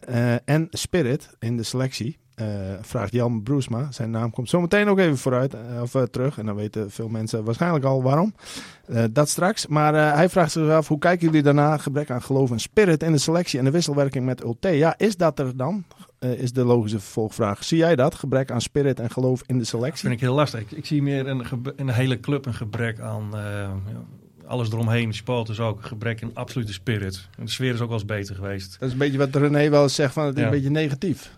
uh, 0.10 0.50
en 0.50 0.68
spirit 0.70 1.30
in 1.40 1.58
de 1.58 1.64
selectie? 1.64 2.18
vraagt 2.82 3.12
Jan 3.12 3.44
Broesma. 3.44 3.92
Zijn 3.92 4.12
naam 4.12 4.32
komt 4.32 4.50
zometeen 4.50 4.88
ook 4.88 5.00
even 5.00 5.18
vooruit 5.18 5.56
of 5.82 5.96
terug. 6.12 6.38
En 6.38 6.46
dan 6.46 6.56
weten 6.56 6.92
veel 6.92 7.08
mensen 7.08 7.44
waarschijnlijk 7.44 7.86
al 7.86 8.04
waarom. 8.04 8.36
dat 9.12 9.30
straks. 9.30 9.68
Maar 9.68 9.94
hij 10.16 10.30
vraagt 10.30 10.52
zich 10.52 10.70
af: 10.70 10.88
hoe 10.88 10.98
kijken 10.98 11.26
jullie 11.26 11.44
daarna? 11.44 11.78
Gebrek 11.78 12.12
aan 12.12 12.22
geloof 12.22 12.52
en 12.52 12.60
spirit 12.60 13.04
in 13.04 13.12
de 13.12 13.18
selectie 13.18 13.60
en 13.60 13.66
de 13.66 13.72
wisselwerking 13.72 14.26
met 14.26 14.44
Ulte. 14.44 14.70
Ja, 14.70 14.94
is 14.98 15.18
dat 15.18 15.40
er 15.40 15.58
dan? 15.58 15.86
Uh, 16.26 16.40
is 16.40 16.54
de 16.54 16.64
logische 16.64 17.00
vervolgvraag. 17.00 17.64
Zie 17.64 17.78
jij 17.78 17.96
dat? 17.96 18.16
Gebrek 18.16 18.52
aan 18.52 18.62
spirit 18.62 19.00
en 19.00 19.10
geloof 19.10 19.44
in 19.46 19.58
de 19.58 19.64
selectie? 19.64 19.92
Dat 19.92 20.00
vind 20.00 20.14
ik 20.14 20.20
heel 20.20 20.36
lastig. 20.36 20.60
Ik, 20.60 20.72
ik 20.72 20.86
zie 20.86 21.02
meer 21.02 21.28
in, 21.28 21.46
in, 21.76 21.86
de 21.86 21.94
hele 21.94 22.20
club 22.20 22.46
een 22.46 22.54
gebrek 22.54 23.00
aan 23.00 23.30
uh, 23.34 23.70
alles 24.48 24.72
eromheen. 24.72 25.14
Supporters 25.14 25.60
ook. 25.60 25.78
Een 25.78 25.88
gebrek 25.88 26.22
in 26.22 26.32
absolute 26.34 26.74
spirit. 26.74 27.28
En 27.38 27.46
de 27.46 27.52
sfeer 27.52 27.74
is 27.74 27.80
ook 27.80 27.90
wel 27.90 27.98
eens 27.98 28.06
beter 28.06 28.36
geweest. 28.36 28.80
Dat 28.80 28.88
is 28.88 28.94
een 28.94 29.00
beetje 29.00 29.18
wat 29.18 29.36
René 29.36 29.70
wel 29.70 29.84
eens 29.84 29.96
zegt 29.96 30.14
van 30.14 30.26
het 30.26 30.38
is 30.38 30.44
een 30.44 30.50
beetje 30.50 30.70
negatief. 30.70 31.32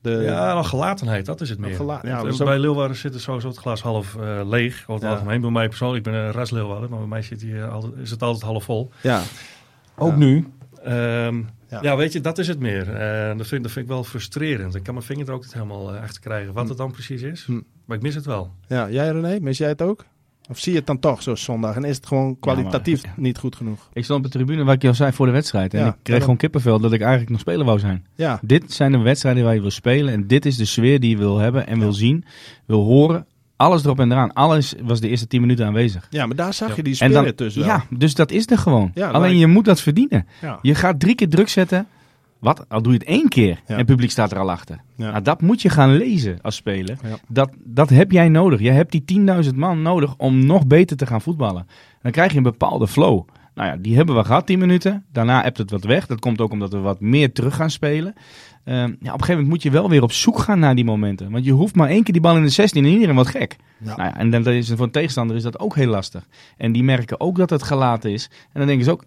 De... 0.00 0.10
Ja, 0.10 0.54
dan 0.54 0.64
gelatenheid, 0.64 1.26
dat 1.26 1.40
is 1.40 1.50
het 1.50 1.58
meer. 1.58 1.74
Gela 1.74 2.00
ja, 2.02 2.22
dus 2.22 2.36
bij 2.36 2.58
Leeuwarden 2.58 2.96
zit 2.96 3.14
er 3.14 3.20
sowieso 3.20 3.48
het 3.48 3.56
glas 3.56 3.82
half 3.82 4.16
uh, 4.20 4.40
leeg. 4.44 4.84
Over 4.86 5.04
het 5.04 5.14
algemeen. 5.14 5.40
Bij 5.40 5.50
mij 5.50 5.68
persoonlijk, 5.68 6.06
ik 6.06 6.12
ben 6.12 6.22
een 6.22 6.32
ras 6.32 6.50
Leeuwarden, 6.50 6.90
maar 6.90 6.98
bij 6.98 7.08
mij 7.08 7.22
zit 7.22 7.42
hier 7.42 7.68
altijd, 7.68 7.92
is 7.96 8.10
het 8.10 8.22
altijd 8.22 8.44
half 8.44 8.64
vol. 8.64 8.90
Ja. 9.02 9.22
Ook 9.96 10.16
nu. 10.16 10.52
Um, 10.86 11.48
ja. 11.68 11.78
ja. 11.82 11.96
weet 11.96 12.12
je, 12.12 12.20
dat 12.20 12.38
is 12.38 12.48
het 12.48 12.58
meer. 12.58 12.88
Uh, 12.88 13.38
dat, 13.38 13.46
vind, 13.46 13.62
dat 13.62 13.72
vind 13.72 13.84
ik 13.84 13.86
wel 13.86 14.04
frustrerend. 14.04 14.74
Ik 14.74 14.82
kan 14.82 14.94
mijn 14.94 15.06
vinger 15.06 15.28
er 15.28 15.34
ook 15.34 15.42
niet 15.42 15.52
helemaal 15.52 15.94
uh, 15.94 16.00
achter 16.00 16.20
krijgen 16.20 16.52
wat 16.52 16.62
hm. 16.62 16.68
het 16.68 16.78
dan 16.78 16.92
precies 16.92 17.22
is. 17.22 17.44
Hm. 17.44 17.60
Maar 17.84 17.96
ik 17.96 18.02
mis 18.02 18.14
het 18.14 18.26
wel. 18.26 18.52
Ja, 18.66 18.90
jij 18.90 19.08
René, 19.08 19.38
mis 19.40 19.58
jij 19.58 19.68
het 19.68 19.82
ook? 19.82 20.04
Of 20.50 20.58
zie 20.58 20.72
je 20.72 20.78
het 20.78 20.86
dan 20.86 20.98
toch 20.98 21.22
zo 21.22 21.34
zondag? 21.34 21.76
En 21.76 21.84
is 21.84 21.96
het 21.96 22.06
gewoon 22.06 22.38
kwalitatief 22.38 23.02
niet 23.16 23.38
goed 23.38 23.56
genoeg? 23.56 23.88
Ik 23.92 24.04
stond 24.04 24.24
op 24.24 24.32
de 24.32 24.38
tribune, 24.38 24.64
wat 24.64 24.74
ik 24.74 24.84
al 24.84 24.94
zei, 24.94 25.12
voor 25.12 25.26
de 25.26 25.32
wedstrijd. 25.32 25.74
En 25.74 25.86
ik 25.86 25.94
kreeg 26.02 26.20
gewoon 26.20 26.36
kippenvel 26.36 26.80
dat 26.80 26.92
ik 26.92 27.00
eigenlijk 27.00 27.30
nog 27.30 27.40
speler 27.40 27.64
wou 27.64 27.78
zijn. 27.78 28.06
Ja. 28.14 28.40
Dit 28.42 28.72
zijn 28.72 28.92
de 28.92 28.98
wedstrijden 28.98 29.44
waar 29.44 29.54
je 29.54 29.60
wil 29.60 29.70
spelen. 29.70 30.12
En 30.12 30.26
dit 30.26 30.46
is 30.46 30.56
de 30.56 30.64
sfeer 30.64 31.00
die 31.00 31.10
je 31.10 31.16
wil 31.16 31.38
hebben 31.38 31.66
en 31.66 31.78
wil 31.78 31.92
zien, 31.92 32.24
wil 32.66 32.84
horen 32.84 33.26
alles 33.58 33.84
erop 33.84 34.00
en 34.00 34.12
eraan. 34.12 34.32
Alles 34.32 34.74
was 34.82 35.00
de 35.00 35.08
eerste 35.08 35.26
tien 35.26 35.40
minuten 35.40 35.66
aanwezig. 35.66 36.06
Ja, 36.10 36.26
maar 36.26 36.36
daar 36.36 36.54
zag 36.54 36.76
je 36.76 36.82
die 36.82 36.94
spirit 36.94 37.36
tussen. 37.36 37.64
Ja, 37.64 37.84
dus 37.90 38.14
dat 38.14 38.30
is 38.30 38.46
er 38.50 38.58
gewoon. 38.58 38.92
Alleen 39.12 39.38
je 39.38 39.46
moet 39.46 39.64
dat 39.64 39.80
verdienen. 39.80 40.26
Je 40.62 40.74
gaat 40.74 41.00
drie 41.00 41.14
keer 41.14 41.28
druk 41.28 41.48
zetten. 41.48 41.86
Wat? 42.38 42.64
Al 42.68 42.82
doe 42.82 42.92
je 42.92 42.98
het 42.98 43.08
één 43.08 43.28
keer 43.28 43.60
en 43.66 43.76
het 43.76 43.86
publiek 43.86 44.10
staat 44.10 44.32
er 44.32 44.38
al 44.38 44.50
achter. 44.50 44.80
Nou, 44.96 45.22
dat 45.22 45.40
moet 45.40 45.62
je 45.62 45.68
gaan 45.68 45.96
lezen 45.96 46.38
als 46.42 46.56
speler. 46.56 46.98
Dat, 47.28 47.50
dat 47.64 47.88
heb 47.88 48.12
jij 48.12 48.28
nodig. 48.28 48.60
Je 48.60 48.70
hebt 48.70 49.06
die 49.06 49.20
10.000 49.44 49.54
man 49.54 49.82
nodig 49.82 50.14
om 50.16 50.46
nog 50.46 50.66
beter 50.66 50.96
te 50.96 51.06
gaan 51.06 51.20
voetballen. 51.20 51.66
Dan 52.02 52.12
krijg 52.12 52.30
je 52.30 52.36
een 52.36 52.42
bepaalde 52.42 52.88
flow. 52.88 53.28
Nou 53.54 53.70
ja, 53.70 53.76
die 53.76 53.96
hebben 53.96 54.14
we 54.14 54.24
gehad, 54.24 54.46
10 54.46 54.58
minuten. 54.58 55.04
Daarna 55.12 55.42
hebt 55.42 55.58
het 55.58 55.70
wat 55.70 55.84
weg. 55.84 56.06
Dat 56.06 56.20
komt 56.20 56.40
ook 56.40 56.52
omdat 56.52 56.72
we 56.72 56.78
wat 56.78 57.00
meer 57.00 57.32
terug 57.32 57.54
gaan 57.54 57.70
spelen. 57.70 58.14
Uh, 58.68 58.74
ja, 58.74 58.84
op 58.84 58.94
een 58.98 59.02
gegeven 59.02 59.28
moment 59.28 59.48
moet 59.48 59.62
je 59.62 59.70
wel 59.70 59.88
weer 59.88 60.02
op 60.02 60.12
zoek 60.12 60.38
gaan 60.38 60.58
naar 60.58 60.74
die 60.74 60.84
momenten. 60.84 61.30
Want 61.30 61.44
je 61.44 61.52
hoeft 61.52 61.74
maar 61.74 61.88
één 61.88 62.02
keer 62.02 62.12
die 62.12 62.22
bal 62.22 62.36
in 62.36 62.42
de 62.42 62.48
16 62.48 62.84
en 62.84 62.90
iedereen 62.90 63.14
wat 63.14 63.26
gek. 63.26 63.56
Ja. 63.78 63.96
Nou 63.96 64.08
ja, 64.08 64.16
en 64.16 64.30
dan 64.30 64.46
is 64.46 64.68
voor 64.68 64.84
een 64.84 64.90
tegenstander 64.90 65.36
is 65.36 65.42
dat 65.42 65.58
ook 65.58 65.74
heel 65.74 65.88
lastig. 65.88 66.26
En 66.56 66.72
die 66.72 66.82
merken 66.82 67.20
ook 67.20 67.36
dat 67.36 67.50
het 67.50 67.62
gelaten 67.62 68.12
is. 68.12 68.30
En 68.52 68.58
dan 68.58 68.66
denken 68.66 68.84
ze 68.84 68.90
ook, 68.90 69.04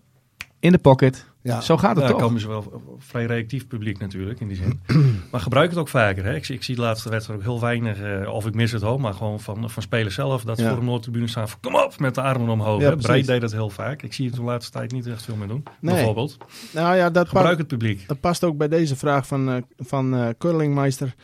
in 0.60 0.72
de 0.72 0.78
pocket, 0.78 1.31
Ja. 1.44 1.62
Zo 1.62 1.78
gaat 1.78 1.90
het 1.90 2.00
Daar 2.00 2.10
toch? 2.10 2.22
komen 2.22 2.42
ze 2.42 2.48
wel 2.48 2.82
vrij 2.98 3.26
reactief 3.26 3.68
publiek 3.68 4.00
natuurlijk 4.00 4.40
in 4.40 4.48
die 4.48 4.58
zin. 4.58 4.80
maar 5.32 5.42
gebruik 5.42 5.70
het 5.70 5.80
ook 5.80 5.88
vaker. 5.88 6.24
Hè? 6.24 6.36
Ik, 6.36 6.50
ik, 6.50 6.64
zie 6.64 6.76
de 6.76 6.82
laatste 6.82 7.10
wedstrijd 7.10 7.40
ook 7.40 7.46
heel 7.46 7.60
weinig, 7.60 8.02
uh, 8.02 8.34
of 8.34 8.46
ik 8.46 8.54
mis 8.54 8.72
het 8.72 8.82
hoor, 8.82 9.02
maar 9.02 9.14
gewoon 9.14 9.40
van, 9.40 9.70
van 9.70 9.84
spelers 9.84 10.16
zelf. 10.16 10.44
Dat 10.44 10.58
ze 10.58 10.68
voor 10.68 10.80
de 10.80 10.86
Noordtribune 10.86 11.28
staan 11.28 11.50
van 11.50 11.60
kom 11.60 11.76
op 11.76 12.00
met 12.00 12.16
de 12.16 12.22
armen 12.22 12.50
omhoog. 12.50 12.82
Ja, 12.82 12.96
Breed 12.96 13.26
deed 13.26 13.42
dat 13.42 13.52
heel 13.52 13.70
vaak. 13.70 14.02
Ik 14.02 14.14
zie 14.14 14.26
het 14.26 14.36
de 14.36 14.44
laatste 14.44 14.72
tijd 14.72 14.92
niet 14.92 15.08
echt 15.08 15.24
veel 15.24 15.36
meer 15.36 15.48
doen. 15.48 15.64
Nee. 15.80 15.96
Bijvoorbeeld. 15.96 16.38
Nou 16.72 16.96
ja, 16.96 17.10
dat 17.10 17.28
gebruik 17.28 17.58
het 17.58 17.68
publiek. 17.68 18.08
Dat 18.08 18.20
past 18.20 18.44
ook 18.44 18.58
bij 18.58 18.68
deze 18.68 18.96
vraag 18.96 19.28
van, 19.28 19.50
uh, 19.50 19.56
van 19.78 20.16
uh, 20.16 20.28
Curlingmeister. 20.38 21.16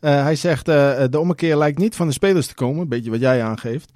Uh, 0.00 0.22
hij 0.22 0.36
zegt, 0.36 0.68
uh, 0.68 1.02
de 1.10 1.20
ommekeer 1.20 1.56
lijkt 1.56 1.78
niet 1.78 1.96
van 1.96 2.06
de 2.06 2.12
spelers 2.12 2.46
te 2.46 2.54
komen, 2.54 2.82
een 2.82 2.88
beetje 2.88 3.10
wat 3.10 3.20
jij 3.20 3.42
aangeeft. 3.42 3.92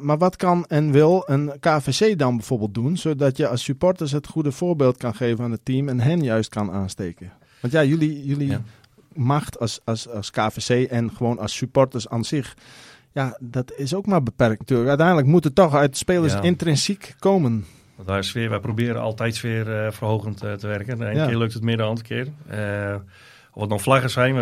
Maar 0.00 0.18
wat 0.18 0.36
kan 0.36 0.64
en 0.66 0.92
wil 0.92 1.22
een 1.26 1.52
KVC 1.60 2.18
dan 2.18 2.36
bijvoorbeeld 2.36 2.74
doen, 2.74 2.96
zodat 2.96 3.36
je 3.36 3.48
als 3.48 3.64
supporters 3.64 4.12
het 4.12 4.26
goede 4.26 4.52
voorbeeld 4.52 4.96
kan 4.96 5.14
geven 5.14 5.44
aan 5.44 5.50
het 5.50 5.64
team 5.64 5.88
en 5.88 6.00
hen 6.00 6.22
juist 6.22 6.48
kan 6.48 6.72
aansteken? 6.72 7.32
Want 7.60 7.72
ja, 7.72 7.84
jullie, 7.84 8.26
jullie 8.26 8.48
ja. 8.48 8.62
macht 9.12 9.58
als, 9.58 9.80
als, 9.84 10.08
als 10.08 10.30
KVC 10.30 10.90
en 10.90 11.10
gewoon 11.10 11.38
als 11.38 11.56
supporters 11.56 12.08
aan 12.08 12.24
zich, 12.24 12.56
ja, 13.12 13.38
dat 13.40 13.72
is 13.76 13.94
ook 13.94 14.06
maar 14.06 14.22
beperkt 14.22 14.58
natuurlijk. 14.58 14.88
Uiteindelijk 14.88 15.28
moet 15.28 15.44
het 15.44 15.54
toch 15.54 15.74
uit 15.74 15.90
de 15.90 15.98
spelers 15.98 16.32
ja. 16.32 16.42
intrinsiek 16.42 17.14
komen. 17.18 17.64
Daar 18.04 18.24
sfeer, 18.24 18.50
wij 18.50 18.60
proberen 18.60 19.00
altijd 19.00 19.34
sfeer 19.34 19.92
verhogend 19.92 20.38
te 20.38 20.66
werken. 20.66 20.98
De 20.98 21.06
ene 21.06 21.18
ja. 21.18 21.26
keer 21.26 21.36
lukt 21.36 21.54
het 21.54 21.62
meer 21.62 21.76
dan 21.76 21.84
de 21.84 21.90
andere 21.90 22.08
keer. 22.08 22.28
Of 23.56 23.62
het 23.62 23.70
dan 23.70 23.80
vlaggen 23.80 24.10
zijn, 24.10 24.36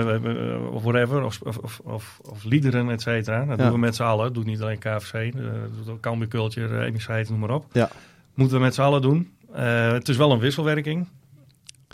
of 0.73 0.83
whatever, 0.83 1.25
of, 1.25 1.41
of, 1.43 1.81
of, 1.85 2.21
of 2.23 2.45
liederen, 2.45 2.91
et 2.91 3.03
cetera. 3.03 3.45
Dat 3.45 3.59
doen 3.59 3.73
we 3.73 3.79
met 3.79 3.95
z'n 3.95 4.03
allen. 4.03 4.25
Dat 4.25 4.35
doet 4.35 4.45
niet 4.45 4.61
alleen 4.61 4.79
KFC, 4.79 5.13
dat 5.13 5.77
doet 5.77 5.89
ook 5.89 6.01
Cambuur 6.01 6.29
Culture, 6.29 6.85
Emissijd, 6.85 7.29
noem 7.29 7.39
maar 7.39 7.51
op. 7.51 7.67
Ja. 7.73 7.91
Moeten 8.35 8.57
we 8.57 8.63
met 8.63 8.75
z'n 8.75 8.81
allen 8.81 9.03
doen. 9.03 9.33
Uh, 9.57 9.93
het 9.93 10.09
is 10.09 10.17
wel 10.17 10.33
een 10.33 10.39
wisselwerking. 10.39 11.09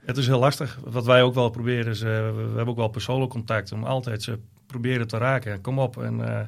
Het 0.04 0.16
is 0.16 0.26
heel 0.26 0.38
lastig. 0.38 0.78
Wat 0.84 1.04
wij 1.04 1.22
ook 1.22 1.34
wel 1.34 1.50
proberen 1.50 1.86
is, 1.86 2.02
uh, 2.02 2.08
we, 2.08 2.32
we, 2.32 2.40
hebben 2.40 2.68
ook 2.68 2.76
wel 2.76 2.88
persoonlijk 2.88 3.30
contact 3.30 3.72
om 3.72 3.84
altijd 3.84 4.22
ze 4.22 4.38
proberen 4.66 5.06
te 5.06 5.18
raken. 5.18 5.60
Kom 5.60 5.78
op 5.78 6.02
en 6.02 6.18
uh, 6.18 6.40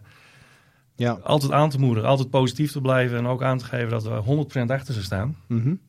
ja. 0.97 1.18
altijd 1.23 1.53
aan 1.53 1.70
te 1.70 1.79
moedigen, 1.79 2.09
altijd 2.09 2.31
positief 2.31 2.73
te 2.73 2.81
blijven 2.81 3.18
en 3.18 3.27
ook 3.27 3.43
aan 3.43 3.59
te 3.59 3.64
geven 3.64 3.91
dat 3.91 4.03
we 4.03 4.47
100% 4.66 4.66
achter 4.66 4.95
ze 4.95 5.03
staan. 5.03 5.37
Mm 5.47 5.62
-hmm. 5.62 5.81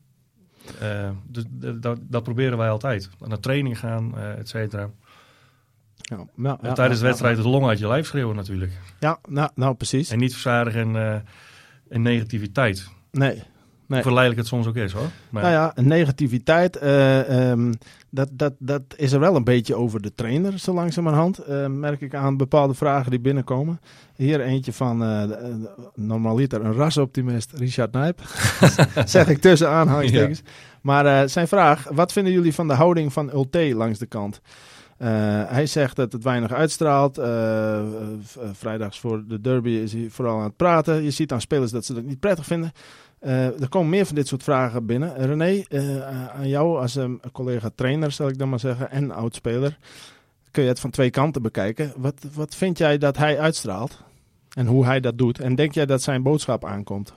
Uh, 0.82 1.10
dus 1.26 1.44
dat, 1.80 1.98
dat, 2.00 2.22
proberen 2.22 2.58
wij 2.58 2.68
altijd. 2.68 3.10
Naar 3.18 3.40
training 3.40 3.78
gaan, 3.78 4.12
uh, 4.16 4.38
et 4.38 4.48
cetera. 4.48 4.90
Ja, 5.96 6.16
nou, 6.34 6.58
ja, 6.62 6.72
tijdens 6.72 7.00
de 7.00 7.06
wedstrijd 7.06 7.36
de 7.36 7.48
long 7.48 7.66
uit 7.66 7.78
je 7.78 7.88
lijf 7.88 8.06
schreeuwen 8.06 8.36
natuurlijk. 8.36 8.72
Ja, 9.00 9.18
nou, 9.28 9.50
nou 9.54 9.74
precies. 9.74 10.10
En 10.10 10.18
niet 10.18 10.32
verzadigen 10.32 10.80
in, 10.80 10.94
uh, 10.94 11.16
in 11.88 12.02
negativiteit. 12.02 12.88
Nee. 13.10 13.42
Nee. 13.86 14.02
Verleidelijk 14.02 14.40
het 14.40 14.48
soms 14.48 14.66
ook 14.66 14.76
is 14.76 14.92
hoor. 14.92 15.08
Maar... 15.30 15.42
Nou 15.42 15.54
ja, 15.54 15.82
negativiteit, 15.82 16.82
uh, 16.82 17.50
um, 17.50 17.72
dat, 18.10 18.28
dat, 18.32 18.52
dat 18.58 18.82
is 18.96 19.12
er 19.12 19.20
wel 19.20 19.36
een 19.36 19.44
beetje 19.44 19.74
over 19.74 20.02
de 20.02 20.14
trainer 20.14 20.58
zo 20.58 20.72
langzamerhand. 20.72 21.48
Uh, 21.48 21.66
merk 21.66 22.00
ik 22.00 22.14
aan 22.14 22.36
bepaalde 22.36 22.74
vragen 22.74 23.10
die 23.10 23.20
binnenkomen. 23.20 23.80
Hier 24.16 24.40
eentje 24.40 24.72
van, 24.72 25.02
uh, 25.02 25.22
normaliter 25.94 26.64
een 26.64 26.74
rasoptimist, 26.74 27.52
Richard 27.52 27.92
Nijp. 27.92 28.20
zeg 29.04 29.28
ik 29.28 29.38
tussen 29.38 29.68
aanhalingstekens. 29.68 30.42
Ja. 30.44 30.50
Maar 30.80 31.28
zijn 31.28 31.48
vraag, 31.48 31.88
wat 31.92 32.12
vinden 32.12 32.32
jullie 32.32 32.54
van 32.54 32.68
de 32.68 32.74
houding 32.74 33.12
van 33.12 33.30
Ulte 33.34 33.74
langs 33.74 33.98
de 33.98 34.06
kant? 34.06 34.40
Uh, 34.98 35.08
hij 35.46 35.66
zegt 35.66 35.96
dat 35.96 36.12
het 36.12 36.22
weinig 36.22 36.52
uitstraalt. 36.52 37.18
Uh, 37.18 37.82
vrijdags 38.52 39.00
voor 39.00 39.24
de 39.28 39.40
derby 39.40 39.70
is 39.70 39.92
hij 39.92 40.06
vooral 40.10 40.38
aan 40.38 40.44
het 40.44 40.56
praten. 40.56 41.02
Je 41.02 41.10
ziet 41.10 41.32
aan 41.32 41.40
spelers 41.40 41.70
dat 41.70 41.84
ze 41.84 41.94
dat 41.94 42.02
niet 42.02 42.20
prettig 42.20 42.46
vinden. 42.46 42.72
Uh, 43.24 43.60
er 43.60 43.68
komen 43.68 43.90
meer 43.90 44.06
van 44.06 44.14
dit 44.14 44.28
soort 44.28 44.42
vragen 44.42 44.86
binnen. 44.86 45.16
René, 45.16 45.64
aan 46.34 46.48
jou 46.48 46.80
als 46.80 46.96
um, 46.96 47.20
collega 47.32 47.70
trainer, 47.74 48.12
zal 48.12 48.28
ik 48.28 48.38
dan 48.38 48.48
maar 48.48 48.60
zeggen, 48.60 48.90
en 48.90 49.10
oudspeler. 49.10 49.78
Kun 50.50 50.62
je 50.62 50.68
het 50.68 50.80
van 50.80 50.90
twee 50.90 51.10
kanten 51.10 51.42
bekijken. 51.42 51.92
Wat, 51.96 52.26
wat 52.34 52.54
vind 52.54 52.78
jij 52.78 52.98
dat 52.98 53.16
hij 53.16 53.38
uitstraalt? 53.38 54.02
En 54.54 54.66
hoe 54.66 54.84
hij 54.84 55.00
dat 55.00 55.18
doet? 55.18 55.40
En 55.40 55.54
denk 55.54 55.74
jij 55.74 55.86
dat 55.86 56.02
zijn 56.02 56.22
boodschap 56.22 56.64
aankomt? 56.64 57.14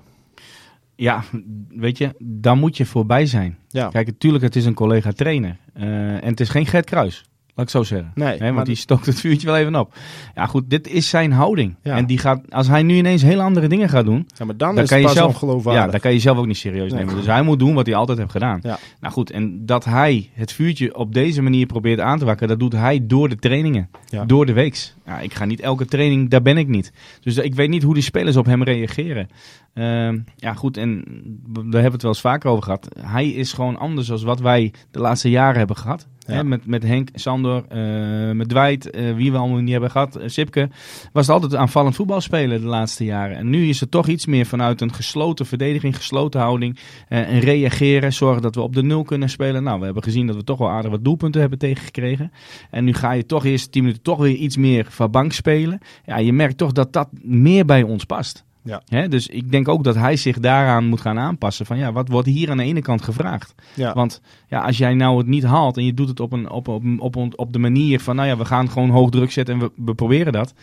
Ja, 0.96 1.24
weet 1.70 1.98
je, 1.98 2.16
daar 2.20 2.58
moet 2.58 2.78
je 2.78 2.86
voorbij 2.86 3.26
zijn. 3.26 3.58
Ja. 3.68 3.90
Kijk, 3.90 4.08
natuurlijk, 4.08 4.44
het 4.44 4.56
is 4.56 4.66
een 4.66 4.74
collega 4.74 5.12
trainer. 5.12 5.58
en 5.74 6.26
het 6.30 6.40
is 6.40 6.50
geen 6.50 6.66
Gert 6.66 6.86
Kruis. 6.86 7.26
Laat 7.58 7.66
ik 7.66 7.72
zo 7.72 7.84
zeggen. 7.84 8.12
Nee, 8.16 8.54
want 8.54 8.66
die 8.66 8.76
stookt 8.76 9.06
het 9.06 9.20
vuurtje 9.20 9.48
wel 9.48 9.58
even 9.58 9.76
op. 9.76 9.96
Ja, 10.36 10.46
goed, 10.46 10.70
dit 10.70 10.88
is 10.88 11.10
zijn 11.10 11.32
houding. 11.32 11.76
Ja. 11.84 11.96
En 11.96 12.06
die 12.06 12.18
gaat, 12.18 12.42
als 12.50 12.68
hij 12.68 12.84
nu 12.84 12.96
ineens 12.96 13.22
hele 13.22 13.42
andere 13.42 13.68
dingen 13.68 13.90
gaat 13.90 14.06
doen. 14.06 14.28
Ja, 14.38 14.46
maar 14.46 14.58
dan, 14.58 14.76
dan 14.76 14.84
is 14.84 14.90
kan 14.90 15.02
je 15.02 15.10
zelf, 15.10 15.64
Ja, 15.64 15.88
dan 15.88 16.00
kan 16.00 16.14
je 16.14 16.20
zelf 16.20 16.38
ook 16.38 16.46
niet 16.46 16.58
serieus 16.58 16.92
nee. 16.92 17.00
nemen. 17.00 17.16
Dus 17.16 17.26
hij 17.26 17.42
moet 17.42 17.60
doen 17.60 17.74
wat 17.74 17.86
hij 17.86 17.96
altijd 17.96 18.18
heeft 18.18 18.32
gedaan. 18.32 18.60
Ja. 18.64 18.78
Nou 19.00 19.14
goed, 19.14 19.32
en 19.32 19.66
dat 19.66 19.86
hij 19.86 20.30
het 20.34 20.52
vuurtje 20.52 20.96
op 20.96 21.14
deze 21.14 21.42
manier 21.42 21.66
probeert 21.66 22.00
aan 22.00 22.20
te 22.20 22.26
wakkeren, 22.26 22.50
dat 22.50 22.60
doet 22.60 22.80
hij 22.80 23.08
door 23.08 23.30
de 23.30 23.36
trainingen. 23.36 23.90
Ja. 24.10 24.26
Door 24.26 24.46
de 24.46 24.54
weeks. 24.54 24.96
Ja, 25.06 25.20
ik 25.20 25.34
ga 25.34 25.46
niet 25.46 25.60
elke 25.60 25.86
training, 25.86 26.30
daar 26.30 26.42
ben 26.42 26.58
ik 26.58 26.68
niet. 26.68 26.92
Dus 27.22 27.38
ik 27.38 27.56
weet 27.56 27.70
niet 27.70 27.84
hoe 27.84 27.94
die 27.94 28.04
spelers 28.04 28.36
op 28.36 28.46
hem 28.46 28.64
reageren. 28.64 29.28
Uh, 29.74 30.10
ja, 30.36 30.54
goed, 30.54 30.78
en 30.78 31.04
daar 31.44 31.64
hebben 31.64 31.72
we 31.72 31.92
het 31.92 32.02
wel 32.02 32.12
eens 32.12 32.22
vaker 32.22 32.50
over 32.50 32.64
gehad. 32.64 32.88
Hij 33.00 33.30
is 33.30 33.54
gewoon 33.54 33.78
anders 33.78 34.08
dan 34.08 34.24
wat 34.24 34.40
wij 34.40 34.74
de 34.92 35.00
laatste 35.00 35.30
jaren 35.30 35.58
hebben 35.58 35.76
gehad. 35.76 36.08
Ja. 36.28 36.34
Hè, 36.34 36.44
met, 36.44 36.66
met 36.66 36.84
Henk, 36.84 37.10
Sander, 37.14 37.64
uh, 37.72 38.32
met 38.32 38.50
Dwight, 38.50 38.96
uh, 38.96 39.16
wie 39.16 39.32
we 39.32 39.38
allemaal 39.38 39.60
niet 39.60 39.72
hebben 39.72 39.92
gehad, 39.92 40.18
uh, 40.18 40.24
Sipke. 40.28 40.70
Was 41.12 41.28
het 41.28 41.36
altijd 41.36 41.56
aanvallend 41.56 41.96
voetbal 41.96 42.22
spelen 42.22 42.62
de 42.62 42.68
laatste 42.68 43.06
jaren. 43.06 43.38
En 43.38 43.50
nu 43.50 43.70
is 43.70 43.80
het 43.80 43.92
toch 43.92 44.08
iets 44.08 44.26
meer 44.26 44.46
vanuit 44.46 44.82
een 44.82 44.94
gesloten 44.94 45.46
verdediging, 45.46 45.96
gesloten 45.96 46.40
houding. 46.40 46.80
en 47.08 47.40
reageren, 47.40 48.14
zorgen 48.14 48.42
dat 48.42 48.56
we 48.56 48.62
op 48.62 48.74
de 48.74 48.84
nul 48.84 49.04
kunnen 49.04 49.30
spelen. 49.30 49.64
Nou, 49.64 49.80
we 49.80 49.86
hebben 49.86 50.04
gezien 50.04 50.28
dat 50.28 50.36
we 50.36 50.44
toch 50.44 50.58
wel 50.58 50.70
aardig 50.70 50.92
wat 50.92 51.04
doelpunten 51.04 51.42
hebben 51.42 51.60
tegengekregen. 51.60 52.32
En 52.72 52.84
nu 52.84 52.94
ga 52.94 53.12
je 53.12 53.26
toch 53.26 53.46
eerst 53.46 53.72
tien 53.72 53.82
minuten 53.82 54.04
toch 54.04 54.18
weer 54.18 54.36
iets 54.36 54.58
meer 54.58 54.86
van 54.90 55.12
bank 55.12 55.32
spelen. 55.32 55.80
Ja, 56.06 56.18
je 56.18 56.34
merkt 56.34 56.58
toch 56.58 56.72
dat 56.72 56.94
dat 56.94 57.10
meer 57.22 57.66
bij 57.66 57.84
ons 57.84 58.04
past. 58.04 58.47
Ja. 58.68 58.82
Hè? 58.88 59.08
Dus 59.08 59.28
ik 59.28 59.52
denk 59.52 59.68
ook 59.68 59.84
dat 59.84 59.96
hij 59.96 60.16
zich 60.16 60.40
daaraan 60.40 60.86
moet 60.86 61.02
gaan 61.02 61.20
aanpassen. 61.20 61.66
Van 61.66 61.78
ja, 61.78 61.92
wat 61.92 62.08
wordt 62.08 62.28
hier 62.28 62.50
aan 62.52 62.58
de 62.58 62.64
ene 62.64 62.82
kant 62.82 63.02
gevraagd? 63.02 63.56
Ja. 63.74 63.94
Want 63.94 64.22
ja, 64.48 64.62
als 64.62 64.78
jij 64.78 64.94
nou 64.94 65.18
het 65.18 65.28
niet 65.28 65.44
haalt 65.44 65.78
en 65.78 65.86
je 65.86 65.94
doet 65.94 66.08
het 66.08 66.20
op, 66.20 66.32
een, 66.32 66.50
op, 66.50 66.68
op, 66.68 67.16
op, 67.16 67.34
op 67.36 67.54
de 67.54 67.60
manier 67.60 68.00
van, 68.00 68.16
nou 68.16 68.28
ja, 68.28 68.38
we 68.38 68.46
gaan 68.46 68.70
gewoon 68.70 68.90
hoog 68.90 69.10
druk 69.10 69.32
zetten 69.32 69.54
en 69.54 69.60
we, 69.60 69.72
we 69.86 69.94
proberen 69.94 70.34
dat. 70.34 70.54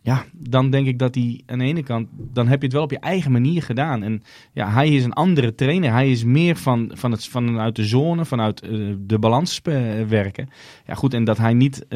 Ja, 0.00 0.24
dan 0.32 0.70
denk 0.70 0.86
ik 0.86 0.98
dat 0.98 1.14
hij 1.14 1.42
aan 1.46 1.58
de 1.58 1.64
ene 1.64 1.82
kant, 1.82 2.08
dan 2.12 2.48
heb 2.48 2.58
je 2.58 2.64
het 2.64 2.74
wel 2.74 2.82
op 2.82 2.90
je 2.90 2.98
eigen 2.98 3.32
manier 3.32 3.62
gedaan. 3.62 4.02
En 4.02 4.22
ja, 4.52 4.70
hij 4.70 4.88
is 4.88 5.04
een 5.04 5.12
andere 5.12 5.54
trainer. 5.54 5.92
Hij 5.92 6.10
is 6.10 6.24
meer 6.24 6.56
van, 6.56 6.90
van 6.94 7.10
het, 7.10 7.26
vanuit 7.26 7.76
de 7.76 7.84
zone, 7.84 8.24
vanuit 8.24 8.64
uh, 8.64 8.94
de 9.00 9.18
balans 9.18 9.60
uh, 9.64 10.04
werken. 10.06 10.48
Ja, 10.86 10.94
goed, 10.94 11.14
en 11.14 11.24
dat 11.24 11.38
hij 11.38 11.52
niet 11.52 11.76
uh, 11.82 11.88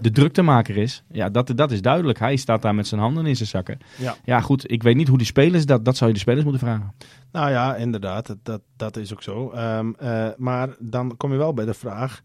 de 0.00 0.10
druktemaker 0.12 0.76
is, 0.76 1.02
ja, 1.10 1.28
dat, 1.28 1.52
dat 1.56 1.70
is 1.70 1.82
duidelijk. 1.82 2.18
Hij 2.18 2.36
staat 2.36 2.62
daar 2.62 2.74
met 2.74 2.86
zijn 2.86 3.00
handen 3.00 3.26
in 3.26 3.36
zijn 3.36 3.48
zakken. 3.48 3.78
Ja, 3.96 4.16
ja 4.24 4.40
goed, 4.40 4.70
ik 4.70 4.82
weet 4.82 4.96
niet 4.96 5.08
hoe 5.08 5.18
die 5.18 5.26
spelers, 5.26 5.66
dat, 5.66 5.84
dat 5.84 5.96
zou 5.96 6.10
je 6.10 6.16
de 6.16 6.22
spelers 6.22 6.44
moeten 6.44 6.66
vragen. 6.66 6.92
Nou 7.32 7.50
ja, 7.50 7.76
inderdaad, 7.76 8.36
dat, 8.42 8.60
dat, 8.76 8.96
is 8.96 9.12
ook 9.12 9.22
zo. 9.22 9.52
Um, 9.56 9.94
maar 10.36 10.68
dan 10.78 11.16
kom 11.16 11.32
je 11.32 11.38
wel 11.38 11.54
bij 11.54 11.64
de 11.64 11.74
vraag, 11.74 12.22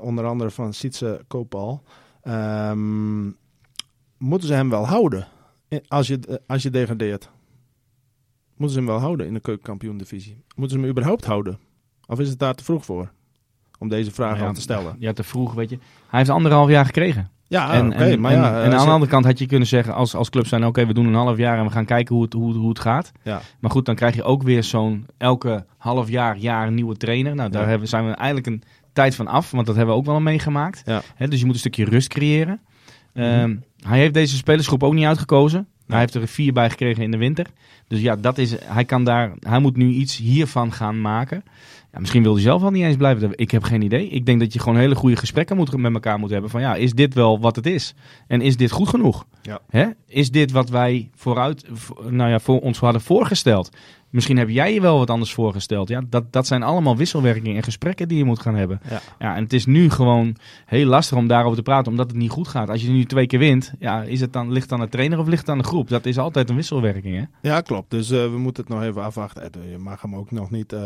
onder 0.00 0.24
andere 0.24 0.50
van 0.50 0.72
Sietse 0.72 1.24
Koopal. 1.28 1.82
Um, 2.24 3.36
moeten 4.18 4.48
ze 4.48 4.54
hem 4.54 4.70
wel 4.70 4.86
houden 4.86 5.26
als 5.88 6.06
je, 6.06 6.40
als 6.46 6.62
je 6.62 6.70
degradeert? 6.70 7.30
Moeten 8.56 8.76
ze 8.76 8.84
hem 8.84 8.88
wel 8.88 9.00
houden 9.00 9.26
in 9.26 9.34
de 9.34 9.40
keukenkampioen-divisie? 9.40 10.44
Moeten 10.54 10.76
ze 10.76 10.82
hem 10.82 10.90
überhaupt 10.90 11.24
houden? 11.24 11.58
Of 12.06 12.20
is 12.20 12.28
het 12.28 12.38
daar 12.38 12.54
te 12.54 12.64
vroeg 12.64 12.84
voor? 12.84 13.12
Om 13.78 13.88
deze 13.88 14.10
vraag 14.10 14.30
nou 14.30 14.40
ja, 14.40 14.46
aan 14.48 14.54
te 14.54 14.60
stellen. 14.60 14.96
Ja, 14.98 15.12
te 15.12 15.22
vroeg, 15.22 15.54
weet 15.54 15.70
je. 15.70 15.78
Hij 16.08 16.18
heeft 16.18 16.30
anderhalf 16.30 16.68
jaar 16.68 16.84
gekregen. 16.84 17.30
Ja, 17.48 17.72
en, 17.72 17.88
maar 17.88 18.32
en, 18.32 18.38
ja, 18.38 18.62
en 18.62 18.72
aan 18.72 18.86
de 18.86 18.92
andere 18.92 19.10
kant 19.10 19.24
had 19.24 19.38
je 19.38 19.46
kunnen 19.46 19.68
zeggen 19.68 19.94
als, 19.94 20.14
als 20.14 20.30
club 20.30 20.46
zijn... 20.46 20.60
oké, 20.60 20.68
okay, 20.68 20.86
we 20.86 20.94
doen 20.94 21.06
een 21.06 21.14
half 21.14 21.36
jaar 21.36 21.58
en 21.58 21.64
we 21.64 21.70
gaan 21.70 21.84
kijken 21.84 22.14
hoe 22.14 22.24
het, 22.24 22.32
hoe, 22.32 22.54
hoe 22.54 22.68
het 22.68 22.78
gaat. 22.78 23.12
Ja. 23.22 23.40
Maar 23.60 23.70
goed, 23.70 23.84
dan 23.84 23.94
krijg 23.94 24.14
je 24.14 24.22
ook 24.22 24.42
weer 24.42 24.64
zo'n 24.64 25.06
elke 25.16 25.66
half 25.76 26.08
jaar, 26.08 26.36
jaar 26.36 26.66
een 26.66 26.74
nieuwe 26.74 26.96
trainer. 26.96 27.34
Nou, 27.34 27.50
daar 27.50 27.62
ja. 27.62 27.68
hebben, 27.68 27.88
zijn 27.88 28.06
we 28.06 28.14
eigenlijk 28.14 28.46
een 28.46 28.62
tijd 28.92 29.14
van 29.14 29.26
af. 29.26 29.50
Want 29.50 29.66
dat 29.66 29.76
hebben 29.76 29.94
we 29.94 30.00
ook 30.00 30.06
wel 30.06 30.20
meegemaakt. 30.20 30.82
Ja. 30.84 31.02
He, 31.14 31.28
dus 31.28 31.38
je 31.38 31.44
moet 31.44 31.54
een 31.54 31.60
stukje 31.60 31.84
rust 31.84 32.08
creëren. 32.08 32.60
Um, 33.18 33.64
hij 33.86 33.98
heeft 33.98 34.14
deze 34.14 34.36
spelersgroep 34.36 34.82
ook 34.82 34.94
niet 34.94 35.04
uitgekozen. 35.04 35.68
Hij 35.86 35.98
heeft 35.98 36.14
er 36.14 36.28
vier 36.28 36.52
bij 36.52 36.70
gekregen 36.70 37.02
in 37.02 37.10
de 37.10 37.16
winter. 37.16 37.46
Dus 37.88 38.00
ja, 38.00 38.16
dat 38.16 38.38
is, 38.38 38.54
hij, 38.64 38.84
kan 38.84 39.04
daar, 39.04 39.32
hij 39.40 39.58
moet 39.58 39.76
nu 39.76 39.88
iets 39.90 40.16
hiervan 40.16 40.72
gaan 40.72 41.00
maken. 41.00 41.44
Ja, 41.92 41.98
misschien 41.98 42.22
wil 42.22 42.32
hij 42.32 42.42
zelf 42.42 42.62
al 42.62 42.70
niet 42.70 42.84
eens 42.84 42.96
blijven. 42.96 43.30
Ik 43.34 43.50
heb 43.50 43.62
geen 43.62 43.82
idee. 43.82 44.08
Ik 44.08 44.26
denk 44.26 44.40
dat 44.40 44.52
je 44.52 44.58
gewoon 44.58 44.78
hele 44.78 44.94
goede 44.94 45.16
gesprekken 45.16 45.56
moet, 45.56 45.76
met 45.76 45.94
elkaar 45.94 46.18
moet 46.18 46.30
hebben. 46.30 46.50
Van 46.50 46.60
ja, 46.60 46.74
is 46.74 46.92
dit 46.92 47.14
wel 47.14 47.40
wat 47.40 47.56
het 47.56 47.66
is? 47.66 47.94
En 48.26 48.40
is 48.40 48.56
dit 48.56 48.70
goed 48.70 48.88
genoeg? 48.88 49.26
Ja. 49.42 49.60
Hè? 49.68 49.86
Is 50.06 50.30
dit 50.30 50.50
wat 50.50 50.68
wij 50.68 51.10
vooruit, 51.14 51.64
nou 52.08 52.30
ja, 52.30 52.38
voor 52.38 52.60
ons 52.60 52.78
hadden 52.78 53.00
voorgesteld? 53.00 53.70
Misschien 54.16 54.36
heb 54.36 54.48
jij 54.48 54.74
je 54.74 54.80
wel 54.80 54.98
wat 54.98 55.10
anders 55.10 55.34
voorgesteld. 55.34 55.88
Ja, 55.88 56.02
dat, 56.08 56.32
dat 56.32 56.46
zijn 56.46 56.62
allemaal 56.62 56.96
wisselwerkingen 56.96 57.56
en 57.56 57.62
gesprekken 57.62 58.08
die 58.08 58.18
je 58.18 58.24
moet 58.24 58.40
gaan 58.40 58.54
hebben. 58.54 58.80
Ja. 58.90 59.00
ja, 59.18 59.36
en 59.36 59.42
het 59.42 59.52
is 59.52 59.66
nu 59.66 59.90
gewoon 59.90 60.36
heel 60.66 60.86
lastig 60.86 61.16
om 61.16 61.26
daarover 61.26 61.56
te 61.56 61.62
praten, 61.62 61.90
omdat 61.90 62.06
het 62.06 62.16
niet 62.16 62.30
goed 62.30 62.48
gaat. 62.48 62.70
Als 62.70 62.82
je 62.82 62.90
nu 62.90 63.04
twee 63.04 63.26
keer 63.26 63.38
wint, 63.38 63.72
ja, 63.78 64.02
is 64.02 64.20
het 64.20 64.32
dan, 64.32 64.52
ligt 64.52 64.70
het 64.70 64.72
aan 64.72 64.84
de 64.84 64.88
trainer 64.88 65.18
of 65.18 65.26
ligt 65.26 65.40
het 65.40 65.50
aan 65.50 65.58
de 65.58 65.64
groep? 65.64 65.88
Dat 65.88 66.06
is 66.06 66.18
altijd 66.18 66.50
een 66.50 66.56
wisselwerking, 66.56 67.16
hè? 67.16 67.48
Ja, 67.48 67.60
klopt. 67.60 67.90
Dus 67.90 68.10
uh, 68.10 68.22
we 68.22 68.38
moeten 68.38 68.64
het 68.64 68.72
nog 68.72 68.82
even 68.82 69.02
afwachten. 69.02 69.50
Je 69.70 69.78
mag 69.78 70.02
hem 70.02 70.14
ook 70.14 70.30
nog 70.30 70.50
niet... 70.50 70.72
Uh 70.72 70.80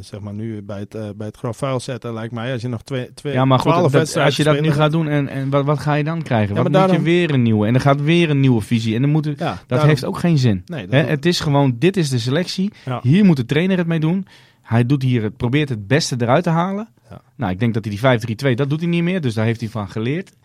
zeg 0.00 0.20
maar 0.20 0.34
nu 0.34 0.62
bij 0.62 0.78
het, 0.78 0.94
uh, 0.94 1.02
bij 1.16 1.26
het 1.26 1.36
grof 1.36 1.56
vuil 1.56 1.80
zetten, 1.80 2.12
lijkt 2.12 2.32
mij. 2.32 2.52
Als 2.52 2.62
je 2.62 2.68
nog 2.68 2.82
twee, 2.82 3.14
twee 3.14 3.32
ja, 3.32 3.44
maar 3.44 3.58
goed, 3.58 4.16
als 4.16 4.36
je 4.36 4.44
dat 4.44 4.60
nu 4.60 4.72
gaat 4.72 4.92
doen, 4.92 5.08
en, 5.08 5.28
en 5.28 5.50
wat, 5.50 5.64
wat 5.64 5.78
ga 5.78 5.94
je 5.94 6.04
dan 6.04 6.22
krijgen? 6.22 6.54
Ja, 6.54 6.62
wat 6.62 6.72
moet 6.72 6.90
je 6.90 7.02
weer 7.02 7.30
een 7.30 7.42
nieuwe? 7.42 7.66
En 7.66 7.72
dan 7.72 7.82
gaat 7.82 8.02
weer 8.02 8.30
een 8.30 8.40
nieuwe 8.40 8.60
visie. 8.60 8.94
En 8.94 9.00
dan 9.00 9.10
moet 9.10 9.34
ja, 9.36 9.62
dat 9.66 9.82
heeft 9.82 10.04
ook 10.04 10.18
geen 10.18 10.38
zin. 10.38 10.62
Nee, 10.66 10.86
het 10.88 11.26
is 11.26 11.40
gewoon, 11.40 11.76
dit 11.78 11.96
is 11.96 12.10
de 12.10 12.18
selectie. 12.18 12.72
Hier 13.02 13.24
moet 13.24 13.36
de 13.36 13.46
trainer 13.46 13.78
het 13.78 13.86
mee 13.86 14.00
doen. 14.00 14.26
Hij 14.62 14.86
doet 14.86 15.02
hier, 15.02 15.22
het, 15.22 15.36
probeert 15.36 15.68
het 15.68 15.86
beste 15.86 16.16
eruit 16.18 16.42
te 16.42 16.50
halen. 16.50 16.88
Nou, 17.36 17.52
ik 17.52 17.58
denk 17.60 17.74
dat 17.74 17.84
hij 17.84 18.18
die 18.18 18.52
5-3-2, 18.52 18.54
dat 18.54 18.70
doet 18.70 18.80
hij 18.80 18.88
niet 18.88 19.02
meer. 19.02 19.20
Dus 19.20 19.34
daar 19.34 19.44
heeft 19.44 19.60
hij 19.60 19.68
van 19.68 19.88
geleerd. 19.88 20.32
4-3-3, 20.32 20.36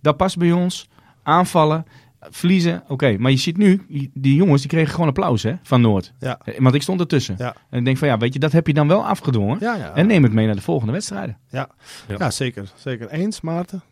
dat 0.00 0.16
past 0.16 0.38
bij 0.38 0.52
ons. 0.52 0.88
Aanvallen, 1.22 1.86
verliezen, 2.30 2.82
oké. 2.88 3.16
Maar 3.18 3.30
je 3.30 3.36
ziet 3.36 3.56
nu, 3.56 3.82
die 4.14 4.34
jongens 4.34 4.60
die 4.60 4.70
kregen 4.70 4.92
gewoon 4.92 5.08
applaus 5.08 5.42
hè, 5.42 5.54
van 5.62 5.80
Noord. 5.80 6.12
Ja. 6.18 6.40
Eh, 6.44 6.58
want 6.58 6.74
ik 6.74 6.82
stond 6.82 7.00
ertussen. 7.00 7.34
Ja. 7.38 7.54
En 7.70 7.78
ik 7.78 7.84
denk 7.84 7.96
van 7.96 8.08
ja, 8.08 8.18
weet 8.18 8.32
je, 8.32 8.38
dat 8.38 8.52
heb 8.52 8.66
je 8.66 8.74
dan 8.74 8.88
wel 8.88 9.06
afgedwongen. 9.06 9.56
Ja, 9.60 9.76
ja. 9.76 9.94
En 9.94 10.06
neem 10.06 10.22
het 10.22 10.32
mee 10.32 10.46
naar 10.46 10.54
de 10.54 10.60
volgende 10.60 10.92
wedstrijden. 10.92 11.38
Ja, 11.50 11.68
ja. 12.18 12.30
zeker. 12.30 12.72
Zeker. 12.74 13.10
Eens, 13.10 13.40
Maarten? 13.40 13.82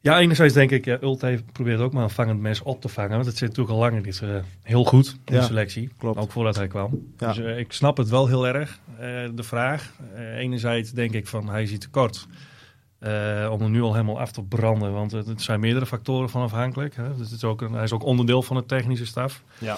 Ja, 0.00 0.18
enerzijds 0.18 0.54
denk 0.54 0.70
ik, 0.70 0.86
uh, 0.86 1.02
Ulte 1.02 1.42
probeert 1.52 1.80
ook 1.80 1.92
maar 1.92 2.02
een 2.02 2.10
vangend 2.10 2.40
mes 2.40 2.62
op 2.62 2.80
te 2.80 2.88
vangen. 2.88 3.10
Want 3.10 3.26
het 3.26 3.36
zit 3.36 3.48
natuurlijk 3.48 3.74
al 3.74 3.80
langer 3.80 4.02
dit 4.02 4.20
uh, 4.24 4.36
heel 4.62 4.84
goed 4.84 5.16
in 5.24 5.34
de 5.34 5.42
selectie. 5.42 5.90
Klopt. 5.98 6.18
Ook 6.18 6.32
voordat 6.32 6.56
hij 6.56 6.66
kwam. 6.66 7.12
Ja. 7.18 7.32
Dus 7.32 7.56
ik 7.56 7.72
snap 7.72 7.96
het 7.96 8.08
wel 8.08 8.26
heel 8.26 8.46
erg, 8.46 8.80
de 9.34 9.42
vraag. 9.42 9.92
enerzijds 10.36 10.90
denk 10.90 11.12
ik 11.12 11.26
van, 11.26 11.48
hij 11.48 11.66
ziet 11.66 11.80
tekort. 11.80 12.26
Uh, 13.00 13.48
om 13.52 13.60
er 13.60 13.70
nu 13.70 13.82
al 13.82 13.92
helemaal 13.92 14.20
af 14.20 14.32
te 14.32 14.42
branden. 14.42 14.92
Want 14.92 15.12
het, 15.12 15.42
zijn 15.42 15.60
meerdere 15.60 15.86
factoren 15.86 16.30
van 16.30 16.42
afhankelijk. 16.42 16.96
Hè. 16.96 17.16
Dus 17.16 17.30
het 17.30 17.36
is 17.36 17.44
ook 17.44 17.60
een, 17.60 17.72
hij 17.72 17.82
is 17.82 17.92
ook 17.92 18.04
onderdeel 18.04 18.42
van 18.42 18.56
de 18.56 18.66
technische 18.66 19.06
staf. 19.06 19.42
Ja. 19.58 19.76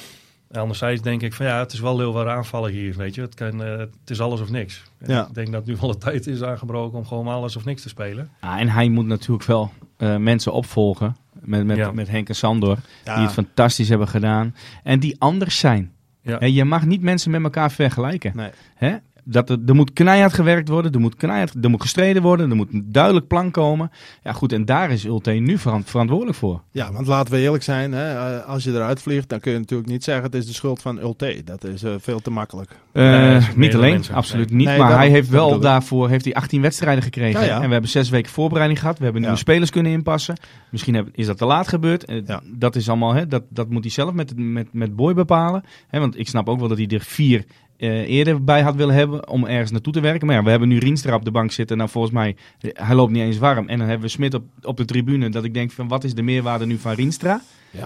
Anderzijds 0.52 1.02
denk 1.02 1.22
ik 1.22 1.32
van 1.32 1.46
ja, 1.46 1.58
het 1.58 1.72
is 1.72 1.80
wel 1.80 1.98
heel 1.98 2.12
wat 2.12 2.26
aanvallen 2.26 2.70
hier. 2.70 2.96
Weet 2.96 3.14
je, 3.14 3.20
het, 3.20 3.34
kan, 3.34 3.62
uh, 3.62 3.78
het 3.78 4.10
is 4.10 4.20
alles 4.20 4.40
of 4.40 4.50
niks. 4.50 4.82
Ja. 5.06 5.26
Ik 5.26 5.34
denk 5.34 5.52
dat 5.52 5.66
nu 5.66 5.76
wel 5.80 5.90
de 5.90 5.98
tijd 6.08 6.26
is 6.26 6.42
aangebroken 6.42 6.98
om 6.98 7.06
gewoon 7.06 7.26
alles 7.26 7.56
of 7.56 7.64
niks 7.64 7.82
te 7.82 7.88
spelen. 7.88 8.30
Ja, 8.40 8.58
en 8.58 8.68
hij 8.68 8.88
moet 8.88 9.06
natuurlijk 9.06 9.46
wel 9.46 9.72
uh, 9.98 10.16
mensen 10.16 10.52
opvolgen. 10.52 11.16
Met, 11.32 11.64
met, 11.64 11.76
ja. 11.76 11.92
met 11.92 12.08
Henk 12.08 12.28
en 12.28 12.34
Sandor. 12.34 12.76
Die 13.04 13.12
het 13.12 13.32
fantastisch 13.32 13.88
hebben 13.88 14.08
gedaan. 14.08 14.54
En 14.82 15.00
die 15.00 15.16
anders 15.18 15.58
zijn. 15.58 15.92
Ja. 16.22 16.38
En 16.38 16.52
je 16.52 16.64
mag 16.64 16.86
niet 16.86 17.02
mensen 17.02 17.30
met 17.30 17.42
elkaar 17.42 17.70
vergelijken. 17.70 18.32
Nee. 18.34 18.50
Hè? 18.74 18.96
Dat 19.30 19.50
er, 19.50 19.58
er 19.66 19.74
moet 19.74 19.92
keihard 19.92 20.32
gewerkt 20.32 20.68
worden, 20.68 20.92
er 20.92 21.00
moet, 21.00 21.16
keihard, 21.16 21.54
er 21.62 21.70
moet 21.70 21.82
gestreden 21.82 22.22
worden, 22.22 22.50
er 22.50 22.56
moet 22.56 22.72
een 22.72 22.84
duidelijk 22.92 23.26
plan 23.26 23.50
komen. 23.50 23.90
Ja 24.22 24.32
goed, 24.32 24.52
en 24.52 24.64
daar 24.64 24.90
is 24.90 25.04
Ulte 25.04 25.30
nu 25.30 25.58
verantwoordelijk 25.58 26.34
voor. 26.36 26.62
Ja, 26.70 26.92
want 26.92 27.06
laten 27.06 27.34
we 27.34 27.40
eerlijk 27.40 27.62
zijn, 27.62 27.92
hè, 27.92 28.36
eh, 28.36 28.46
als 28.46 28.64
je 28.64 28.70
eruit 28.70 29.02
vliegt, 29.02 29.28
dan 29.28 29.40
kun 29.40 29.52
je 29.52 29.58
natuurlijk 29.58 29.88
niet 29.88 30.04
zeggen 30.04 30.24
het 30.24 30.34
is 30.34 30.46
de 30.46 30.52
schuld 30.52 30.82
van 30.82 30.98
Ulte. 30.98 31.42
Dat 31.44 31.64
is 31.64 31.82
uh, 31.82 31.94
veel 31.98 32.20
te 32.20 32.30
makkelijk. 32.30 32.70
Uh, 32.92 33.48
niet 33.56 33.74
alleen, 33.74 34.04
absoluut 34.12 34.50
niet. 34.50 34.66
maar 34.66 34.96
hij 34.96 35.08
heeft 35.08 35.28
wel 35.28 35.60
daarvoor 35.60 36.08
heeft 36.08 36.24
hij 36.24 36.34
18 36.34 36.62
wedstrijden 36.62 37.02
gekregen. 37.02 37.40
Ja, 37.40 37.46
ja. 37.46 37.60
En 37.60 37.66
we 37.66 37.72
hebben 37.72 37.90
zes 37.90 38.08
weken 38.08 38.32
voorbereiding 38.32 38.80
gehad. 38.80 38.98
We 38.98 39.04
hebben 39.04 39.22
nieuwe 39.22 39.36
spelers 39.36 39.70
kunnen 39.70 39.92
inpassen. 39.92 40.36
Misschien 40.70 41.10
is 41.14 41.26
dat 41.26 41.38
te 41.38 41.44
laat 41.44 41.68
gebeurd. 41.68 42.12
Dat 42.44 42.76
is 42.76 42.88
allemaal, 42.88 43.14
hè, 43.14 43.26
dat, 43.26 43.42
dat 43.48 43.70
moet 43.70 43.82
hij 43.82 43.92
zelf 43.92 44.12
met, 44.12 44.32
met, 44.36 44.72
met 44.72 44.96
Boy 44.96 45.14
bepalen. 45.14 45.64
Hè, 45.88 45.98
want 45.98 46.18
ik 46.18 46.28
snap 46.28 46.48
ook 46.48 46.58
wel 46.58 46.68
dat 46.68 46.78
hij 46.78 46.86
er 46.86 47.00
vier 47.00 47.44
uh, 47.80 48.08
eerder 48.08 48.44
bij 48.44 48.62
had 48.62 48.74
willen 48.74 48.94
hebben 48.94 49.28
om 49.28 49.46
ergens 49.46 49.70
naartoe 49.70 49.92
te 49.92 50.00
werken. 50.00 50.26
Maar 50.26 50.36
ja, 50.36 50.42
we 50.42 50.50
hebben 50.50 50.68
nu 50.68 50.78
Rienstra 50.78 51.14
op 51.14 51.24
de 51.24 51.30
bank 51.30 51.52
zitten. 51.52 51.76
Nou, 51.76 51.90
volgens 51.90 52.12
mij, 52.12 52.36
hij 52.58 52.94
loopt 52.94 53.12
niet 53.12 53.22
eens 53.22 53.38
warm. 53.38 53.68
En 53.68 53.78
dan 53.78 53.88
hebben 53.88 54.06
we 54.06 54.12
Smit 54.12 54.34
op, 54.34 54.44
op 54.62 54.76
de 54.76 54.84
tribune. 54.84 55.28
Dat 55.28 55.44
ik 55.44 55.54
denk 55.54 55.70
van, 55.70 55.88
wat 55.88 56.04
is 56.04 56.14
de 56.14 56.22
meerwaarde 56.22 56.66
nu 56.66 56.78
van 56.78 56.92
Rienstra? 56.92 57.40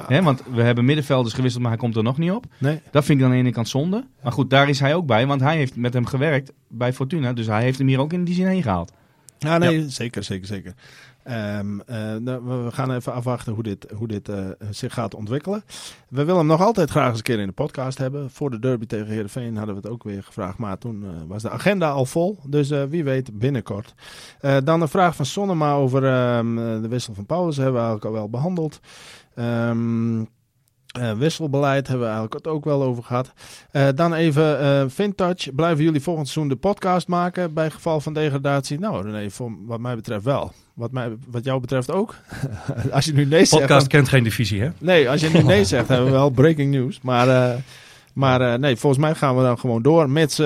Ja. 0.09 0.23
want 0.23 0.43
we 0.53 0.63
hebben 0.63 0.85
middenvelders 0.85 1.35
gewisseld, 1.35 1.63
maar 1.63 1.73
hij 1.73 1.81
komt 1.81 1.97
er 1.97 2.03
nog 2.03 2.19
niet 2.19 2.31
op. 2.31 2.45
Nee. 2.59 2.81
Dat 2.91 3.05
vind 3.05 3.19
ik 3.19 3.25
dan 3.25 3.29
aan 3.29 3.39
de 3.39 3.43
ene 3.43 3.53
kant 3.53 3.69
zonde. 3.69 4.05
Maar 4.23 4.33
goed, 4.33 4.51
daar 4.51 4.69
is 4.69 4.81
hij 4.81 4.95
ook 4.95 5.07
bij. 5.07 5.27
Want 5.27 5.41
hij 5.41 5.57
heeft 5.57 5.77
met 5.77 5.95
hem 5.95 6.07
gewerkt 6.07 6.53
bij 6.69 6.93
Fortuna. 6.93 7.33
Dus 7.33 7.47
hij 7.47 7.63
heeft 7.63 7.79
hem 7.79 7.89
hier 7.89 8.01
ook 8.01 8.13
in 8.13 8.25
die 8.25 8.35
zin 8.35 8.47
heen 8.47 8.63
gehaald. 8.63 8.93
Ja, 9.39 9.59
nee, 9.59 9.89
zeker, 9.89 10.23
zeker, 10.23 10.47
zeker. 10.47 10.75
Um, 11.31 11.83
we 12.45 12.69
gaan 12.71 12.93
even 12.93 13.13
afwachten 13.13 13.53
hoe 13.53 13.63
dit, 13.63 13.87
hoe 13.95 14.09
dit 14.09 14.29
uh, 14.29 14.49
zich 14.71 14.93
gaat 14.93 15.15
ontwikkelen. 15.15 15.65
We 16.09 16.25
willen 16.25 16.37
hem 16.37 16.47
nog 16.47 16.61
altijd 16.61 16.91
graag 16.91 17.09
eens 17.09 17.17
een 17.17 17.23
keer 17.23 17.39
in 17.39 17.47
de 17.47 17.53
podcast 17.53 17.99
hebben. 17.99 18.31
Voor 18.31 18.51
de 18.51 18.59
derby 18.59 18.87
tegen 18.87 19.07
Heerenveen 19.07 19.57
hadden 19.57 19.75
we 19.75 19.81
het 19.81 19.91
ook 19.91 20.03
weer 20.03 20.23
gevraagd. 20.23 20.59
Maar 20.59 20.79
toen 20.79 21.03
uh, 21.03 21.09
was 21.27 21.43
de 21.43 21.51
agenda 21.51 21.91
al 21.91 22.05
vol. 22.05 22.39
Dus 22.47 22.69
wie 22.69 23.05
weet 23.05 23.39
binnenkort. 23.39 23.95
dan 24.65 24.81
een 24.81 24.89
vraag 24.89 25.17
van 25.17 25.27
Sonnema 25.27 25.73
over 25.73 26.05
um, 26.37 26.57
de 26.83 26.89
wissel 26.89 27.15
van 27.15 27.27
Paulus. 27.27 27.57
Hebben 27.57 27.75
we 27.75 27.81
eigenlijk 27.81 28.15
al 28.15 28.21
wel 28.21 28.31
behandeld. 28.31 28.81
Uh, 30.99 31.13
wisselbeleid 31.13 31.87
hebben 31.87 32.07
we 32.07 32.13
eigenlijk 32.13 32.45
het 32.45 32.53
ook 32.53 32.65
wel 32.65 32.83
over 32.83 33.03
gehad. 33.03 33.33
Dan 33.95 34.15
even 34.15 34.63
uh, 34.63 34.85
Vintage. 34.89 35.53
Blijven 35.53 35.85
jullie 35.85 36.03
volgend 36.03 36.29
seizoen 36.29 36.55
de 36.55 36.61
podcast 36.61 37.09
maken 37.09 37.55
bij 37.55 37.71
geval 37.71 38.01
van 38.01 38.13
degradatie? 38.13 38.79
Nou, 38.79 39.11
nee, 39.11 39.31
voor, 39.31 39.53
wat 39.67 39.81
mij 39.81 39.95
betreft 39.95 40.25
wel. 40.25 40.53
Wat, 40.75 40.93
mij, 40.93 41.13
wat 41.27 41.45
jou 41.45 41.61
betreft 41.61 41.91
ook. 41.91 42.15
als 42.93 43.05
je 43.05 43.13
nu 43.13 43.25
nee 43.25 43.45
zegt... 43.45 43.61
Podcast 43.61 43.87
kent 43.87 44.09
geen 44.09 44.25
divisie, 44.25 44.61
hè? 44.61 44.71
Nee, 44.79 45.11
als 45.11 45.21
je 45.21 45.31
nu 45.31 45.43
nee 45.43 45.65
zegt, 45.75 45.89
hebben 45.89 46.07
we 46.07 46.13
wel 46.13 46.31
breaking 46.31 46.71
news. 46.71 47.01
Maar, 47.01 47.59
maar 48.13 48.59
nee, 48.59 48.77
volgens 48.77 49.03
mij 49.03 49.15
gaan 49.15 49.37
we 49.37 49.43
dan 49.43 49.59
gewoon 49.59 49.83
door. 49.83 50.11
Mits 50.11 50.41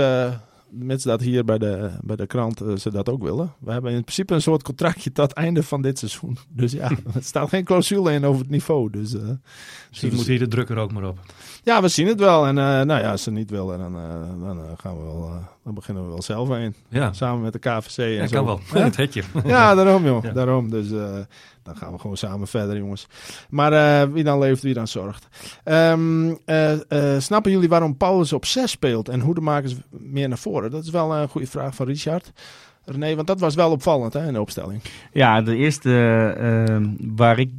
mits 0.71 1.05
dat 1.05 1.21
hier 1.21 1.45
bij 1.45 1.59
de, 1.59 1.91
bij 2.01 2.17
de 2.17 2.27
krant 2.27 2.63
ze 2.79 2.91
dat 2.91 3.09
ook 3.09 3.23
willen. 3.23 3.53
We 3.59 3.73
hebben 3.73 3.93
in 3.93 4.03
principe 4.03 4.35
een 4.35 4.43
soort 4.43 4.63
contractje 4.63 5.13
tot 5.13 5.29
het 5.29 5.37
einde 5.37 5.63
van 5.63 5.83
dit 5.83 5.99
seizoen. 5.99 6.39
Dus 6.49 6.73
ja, 6.73 6.91
er 7.15 7.23
staat 7.23 7.49
geen 7.49 7.65
clausule 7.65 8.13
in 8.13 8.25
over 8.25 8.41
het 8.41 8.51
niveau. 8.51 8.91
Dus, 8.91 9.11
dus 9.11 10.11
moet 10.11 10.27
hier 10.27 10.39
de 10.39 10.49
drukker 10.49 10.77
ook 10.77 10.93
maar 10.93 11.09
op. 11.09 11.19
Ja, 11.69 11.83
we 11.83 11.89
zien 11.89 12.07
het 12.07 12.21
wel. 12.21 12.47
En 12.47 12.57
uh, 12.57 12.63
nou 12.65 13.01
ja, 13.01 13.11
als 13.11 13.23
ze 13.23 13.31
niet 13.31 13.51
willen, 13.51 13.79
dan, 13.79 13.93
dan 14.41 14.77
gaan 14.77 14.97
we 14.97 15.03
wel, 15.03 15.31
dan 15.65 15.75
beginnen 15.75 16.03
we 16.03 16.09
wel 16.09 16.23
zelf 16.23 16.49
heen. 16.49 16.75
Ja. 16.89 17.13
Samen 17.13 17.43
met 17.43 17.53
de 17.53 17.59
KVC 17.59 17.99
en 17.99 18.11
ja, 18.11 18.27
zo. 18.27 18.37
kan 18.37 18.45
wel. 18.45 18.61
Ja? 18.75 18.85
Het 18.89 18.97
hetje. 18.97 19.23
Ja, 19.45 19.75
daarom 19.75 20.05
joh. 20.05 20.25
Ja. 20.29 20.33
Daarom. 20.33 20.71
Dus 20.71 20.89
dan 21.69 21.77
gaan 21.77 21.93
we 21.93 21.99
gewoon 21.99 22.17
samen 22.17 22.49
verder, 22.49 22.77
jongens. 22.77 23.07
Maar 23.51 23.73
uh, 23.73 24.13
wie 24.13 24.25
dan 24.25 24.39
leeft, 24.39 24.63
wie 24.63 24.75
dan 24.75 24.89
zorgt. 24.89 25.29
Um, 25.65 26.29
uh, 26.29 26.73
uh, 26.73 26.79
snappen 27.19 27.51
jullie 27.51 27.69
waarom 27.69 27.97
Paulus 27.97 28.33
op 28.33 28.45
6 28.45 28.71
speelt 28.71 29.09
en 29.09 29.21
hoe 29.21 29.35
de 29.35 29.41
makers 29.41 29.75
meer 29.91 30.29
naar 30.29 30.39
voren? 30.39 30.71
Dat 30.71 30.85
is 30.85 30.91
wel 30.91 31.15
een 31.15 31.29
goede 31.29 31.47
vraag 31.47 31.75
van 31.75 31.87
Richard. 31.87 32.33
René, 32.85 33.15
want 33.15 33.27
dat 33.27 33.41
was 33.41 33.55
wel 33.55 33.71
opvallend 33.71 34.13
hè, 34.13 34.27
in 34.27 34.33
de 34.33 34.41
opstelling. 34.41 34.83
Ja, 35.13 35.43
de 35.43 35.57
eerste 35.57 35.91
ehm, 36.39 36.87
waar 37.17 37.39
ik 37.39 37.51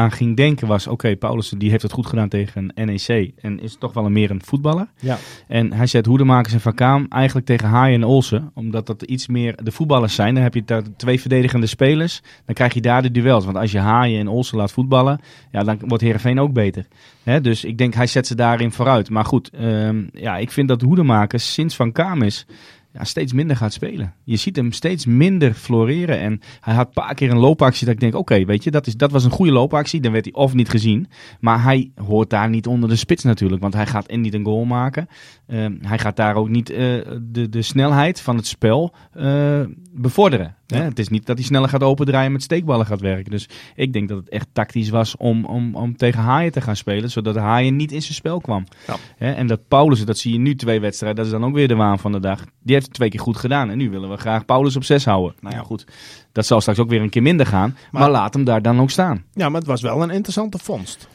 aan 0.00 0.12
ging 0.12 0.36
denken 0.36 0.68
was... 0.68 0.84
oké, 0.84 0.92
okay, 0.92 1.16
Paulussen 1.16 1.58
die 1.58 1.70
heeft 1.70 1.82
het 1.82 1.92
goed 1.92 2.06
gedaan 2.06 2.28
tegen 2.28 2.72
NEC... 2.74 3.32
en 3.40 3.60
is 3.60 3.76
toch 3.78 3.92
wel 3.92 4.04
een 4.04 4.12
meer 4.12 4.30
een 4.30 4.42
voetballer. 4.44 4.86
Ja. 5.00 5.18
En 5.48 5.72
hij 5.72 5.86
zet 5.86 6.06
Hoedemakers 6.06 6.52
en 6.52 6.60
Van 6.60 6.74
Kaam 6.74 7.06
eigenlijk 7.08 7.46
tegen 7.46 7.68
Haaien 7.68 8.00
en 8.00 8.06
Olsen... 8.06 8.50
omdat 8.54 8.86
dat 8.86 9.02
iets 9.02 9.26
meer 9.28 9.56
de 9.62 9.72
voetballers 9.72 10.14
zijn. 10.14 10.34
Dan 10.34 10.42
heb 10.42 10.54
je 10.54 10.64
daar 10.64 10.82
twee 10.96 11.20
verdedigende 11.20 11.66
spelers. 11.66 12.22
Dan 12.44 12.54
krijg 12.54 12.74
je 12.74 12.80
daar 12.80 13.02
de 13.02 13.10
duels. 13.10 13.44
Want 13.44 13.56
als 13.56 13.72
je 13.72 13.78
Haaien 13.78 14.20
en 14.20 14.28
Olsen 14.28 14.56
laat 14.56 14.72
voetballen... 14.72 15.20
ja, 15.50 15.62
dan 15.62 15.78
wordt 15.86 16.02
Heerenveen 16.02 16.40
ook 16.40 16.52
beter. 16.52 16.86
Hè? 17.22 17.40
Dus 17.40 17.64
ik 17.64 17.78
denk 17.78 17.94
hij 17.94 18.06
zet 18.06 18.26
ze 18.26 18.34
daarin 18.34 18.72
vooruit. 18.72 19.10
Maar 19.10 19.24
goed, 19.24 19.50
um, 19.60 20.10
ja, 20.12 20.36
ik 20.36 20.50
vind 20.50 20.68
dat 20.68 20.82
Hoedemakers 20.82 21.52
sinds 21.52 21.76
Van 21.76 21.92
Kaam 21.92 22.22
is 22.22 22.46
ja, 22.92 23.04
steeds 23.04 23.32
minder 23.32 23.56
gaat 23.56 23.72
spelen. 23.72 24.14
Je 24.24 24.36
ziet 24.36 24.56
hem 24.56 24.72
steeds 24.72 25.06
minder 25.06 25.54
floreren. 25.54 26.18
En 26.20 26.40
hij 26.60 26.74
had 26.74 26.86
een 26.86 26.92
paar 26.92 27.14
keer 27.14 27.30
een 27.30 27.38
loopactie 27.38 27.84
dat 27.86 27.94
ik 27.94 28.00
denk, 28.00 28.14
oké, 28.14 28.44
weet 28.44 28.64
je, 28.64 28.70
dat, 28.70 28.86
is, 28.86 28.96
dat 28.96 29.10
was 29.10 29.24
een 29.24 29.30
goede 29.30 29.52
loopactie. 29.52 30.00
Dan 30.00 30.12
werd 30.12 30.24
hij 30.24 30.34
of 30.34 30.54
niet 30.54 30.68
gezien. 30.68 31.08
Maar 31.40 31.62
hij 31.62 31.90
hoort 31.94 32.30
daar 32.30 32.48
niet 32.48 32.66
onder 32.66 32.88
de 32.88 32.96
spits 32.96 33.24
natuurlijk. 33.24 33.62
Want 33.62 33.74
hij 33.74 33.86
gaat 33.86 34.06
en 34.06 34.20
niet 34.20 34.34
een 34.34 34.44
goal 34.44 34.64
maken. 34.64 35.08
Uh, 35.46 35.66
hij 35.80 35.98
gaat 35.98 36.16
daar 36.16 36.34
ook 36.34 36.48
niet 36.48 36.70
uh, 36.70 36.76
de, 37.22 37.48
de 37.48 37.62
snelheid 37.62 38.20
van 38.20 38.36
het 38.36 38.46
spel 38.46 38.94
uh, 39.16 39.60
bevorderen. 39.92 40.56
Ja. 40.78 40.84
Het 40.84 40.98
is 40.98 41.08
niet 41.08 41.26
dat 41.26 41.36
hij 41.36 41.46
sneller 41.46 41.68
gaat 41.68 41.82
opendraaien 41.82 42.32
met 42.32 42.42
steekballen 42.42 42.86
gaat 42.86 43.00
werken. 43.00 43.30
Dus 43.30 43.48
ik 43.74 43.92
denk 43.92 44.08
dat 44.08 44.18
het 44.18 44.28
echt 44.28 44.46
tactisch 44.52 44.88
was 44.88 45.16
om, 45.16 45.44
om, 45.44 45.74
om 45.74 45.96
tegen 45.96 46.20
Haaien 46.20 46.52
te 46.52 46.60
gaan 46.60 46.76
spelen. 46.76 47.10
Zodat 47.10 47.36
Haaien 47.36 47.76
niet 47.76 47.92
in 47.92 48.02
zijn 48.02 48.14
spel 48.14 48.40
kwam. 48.40 48.66
Ja. 48.86 49.34
En 49.34 49.46
dat 49.46 49.68
Paulus, 49.68 50.04
dat 50.04 50.18
zie 50.18 50.32
je 50.32 50.38
nu 50.38 50.54
twee 50.54 50.80
wedstrijden. 50.80 51.16
Dat 51.16 51.26
is 51.26 51.40
dan 51.40 51.48
ook 51.48 51.54
weer 51.54 51.68
de 51.68 51.74
waan 51.74 51.98
van 51.98 52.12
de 52.12 52.20
dag. 52.20 52.44
Die 52.62 52.74
heeft 52.74 52.86
het 52.86 52.94
twee 52.94 53.08
keer 53.08 53.20
goed 53.20 53.36
gedaan. 53.36 53.70
En 53.70 53.78
nu 53.78 53.90
willen 53.90 54.10
we 54.10 54.16
graag 54.16 54.44
Paulus 54.44 54.76
op 54.76 54.84
zes 54.84 55.04
houden. 55.04 55.34
Nou 55.40 55.54
ja, 55.54 55.62
goed. 55.62 55.86
Dat 56.32 56.46
zal 56.46 56.60
straks 56.60 56.78
ook 56.78 56.88
weer 56.88 57.02
een 57.02 57.10
keer 57.10 57.22
minder 57.22 57.46
gaan. 57.46 57.76
Maar, 57.90 58.00
maar 58.02 58.10
laat 58.10 58.34
hem 58.34 58.44
daar 58.44 58.62
dan 58.62 58.80
ook 58.80 58.90
staan. 58.90 59.24
Ja, 59.32 59.48
maar 59.48 59.60
het 59.60 59.68
was 59.68 59.80
wel 59.80 60.02
een 60.02 60.10
interessante 60.10 60.58
vondst. 60.58 61.08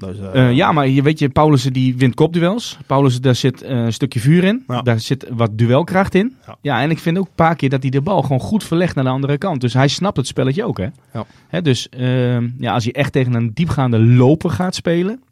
Dus, 0.00 0.16
uh, 0.34 0.52
ja, 0.52 0.72
maar 0.72 0.88
je 0.88 1.02
weet 1.02 1.18
je, 1.18 1.28
Paulussen 1.28 1.72
die 1.72 1.96
wint 1.96 2.14
kopduels. 2.14 2.78
Paulussen, 2.86 3.22
daar 3.22 3.34
zit 3.34 3.62
uh, 3.62 3.68
een 3.68 3.92
stukje 3.92 4.20
vuur 4.20 4.44
in. 4.44 4.64
Ja. 4.66 4.82
Daar 4.82 5.00
zit 5.00 5.26
wat 5.30 5.58
duelkracht 5.58 6.14
in. 6.14 6.36
Ja. 6.46 6.56
ja. 6.60 6.82
en 6.82 6.90
ik 6.90 6.98
vind 6.98 7.18
ook 7.18 7.26
een 7.26 7.34
paar 7.34 7.56
keer 7.56 7.68
dat 7.68 7.82
hij 7.82 7.90
de 7.90 8.00
bal 8.00 8.22
gewoon 8.22 8.40
goed 8.40 8.64
verlegt 8.64 8.94
naar 8.94 9.04
de 9.04 9.10
andere 9.10 9.38
kant. 9.38 9.60
Dus 9.60 9.72
hij 9.72 9.88
snapt 9.88 10.16
het 10.16 10.26
spelletje 10.26 10.64
ook, 10.64 10.78
hè. 10.78 10.86
Ja. 11.12 11.26
hè 11.48 11.62
dus 11.62 11.88
uh, 11.96 12.58
ja, 12.58 12.72
als 12.72 12.84
je 12.84 12.92
echt 12.92 13.12
tegen 13.12 13.34
een 13.34 13.54
diepgaande 13.54 13.98
loper 13.98 14.50
gaat 14.50 14.74
spelen... 14.74 15.22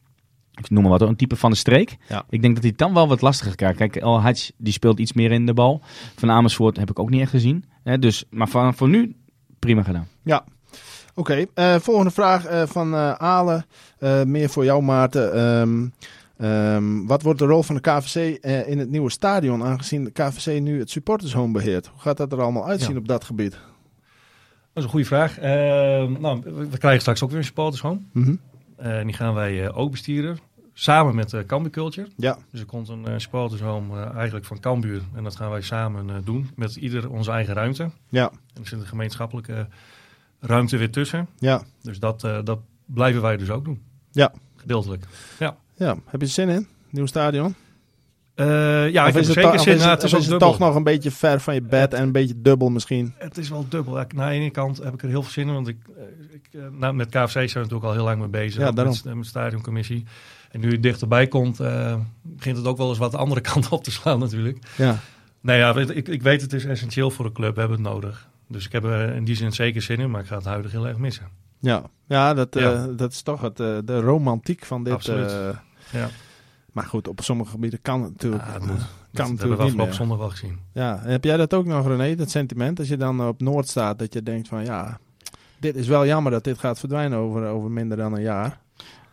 Ik 0.54 0.70
noem 0.70 0.82
maar 0.82 0.98
wat, 0.98 1.02
een 1.02 1.16
type 1.16 1.36
van 1.36 1.50
de 1.50 1.56
streek. 1.56 1.96
Ja. 2.08 2.24
Ik 2.30 2.42
denk 2.42 2.54
dat 2.54 2.64
hij 2.64 2.72
dan 2.76 2.94
wel 2.94 3.08
wat 3.08 3.20
lastiger 3.20 3.54
krijgt. 3.54 3.76
Kijk, 3.76 3.96
El 3.96 4.20
Hadj, 4.20 4.50
die 4.56 4.72
speelt 4.72 4.98
iets 4.98 5.12
meer 5.12 5.32
in 5.32 5.46
de 5.46 5.54
bal. 5.54 5.80
Van 6.16 6.30
Amersfoort 6.30 6.76
heb 6.76 6.90
ik 6.90 6.98
ook 6.98 7.10
niet 7.10 7.20
echt 7.20 7.30
gezien. 7.30 7.64
Hè, 7.82 7.98
dus, 7.98 8.24
maar 8.30 8.48
voor, 8.48 8.74
voor 8.74 8.88
nu, 8.88 9.16
prima 9.58 9.82
gedaan. 9.82 10.06
Ja, 10.22 10.44
Oké, 11.18 11.46
okay, 11.54 11.74
uh, 11.74 11.80
volgende 11.80 12.10
vraag 12.10 12.50
uh, 12.50 12.62
van 12.66 12.94
uh, 12.94 13.12
Ale. 13.12 13.64
meer 14.24 14.48
voor 14.48 14.64
jou, 14.64 14.82
Maarten. 14.82 15.40
Um, 15.40 15.92
Um, 16.40 17.06
wat 17.06 17.22
wordt 17.22 17.38
de 17.38 17.44
rol 17.44 17.62
van 17.62 17.74
de 17.74 17.80
KVC 17.80 18.44
in 18.66 18.78
het 18.78 18.90
nieuwe 18.90 19.10
stadion, 19.10 19.64
aangezien 19.64 20.04
de 20.04 20.10
KVC 20.10 20.60
nu 20.60 20.78
het 20.78 20.90
supportershome 20.90 21.52
beheert? 21.52 21.86
Hoe 21.86 22.00
gaat 22.00 22.16
dat 22.16 22.32
er 22.32 22.40
allemaal 22.40 22.66
uitzien 22.66 22.96
op 22.96 23.08
dat 23.08 23.24
gebied? 23.24 23.50
Dat 23.50 23.60
is 24.72 24.82
een 24.82 24.88
goede 24.88 25.06
vraag. 25.06 25.38
Uh, 25.38 25.44
nou, 26.18 26.40
we 26.70 26.78
krijgen 26.78 27.00
straks 27.00 27.22
ook 27.22 27.30
weer 27.30 27.38
een 27.38 27.44
supportershome. 27.44 28.00
Mm 28.12 28.24
-hmm. 28.24 29.04
die 29.04 29.14
gaan 29.14 29.34
wij 29.34 29.72
ook 29.72 29.90
bestieren. 29.90 30.38
Samen 30.72 31.14
met 31.14 31.32
uh, 31.32 31.40
Cambuur 31.40 31.72
Culture. 31.72 32.08
Ja. 32.16 32.38
Dus 32.50 32.60
er 32.60 32.66
komt 32.66 32.88
een 32.88 33.04
uh, 33.08 33.14
supportershome 33.16 34.02
eigenlijk 34.02 34.46
van 34.46 34.60
Cambuur. 34.60 35.02
En 35.14 35.24
dat 35.24 35.36
gaan 35.36 35.50
wij 35.50 35.62
samen 35.62 36.24
doen. 36.24 36.50
Met 36.56 36.76
ieder 36.76 37.10
onze 37.10 37.30
eigen 37.30 37.54
ruimte. 37.54 37.90
Ja. 38.08 38.30
En 38.54 38.62
er 38.62 38.68
zit 38.68 38.80
een 38.80 38.86
gemeenschappelijke 38.86 39.66
ruimte 40.40 40.76
weer 40.76 40.90
tussen. 40.90 41.28
Ja. 41.38 41.62
Dus 41.82 41.98
dat, 41.98 42.20
dat 42.20 42.58
blijven 42.86 43.22
wij 43.22 43.36
dus 43.36 43.50
ook 43.50 43.64
doen. 43.64 43.82
Ja. 44.10 44.32
Gedeeltelijk. 44.56 45.04
Ja. 45.38 45.56
Ja, 45.74 45.96
heb 46.06 46.20
je 46.20 46.26
er 46.26 46.32
zin 46.32 46.48
in? 46.48 46.68
Nieuw 46.90 47.06
stadion? 47.06 47.54
Uh, 48.34 48.90
ja, 48.90 49.02
of 49.02 49.08
ik 49.08 49.14
heb 49.14 49.24
zeker 49.24 49.60
zin. 49.60 49.74
Is 49.74 49.84
het, 49.84 50.02
is 50.02 50.26
het 50.26 50.38
toch 50.38 50.58
nog 50.58 50.74
een 50.74 50.82
beetje 50.82 51.10
ver 51.10 51.40
van 51.40 51.54
je 51.54 51.62
bed 51.62 51.94
en 51.94 52.02
een 52.02 52.12
beetje 52.12 52.40
dubbel 52.40 52.68
misschien? 52.68 53.14
Het 53.16 53.38
is 53.38 53.48
wel 53.48 53.66
dubbel. 53.68 53.98
Aan 53.98 54.06
de 54.08 54.22
ene 54.22 54.50
kant 54.50 54.78
heb 54.78 54.94
ik 54.94 55.02
er 55.02 55.08
heel 55.08 55.22
veel 55.22 55.32
zin 55.32 55.48
in, 55.48 55.54
want 55.54 55.68
ik, 55.68 55.76
ik 56.30 56.60
nou, 56.70 56.94
met 56.94 57.08
KFC 57.08 57.30
zijn 57.30 57.48
we 57.48 57.58
natuurlijk 57.58 57.84
al 57.84 57.92
heel 57.92 58.04
lang 58.04 58.18
mee 58.18 58.28
bezig. 58.28 58.60
Ja, 58.60 58.70
met, 58.70 59.04
met 59.04 59.14
de 59.14 59.24
stadioncommissie. 59.24 60.04
En 60.50 60.60
nu 60.60 60.70
het 60.70 60.82
dichterbij 60.82 61.26
komt, 61.26 61.60
uh, 61.60 61.94
begint 62.22 62.56
het 62.56 62.66
ook 62.66 62.76
wel 62.76 62.88
eens 62.88 62.98
wat 62.98 63.10
de 63.10 63.16
andere 63.16 63.40
kant 63.50 63.68
op 63.68 63.84
te 63.84 63.90
slaan 63.90 64.18
natuurlijk. 64.18 64.58
Ja. 64.76 64.98
Nou 65.40 65.58
ja, 65.58 65.92
ik, 65.94 66.08
ik 66.08 66.22
weet 66.22 66.40
het 66.40 66.52
is 66.52 66.64
essentieel 66.64 67.10
voor 67.10 67.24
de 67.24 67.32
club, 67.32 67.54
we 67.54 67.60
hebben 67.60 67.78
het 67.78 67.88
nodig. 67.88 68.28
Dus 68.48 68.66
ik 68.66 68.72
heb 68.72 68.84
er 68.84 69.14
in 69.14 69.24
die 69.24 69.34
zin 69.34 69.52
zeker 69.52 69.82
zin 69.82 69.98
in, 69.98 70.10
maar 70.10 70.20
ik 70.20 70.26
ga 70.26 70.36
het 70.36 70.44
huidig 70.44 70.72
heel 70.72 70.86
erg 70.88 70.98
missen. 70.98 71.28
Ja, 71.60 71.82
ja, 72.06 72.34
dat, 72.34 72.54
ja. 72.54 72.72
Uh, 72.72 72.96
dat 72.96 73.12
is 73.12 73.22
toch 73.22 73.40
het, 73.40 73.56
de 73.56 74.00
romantiek 74.00 74.64
van 74.64 74.84
dit. 74.84 74.92
Absoluut. 74.92 75.30
Ja. 75.92 76.08
Maar 76.72 76.84
goed, 76.84 77.08
op 77.08 77.20
sommige 77.20 77.50
gebieden 77.50 77.82
kan 77.82 78.02
het 78.02 78.10
natuurlijk. 78.10 78.46
Ja, 78.46 78.52
het 78.52 78.66
moet. 78.66 78.86
Kan 79.12 79.30
dat 79.30 79.38
hebben 79.38 79.56
we 79.56 79.62
afgelopen 79.62 79.94
zondag 79.94 80.18
wel 80.18 80.30
gezien. 80.30 80.58
Ja, 80.72 81.00
heb 81.02 81.24
jij 81.24 81.36
dat 81.36 81.54
ook 81.54 81.66
nog, 81.66 81.86
René, 81.86 82.14
dat 82.14 82.30
sentiment? 82.30 82.78
Als 82.78 82.88
je 82.88 82.96
dan 82.96 83.26
op 83.26 83.40
Noord 83.40 83.68
staat, 83.68 83.98
dat 83.98 84.12
je 84.12 84.22
denkt 84.22 84.48
van 84.48 84.64
ja, 84.64 84.98
dit 85.60 85.76
is 85.76 85.86
wel 85.86 86.06
jammer 86.06 86.32
dat 86.32 86.44
dit 86.44 86.58
gaat 86.58 86.78
verdwijnen 86.78 87.18
over, 87.18 87.46
over 87.46 87.70
minder 87.70 87.96
dan 87.96 88.14
een 88.14 88.22
jaar. 88.22 88.60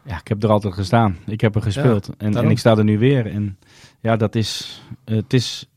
Ja, 0.04 0.20
ik 0.20 0.28
heb 0.28 0.44
er 0.44 0.50
altijd 0.50 0.74
gestaan. 0.74 1.18
Ik 1.26 1.42
heb 1.42 1.56
er 1.56 1.62
gespeeld. 1.62 2.10
en, 2.18 2.36
en 2.36 2.50
ik 2.50 2.60
sta 2.60 2.78
er 2.78 2.84
nu 2.84 3.00
weer. 3.00 3.32
En 3.32 3.58
ja, 4.00 4.16
dat 4.16 4.36
is. 4.36 4.82
Het 5.06 5.34
is 5.34 5.70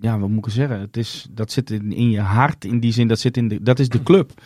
ja, 0.00 0.18
wat 0.18 0.28
moet 0.28 0.46
ik 0.46 0.52
zeggen? 0.52 0.80
Het 0.80 0.96
is, 0.96 1.26
dat 1.30 1.52
zit 1.52 1.70
in, 1.70 1.92
in, 1.92 2.10
je 2.10 2.20
hart 2.20 2.64
in 2.64 2.80
die 2.80 2.92
zin, 2.92 3.08
dat, 3.08 3.20
zit 3.20 3.36
in 3.36 3.48
de, 3.48 3.62
dat 3.62 3.78
is 3.78 3.88
de 3.88 4.02
club. 4.02 4.42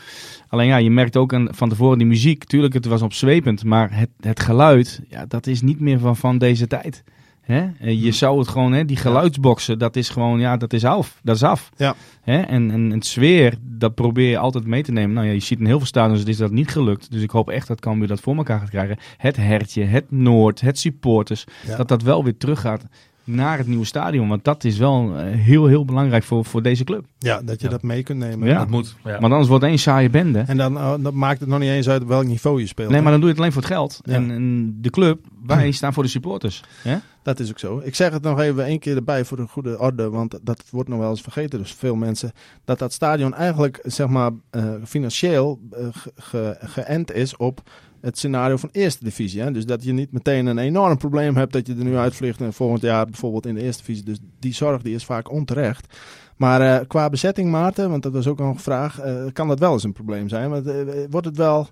Alleen 0.49 0.67
ja, 0.67 0.77
je 0.77 0.91
merkt 0.91 1.17
ook 1.17 1.35
aan, 1.35 1.49
van 1.51 1.69
tevoren 1.69 1.99
die 1.99 2.07
muziek, 2.07 2.45
tuurlijk 2.45 2.75
het 2.75 2.85
was 2.85 3.03
opzwepend, 3.03 3.65
maar 3.65 3.99
het, 3.99 4.11
het 4.21 4.41
geluid, 4.41 5.01
ja, 5.09 5.27
dat 5.27 5.47
is 5.47 5.63
niet 5.63 5.81
meer 5.81 5.99
van, 5.99 6.17
van 6.17 6.39
deze 6.39 6.67
tijd. 6.67 7.05
Hè? 7.45 7.69
Je 7.79 8.13
zou 8.13 8.39
het 8.39 8.49
gewoon, 8.49 8.73
hè, 8.73 8.85
die 8.85 8.97
geluidsboxen, 8.97 9.79
dat 9.79 9.97
is 9.97 10.09
gewoon, 10.09 10.41
ja, 10.41 10.57
dat 10.57 10.73
is 10.73 10.85
af. 10.85 11.21
Dat 11.23 11.37
is 11.37 11.43
af. 11.43 11.71
Ja. 11.77 11.95
Hè? 12.23 12.41
En, 12.41 12.71
en 12.71 12.91
het 12.91 13.07
sfeer, 13.07 13.55
dat 13.61 13.95
probeer 13.95 14.31
je 14.31 14.39
altijd 14.39 14.67
mee 14.67 14.83
te 14.83 14.93
nemen. 14.93 15.15
Nou 15.15 15.27
ja, 15.27 15.33
je 15.33 15.41
ziet 15.41 15.59
in 15.59 15.67
heel 15.67 15.79
veel 15.79 15.87
stadions 15.87 16.25
is 16.25 16.37
dat 16.37 16.51
niet 16.51 16.71
gelukt. 16.71 17.11
Dus 17.11 17.23
ik 17.23 17.31
hoop 17.31 17.51
echt 17.51 17.67
dat 17.67 17.81
Cambuur 17.81 18.09
dat 18.09 18.21
voor 18.21 18.37
elkaar 18.37 18.61
gaat 18.61 18.71
krijgen. 18.71 18.97
Het 19.17 19.37
hertje, 19.37 19.85
het 19.85 20.11
Noord, 20.11 20.61
het 20.61 20.79
supporters, 20.79 21.45
dat 21.77 21.89
dat 21.89 22.03
wel 22.03 22.25
weer 22.25 22.37
terug 22.37 22.61
gaat 22.61 22.87
naar 23.25 23.59
het 23.59 23.67
nieuwe 23.67 23.85
stadion. 23.85 24.29
Want 24.29 24.45
dat 24.45 24.65
is 24.65 24.79
wel 24.79 25.17
eh, 25.17 25.25
heel, 25.27 25.67
heel 25.67 25.85
belangrijk 25.85 26.25
voor, 26.25 26.45
voor 26.45 26.63
deze 26.63 26.85
club. 26.85 27.05
Ja, 27.19 27.43
dat 27.43 27.61
je 27.61 27.69
dat 27.69 27.83
mee 27.83 28.03
kunt 28.03 28.19
nemen. 28.19 28.49
Ja. 28.49 28.59
Dat 28.59 28.69
moet. 28.69 28.97
Ja. 29.05 29.11
Want 29.11 29.33
anders 29.33 29.49
wordt 29.49 29.63
het 29.63 29.73
één 29.73 29.81
saaie 29.81 30.11
bende. 30.11 30.39
En 30.39 30.57
dan, 30.57 30.75
uh, 30.75 30.95
dan 31.01 31.17
maakt 31.17 31.41
het 31.41 31.49
nog 31.49 31.59
niet 31.59 31.69
eens 31.69 31.89
uit 31.89 32.03
op 32.03 32.09
welk 32.09 32.25
niveau 32.25 32.61
je 32.61 32.67
speelt. 32.67 32.91
Nee, 32.91 33.01
maar 33.01 33.11
dan 33.11 33.21
doe 33.21 33.29
je 33.29 33.35
het 33.35 33.39
alleen 33.43 33.53
voor 33.53 33.63
het 33.63 33.73
geld. 33.73 34.01
En, 34.05 34.31
en, 34.31 34.77
de 34.81 34.91
club, 34.91 35.21
wij 35.47 35.71
staan 35.71 35.93
voor 35.93 36.03
de 36.03 36.09
supporters. 36.09 36.63
Ja? 36.85 37.01
Dat 37.23 37.41
is 37.41 37.51
ook 37.51 37.59
zo. 37.59 37.81
Ik 37.85 37.95
zeg 37.95 38.13
het 38.13 38.23
nog 38.23 38.41
even 38.41 38.65
één 38.65 38.79
keer 38.79 38.97
erbij 38.97 39.25
voor 39.25 39.37
de 39.37 39.47
goede 39.47 39.79
orde, 39.79 40.11
want 40.11 40.39
dat 40.43 40.65
wordt 40.71 40.89
nog 40.89 40.99
wel 40.99 41.11
eens 41.11 41.21
vergeten. 41.21 41.59
Dus 41.59 41.73
veel 41.73 41.95
mensen 41.95 42.33
dat 42.65 42.79
dat 42.79 42.93
stadion 42.93 43.35
eigenlijk 43.35 43.81
zeg 43.83 44.07
maar 44.07 44.31
uh, 44.51 44.65
financieel 44.85 45.61
uh, 45.73 45.87
ge, 46.17 46.57
geënt 46.61 47.13
is 47.13 47.37
op 47.37 47.63
het 48.05 48.19
scenario 48.19 48.57
van 48.57 48.69
eerste 48.73 49.05
divisie. 49.05 49.41
Hè? 49.41 49.51
Dus 49.51 49.67
dat 49.67 49.85
je 49.85 49.93
niet 49.93 50.13
meteen 50.13 50.47
een 50.47 50.59
enorm 50.59 50.97
probleem 50.97 51.37
hebt 51.37 51.53
dat 51.53 51.67
je 51.67 51.75
er 51.75 51.85
nu 51.85 51.97
uitvliegt 51.97 52.41
en 52.41 52.53
volgend 52.53 52.83
jaar 52.83 53.05
bijvoorbeeld 53.05 53.47
in 53.47 53.55
de 53.55 53.63
eerste 53.63 53.83
divisie. 53.83 54.05
Dus 54.05 54.19
die 54.39 54.55
zorg 54.55 54.83
die 54.83 54.95
is 54.95 55.05
vaak 55.05 55.31
onterecht. 55.31 55.99
Maar 56.37 56.61
uh, 56.61 56.87
qua 56.89 57.11
bezetting, 57.11 57.51
Maarten, 57.51 57.91
want 57.91 58.03
dat 58.03 58.13
was 58.13 58.27
ook 58.27 58.39
een 58.39 58.59
vraag, 58.59 59.01
kan 59.33 59.49
dat 59.49 59.59
wel 59.59 59.73
eens 59.73 59.85
een 59.85 59.93
probleem 59.93 60.29
zijn. 60.29 60.51
Maar 60.51 60.63
wordt 61.11 61.27
het 61.27 61.37
wel 61.37 61.69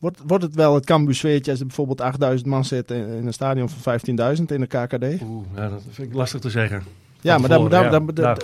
Wordt, 0.00 0.20
wordt 0.26 0.44
het 0.44 0.54
wel 0.54 0.74
het 0.74 0.86
Cambuur 0.86 1.14
sfeertje 1.14 1.50
als 1.50 1.60
er 1.60 1.66
bijvoorbeeld 1.66 2.00
8000 2.00 2.48
man 2.48 2.64
zit 2.64 2.90
in, 2.90 3.06
in 3.06 3.26
een 3.26 3.32
stadion 3.32 3.68
van 3.68 3.98
15.000 4.36 4.42
in 4.46 4.60
de 4.60 4.66
KKD? 4.66 5.22
Oeh, 5.22 5.46
ja, 5.54 5.68
dat 5.68 5.82
vind 5.90 6.08
ik 6.08 6.14
lastig 6.14 6.40
te 6.40 6.50
zeggen. 6.50 6.82
Ja, 7.20 7.38
maar 7.38 7.48
daar, 7.48 7.68
daar, 7.68 7.90
daar, 8.14 8.38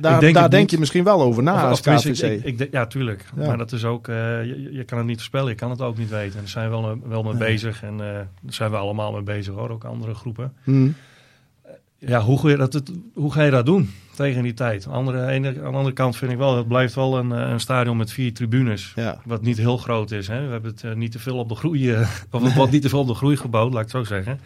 daar, 0.00 0.20
denk, 0.20 0.34
daar 0.34 0.50
denk 0.50 0.70
je 0.70 0.78
misschien 0.78 1.04
wel 1.04 1.22
over 1.22 1.42
na 1.42 1.68
als 1.68 1.80
KVC. 1.80 2.22
Ik, 2.22 2.44
ik, 2.44 2.58
ik, 2.58 2.72
ja, 2.72 2.86
tuurlijk. 2.86 3.24
Ja. 3.36 3.46
Maar 3.46 3.58
dat 3.58 3.72
is 3.72 3.84
ook, 3.84 4.08
uh, 4.08 4.16
je, 4.44 4.72
je, 4.72 4.84
kan 4.84 4.98
het 4.98 5.06
niet 5.06 5.16
voorspellen, 5.16 5.48
je 5.48 5.54
kan 5.54 5.70
het 5.70 5.80
ook 5.80 5.98
niet 5.98 6.10
weten. 6.10 6.32
En 6.32 6.38
daar 6.38 6.48
zijn 6.48 6.70
we 6.70 6.76
wel, 6.76 6.98
wel 7.04 7.22
mee 7.22 7.36
bezig 7.36 7.82
en 7.82 7.92
uh, 7.92 7.98
daar 7.98 8.26
zijn 8.46 8.70
we 8.70 8.76
allemaal 8.76 9.12
mee 9.12 9.22
bezig 9.22 9.54
hoor, 9.54 9.70
ook 9.70 9.84
andere 9.84 10.14
groepen. 10.14 10.52
Hmm. 10.64 10.94
Ja, 11.98 12.20
hoe 12.20 12.38
ga, 12.38 12.48
je 12.48 12.56
dat, 12.56 12.82
hoe 13.14 13.32
ga 13.32 13.42
je 13.42 13.50
dat 13.50 13.66
doen 13.66 13.90
tegen 14.14 14.42
die 14.42 14.54
tijd? 14.54 14.86
Andere, 14.86 15.34
aan 15.34 15.42
de 15.42 15.60
andere 15.62 15.92
kant 15.92 16.16
vind 16.16 16.32
ik 16.32 16.38
wel, 16.38 16.56
het 16.56 16.68
blijft 16.68 16.94
wel 16.94 17.18
een, 17.18 17.30
een 17.30 17.60
stadion 17.60 17.96
met 17.96 18.12
vier 18.12 18.34
tribunes. 18.34 18.92
Ja. 18.94 19.20
Wat 19.24 19.42
niet 19.42 19.58
heel 19.58 19.76
groot 19.76 20.10
is. 20.10 20.28
Hè? 20.28 20.46
We 20.46 20.52
hebben 20.52 20.70
het 20.70 20.82
uh, 20.82 20.92
niet 20.92 21.12
te 21.12 21.18
veel 21.18 21.38
op 21.38 21.48
de 21.48 21.54
groei, 21.54 21.96
of 22.30 22.54
wat 22.54 22.70
niet 22.70 22.82
te 22.82 22.88
veel 22.88 23.00
op 23.00 23.06
de 23.06 23.14
groei 23.14 23.36
gebouwd, 23.36 23.72
laat 23.72 23.86
ik 23.86 23.92
het 23.92 24.06
zo 24.06 24.14
zeggen. 24.14 24.40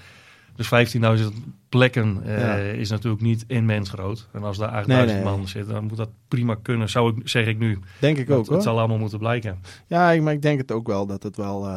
Dus 0.57 0.97
15.000 1.21 1.27
plekken 1.69 2.23
uh, 2.27 2.39
ja. 2.39 2.55
is 2.57 2.91
natuurlijk 2.91 3.23
niet 3.23 3.45
immens 3.47 3.91
groot. 3.91 4.29
En 4.33 4.43
als 4.43 4.59
daar 4.59 4.83
8.000 4.83 4.87
nee, 4.89 5.07
nee. 5.07 5.23
man 5.23 5.49
zit, 5.49 5.69
dan 5.69 5.85
moet 5.85 5.97
dat 5.97 6.11
prima 6.29 6.57
kunnen, 6.63 6.89
zou 6.89 7.17
ik, 7.17 7.29
zeg 7.29 7.47
ik 7.47 7.59
nu. 7.59 7.79
Denk 7.99 8.19
ik 8.19 8.27
dat, 8.27 8.39
ook 8.39 8.47
hoor. 8.47 8.55
Het 8.55 8.65
zal 8.65 8.79
allemaal 8.79 8.99
moeten 8.99 9.19
blijken. 9.19 9.59
Ja, 9.87 10.23
maar 10.23 10.33
ik 10.33 10.43
denk 10.43 10.59
het 10.59 10.73
ook 10.73 10.87
wel 10.87 11.07
dat 11.07 11.23
het 11.23 11.37
wel... 11.37 11.69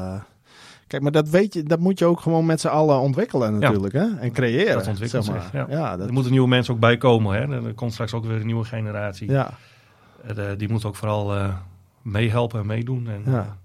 Kijk, 0.87 1.01
maar 1.01 1.11
dat 1.11 1.29
weet 1.29 1.53
je, 1.53 1.63
dat 1.63 1.79
moet 1.79 1.99
je 1.99 2.05
ook 2.05 2.19
gewoon 2.19 2.45
met 2.45 2.61
z'n 2.61 2.67
allen 2.67 2.99
ontwikkelen 2.99 3.59
natuurlijk, 3.59 3.93
ja. 3.93 3.99
hè? 3.99 4.19
En 4.19 4.31
creëren. 4.31 4.73
Dat 4.73 4.87
ontwikkelt 4.87 5.25
zeg 5.25 5.33
maar. 5.33 5.43
zich, 5.43 5.51
ja. 5.51 5.65
ja 5.69 5.97
dat... 5.97 6.07
Er 6.07 6.13
moeten 6.13 6.31
nieuwe 6.31 6.47
mensen 6.47 6.73
ook 6.73 6.79
bij 6.79 6.97
komen, 6.97 7.35
hè? 7.35 7.65
Er 7.67 7.73
komt 7.73 7.93
straks 7.93 8.13
ook 8.13 8.25
weer 8.25 8.39
een 8.39 8.45
nieuwe 8.45 8.63
generatie. 8.63 9.31
Ja. 9.31 9.53
De, 10.35 10.53
die 10.57 10.69
moet 10.69 10.85
ook 10.85 10.95
vooral 10.95 11.35
uh, 11.35 11.55
meehelpen 12.01 12.59
en 12.59 12.65
meedoen. 12.65 13.07
En, 13.07 13.31
ja. 13.31 13.57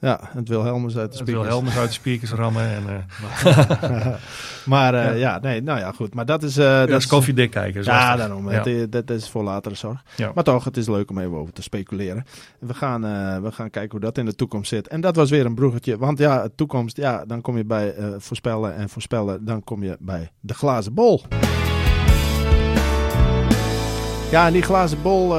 Ja, 0.00 0.20
het 0.22 0.48
Wilhelmus 0.48 0.96
uit 0.96 1.10
de 1.10 1.16
speakers. 1.16 1.38
Het 1.38 1.46
Wilhelmus 1.46 1.76
uit 1.76 1.88
de 1.88 1.94
speakers 1.94 2.30
rammen. 2.30 2.62
En, 2.62 2.82
uh... 2.82 4.06
maar 4.72 4.94
uh, 4.94 5.04
ja. 5.04 5.12
ja. 5.12 5.38
nee, 5.38 5.62
nou 5.62 5.78
ja, 5.78 5.92
goed. 5.92 6.14
Maar 6.14 6.26
dat 6.26 6.42
is... 6.42 6.58
Uh, 6.58 6.64
ja, 6.64 6.86
dat 6.86 7.00
is 7.00 7.06
koffiedik 7.06 7.50
kijken. 7.50 7.84
Ja, 7.84 8.16
daarom. 8.16 8.50
Ja. 8.50 8.62
Het, 8.62 8.92
dat 8.92 9.10
is 9.10 9.28
voor 9.28 9.42
latere 9.42 9.74
zorg. 9.74 10.02
Maar 10.34 10.44
toch, 10.44 10.64
het 10.64 10.76
is 10.76 10.86
leuk 10.86 11.10
om 11.10 11.18
even 11.18 11.36
over 11.36 11.52
te 11.52 11.62
speculeren. 11.62 12.24
We 12.58 12.74
gaan, 12.74 13.00
we 13.42 13.52
gaan 13.52 13.70
kijken 13.70 13.90
hoe 13.90 14.00
dat 14.00 14.18
in 14.18 14.24
de 14.24 14.34
toekomst 14.34 14.68
zit. 14.68 14.88
En 14.88 15.00
dat 15.00 15.16
was 15.16 15.30
weer 15.30 15.46
een 15.46 15.54
bruggetje. 15.54 15.98
Want 15.98 16.18
ja, 16.18 16.42
de 16.42 16.52
toekomst, 16.54 16.96
ja, 16.96 17.24
dan 17.24 17.40
kom 17.40 17.56
je 17.56 17.64
bij 17.64 17.94
voorspellen 18.18 18.74
en 18.74 18.88
voorspellen. 18.88 19.44
Dan 19.44 19.64
kom 19.64 19.82
je 19.82 19.96
bij 20.00 20.30
de 20.40 20.54
glazen 20.54 20.94
bol. 20.94 21.22
Ja, 24.30 24.46
en 24.46 24.52
die 24.52 24.62
glazen 24.62 25.02
bol 25.02 25.36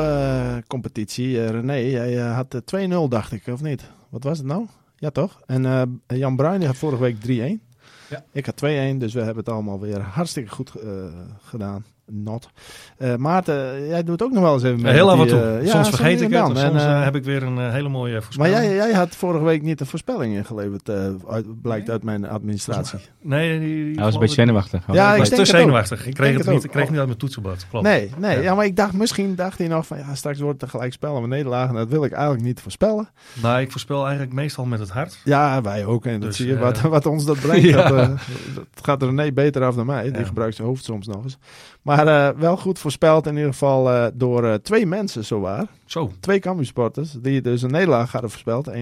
competitie, 0.67 1.45
René, 1.45 1.73
jij 1.73 2.15
had 2.15 2.61
2-0 2.75 2.89
dacht 3.09 3.31
ik, 3.31 3.47
of 3.47 3.61
niet? 3.61 3.97
Wat 4.09 4.23
was 4.23 4.37
het 4.37 4.47
nou? 4.47 4.65
Ja, 4.95 5.09
toch? 5.09 5.41
En 5.45 5.63
uh, 5.63 5.81
Jan 6.19 6.35
Bruin 6.35 6.65
had 6.65 6.77
vorige 6.77 7.01
week 7.01 7.15
3-1. 7.59 7.67
Ja. 8.09 8.23
Ik 8.31 8.45
had 8.45 8.55
2-1, 8.55 8.97
dus 8.97 9.13
we 9.13 9.19
hebben 9.19 9.43
het 9.43 9.49
allemaal 9.49 9.79
weer 9.79 10.01
hartstikke 10.01 10.49
goed 10.49 10.71
uh, 10.83 11.05
gedaan. 11.41 11.85
Not. 12.09 12.49
Uh, 12.97 13.15
Maarten, 13.15 13.87
jij 13.87 14.03
doet 14.03 14.23
ook 14.23 14.31
nog 14.31 14.43
wel 14.43 14.53
eens 14.53 14.63
even 14.63 14.81
mee. 14.81 14.93
Heel 14.93 15.11
af 15.11 15.19
en 15.19 15.27
toe. 15.27 15.39
Uh, 15.39 15.71
soms 15.71 15.89
ja, 15.89 15.95
vergeet 15.95 16.21
ik 16.21 16.29
het 16.29 16.49
en 16.49 16.57
soms 16.57 16.83
en, 16.83 17.03
heb 17.03 17.15
ik 17.15 17.23
weer 17.23 17.43
een 17.43 17.71
hele 17.71 17.89
mooie 17.89 18.21
voorspelling. 18.21 18.55
Maar 18.55 18.63
jij, 18.63 18.75
jij 18.75 18.93
had 18.93 19.15
vorige 19.15 19.43
week 19.43 19.61
niet 19.61 19.79
een 19.79 19.85
voorspelling 19.85 20.35
ingeleverd, 20.35 20.89
uit, 20.89 21.61
blijkt 21.61 21.85
nee? 21.85 21.91
uit 21.91 22.03
mijn 22.03 22.27
administratie. 22.27 22.99
Nee, 23.21 23.59
die, 23.59 23.83
die 23.83 23.95
Hij 23.95 24.03
was 24.03 24.13
een 24.13 24.19
beetje 24.19 24.35
zenuwachtig. 24.35 24.83
Ja, 24.91 25.13
ik 25.13 25.19
was 25.19 25.29
te 25.29 25.45
zenuwachtig. 25.45 26.05
Ik 26.05 26.13
kreeg, 26.13 26.37
het, 26.37 26.45
het 26.45 26.53
niet, 26.53 26.63
ik 26.63 26.71
kreeg 26.71 26.89
niet 26.89 26.97
uit 26.97 27.07
mijn 27.07 27.19
toetsenblad. 27.19 27.65
Klopt. 27.69 27.85
Nee, 27.85 28.11
nee 28.17 28.35
ja. 28.35 28.41
ja. 28.41 28.55
maar 28.55 28.65
ik 28.65 28.75
dacht, 28.75 28.93
misschien 28.93 29.35
dacht 29.35 29.57
hij 29.57 29.67
nog 29.67 29.87
van, 29.87 29.97
ja, 29.97 30.15
straks 30.15 30.39
wordt 30.39 30.61
het 30.61 30.69
gelijk 30.69 30.93
spel 30.93 31.23
en 31.23 31.29
nederlaag. 31.29 31.69
En 31.69 31.75
dat 31.75 31.89
wil 31.89 32.03
ik 32.03 32.11
eigenlijk 32.11 32.43
niet 32.43 32.61
voorspellen. 32.61 33.09
Nou, 33.41 33.61
ik 33.61 33.71
voorspel 33.71 34.01
eigenlijk 34.03 34.33
meestal 34.33 34.65
met 34.65 34.79
het 34.79 34.89
hart. 34.89 35.19
Ja, 35.23 35.61
wij 35.61 35.85
ook. 35.85 36.05
En 36.05 36.19
dat 36.19 36.21
dus, 36.21 36.37
zie 36.37 36.47
je, 36.47 36.57
wat, 36.57 36.81
wat 36.81 37.05
ons 37.05 37.25
dat 37.25 37.39
brengt. 37.39 37.67
ja. 37.69 37.89
dat, 37.89 38.07
dat 38.55 38.65
gaat 38.81 39.03
René 39.03 39.31
beter 39.31 39.63
af 39.63 39.75
dan 39.75 39.85
mij. 39.85 40.11
Die 40.11 40.25
gebruikt 40.25 40.55
zijn 40.55 40.67
hoofd 40.67 40.83
soms 40.83 41.07
nog 41.07 41.23
eens. 41.23 41.37
Maar 41.81 41.97
uh, 42.07 42.29
wel 42.29 42.57
goed 42.57 42.79
voorspeld 42.79 43.27
in 43.27 43.35
ieder 43.35 43.51
geval 43.51 43.93
uh, 43.93 44.05
door 44.13 44.43
uh, 44.43 44.53
twee 44.53 44.85
mensen 44.85 45.25
zowaar. 45.25 45.67
Zo. 45.85 46.11
Twee 46.19 46.39
Cambuursporters 46.39 47.11
die 47.11 47.41
dus 47.41 47.61
een 47.61 47.71
nederlaag 47.71 48.11
hadden 48.11 48.29
voorspeld. 48.29 48.69
1-2. 48.69 48.73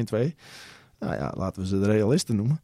Nou 0.99 1.15
ja, 1.15 1.33
laten 1.35 1.61
we 1.61 1.67
ze 1.67 1.79
de 1.79 1.85
realisten 1.85 2.35
noemen. 2.35 2.61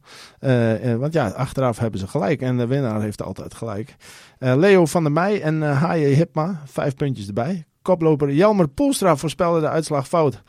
want 0.98 1.12
ja, 1.12 1.28
achteraf 1.28 1.78
hebben 1.78 2.00
ze 2.00 2.08
gelijk. 2.08 2.40
En 2.40 2.56
de 2.56 2.66
winnaar 2.66 3.00
heeft 3.00 3.22
altijd 3.22 3.54
gelijk. 3.54 3.96
Leo 4.38 4.86
van 4.86 5.02
der 5.02 5.12
Meij 5.12 5.42
en 5.42 5.62
H.J. 5.62 6.14
Hipma. 6.14 6.62
Vijf 6.64 6.94
puntjes 6.94 7.26
erbij. 7.26 7.64
Koploper 7.82 8.32
Jelmer 8.32 8.68
Poelstra 8.68 9.16
voorspelde 9.16 9.60
de 9.60 9.68
uitslag 9.68 10.08
fout. 10.08 10.42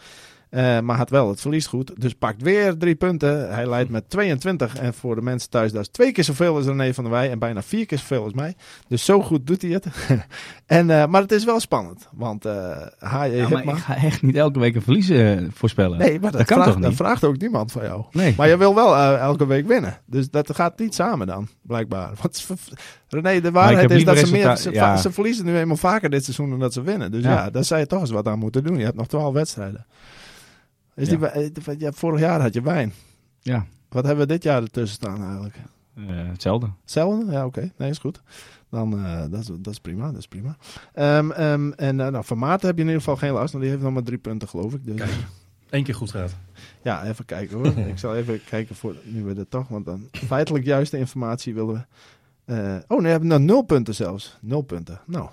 Uh, 0.52 0.80
maar 0.80 0.98
had 0.98 1.10
wel 1.10 1.30
het 1.30 1.42
verlies 1.42 1.68
goed. 1.68 2.02
Dus 2.02 2.14
pakt 2.14 2.42
weer 2.42 2.78
drie 2.78 2.96
punten. 2.96 3.54
Hij 3.54 3.70
leidt 3.70 3.90
met 3.90 4.10
22. 4.10 4.76
En 4.76 4.94
voor 4.94 5.16
de 5.16 5.22
mensen 5.22 5.50
thuis, 5.50 5.72
dat 5.72 5.82
is 5.82 5.88
twee 5.88 6.12
keer 6.12 6.24
zoveel 6.24 6.56
als 6.56 6.66
René 6.66 6.94
van 6.94 7.04
der 7.04 7.14
Wij. 7.14 7.32
En 7.32 7.40
bijna 7.40 7.62
vier 7.62 7.86
keer 7.86 7.98
zoveel 7.98 8.24
als 8.24 8.34
mij. 8.34 8.56
Dus 8.88 9.06
zo 9.06 9.22
goed 9.22 9.48
doet 9.48 9.62
hij 9.62 9.72
het. 9.72 9.86
en, 10.66 10.90
uh, 10.90 11.06
maar 11.06 11.22
het 11.22 11.32
is 11.32 11.46
wel 11.46 11.60
spannend. 11.60 12.08
Want 12.12 12.46
uh, 12.46 12.52
ja, 13.00 13.48
maar 13.50 13.64
ik 13.64 13.76
ga 13.76 13.96
echt 13.96 14.22
niet 14.22 14.36
elke 14.36 14.60
week 14.60 14.76
een 14.76 14.82
verlies 14.82 15.12
voorspellen. 15.54 15.98
Nee, 15.98 16.20
maar 16.20 16.32
dat, 16.32 16.40
dat 16.40 16.48
kan 16.48 16.58
vraagt, 16.58 16.72
toch 16.72 16.76
niet? 16.76 16.84
Dat 16.84 17.08
vraagt 17.08 17.24
ook 17.24 17.38
niemand 17.38 17.72
van 17.72 17.84
jou. 17.84 18.04
Nee. 18.12 18.34
Maar 18.38 18.48
je 18.48 18.58
wil 18.58 18.76
wel 18.76 18.96
elke 19.18 19.48
week 19.48 19.68
winnen. 19.68 19.98
Dus 20.06 20.30
dat 20.30 20.56
gaat 20.56 20.80
niet 20.80 20.96
samen 20.96 21.28
dan, 21.28 21.48
blijkbaar. 21.62 22.12
Want 22.22 22.46
René, 23.08 23.42
de 23.42 23.52
waarheid 23.52 23.92
is 23.92 24.06
dat 24.06 24.18
ze, 24.18 24.32
meer, 24.32 24.56
ze, 24.56 24.72
ja. 24.72 24.98
ze, 24.98 25.12
verliezen 25.12 25.46
nu 25.46 25.58
eenmaal 25.58 25.78
vaker 25.78 26.10
dit 26.10 26.24
seizoen 26.24 26.50
dan 26.50 26.60
dat 26.60 26.74
ze 26.74 26.82
winnen. 26.82 27.12
Dus 27.12 27.24
ja, 27.24 27.34
ja 27.34 27.50
daar 27.50 27.64
zou 27.64 27.80
je 27.80 27.88
toch 27.88 28.00
eens 28.00 28.10
wat 28.10 28.28
aan 28.28 28.40
moeten 28.40 28.64
doen. 28.64 28.78
Je 28.78 28.84
hebt 28.84 28.98
nog 28.98 29.08
twaalf 29.08 29.34
wedstrijden. 29.34 29.86
Is 30.96 31.10
ja. 31.10 31.32
die, 31.50 31.78
ja, 31.78 31.92
vorig 31.92 32.20
jaar 32.20 32.42
had 32.42 32.54
je 32.54 32.62
wijn. 32.62 32.94
Ja. 33.40 33.66
Wat 33.90 34.06
hebben 34.06 34.28
we 34.28 34.34
dit 34.34 34.44
jaar 34.44 34.62
ertussen 34.62 34.96
staan 34.96 35.24
eigenlijk? 35.24 35.56
Uh, 35.96 36.06
hetzelfde. 36.08 36.70
Hetzelfde? 36.82 37.32
Ja, 37.32 37.46
oké. 37.46 37.72
Nee, 37.78 37.90
is 37.90 37.98
goed. 37.98 38.22
Dan, 38.70 38.94
uh, 38.94 39.22
dat, 39.30 39.40
is, 39.40 39.46
dat 39.48 39.74
is 39.74 39.80
prima, 39.80 40.12
dat 40.12 40.18
is 40.18 40.28
prima. 40.28 40.58
Um, 40.96 41.32
um, 41.32 41.74
en 41.74 42.00
uh, 42.00 42.08
nou, 42.08 42.26
van 42.26 42.38
Maarten 42.38 42.68
heb 42.68 42.76
je 42.76 42.82
in 42.82 42.88
ieder 42.88 43.04
geval 43.04 43.18
geen 43.18 43.32
last, 43.32 43.52
want 43.52 43.64
die 43.64 43.74
heeft 43.74 43.84
nog 43.84 43.94
maar 43.94 44.04
drie 44.04 44.18
punten, 44.18 44.48
geloof 44.48 44.74
ik. 44.74 44.86
Dus. 44.86 44.96
Kijk, 44.96 45.12
Eén 45.70 45.84
keer 45.84 45.96
goed 45.96 46.12
gaat. 46.12 46.36
Ja, 46.82 47.06
even 47.06 47.26
kijken 47.26 47.58
hoor. 47.58 47.78
ik 47.94 47.98
zal 47.98 48.16
even 48.16 48.44
kijken 48.44 48.76
voor 48.76 48.96
nu 49.04 49.24
we 49.24 49.36
er 49.36 49.48
toch, 49.48 49.68
want 49.68 49.86
dan 49.86 50.10
feitelijk 50.12 50.66
juiste 50.66 50.98
informatie 50.98 51.54
willen 51.54 51.74
we. 51.74 52.54
Uh, 52.54 52.76
oh, 52.88 52.98
nee, 52.98 53.02
we 53.02 53.08
hebben 53.08 53.28
nou 53.28 53.42
nul 53.42 53.62
punten 53.62 53.96
zelfs. 53.96 54.38
Nul 54.42 54.62
punten. 54.62 55.00
Nou, 55.06 55.30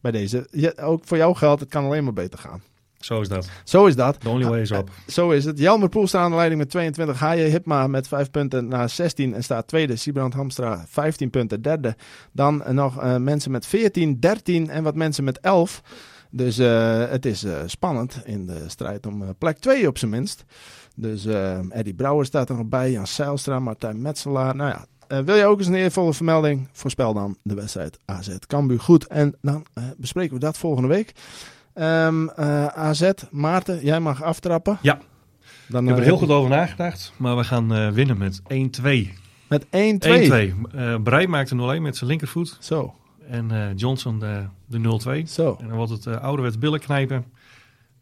bij 0.00 0.10
deze. 0.10 0.48
Ja, 0.50 0.72
ook 0.76 1.04
voor 1.04 1.16
jou 1.16 1.34
geldt, 1.34 1.60
het 1.60 1.70
kan 1.70 1.84
alleen 1.84 2.04
maar 2.04 2.12
beter 2.12 2.38
gaan. 2.38 2.62
Zo 3.04 3.20
is 3.20 3.28
dat. 3.28 3.48
Zo 3.64 3.86
is 3.86 3.96
dat. 3.96 4.20
The 4.20 4.28
only 4.28 4.48
way 4.48 4.60
is 4.60 4.70
up. 4.70 4.90
Zo 5.06 5.30
is 5.30 5.44
het. 5.44 5.58
Jelmer 5.58 5.88
Poel 5.88 6.06
staat 6.06 6.22
aan 6.22 6.30
de 6.30 6.36
leiding 6.36 6.60
met 6.60 6.70
22. 6.70 7.18
H.J. 7.18 7.40
Hipma 7.40 7.86
met 7.86 8.08
5 8.08 8.30
punten 8.30 8.68
naar 8.68 8.88
16 8.88 9.34
en 9.34 9.44
staat 9.44 9.66
tweede. 9.66 9.96
Siebrand 9.96 10.34
Hamstra 10.34 10.84
15 10.88 11.30
punten 11.30 11.62
derde. 11.62 11.96
Dan 12.32 12.62
nog 12.68 13.02
uh, 13.02 13.16
mensen 13.16 13.50
met 13.50 13.66
14, 13.66 14.20
13 14.20 14.70
en 14.70 14.82
wat 14.82 14.94
mensen 14.94 15.24
met 15.24 15.40
11. 15.40 15.82
Dus 16.30 16.58
uh, 16.58 17.08
het 17.08 17.26
is 17.26 17.44
uh, 17.44 17.56
spannend 17.66 18.22
in 18.24 18.46
de 18.46 18.64
strijd 18.66 19.06
om 19.06 19.34
plek 19.38 19.58
2 19.58 19.88
op 19.88 19.98
zijn 19.98 20.10
minst. 20.10 20.44
Dus 20.96 21.26
Eddie 21.68 21.94
Brouwer 21.94 22.26
staat 22.26 22.48
er 22.48 22.56
nog 22.56 22.66
bij. 22.66 22.90
Jan 22.90 23.06
Seilstra, 23.06 23.58
Martijn 23.58 24.02
Metselaar. 24.02 24.56
Nou 24.56 24.70
ja, 25.08 25.24
wil 25.24 25.36
je 25.36 25.44
ook 25.44 25.58
eens 25.58 25.66
een 25.66 25.74
eervolle 25.74 26.14
vermelding? 26.14 26.68
Voorspel 26.72 27.14
dan 27.14 27.36
de 27.42 27.54
wedstrijd 27.54 27.98
AZ 28.04 28.36
Cambuur 28.46 28.80
goed. 28.80 29.06
En 29.06 29.34
dan 29.40 29.66
bespreken 29.96 30.34
we 30.34 30.40
dat 30.40 30.58
volgende 30.58 30.88
week. 30.88 31.12
Um, 31.74 31.84
ehm, 31.84 32.28
uh, 32.40 32.64
eh, 32.64 32.66
AZ, 32.66 33.10
Maarten, 33.30 33.84
jij 33.84 34.00
mag 34.00 34.22
aftrappen. 34.22 34.78
Ja, 34.82 34.98
dan, 35.68 35.82
ik 35.82 35.88
heb 35.88 35.96
er 35.96 36.02
eh, 36.02 36.08
heel 36.08 36.18
goed 36.18 36.30
over 36.30 36.50
nagedacht. 36.50 37.12
Maar 37.16 37.36
we 37.36 37.44
gaan 37.44 37.76
uh, 37.76 37.88
winnen 37.88 38.18
met 38.18 38.42
1-2. 38.42 38.84
Met 39.48 39.64
1-2? 39.64 39.68
1-2. 39.68 39.70
Uh, 40.74 40.94
Breij 41.02 41.26
maakt 41.26 41.50
een 41.50 41.78
0-1 41.78 41.82
met 41.82 41.96
zijn 41.96 42.10
linkervoet. 42.10 42.56
Zo. 42.60 42.94
En 43.28 43.74
Johnson 43.76 44.18
de, 44.18 44.46
de 44.66 45.22
0-2. 45.24 45.28
Zo. 45.28 45.56
En 45.60 45.68
dan 45.68 45.76
wordt 45.76 45.90
het 45.90 46.06
ouderwets 46.06 46.58
billen 46.58 46.80
knijpen. 46.80 47.24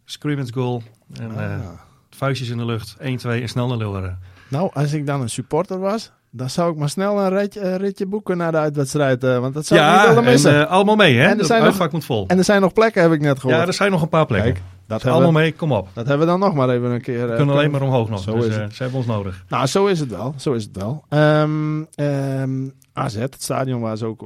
Scrimmage 0.04 0.52
goal. 0.52 0.82
En 1.12 1.36
ah. 1.36 1.68
vuistjes 2.10 2.48
in 2.48 2.56
de 2.56 2.64
lucht. 2.64 2.96
1-2 2.98 3.00
en 3.00 3.48
snel 3.48 3.66
naar 3.66 3.76
Leeuwarden. 3.76 4.18
Nou, 4.48 4.70
als 4.72 4.92
ik 4.92 5.06
dan 5.06 5.20
een 5.20 5.30
supporter 5.30 5.78
was, 5.78 6.12
dan 6.34 6.50
zou 6.50 6.72
ik 6.72 6.78
maar 6.78 6.88
snel 6.88 7.20
een 7.20 7.28
ritje, 7.28 7.76
ritje 7.76 8.06
boeken 8.06 8.36
naar 8.36 8.52
de 8.52 8.58
uitwedstrijd. 8.58 9.24
Uh, 9.24 9.38
want 9.38 9.54
dat 9.54 9.66
zou 9.66 9.80
ja, 9.80 9.92
ik 9.92 9.98
niet 9.98 10.08
willen 10.08 10.30
missen. 10.30 10.54
En, 10.54 10.60
uh, 10.60 10.70
allemaal 10.70 10.96
mee, 10.96 11.16
hè? 11.16 11.26
En 11.26 11.38
er 11.38 11.44
zijn 11.44 11.64
nog, 11.64 11.92
moet 11.92 12.04
vol. 12.04 12.24
En 12.26 12.38
er 12.38 12.44
zijn 12.44 12.60
nog 12.60 12.72
plekken, 12.72 13.02
heb 13.02 13.12
ik 13.12 13.20
net 13.20 13.40
gehoord. 13.40 13.60
Ja, 13.60 13.66
er 13.66 13.72
zijn 13.72 13.90
nog 13.90 14.02
een 14.02 14.08
paar 14.08 14.26
plekken. 14.26 14.52
Kijk, 14.52 14.64
dat 14.86 15.02
dus 15.02 15.10
allemaal 15.10 15.32
mee, 15.32 15.52
kom 15.52 15.72
op. 15.72 15.88
Dat 15.92 16.06
hebben 16.06 16.26
we 16.26 16.32
dan 16.32 16.40
nog 16.40 16.54
maar 16.54 16.68
even 16.68 16.90
een 16.90 17.00
keer. 17.00 17.28
We 17.28 17.36
kunnen 17.36 17.54
alleen 17.54 17.70
maar 17.70 17.82
omhoog 17.82 18.08
nog. 18.08 18.20
Zo 18.20 18.34
dus, 18.34 18.46
is 18.46 18.56
het. 18.56 18.74
ze 18.74 18.82
hebben 18.82 19.00
ons 19.00 19.08
nodig. 19.08 19.44
Nou, 19.48 19.66
zo 19.66 19.86
is 19.86 20.00
het 20.00 20.10
wel. 20.10 20.34
Zo 20.36 20.52
is 20.52 20.64
het 20.64 20.76
wel. 20.76 21.04
Um, 21.08 21.86
um, 21.96 22.72
AZ, 22.92 23.14
het 23.14 23.36
stadion 23.38 23.80
waar 23.80 23.96
ze 23.96 24.06
ook 24.06 24.20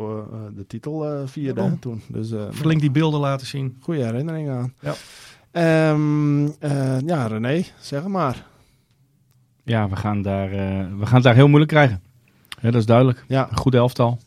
de 0.56 0.66
titel 0.66 1.22
vierden 1.26 1.64
ja, 1.64 1.76
toen. 1.80 2.02
Dus, 2.08 2.30
Flink 2.52 2.80
die 2.80 2.90
beelden 2.90 3.20
laten 3.20 3.46
zien. 3.46 3.76
Goede 3.80 4.04
herinnering 4.04 4.50
aan. 4.50 4.74
Ja. 4.80 5.90
Um, 5.90 6.46
ja, 7.06 7.26
René, 7.26 7.64
zeg 7.80 8.06
maar. 8.06 8.44
Ja, 9.66 9.88
we 9.88 9.96
gaan, 9.96 10.22
daar, 10.22 10.50
we 10.98 11.06
gaan 11.06 11.14
het 11.14 11.22
daar 11.22 11.34
heel 11.34 11.48
moeilijk 11.48 11.70
krijgen. 11.70 12.02
Ja, 12.60 12.70
dat 12.70 12.80
is 12.80 12.86
duidelijk. 12.86 13.24
Ja. 13.28 13.48
Een 13.50 13.56
goede 13.56 13.76
elftal. 13.76 14.18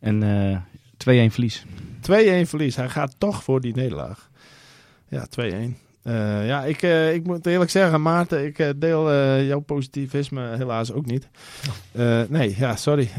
En 0.00 0.22
uh, 0.22 0.52
eh, 0.52 0.60
2-1 1.28 1.32
verlies. 1.32 1.64
2-1 1.66 2.48
verlies. 2.48 2.76
Hij 2.76 2.88
gaat 2.88 3.14
toch 3.18 3.42
voor 3.42 3.60
die 3.60 3.74
nederlaag. 3.74 4.30
Ja, 5.08 5.26
2-1. 5.40 5.87
Uh, 6.08 6.46
ja, 6.46 6.64
ik, 6.64 6.82
uh, 6.82 7.14
ik 7.14 7.26
moet 7.26 7.46
eerlijk 7.46 7.70
zeggen, 7.70 8.02
Maarten, 8.02 8.44
ik 8.44 8.58
uh, 8.58 8.68
deel 8.76 9.12
jouw 9.42 9.60
positivisme 9.60 10.56
helaas 10.56 10.92
ook 10.92 11.06
niet. 11.06 11.28
nee, 12.28 12.54
ja, 12.58 12.76
sorry. 12.76 13.10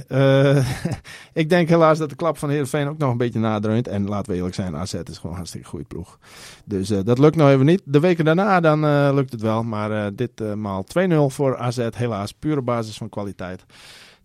ik 1.41 1.49
denk 1.49 1.69
helaas 1.69 1.97
dat 1.97 2.09
de 2.09 2.15
klap 2.15 2.37
van 2.37 2.49
Heerenveen 2.49 2.87
ook 2.87 2.97
nog 2.97 3.11
een 3.11 3.17
beetje 3.17 3.39
nadreunt. 3.39 3.87
En 3.87 4.07
laten 4.07 4.31
we 4.31 4.37
eerlijk 4.37 4.55
zijn, 4.55 4.75
AZ 4.75 4.93
is 4.93 5.15
gewoon 5.15 5.31
een 5.31 5.37
hartstikke 5.37 5.67
goede 5.67 5.85
ploeg. 5.85 6.17
Dus 6.65 6.87
dat 6.87 7.19
lukt 7.19 7.35
nog 7.35 7.49
even 7.49 7.65
niet. 7.65 7.81
De 7.85 7.99
weken 7.99 8.25
daarna 8.25 8.59
dan 8.59 9.13
lukt 9.15 9.31
het 9.31 9.41
wel. 9.41 9.63
Maar 9.63 10.15
ditmaal 10.15 10.85
2-0 11.09 11.15
voor 11.27 11.57
AZ, 11.57 11.87
helaas. 11.95 12.31
Pure 12.31 12.61
basis 12.61 12.97
van 12.97 13.09
kwaliteit. 13.09 13.65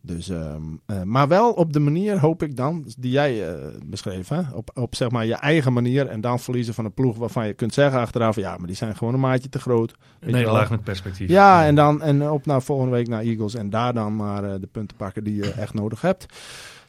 Dus, 0.06 0.28
um, 0.28 0.80
uh, 0.86 1.02
maar 1.02 1.28
wel 1.28 1.52
op 1.52 1.72
de 1.72 1.80
manier, 1.80 2.18
hoop 2.18 2.42
ik 2.42 2.56
dan, 2.56 2.86
die 2.98 3.10
jij 3.10 3.48
uh, 3.48 3.64
beschreef. 3.84 4.28
Hè? 4.28 4.40
Op, 4.52 4.70
op 4.74 4.94
zeg 4.94 5.10
maar 5.10 5.26
je 5.26 5.34
eigen 5.34 5.72
manier. 5.72 6.06
En 6.06 6.20
dan 6.20 6.40
verliezen 6.40 6.74
van 6.74 6.84
een 6.84 6.94
ploeg 6.94 7.16
waarvan 7.16 7.46
je 7.46 7.54
kunt 7.54 7.74
zeggen 7.74 8.00
achteraf... 8.00 8.36
ja, 8.36 8.56
maar 8.56 8.66
die 8.66 8.76
zijn 8.76 8.96
gewoon 8.96 9.14
een 9.14 9.20
maatje 9.20 9.48
te 9.48 9.58
groot. 9.58 9.94
Nee, 10.20 10.46
laag 10.46 10.70
met 10.70 10.84
perspectief. 10.84 11.28
Ja, 11.28 11.66
en 11.66 11.74
dan 11.74 12.02
en 12.02 12.30
op 12.30 12.46
naar 12.46 12.62
volgende 12.62 12.92
week 12.92 13.08
naar 13.08 13.22
Eagles. 13.22 13.54
En 13.54 13.70
daar 13.70 13.94
dan 13.94 14.16
maar 14.16 14.44
uh, 14.44 14.54
de 14.60 14.68
punten 14.72 14.96
pakken 14.96 15.24
die 15.24 15.34
je 15.36 15.50
echt 15.50 15.74
nodig 15.74 16.00
hebt. 16.00 16.26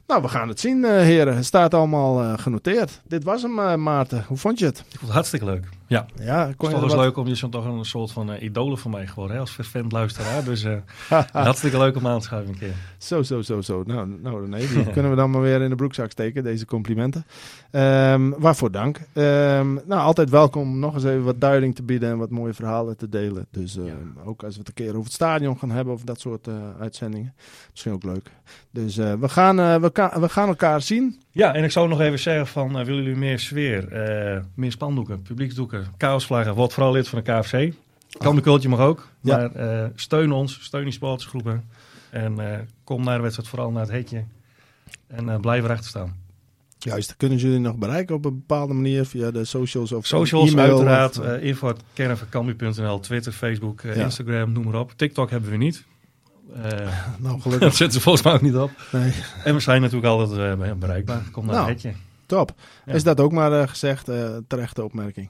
Nou, 0.08 0.22
we 0.22 0.28
gaan 0.28 0.48
het 0.48 0.60
zien, 0.60 0.86
heren. 0.86 1.36
Het 1.36 1.46
staat 1.46 1.74
allemaal 1.74 2.38
genoteerd. 2.38 3.02
Dit 3.08 3.24
was 3.24 3.42
hem, 3.42 3.84
Maarten. 3.84 4.24
Hoe 4.28 4.38
vond 4.38 4.60
je 4.60 4.66
het? 4.66 4.78
Ik 4.78 4.86
vond 4.86 5.02
het 5.02 5.12
hartstikke 5.12 5.46
leuk. 5.46 5.68
Ja, 5.88 6.06
ja 6.22 6.44
kon 6.44 6.68
het 6.68 6.78
is 6.78 6.84
toch 6.84 6.84
eens 6.84 7.02
leuk 7.02 7.18
om 7.18 7.28
je 7.28 7.36
zo'n 7.36 7.50
toch 7.50 7.66
een 7.66 7.86
soort 7.86 8.12
van 8.12 8.32
idolen 8.40 8.78
van 8.78 8.92
mij 8.92 9.08
geworden, 9.08 9.36
hè, 9.36 9.42
als 9.42 9.52
vervent 9.52 9.92
luisteraar. 9.92 10.44
Dus 10.44 10.66
hartstikke 11.32 11.78
leuk 11.78 11.96
om 11.96 12.08
aan 12.08 12.20
te 12.20 12.26
schuiven 12.26 12.54
een 12.54 12.60
keer. 12.60 12.74
Zo, 12.98 13.24
zo, 13.24 13.42
zo, 13.42 13.62
zo. 13.62 13.84
Nou, 13.86 14.08
nou 14.22 14.48
nee, 14.48 14.68
die 14.68 14.90
kunnen 14.96 15.12
we 15.12 15.18
dan 15.18 15.30
maar 15.30 15.42
weer 15.42 15.62
in 15.62 15.70
de 15.70 15.76
broekzak 15.76 16.12
steken, 16.12 16.44
deze 16.44 16.66
complimenten. 16.66 17.26
Um, 17.72 18.40
waarvoor 18.40 18.72
dank. 18.72 18.98
Um, 18.98 19.74
nou, 19.86 20.02
altijd 20.02 20.30
welkom 20.30 20.62
om 20.62 20.80
nog 20.80 20.94
eens 20.94 21.04
even 21.04 21.24
wat 21.24 21.42
duiding 21.42 21.76
te 21.76 21.84
bieden 21.84 22.10
en 22.10 22.18
wat 22.18 22.30
mooie 22.30 22.54
verhalen 22.54 22.98
te 22.98 23.10
delen. 23.10 23.48
Dus 23.52 23.78
uh, 23.78 23.86
ja. 23.86 23.94
ook 24.26 24.44
als 24.44 24.54
we 24.54 24.60
het 24.60 24.68
een 24.68 24.74
keer 24.74 24.90
over 24.90 25.04
het 25.04 25.14
stadion 25.14 25.60
gaan 25.60 25.72
hebben 25.72 25.94
of 25.94 26.04
dat 26.04 26.20
soort 26.20 26.48
uh, 26.48 26.56
uitzendingen. 26.80 27.34
Misschien 27.72 27.94
ook 27.94 28.04
leuk. 28.04 28.32
Dus 28.72 28.98
uh, 28.98 29.14
we, 29.14 29.30
gaan, 29.30 29.56
we, 29.56 29.92
we, 30.20 30.30
gaan 30.30 30.48
elkaar 30.48 30.82
zien. 30.82 31.22
Ja, 31.36 31.54
en 31.54 31.64
ik 31.64 31.72
zou 31.72 31.88
nog 31.88 32.02
even 32.02 32.20
zeggen 32.20 32.48
van, 32.48 32.72
willen 32.86 33.04
jullie 33.04 33.20
meer 33.20 33.40
sfeer, 33.40 33.88
meer 34.54 34.72
spandoeken, 34.72 35.22
publieksdoeken, 35.22 35.86
chaosvlaggen, 35.98 36.54
word 36.54 36.74
vooral 36.74 36.92
lid 36.92 37.08
van 37.08 37.22
de 37.24 37.32
KFC. 37.32 37.74
Kan 38.18 38.36
de 38.36 38.42
mag 38.68 38.80
ook, 38.80 39.08
maar 39.22 39.50
steun 39.96 40.32
ons, 40.32 40.60
steun 40.62 40.84
die 40.84 40.94
sportsgroepen. 40.94 41.64
En 42.10 42.38
kom 42.84 43.04
naar 43.04 43.16
de 43.16 43.22
wedstrijd 43.22 43.50
vooral 43.50 43.72
naar 43.72 43.82
het 43.82 43.92
hetje. 43.92 44.24
En 45.08 45.42
blijf 45.42 45.64
erachter 45.64 45.90
staan. 45.90 46.16
Juist, 46.78 47.18
kunnen 47.18 47.38
jullie 47.38 47.60
nog 47.60 47.76
bereiken 47.76 48.16
op 48.16 48.26
een 48.26 48.36
bepaalde 48.36 48.74
manier 48.74 49.06
via 49.06 49.32
de 49.32 49.46
socials 49.46 49.92
of 49.92 50.06
Socials 50.06 50.54
e 50.54 50.58
uiteraard, 50.58 51.20
of, 51.20 51.26
uh, 51.26 51.44
Twitter, 53.00 53.32
Facebook, 53.32 53.84
Instagram, 53.84 54.52
noem 54.52 54.64
maar 54.64 54.80
op. 54.80 54.94
TikTok 54.96 55.30
hebben 55.30 55.50
we 55.50 55.58
niet. 55.58 55.86
Uh, 56.50 56.64
nou, 57.20 57.42
gelukkig. 57.42 57.68
dat 57.68 57.76
zetten 57.76 57.92
ze 57.92 58.02
volgens 58.02 58.24
mij 58.24 58.34
ook 58.34 58.42
niet 58.42 58.56
op. 58.56 58.72
Nee. 58.92 59.14
En 59.44 59.54
we 59.54 59.60
zijn 59.60 59.82
natuurlijk 59.82 60.08
altijd 60.08 60.60
uh, 60.60 60.74
bereikbaar. 60.74 61.24
Kom 61.32 61.46
naar 61.46 61.56
nou, 61.56 61.70
het 61.70 61.84
hetje. 61.84 61.98
Top. 62.26 62.54
Ja. 62.86 62.94
Is 62.94 63.04
dat 63.04 63.20
ook 63.20 63.32
maar 63.32 63.68
gezegd, 63.68 64.06
terechte 64.48 64.84
opmerking. 64.84 65.30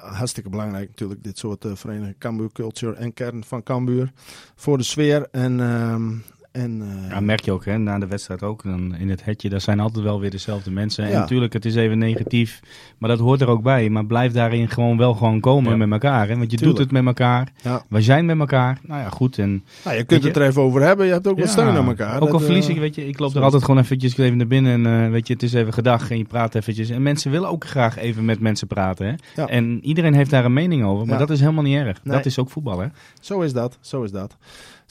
hartstikke 0.00 0.50
belangrijk 0.50 0.88
natuurlijk, 0.88 1.24
dit 1.24 1.38
soort 1.38 1.66
verenigingen. 1.72 2.18
Cambuur 2.18 2.52
Culture 2.52 2.94
en 2.94 3.14
kern 3.14 3.44
van 3.44 3.62
Cambuur. 3.62 4.12
Voor 4.56 4.78
de 4.78 4.84
sfeer 4.84 5.28
en 5.30 5.60
ehm, 5.60 6.10
en, 6.52 6.82
uh, 6.82 7.10
ja, 7.10 7.20
merk 7.20 7.44
je 7.44 7.52
ook 7.52 7.64
hè, 7.64 7.78
na 7.78 7.98
de 7.98 8.06
wedstrijd 8.06 8.42
ook. 8.42 8.62
Dan 8.62 8.94
in 8.94 9.10
het 9.10 9.24
hetje, 9.24 9.48
daar 9.48 9.60
zijn 9.60 9.80
altijd 9.80 10.04
wel 10.04 10.20
weer 10.20 10.30
dezelfde 10.30 10.70
mensen. 10.70 11.04
En 11.04 11.12
natuurlijk, 11.12 11.52
het 11.52 11.64
is 11.64 11.74
even 11.74 11.98
negatief. 11.98 12.60
Maar 12.98 13.08
dat 13.08 13.18
hoort 13.18 13.40
er 13.40 13.48
ook 13.48 13.62
bij. 13.62 13.88
Maar 13.88 14.06
blijf 14.06 14.32
daarin 14.32 14.68
gewoon 14.68 14.96
wel 14.96 15.14
gewoon 15.14 15.40
komen 15.40 15.78
met 15.78 15.90
elkaar. 15.90 16.28
Hè? 16.28 16.36
Want 16.36 16.50
je 16.50 16.56
doet 16.56 16.78
het 16.78 16.90
met 16.90 17.06
elkaar. 17.06 17.52
Ja. 17.62 17.84
Wij 17.88 18.02
zijn 18.02 18.26
met 18.26 18.38
elkaar. 18.38 18.78
Nou 18.82 19.00
ja, 19.00 19.08
goed. 19.08 19.38
En, 19.38 19.64
nou, 19.84 19.96
je 19.96 20.04
kunt 20.04 20.24
het 20.24 20.36
er 20.36 20.42
even 20.42 20.62
over 20.62 20.82
hebben. 20.82 21.06
Je 21.06 21.12
hebt 21.12 21.26
ook 21.26 21.38
wat 21.38 21.48
steun 21.48 21.76
aan 21.76 21.86
elkaar. 21.86 22.20
Ook 22.20 22.32
al 22.32 22.40
verlies 22.40 22.68
ik, 22.68 22.78
weet 22.78 22.94
je. 22.94 23.08
Ik 23.08 23.18
loop 23.18 23.34
er 23.34 23.42
altijd 23.42 23.64
gewoon 23.64 23.80
eventjes 23.80 24.18
even 24.18 24.36
naar 24.36 24.46
binnen. 24.46 24.84
En 24.84 25.04
uh, 25.04 25.10
weet 25.10 25.26
je, 25.26 25.32
het 25.32 25.42
is 25.42 25.52
even 25.52 25.72
gedag. 25.72 26.10
En 26.10 26.18
je 26.18 26.24
praat 26.24 26.54
eventjes. 26.54 26.90
En 26.90 27.02
mensen 27.02 27.30
willen 27.30 27.48
ook 27.48 27.66
graag 27.66 27.98
even 27.98 28.24
met 28.24 28.40
mensen 28.40 28.66
praten. 28.66 29.18
Hè? 29.34 29.44
En 29.44 29.84
iedereen 29.84 30.14
heeft 30.14 30.30
daar 30.30 30.44
een 30.44 30.52
mening 30.52 30.84
over. 30.84 31.06
Maar 31.06 31.18
dat 31.18 31.30
is 31.30 31.40
helemaal 31.40 31.64
niet 31.64 31.76
erg. 31.76 32.00
Dat 32.04 32.26
is 32.26 32.38
ook 32.38 32.50
voetbal, 32.50 32.78
hè? 32.78 32.86
Zo 33.20 33.40
is 33.40 33.52
dat. 33.52 33.78
Zo 33.80 34.02
is 34.02 34.10
dat. 34.10 34.36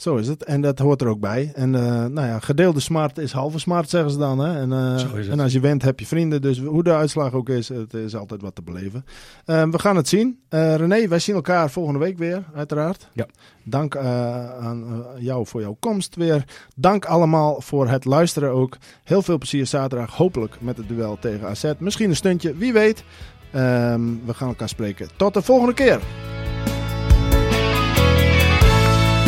Zo 0.02 0.16
is 0.16 0.28
het. 0.28 0.44
En 0.44 0.60
dat 0.60 0.78
hoort 0.78 1.00
er 1.00 1.08
ook 1.08 1.20
bij. 1.20 1.52
En 1.54 1.74
uh, 1.74 1.82
nou 1.82 2.26
ja, 2.26 2.38
gedeelde 2.38 2.80
smart 2.80 3.18
is 3.18 3.32
halve 3.32 3.58
smart, 3.58 3.90
zeggen 3.90 4.10
ze 4.10 4.18
dan. 4.18 4.38
Hè? 4.38 4.60
En, 4.60 4.70
uh, 4.70 5.30
en 5.30 5.40
als 5.40 5.52
je 5.52 5.60
wint, 5.60 5.82
heb 5.82 6.00
je 6.00 6.06
vrienden. 6.06 6.42
Dus 6.42 6.58
hoe 6.58 6.82
de 6.82 6.92
uitslag 6.92 7.32
ook 7.32 7.48
is, 7.48 7.68
het 7.68 7.94
is 7.94 8.16
altijd 8.16 8.42
wat 8.42 8.54
te 8.54 8.62
beleven. 8.62 9.04
Uh, 9.46 9.62
we 9.70 9.78
gaan 9.78 9.96
het 9.96 10.08
zien. 10.08 10.38
René, 10.48 11.08
wij 11.08 11.18
zien 11.18 11.34
elkaar 11.34 11.70
volgende 11.70 11.98
week 11.98 12.18
weer, 12.18 12.44
uiteraard. 12.54 13.08
Ja. 13.12 13.26
Dank 13.64 13.96
aan 13.96 15.04
jou 15.18 15.46
voor 15.46 15.60
jouw 15.60 15.76
komst 15.80 16.16
weer. 16.16 16.44
Dank 16.76 17.04
allemaal 17.04 17.60
voor 17.60 17.88
het 17.88 18.04
luisteren 18.04 18.50
ook. 18.50 18.76
Heel 19.04 19.22
veel 19.22 19.38
plezier 19.38 19.66
zaterdag. 19.66 20.16
Hopelijk 20.16 20.56
met 20.60 20.76
het 20.76 20.88
duel 20.88 21.16
tegen 21.20 21.48
AZ. 21.48 21.72
Misschien 21.78 22.08
een 22.08 22.16
stuntje, 22.16 22.56
wie 22.56 22.72
weet. 22.72 23.04
Um, 23.54 24.22
we 24.26 24.34
gaan 24.34 24.48
elkaar 24.48 24.68
spreken. 24.68 25.08
Tot 25.16 25.34
de 25.34 25.42
volgende 25.42 25.74
keer. 25.74 26.00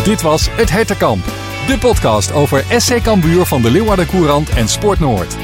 Dit 0.05 0.22
was 0.22 0.48
Het 0.50 0.70
Hertenkamp, 0.70 1.24
de 1.66 1.76
podcast 1.80 2.32
over 2.32 2.64
SC 2.78 3.02
Cambuur 3.02 3.46
van 3.46 3.62
de 3.62 3.70
Leeuwarden 3.70 4.07
Courant 4.07 4.50
en 4.50 4.68
Sport 4.68 4.98
Noord. 4.98 5.36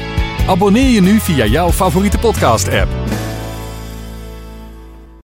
Abonneer 0.47 0.89
je 0.89 1.01
nu 1.01 1.19
via 1.19 1.45
jouw 1.45 1.71
favoriete 1.71 2.17
podcast-app. 2.17 2.89